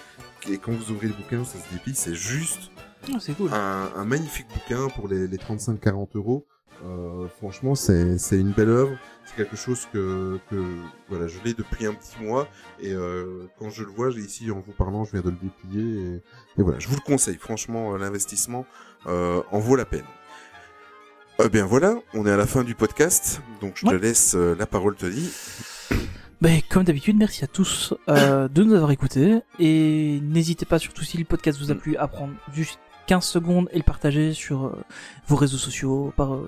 et 0.49 0.57
quand 0.57 0.71
vous 0.71 0.91
ouvrez 0.91 1.07
le 1.07 1.13
bouquin, 1.13 1.43
ça 1.43 1.57
se 1.57 1.73
déplie. 1.73 1.95
C'est 1.95 2.13
juste 2.15 2.71
Ah, 3.11 3.17
cool. 3.37 3.49
un, 3.53 3.89
un 3.95 4.05
magnifique 4.05 4.47
bouquin 4.53 4.87
pour 4.95 5.07
les, 5.07 5.27
les 5.27 5.37
35-40 5.37 6.09
euros. 6.15 6.45
Euh, 6.85 7.27
franchement, 7.37 7.75
c'est 7.75 8.17
c'est 8.17 8.39
une 8.39 8.51
belle 8.51 8.69
œuvre. 8.69 8.97
C'est 9.25 9.35
quelque 9.35 9.57
chose 9.57 9.87
que, 9.93 10.39
que 10.49 10.63
voilà, 11.09 11.27
je 11.27 11.37
l'ai 11.43 11.53
depuis 11.53 11.85
un 11.85 11.93
petit 11.93 12.23
mois 12.23 12.47
et 12.81 12.93
euh, 12.93 13.47
quand 13.59 13.69
je 13.69 13.83
le 13.83 13.91
vois, 13.91 14.09
j'ai 14.09 14.21
ici 14.21 14.49
en 14.49 14.59
vous 14.59 14.71
parlant, 14.71 15.03
je 15.05 15.11
viens 15.11 15.21
de 15.21 15.29
le 15.29 15.37
déplier 15.41 16.01
et, 16.01 16.15
et 16.59 16.63
voilà, 16.63 16.79
je 16.79 16.87
vous 16.87 16.95
le 16.95 17.01
conseille. 17.01 17.37
Franchement, 17.37 17.93
euh, 17.93 17.97
l'investissement 17.97 18.65
euh, 19.05 19.41
en 19.51 19.59
vaut 19.59 19.75
la 19.75 19.85
peine. 19.85 20.05
Eh 21.43 21.49
bien 21.49 21.65
voilà, 21.65 21.95
on 22.13 22.25
est 22.25 22.31
à 22.31 22.37
la 22.37 22.47
fin 22.47 22.63
du 22.63 22.75
podcast, 22.75 23.41
donc 23.61 23.73
je 23.75 23.85
te 23.85 23.93
laisse 23.95 24.33
euh, 24.35 24.55
la 24.57 24.65
parole, 24.65 24.95
Tony. 24.95 25.29
Ben, 26.41 26.61
comme 26.69 26.83
d'habitude, 26.83 27.17
merci 27.17 27.43
à 27.43 27.47
tous 27.47 27.93
euh, 28.07 28.47
de 28.47 28.63
nous 28.63 28.73
avoir 28.73 28.91
écoutés. 28.91 29.39
Et 29.59 30.19
n'hésitez 30.21 30.65
pas, 30.65 30.79
surtout 30.79 31.03
si 31.03 31.17
le 31.17 31.25
podcast 31.25 31.59
vous 31.59 31.71
a 31.71 31.75
plu, 31.75 31.97
à 31.97 32.07
prendre 32.07 32.33
juste 32.53 32.79
15 33.09 33.23
secondes 33.25 33.67
et 33.71 33.77
le 33.77 33.83
partager 33.83 34.33
sur 34.33 34.65
euh, 34.67 34.75
vos 35.27 35.35
réseaux 35.35 35.57
sociaux, 35.57 36.13
par 36.15 36.35
euh, 36.35 36.47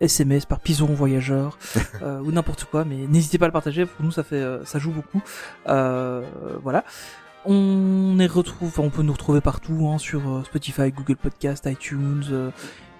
SMS, 0.00 0.46
par 0.46 0.60
Pison 0.60 0.86
Voyageur, 0.86 1.58
euh, 2.02 2.20
ou 2.20 2.30
n'importe 2.30 2.64
quoi. 2.64 2.84
Mais 2.84 2.96
n'hésitez 3.08 3.38
pas 3.38 3.46
à 3.46 3.48
le 3.48 3.52
partager, 3.52 3.86
pour 3.86 4.04
nous 4.04 4.12
ça 4.12 4.22
fait, 4.22 4.36
euh, 4.36 4.64
ça 4.64 4.78
joue 4.78 4.92
beaucoup. 4.92 5.20
Euh, 5.68 6.22
voilà. 6.62 6.84
On 7.44 8.18
est 8.18 8.26
retrouve, 8.26 8.68
enfin, 8.68 8.82
on 8.84 8.90
peut 8.90 9.02
nous 9.02 9.12
retrouver 9.12 9.40
partout, 9.40 9.88
hein, 9.92 9.98
sur 9.98 10.20
euh, 10.28 10.42
Spotify, 10.44 10.90
Google 10.92 11.16
Podcast, 11.16 11.66
iTunes. 11.70 12.24
euh. 12.30 12.50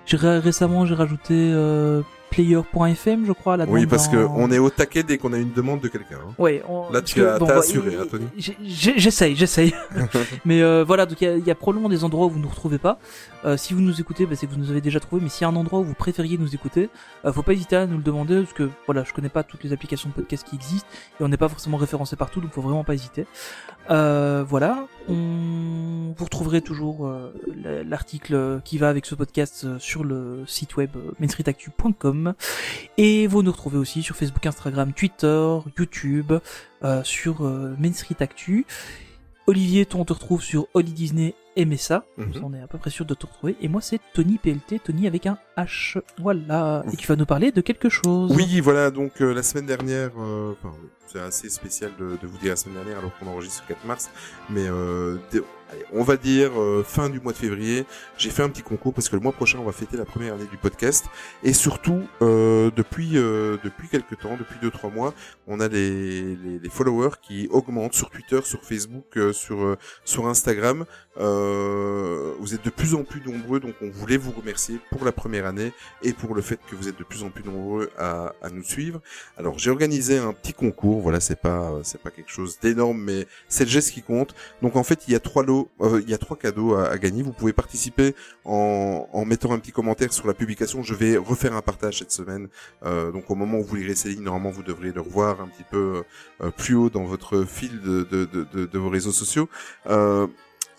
J'ai 0.04 0.16
ré- 0.16 0.38
récemment 0.38 0.86
j'ai 0.86 0.94
rajouté 0.94 1.34
euh, 1.52 2.02
Player.fm, 2.36 3.24
je 3.26 3.32
crois. 3.32 3.56
là 3.56 3.64
Oui, 3.66 3.86
parce 3.86 4.08
que 4.08 4.16
on 4.18 4.50
est 4.50 4.58
au 4.58 4.68
taquet 4.68 5.02
dès 5.02 5.16
qu'on 5.16 5.32
a 5.32 5.38
une 5.38 5.52
demande 5.52 5.80
de 5.80 5.88
quelqu'un. 5.88 6.16
hein. 6.16 6.34
Ouais, 6.38 6.62
on- 6.68 6.90
Là, 6.92 7.00
tu 7.00 7.24
as- 7.24 7.38
bon, 7.38 7.46
bah, 7.46 7.56
assuré, 7.60 7.96
hein, 7.98 8.04
Tony 8.10 8.26
J'essaye, 8.62 9.34
j'essaye. 9.34 9.74
mais 10.44 10.60
euh, 10.62 10.84
voilà, 10.86 11.06
donc 11.06 11.18
il 11.22 11.24
y 11.24 11.28
a- 11.28 11.36
il 11.38 11.46
y, 11.46 11.50
a 11.50 11.54
probablement 11.54 11.88
des 11.88 12.04
endroits 12.04 12.26
où 12.26 12.30
vous 12.30 12.38
nous 12.38 12.48
retrouvez 12.48 12.76
pas. 12.78 12.98
Euh, 13.46 13.56
si 13.56 13.72
vous 13.72 13.80
nous 13.80 14.00
écoutez, 14.02 14.26
bah, 14.26 14.34
c'est 14.36 14.46
que 14.46 14.52
vous 14.52 14.58
nous 14.58 14.70
avez 14.70 14.82
déjà 14.82 15.00
trouvé. 15.00 15.22
Mais 15.22 15.30
s'il 15.30 15.42
y 15.42 15.44
a 15.46 15.48
un 15.48 15.56
endroit 15.56 15.78
où 15.80 15.84
vous 15.84 15.94
préfériez 15.94 16.36
nous 16.36 16.54
écouter, 16.54 16.90
euh, 17.24 17.32
faut 17.32 17.42
pas 17.42 17.54
hésiter 17.54 17.76
à 17.76 17.86
nous 17.86 17.96
le 17.96 18.02
demander 18.02 18.40
parce 18.42 18.52
que 18.52 18.68
voilà, 18.84 19.02
je 19.02 19.14
connais 19.14 19.30
pas 19.30 19.42
toutes 19.42 19.64
les 19.64 19.72
applications 19.72 20.10
de 20.10 20.14
podcast 20.14 20.46
qui 20.46 20.56
existent 20.56 20.88
et 21.18 21.24
on 21.24 21.28
n'est 21.28 21.36
pas 21.38 21.48
forcément 21.48 21.78
référencé 21.78 22.16
partout, 22.16 22.40
donc 22.42 22.52
faut 22.52 22.60
vraiment 22.62 22.84
pas 22.84 22.92
hésiter. 22.94 23.26
Euh, 23.88 24.44
voilà, 24.46 24.86
on 25.08 26.12
vous 26.16 26.24
retrouverez 26.24 26.60
toujours 26.60 27.08
la- 27.62 27.82
l'article 27.84 28.60
qui 28.64 28.78
va 28.78 28.88
avec 28.88 29.06
ce 29.06 29.14
podcast 29.14 29.78
sur 29.78 30.02
le 30.04 30.42
site 30.46 30.76
web 30.76 30.90
euh, 30.96 31.12
et 32.98 33.26
vous 33.26 33.42
nous 33.42 33.52
retrouvez 33.52 33.78
aussi 33.78 34.02
sur 34.02 34.16
Facebook, 34.16 34.44
Instagram, 34.46 34.92
Twitter, 34.92 35.58
YouTube, 35.78 36.32
euh, 36.84 37.02
sur 37.04 37.44
euh, 37.46 37.74
Main 37.78 37.92
Street 37.92 38.16
Actu. 38.20 38.66
Olivier, 39.46 39.86
toi, 39.86 40.00
on 40.00 40.04
te 40.04 40.12
retrouve 40.12 40.42
sur 40.42 40.66
Holly 40.74 40.92
Disney 40.92 41.34
ça, 41.78 42.04
Mhm. 42.18 42.32
on 42.44 42.52
est 42.52 42.60
à 42.60 42.66
peu 42.66 42.76
près 42.76 42.90
sûr 42.90 43.06
de 43.06 43.14
te 43.14 43.24
retrouver. 43.24 43.56
Et 43.62 43.68
moi, 43.68 43.80
c'est 43.80 43.98
Tony 44.12 44.36
PLT, 44.36 44.78
Tony 44.78 45.06
avec 45.06 45.24
un 45.26 45.38
H. 45.56 45.98
Voilà. 46.18 46.84
Et 46.92 46.96
tu 46.96 47.06
vas 47.06 47.16
nous 47.16 47.24
parler 47.24 47.50
de 47.50 47.62
quelque 47.62 47.88
chose. 47.88 48.30
Oui, 48.36 48.60
voilà, 48.60 48.90
donc 48.90 49.22
euh, 49.22 49.32
la 49.32 49.42
semaine 49.42 49.64
dernière, 49.64 50.10
euh, 50.18 50.52
enfin, 50.52 50.74
c'est 51.06 51.18
assez 51.20 51.48
spécial 51.48 51.92
de, 51.98 52.18
de 52.20 52.26
vous 52.26 52.36
dire 52.38 52.50
la 52.50 52.56
semaine 52.56 52.74
dernière 52.74 52.98
alors 52.98 53.16
qu'on 53.18 53.26
enregistre 53.28 53.62
le 53.70 53.74
4 53.74 53.86
mars, 53.86 54.10
mais 54.50 54.66
euh, 54.68 55.16
on 55.92 56.02
va 56.02 56.16
dire 56.16 56.60
euh, 56.60 56.84
fin 56.86 57.08
du 57.08 57.20
mois 57.20 57.32
de 57.32 57.38
février, 57.38 57.86
j'ai 58.16 58.30
fait 58.30 58.42
un 58.42 58.48
petit 58.48 58.62
concours 58.62 58.94
parce 58.94 59.08
que 59.08 59.16
le 59.16 59.22
mois 59.22 59.32
prochain 59.32 59.58
on 59.58 59.64
va 59.64 59.72
fêter 59.72 59.96
la 59.96 60.04
première 60.04 60.34
année 60.34 60.46
du 60.50 60.56
podcast 60.56 61.06
et 61.42 61.52
surtout 61.52 62.02
euh, 62.22 62.70
depuis 62.74 63.16
euh, 63.16 63.56
depuis 63.64 63.88
quelques 63.88 64.18
temps, 64.18 64.36
depuis 64.36 64.56
2-3 64.62 64.92
mois, 64.92 65.14
on 65.46 65.60
a 65.60 65.68
les, 65.68 66.36
les, 66.36 66.68
followers 66.70 67.16
qui 67.22 67.48
augmentent 67.50 67.94
sur 67.94 68.10
Twitter, 68.10 68.40
sur 68.44 68.62
Facebook, 68.62 69.16
euh, 69.16 69.32
sur 69.32 69.76
sur 70.04 70.26
Instagram. 70.26 70.84
Euh, 71.18 72.34
vous 72.40 72.54
êtes 72.54 72.64
de 72.64 72.70
plus 72.70 72.94
en 72.94 73.04
plus 73.04 73.22
nombreux, 73.22 73.60
donc 73.60 73.74
on 73.82 73.90
voulait 73.90 74.16
vous 74.16 74.32
remercier 74.32 74.78
pour 74.90 75.04
la 75.04 75.12
première 75.12 75.46
année 75.46 75.72
et 76.02 76.12
pour 76.12 76.34
le 76.34 76.42
fait 76.42 76.58
que 76.70 76.76
vous 76.76 76.88
êtes 76.88 76.98
de 76.98 77.04
plus 77.04 77.22
en 77.22 77.30
plus 77.30 77.44
nombreux 77.44 77.90
à, 77.98 78.34
à 78.42 78.50
nous 78.50 78.62
suivre. 78.62 79.00
Alors 79.38 79.58
j'ai 79.58 79.70
organisé 79.70 80.18
un 80.18 80.32
petit 80.32 80.52
concours, 80.52 81.00
voilà, 81.00 81.20
c'est 81.20 81.40
pas 81.40 81.72
c'est 81.82 82.00
pas 82.00 82.10
quelque 82.10 82.30
chose 82.30 82.58
d'énorme, 82.60 83.00
mais 83.00 83.26
c'est 83.48 83.64
le 83.64 83.70
geste 83.70 83.92
qui 83.92 84.02
compte. 84.02 84.34
Donc 84.62 84.76
en 84.76 84.82
fait 84.82 85.04
il 85.08 85.12
y 85.12 85.14
a 85.14 85.20
trois 85.20 85.42
lots, 85.44 85.70
euh, 85.80 86.00
il 86.02 86.10
y 86.10 86.14
a 86.14 86.18
trois 86.18 86.36
cadeaux 86.36 86.74
à, 86.74 86.88
à 86.88 86.98
gagner. 86.98 87.22
Vous 87.22 87.32
pouvez 87.32 87.52
participer 87.52 88.14
en, 88.44 89.08
en 89.12 89.24
mettant 89.24 89.52
un 89.52 89.58
petit 89.58 89.72
commentaire 89.72 90.12
sur 90.12 90.26
la 90.26 90.34
publication. 90.34 90.82
Je 90.82 90.94
vais 90.94 91.16
refaire 91.16 91.54
un 91.54 91.62
partage 91.62 91.98
cette 91.98 92.12
semaine. 92.12 92.48
Euh, 92.84 93.10
donc 93.10 93.30
au 93.30 93.34
moment 93.34 93.58
où 93.58 93.64
vous 93.64 93.76
lirez 93.76 93.94
ces 93.94 94.10
lignes, 94.10 94.22
normalement 94.22 94.50
vous 94.50 94.62
devrez 94.62 94.92
le 94.92 95.00
revoir 95.00 95.40
un 95.40 95.48
petit 95.48 95.64
peu 95.70 96.02
euh, 96.42 96.50
plus 96.50 96.74
haut 96.74 96.90
dans 96.90 97.04
votre 97.04 97.44
fil 97.44 97.80
de, 97.80 98.02
de, 98.02 98.24
de, 98.24 98.66
de, 98.66 98.78
vos 98.78 98.90
réseaux 98.90 99.12
sociaux. 99.12 99.48
Euh, 99.88 100.26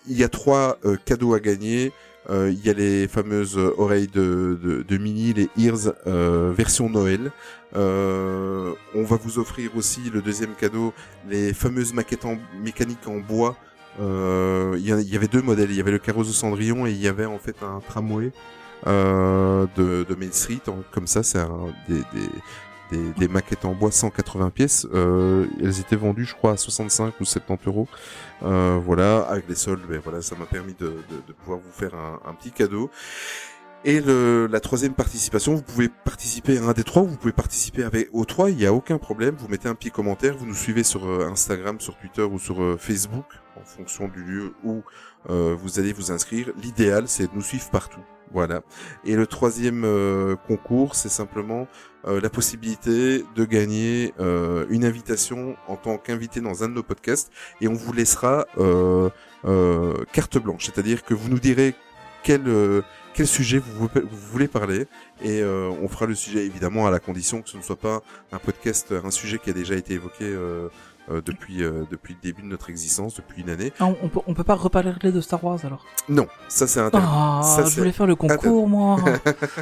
il 0.08 0.18
y 0.18 0.24
a 0.24 0.28
trois 0.28 0.78
euh, 0.84 0.96
cadeaux 1.04 1.34
à 1.34 1.40
gagner. 1.40 1.92
Euh, 2.30 2.52
il 2.52 2.64
y 2.64 2.68
a 2.68 2.74
les 2.74 3.08
fameuses 3.08 3.56
oreilles 3.56 4.08
de, 4.08 4.84
Mini, 4.90 5.32
les 5.32 5.48
Ears 5.56 5.94
euh, 6.06 6.52
version 6.54 6.90
Noël. 6.90 7.32
Euh, 7.76 8.72
on 8.94 9.02
va 9.04 9.16
vous 9.16 9.38
offrir 9.38 9.70
aussi 9.76 10.00
le 10.12 10.20
deuxième 10.20 10.54
cadeau, 10.54 10.92
les 11.28 11.54
fameuses 11.54 11.94
maquettes 11.94 12.24
en, 12.24 12.38
mécaniques 12.62 13.06
en 13.06 13.18
bois. 13.18 13.56
Euh, 14.00 14.76
Il 14.78 14.86
y, 14.86 15.16
avait 15.16 15.26
deux 15.26 15.42
modèles, 15.42 15.70
il 15.70 15.76
y 15.76 15.80
avait 15.80 15.90
le 15.90 15.98
carrosse 15.98 16.28
de 16.28 16.32
Cendrillon 16.32 16.86
et 16.86 16.90
il 16.90 17.00
y 17.00 17.08
avait 17.08 17.26
en 17.26 17.38
fait 17.38 17.56
un 17.62 17.80
tramway 17.80 18.30
euh, 18.86 19.66
de, 19.76 20.04
de 20.08 20.14
Main 20.14 20.32
Street. 20.32 20.60
Comme 20.92 21.06
ça, 21.06 21.22
c'est 21.22 21.40
des, 21.88 22.02
des, 22.90 23.28
maquettes 23.28 23.64
en 23.64 23.74
bois 23.74 23.90
180 23.90 24.50
pièces. 24.50 24.86
Euh, 24.92 25.46
elles 25.60 25.80
étaient 25.80 25.96
vendues, 25.96 26.24
je 26.24 26.34
crois, 26.34 26.52
à 26.52 26.56
65 26.56 27.14
ou 27.20 27.24
70 27.24 27.66
euros. 27.66 27.88
Euh, 28.42 28.78
voilà, 28.84 29.20
avec 29.20 29.48
les 29.48 29.54
soldes, 29.54 29.82
ben 29.88 30.00
voilà, 30.02 30.22
ça 30.22 30.36
m'a 30.36 30.46
permis 30.46 30.74
de, 30.74 30.94
pouvoir 31.40 31.58
vous 31.58 31.72
faire 31.72 31.94
un, 31.94 32.34
petit 32.34 32.50
cadeau. 32.50 32.90
Et 33.84 34.00
le, 34.00 34.48
la 34.50 34.58
troisième 34.58 34.94
participation, 34.94 35.54
vous 35.54 35.62
pouvez 35.62 35.88
participer 35.88 36.58
à 36.58 36.64
un 36.64 36.72
des 36.72 36.82
trois, 36.82 37.02
vous 37.02 37.16
pouvez 37.16 37.32
participer 37.32 37.84
avec 37.84 38.08
aux 38.12 38.24
trois, 38.24 38.50
il 38.50 38.56
n'y 38.56 38.66
a 38.66 38.72
aucun 38.72 38.98
problème. 38.98 39.36
Vous 39.38 39.46
mettez 39.48 39.68
un 39.68 39.74
petit 39.74 39.92
commentaire, 39.92 40.36
vous 40.36 40.46
nous 40.46 40.54
suivez 40.54 40.82
sur 40.82 41.06
euh, 41.06 41.28
Instagram, 41.30 41.78
sur 41.80 41.96
Twitter 41.96 42.22
ou 42.22 42.38
sur 42.38 42.78
Facebook, 42.80 43.26
en 43.56 43.64
fonction 43.64 44.08
du 44.08 44.22
lieu 44.24 44.54
où 44.64 44.82
vous 45.28 45.78
allez 45.78 45.92
vous 45.92 46.10
inscrire. 46.10 46.48
L'idéal, 46.62 47.04
c'est 47.06 47.24
de 47.24 47.34
nous 47.34 47.42
suivre 47.42 47.68
partout. 47.70 48.00
Voilà. 48.32 48.62
Et 49.04 49.14
le 49.14 49.26
troisième 49.26 49.86
concours, 50.46 50.94
c'est 50.94 51.08
simplement 51.08 51.66
euh, 52.08 52.20
la 52.20 52.30
possibilité 52.30 53.24
de 53.36 53.44
gagner 53.44 54.14
euh, 54.18 54.66
une 54.70 54.84
invitation 54.84 55.56
en 55.68 55.76
tant 55.76 55.98
qu'invité 55.98 56.40
dans 56.40 56.64
un 56.64 56.68
de 56.68 56.74
nos 56.74 56.82
podcasts 56.82 57.30
et 57.60 57.68
on 57.68 57.74
vous 57.74 57.92
laissera 57.92 58.46
euh, 58.58 59.08
carte 60.12 60.38
blanche, 60.38 60.66
c'est-à-dire 60.66 61.04
que 61.04 61.14
vous 61.14 61.28
nous 61.28 61.38
direz 61.38 61.74
quel 62.24 62.42
quel 63.14 63.26
sujet 63.26 63.58
vous, 63.58 63.72
vou- 63.86 63.88
vous 63.94 64.26
voulez 64.32 64.48
parler 64.48 64.86
et 65.22 65.42
on 65.44 65.88
fera 65.88 66.06
le 66.06 66.14
sujet 66.14 66.44
évidemment 66.44 66.86
à 66.86 66.90
la 66.90 66.98
condition 66.98 67.42
que 67.42 67.48
ce 67.48 67.56
ne 67.56 67.62
soit 67.62 67.76
pas 67.76 68.02
un 68.32 68.38
podcast, 68.38 68.92
un 68.92 69.10
sujet 69.10 69.38
qui 69.38 69.50
a 69.50 69.52
déjà 69.52 69.74
été 69.76 69.94
évoqué 69.94 70.24
euh, 71.10 71.20
depuis 71.24 71.62
euh, 71.62 71.84
depuis 71.90 72.14
le 72.14 72.20
début 72.20 72.42
de 72.42 72.46
notre 72.48 72.70
existence, 72.70 73.14
depuis 73.14 73.42
une 73.42 73.50
année. 73.50 73.72
Ah, 73.80 73.86
on, 73.86 73.96
on 74.02 74.08
peut, 74.08 74.20
on 74.26 74.34
peut 74.34 74.44
pas 74.44 74.54
reparler 74.54 74.92
de 75.02 75.20
Star 75.20 75.42
Wars 75.42 75.58
alors? 75.64 75.84
Non, 76.08 76.26
ça 76.48 76.66
c'est 76.66 76.80
interdit. 76.80 77.06
Ah, 77.10 77.40
Ça, 77.44 77.64
je 77.64 77.76
voulais 77.76 77.92
faire 77.92 78.06
le 78.06 78.16
concours, 78.16 78.68
moi. 78.68 78.96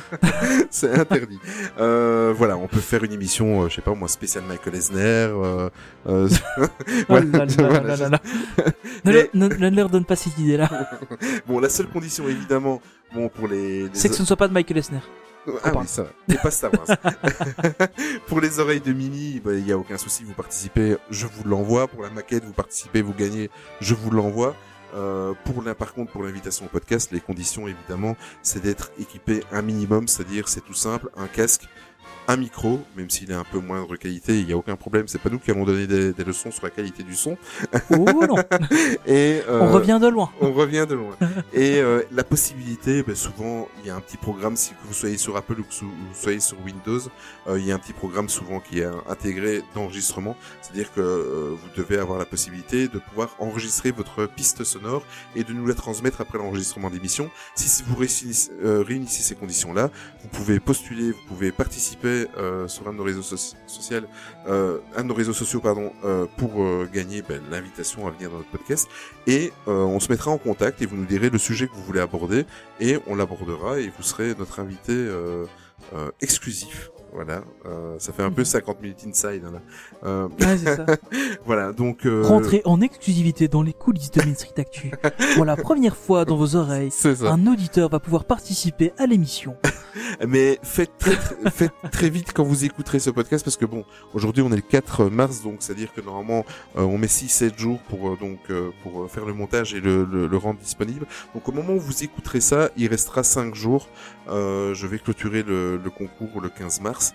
c'est 0.70 0.92
interdit. 0.98 1.38
Euh, 1.78 2.32
voilà, 2.36 2.56
on 2.56 2.66
peut 2.66 2.80
faire 2.80 3.04
une 3.04 3.12
émission, 3.12 3.68
je 3.68 3.74
sais 3.76 3.82
pas 3.82 3.94
moi, 3.94 4.08
spéciale 4.08 4.44
Michael 4.44 4.74
là 7.08 7.44
là 7.46 7.80
là 7.82 7.96
là 7.96 8.08
là. 8.08 8.20
Ne, 9.04 9.12
leur- 9.12 9.24
ne- 9.34 9.48
ne 9.48 9.76
leur 9.76 9.88
donne 9.88 10.04
pas 10.04 10.16
cette 10.16 10.38
idée-là. 10.38 10.68
Bon, 11.46 11.60
la 11.60 11.68
seule 11.68 11.86
condition 11.88 12.28
évidemment, 12.28 12.80
bon 13.14 13.28
pour 13.28 13.48
les, 13.48 13.84
les 13.84 13.90
C'est 13.92 14.08
que 14.08 14.14
ce 14.14 14.22
ne 14.22 14.26
soit 14.26 14.36
pas 14.36 14.48
de 14.48 14.52
Michael 14.52 14.78
Eisner. 14.78 15.00
Ah 15.64 15.72
oui, 15.76 15.86
ça 15.86 16.04
va. 16.04 16.08
Et 16.28 16.34
pas 16.34 16.50
Star 16.50 16.70
Wars. 16.72 16.96
pour 18.26 18.40
les 18.40 18.58
oreilles 18.58 18.80
de 18.80 18.92
Mini, 18.92 19.40
bah, 19.44 19.54
il 19.54 19.64
n'y 19.64 19.72
a 19.72 19.78
aucun 19.78 19.98
souci, 19.98 20.24
vous 20.24 20.32
participez, 20.32 20.96
je 21.10 21.26
vous 21.26 21.44
l'envoie. 21.44 21.88
Pour 21.88 22.02
la 22.02 22.10
maquette, 22.10 22.44
vous 22.44 22.52
participez, 22.52 23.02
vous 23.02 23.14
gagnez, 23.14 23.50
je 23.80 23.94
vous 23.94 24.10
l'envoie. 24.10 24.54
Euh, 24.94 25.34
pour 25.44 25.62
la, 25.62 25.74
par 25.74 25.92
contre, 25.92 26.12
pour 26.12 26.22
l'invitation 26.22 26.66
au 26.66 26.68
podcast, 26.68 27.10
les 27.12 27.20
conditions 27.20 27.68
évidemment, 27.68 28.16
c'est 28.42 28.62
d'être 28.62 28.90
équipé 28.98 29.42
un 29.52 29.62
minimum, 29.62 30.08
c'est-à-dire 30.08 30.48
c'est 30.48 30.62
tout 30.62 30.74
simple, 30.74 31.10
un 31.16 31.26
casque, 31.26 31.68
un 32.28 32.36
micro, 32.36 32.80
même 32.96 33.10
s'il 33.10 33.30
est 33.30 33.34
un 33.34 33.44
peu 33.44 33.58
moindre 33.60 33.96
qualité, 33.96 34.38
il 34.38 34.46
n'y 34.46 34.52
a 34.52 34.56
aucun 34.56 34.76
problème. 34.76 35.08
C'est 35.08 35.20
pas 35.20 35.30
nous 35.30 35.38
qui 35.38 35.50
allons 35.50 35.64
donner 35.64 35.86
des, 35.86 36.12
des 36.12 36.24
leçons 36.24 36.50
sur 36.50 36.64
la 36.64 36.70
qualité 36.70 37.02
du 37.02 37.14
son. 37.14 37.36
Oh 37.90 38.04
non, 38.28 38.36
Et 39.06 39.42
euh, 39.48 39.60
on 39.60 39.72
revient 39.72 39.98
de 40.00 40.08
loin. 40.08 40.30
on 40.40 40.52
revient 40.52 40.86
de 40.88 40.94
loin. 40.94 41.16
Et 41.52 41.80
euh, 41.80 42.02
la 42.12 42.24
possibilité, 42.24 43.02
ben, 43.02 43.14
souvent, 43.14 43.68
il 43.80 43.88
y 43.88 43.90
a 43.90 43.96
un 43.96 44.00
petit 44.00 44.16
programme, 44.16 44.56
si 44.56 44.72
vous 44.84 44.94
soyez 44.94 45.18
sur 45.18 45.36
Apple 45.36 45.60
ou 45.60 45.64
que 45.64 45.84
vous 45.84 46.14
soyez 46.14 46.40
sur 46.40 46.56
Windows, 46.64 47.00
euh, 47.48 47.58
il 47.58 47.66
y 47.66 47.72
a 47.72 47.74
un 47.74 47.78
petit 47.78 47.92
programme 47.92 48.28
souvent 48.28 48.60
qui 48.60 48.80
est 48.80 48.88
intégré 49.08 49.62
d'enregistrement. 49.74 50.36
C'est-à-dire 50.62 50.92
que 50.92 51.00
euh, 51.00 51.50
vous 51.50 51.68
devez 51.76 51.98
avoir 51.98 52.18
la 52.18 52.24
possibilité 52.24 52.88
de 52.88 52.98
pouvoir 52.98 53.36
enregistrer 53.38 53.90
votre 53.90 54.26
piste 54.26 54.64
sonore 54.64 55.04
et 55.34 55.44
de 55.44 55.52
nous 55.52 55.66
la 55.66 55.74
transmettre 55.74 56.20
après 56.20 56.38
l'enregistrement 56.38 56.90
d'émission. 56.90 57.30
Si 57.54 57.82
vous 57.86 57.94
réunissez, 57.96 58.50
euh, 58.64 58.82
réunissez 58.86 59.22
ces 59.22 59.34
conditions-là, 59.34 59.90
vous 60.22 60.28
pouvez 60.28 60.60
postuler, 60.60 61.12
vous 61.12 61.22
pouvez 61.28 61.52
participer 61.52 62.15
euh, 62.38 62.66
sur 62.68 62.88
un 62.88 62.92
de 62.92 62.98
nos 62.98 63.04
réseaux 63.04 63.20
soci- 63.22 63.54
sociaux, 63.66 63.98
euh, 64.48 64.78
un 64.96 65.02
de 65.02 65.08
nos 65.08 65.14
réseaux 65.14 65.32
sociaux, 65.32 65.60
pardon, 65.60 65.92
euh, 66.04 66.26
pour 66.36 66.52
gagner 66.92 67.22
ben, 67.22 67.40
l'invitation 67.50 68.06
à 68.06 68.10
venir 68.10 68.30
dans 68.30 68.38
notre 68.38 68.50
podcast 68.50 68.88
et 69.26 69.52
on 69.66 70.00
se 70.00 70.10
mettra 70.10 70.30
en 70.30 70.38
contact 70.38 70.82
et 70.82 70.86
vous 70.86 70.96
nous 70.96 71.04
direz 71.06 71.30
le 71.30 71.38
sujet 71.38 71.66
que 71.68 71.74
vous 71.74 71.82
voulez 71.84 72.00
aborder 72.00 72.44
et 72.80 72.98
on 73.06 73.14
l'abordera 73.16 73.78
et 73.78 73.92
vous 73.96 74.02
serez 74.02 74.34
notre 74.38 74.60
invité 74.60 74.94
exclusif. 76.20 76.90
Voilà, 77.16 77.40
euh, 77.64 77.96
ça 77.98 78.12
fait 78.12 78.22
un 78.22 78.30
peu 78.30 78.44
50 78.44 78.82
minutes 78.82 79.06
inside. 79.08 79.42
hein, 79.46 79.52
là. 79.54 79.60
Euh, 80.04 80.28
Ouais, 80.38 80.58
c'est 80.58 80.76
ça. 80.76 80.84
voilà, 81.46 81.72
donc 81.72 82.04
euh, 82.04 82.22
Rentrez 82.22 82.60
en 82.66 82.82
exclusivité 82.82 83.48
dans 83.48 83.62
les 83.62 83.72
coulisses 83.72 84.10
de 84.10 84.22
Main 84.22 84.34
Street 84.34 84.52
Actu. 84.58 84.90
Pour 85.34 85.46
la 85.46 85.56
première 85.56 85.96
fois 85.96 86.26
dans 86.26 86.36
vos 86.36 86.56
oreilles, 86.56 86.90
ça. 86.90 87.32
un 87.32 87.46
auditeur 87.46 87.88
va 87.88 88.00
pouvoir 88.00 88.24
participer 88.24 88.92
à 88.98 89.06
l'émission. 89.06 89.56
Mais 90.28 90.58
faites 90.62 90.90
très, 90.98 91.16
très- 91.16 91.50
faites 91.50 91.72
très 91.90 92.10
vite 92.10 92.32
quand 92.34 92.44
vous 92.44 92.66
écouterez 92.66 92.98
ce 92.98 93.08
podcast 93.08 93.42
parce 93.42 93.56
que 93.56 93.64
bon, 93.64 93.84
aujourd'hui 94.12 94.42
on 94.42 94.52
est 94.52 94.56
le 94.56 94.60
4 94.62 95.06
mars, 95.06 95.42
donc 95.42 95.56
c'est-à-dire 95.60 95.94
que 95.94 96.02
normalement 96.02 96.44
euh, 96.76 96.82
on 96.82 96.98
met 96.98 97.06
6-7 97.06 97.58
jours 97.58 97.80
pour 97.88 98.10
euh, 98.10 98.16
donc 98.20 98.38
pour 98.82 99.10
faire 99.10 99.24
le 99.24 99.32
montage 99.32 99.72
et 99.72 99.80
le, 99.80 100.04
le, 100.04 100.26
le 100.26 100.36
rendre 100.36 100.60
disponible. 100.60 101.06
Donc 101.34 101.48
au 101.48 101.52
moment 101.52 101.72
où 101.72 101.80
vous 101.80 102.04
écouterez 102.04 102.42
ça, 102.42 102.68
il 102.76 102.88
restera 102.88 103.22
5 103.22 103.54
jours. 103.54 103.88
Euh, 104.28 104.74
je 104.74 104.86
vais 104.86 104.98
clôturer 104.98 105.42
le, 105.42 105.78
le 105.82 105.90
concours 105.90 106.40
le 106.42 106.50
15 106.50 106.80
mars. 106.82 107.05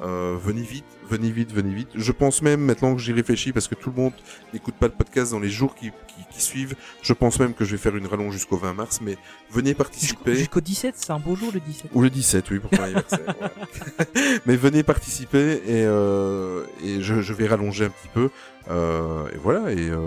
Euh, 0.00 0.38
venez 0.42 0.62
vite, 0.62 0.86
venez 1.10 1.30
vite, 1.30 1.52
venez 1.52 1.74
vite. 1.74 1.88
Je 1.94 2.12
pense 2.12 2.40
même 2.42 2.60
maintenant 2.60 2.94
que 2.94 3.00
j'y 3.00 3.12
réfléchis 3.12 3.52
parce 3.52 3.68
que 3.68 3.74
tout 3.74 3.90
le 3.90 3.96
monde 4.00 4.12
n'écoute 4.54 4.74
pas 4.74 4.86
le 4.86 4.92
podcast 4.92 5.32
dans 5.32 5.40
les 5.40 5.50
jours 5.50 5.74
qui, 5.74 5.90
qui, 5.90 6.24
qui 6.32 6.42
suivent. 6.42 6.74
Je 7.02 7.12
pense 7.12 7.38
même 7.40 7.52
que 7.54 7.64
je 7.64 7.72
vais 7.72 7.78
faire 7.78 7.96
une 7.96 8.06
rallonge 8.06 8.32
jusqu'au 8.34 8.56
20 8.56 8.72
mars, 8.74 9.00
mais 9.02 9.16
venez 9.50 9.74
participer. 9.74 10.34
jusqu'au 10.36 10.60
17, 10.60 10.94
c'est 10.96 11.10
un 11.12 11.18
beau 11.18 11.34
jour 11.36 11.50
le 11.52 11.60
17. 11.60 11.90
Ou 11.94 12.02
le 12.02 12.10
17, 12.10 12.50
oui, 12.50 12.58
pour 12.60 12.70
ton 12.70 12.82
anniversaire. 12.82 13.20
Mais 14.46 14.56
venez 14.56 14.82
participer 14.82 15.62
et, 15.66 15.84
euh, 15.84 16.64
et 16.84 17.00
je, 17.00 17.20
je 17.22 17.32
vais 17.34 17.46
rallonger 17.46 17.86
un 17.86 17.90
petit 17.90 18.08
peu. 18.12 18.30
Euh, 18.70 19.26
et 19.34 19.38
voilà, 19.38 19.72
et 19.72 19.88
euh, 19.88 19.98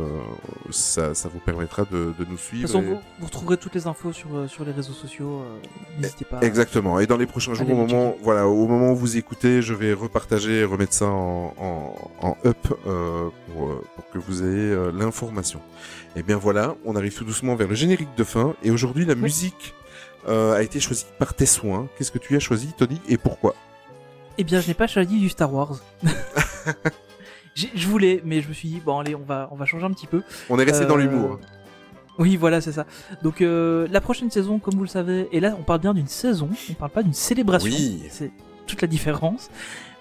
ça, 0.69 1.13
ça 1.15 1.27
vous 1.27 1.39
permettra 1.39 1.83
de, 1.85 1.97
de 1.97 2.13
nous 2.19 2.23
De 2.23 2.25
toute 2.25 2.39
suivre. 2.39 2.67
façon, 2.67 2.81
et- 2.81 2.85
vous, 2.85 2.99
vous 3.19 3.25
retrouverez 3.25 3.57
toutes 3.57 3.75
les 3.75 3.87
infos 3.87 4.13
sur, 4.13 4.27
sur 4.47 4.63
les 4.63 4.71
réseaux 4.71 4.93
sociaux. 4.93 5.43
N'hésitez 5.99 6.23
pas. 6.25 6.39
Exactement. 6.41 6.99
Et 6.99 7.07
dans 7.07 7.17
les 7.17 7.25
prochains 7.25 7.53
jours, 7.55 7.65
Allez 7.65 7.73
au 7.73 7.85
moment, 7.85 8.15
voilà, 8.21 8.47
au 8.47 8.67
moment 8.67 8.91
où 8.91 8.95
vous 8.95 9.17
écoutez, 9.17 9.61
je 9.61 9.73
vais 9.73 9.91
repartager 9.93 10.59
et 10.59 10.63
remettre 10.65 10.92
ça 10.93 11.05
en, 11.05 11.53
en, 11.57 11.95
en 12.21 12.37
up 12.45 12.57
euh, 12.87 13.29
pour, 13.47 13.69
euh, 13.69 13.81
pour 13.95 14.09
que 14.09 14.17
vous 14.17 14.43
ayez 14.43 14.71
euh, 14.71 14.91
l'information. 14.91 15.59
Et 16.15 16.23
bien 16.23 16.37
voilà, 16.37 16.75
on 16.85 16.95
arrive 16.95 17.15
tout 17.15 17.25
doucement 17.25 17.55
vers 17.55 17.67
le 17.67 17.75
générique 17.75 18.15
de 18.15 18.23
fin. 18.23 18.55
Et 18.63 18.71
aujourd'hui, 18.71 19.05
la 19.05 19.15
musique 19.15 19.73
a 20.25 20.61
été 20.61 20.79
choisie 20.79 21.05
par 21.19 21.33
tes 21.33 21.45
soins. 21.45 21.89
Qu'est-ce 21.97 22.11
que 22.11 22.17
tu 22.17 22.35
as 22.37 22.39
choisi, 22.39 22.71
Tony, 22.77 23.01
et 23.09 23.17
pourquoi? 23.17 23.55
Eh 24.37 24.45
bien, 24.45 24.61
je 24.61 24.69
n'ai 24.69 24.73
pas 24.73 24.87
choisi 24.87 25.19
du 25.19 25.27
Star 25.27 25.53
Wars. 25.53 25.79
Je 27.55 27.87
voulais, 27.87 28.21
mais 28.25 28.41
je 28.41 28.47
me 28.49 28.53
suis 28.53 28.67
dit, 28.69 28.81
bon, 28.83 28.99
allez, 28.99 29.13
on 29.15 29.23
va, 29.23 29.47
on 29.51 29.55
va 29.55 29.65
changer 29.65 29.85
un 29.85 29.91
petit 29.91 30.07
peu. 30.07 30.23
On 30.49 30.57
est 30.57 30.63
resté 30.63 30.85
dans 30.85 30.95
l'humour. 30.95 31.39
Oui, 32.19 32.35
voilà, 32.35 32.61
c'est 32.61 32.71
ça. 32.71 32.85
Donc, 33.21 33.41
euh, 33.41 33.87
la 33.91 34.01
prochaine 34.01 34.29
saison, 34.29 34.59
comme 34.59 34.75
vous 34.75 34.83
le 34.83 34.87
savez, 34.87 35.27
et 35.31 35.39
là, 35.39 35.55
on 35.59 35.63
parle 35.63 35.79
bien 35.79 35.93
d'une 35.93 36.07
saison, 36.07 36.49
on 36.69 36.73
parle 36.73 36.91
pas 36.91 37.03
d'une 37.03 37.13
célébration. 37.13 37.71
Oui. 37.71 38.03
C'est 38.09 38.31
toute 38.67 38.81
la 38.81 38.87
différence. 38.87 39.49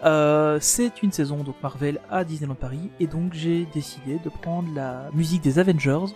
Euh, 0.05 0.59
c'est 0.61 1.03
une 1.03 1.13
saison, 1.13 1.45
donc 1.45 1.55
Marvel 1.63 2.01
à 2.11 2.25
Disneyland 2.25 2.57
Paris, 2.57 2.91
et 2.99 3.07
donc 3.07 3.35
j'ai 3.35 3.67
décidé 3.73 4.19
de 4.25 4.29
prendre 4.29 4.69
la 4.75 5.09
musique 5.15 5.43
des 5.43 5.59
Avengers, 5.59 6.13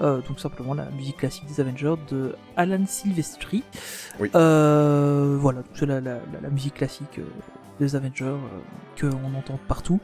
euh, 0.00 0.20
donc 0.28 0.40
simplement 0.40 0.74
la 0.74 0.86
musique 0.90 1.18
classique 1.18 1.46
des 1.46 1.60
Avengers 1.60 1.94
de 2.10 2.34
Alan 2.56 2.84
Silvestri. 2.86 3.62
Oui. 4.18 4.30
Euh, 4.34 5.36
voilà, 5.38 5.60
c'est 5.74 5.86
la, 5.86 6.00
la, 6.00 6.14
la, 6.14 6.40
la 6.42 6.50
musique 6.50 6.74
classique 6.74 7.18
euh, 7.18 7.24
des 7.78 7.94
Avengers 7.94 8.24
euh, 8.24 8.38
qu'on 9.00 9.38
entend 9.38 9.58
partout. 9.68 10.00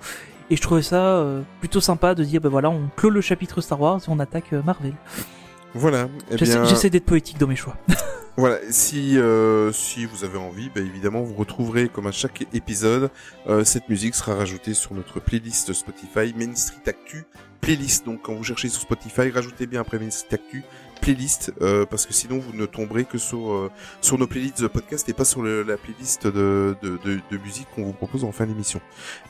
Et 0.48 0.55
je 0.55 0.62
trouvais 0.62 0.82
ça 0.82 1.03
euh, 1.16 1.43
plutôt 1.59 1.81
sympa 1.81 2.15
de 2.15 2.23
dire, 2.23 2.40
ben 2.40 2.48
voilà, 2.48 2.70
on 2.70 2.89
clôt 2.97 3.11
le 3.11 3.20
chapitre 3.20 3.61
Star 3.61 3.81
Wars 3.81 4.01
et 4.07 4.09
on 4.09 4.20
attaque 4.20 4.53
Marvel. 4.53 4.94
Voilà. 5.74 6.09
Eh 6.30 6.38
J'essaie 6.38 6.60
bien, 6.60 6.90
d'être 6.90 7.05
poétique 7.05 7.38
dans 7.38 7.47
mes 7.47 7.56
choix. 7.56 7.76
Voilà, 8.38 8.59
si 8.68 9.16
euh, 9.16 9.72
si 9.72 10.05
vous 10.05 10.22
avez 10.22 10.36
envie, 10.36 10.68
bah, 10.68 10.82
évidemment, 10.82 11.22
vous 11.22 11.32
retrouverez 11.32 11.88
comme 11.88 12.06
à 12.06 12.12
chaque 12.12 12.44
épisode, 12.52 13.09
euh, 13.47 13.64
cette 13.64 13.88
musique 13.88 14.14
sera 14.14 14.34
rajoutée 14.34 14.74
sur 14.74 14.93
notre 14.93 15.20
playlist 15.20 15.72
Spotify 15.72 16.34
Main 16.36 16.55
Street 16.55 16.82
Actu 16.84 17.24
playlist. 17.66 18.05
Donc 18.06 18.22
quand 18.22 18.34
vous 18.34 18.44
cherchez 18.44 18.68
sur 18.68 18.80
Spotify, 18.80 19.30
rajoutez 19.30 19.66
bien 19.66 19.80
après 19.80 19.98
Main 19.98 20.10
Street 20.10 20.34
Actu 20.34 20.62
playlist 21.01 21.52
euh, 21.60 21.85
parce 21.86 22.06
que 22.06 22.12
sinon 22.12 22.39
vous 22.39 22.52
ne 22.52 22.66
tomberez 22.66 23.05
que 23.05 23.18
sur 23.18 23.52
euh, 23.52 23.70
sur 24.01 24.18
nos 24.18 24.27
playlists 24.27 24.60
de 24.62 24.66
podcast 24.68 25.09
et 25.09 25.12
pas 25.12 25.24
sur 25.24 25.43
le- 25.43 25.62
la 25.62 25.77
playlist 25.77 26.27
de 26.27 26.77
de, 26.82 26.98
de, 27.05 27.20
de 27.31 27.39
musique 27.39 27.66
qu'on 27.74 27.85
vous 27.85 27.93
propose 27.93 28.24
en 28.24 28.32
fin 28.32 28.47
d'émission. 28.47 28.81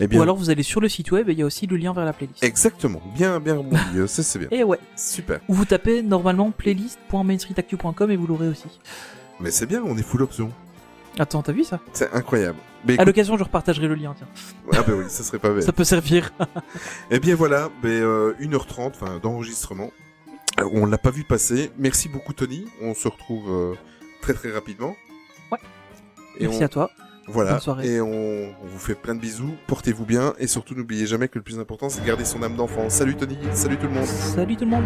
Eh 0.00 0.06
bien, 0.06 0.18
Ou 0.18 0.22
alors 0.22 0.36
vous 0.36 0.50
allez 0.50 0.62
sur 0.62 0.80
le 0.80 0.88
site 0.88 1.10
web 1.12 1.28
et 1.28 1.32
il 1.32 1.38
y 1.38 1.42
a 1.42 1.46
aussi 1.46 1.66
le 1.66 1.76
lien 1.76 1.92
vers 1.92 2.04
la 2.04 2.12
playlist. 2.12 2.42
exactement, 2.42 3.00
bien 3.14 3.40
bien 3.40 3.56
rebondi, 3.58 3.78
euh, 3.96 4.06
ça 4.06 4.22
c'est 4.22 4.38
bien, 4.38 4.48
Et 4.52 4.64
ouais. 4.64 4.78
super. 4.96 5.40
Ou 5.48 5.54
vous 5.54 5.64
tapez 5.64 6.02
normalement 6.02 6.50
playlist.mainstreetactu.com 6.50 8.10
et 8.10 8.16
vous 8.16 8.26
l'aurez 8.26 8.48
aussi. 8.48 8.66
Mais 9.40 9.50
c'est 9.50 9.66
bien, 9.66 9.82
on 9.84 9.96
est 9.96 10.02
full 10.02 10.22
option, 10.22 10.50
Attends, 11.18 11.42
t'as 11.42 11.52
vu 11.52 11.64
ça? 11.64 11.80
C'est 11.94 12.12
incroyable. 12.12 12.58
Mais 12.86 12.98
À 12.98 13.04
l'occasion, 13.06 13.38
je 13.38 13.44
repartagerai 13.44 13.88
le 13.88 13.94
lien, 13.94 14.14
tiens. 14.18 14.28
ah 14.74 14.82
bah 14.86 14.92
oui, 14.96 15.04
ça 15.08 15.24
serait 15.24 15.38
pas 15.38 15.48
bête. 15.50 15.62
Ça 15.64 15.72
peut 15.72 15.82
servir. 15.82 16.30
Eh 17.10 17.18
bien 17.20 17.34
voilà, 17.34 17.70
ben, 17.82 17.88
euh, 17.88 18.34
1h30 18.38 18.88
enfin, 18.88 19.18
d'enregistrement. 19.22 19.90
Euh, 20.60 20.68
On 20.72 20.86
l'a 20.86 20.98
pas 20.98 21.10
vu 21.10 21.24
passer. 21.24 21.70
Merci 21.78 22.08
beaucoup 22.08 22.32
Tony. 22.32 22.66
On 22.82 22.94
se 22.94 23.08
retrouve 23.08 23.50
euh, 23.50 23.74
très 24.20 24.34
très 24.34 24.50
rapidement. 24.50 24.96
Ouais. 25.52 25.58
Et 26.38 26.44
Merci 26.46 26.62
on, 26.62 26.66
à 26.66 26.68
toi. 26.68 26.90
Voilà. 27.28 27.52
Bonne 27.52 27.60
soirée. 27.60 27.88
Et 27.88 28.00
on, 28.00 28.54
on 28.62 28.66
vous 28.66 28.78
fait 28.78 28.94
plein 28.94 29.14
de 29.14 29.20
bisous. 29.20 29.54
Portez-vous 29.66 30.04
bien 30.06 30.34
et 30.38 30.46
surtout 30.46 30.74
n'oubliez 30.74 31.06
jamais 31.06 31.28
que 31.28 31.38
le 31.38 31.42
plus 31.42 31.58
important 31.58 31.88
c'est 31.88 32.00
de 32.00 32.06
garder 32.06 32.24
son 32.24 32.42
âme 32.42 32.56
d'enfant. 32.56 32.88
Salut 32.88 33.16
Tony. 33.16 33.38
Salut 33.52 33.76
tout 33.76 33.86
le 33.86 33.92
monde. 33.92 34.06
Salut 34.06 34.56
tout 34.56 34.64
le 34.64 34.70
monde. 34.70 34.84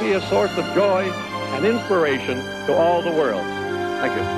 Be 0.00 0.12
a 0.12 0.20
source 0.28 0.56
of 0.56 0.64
joy 0.74 1.10
and 1.54 1.64
inspiration 1.64 2.36
to 2.66 2.74
all 2.74 3.02
the 3.02 3.10
world. 3.10 3.44
Thank 4.00 4.16
you. 4.16 4.37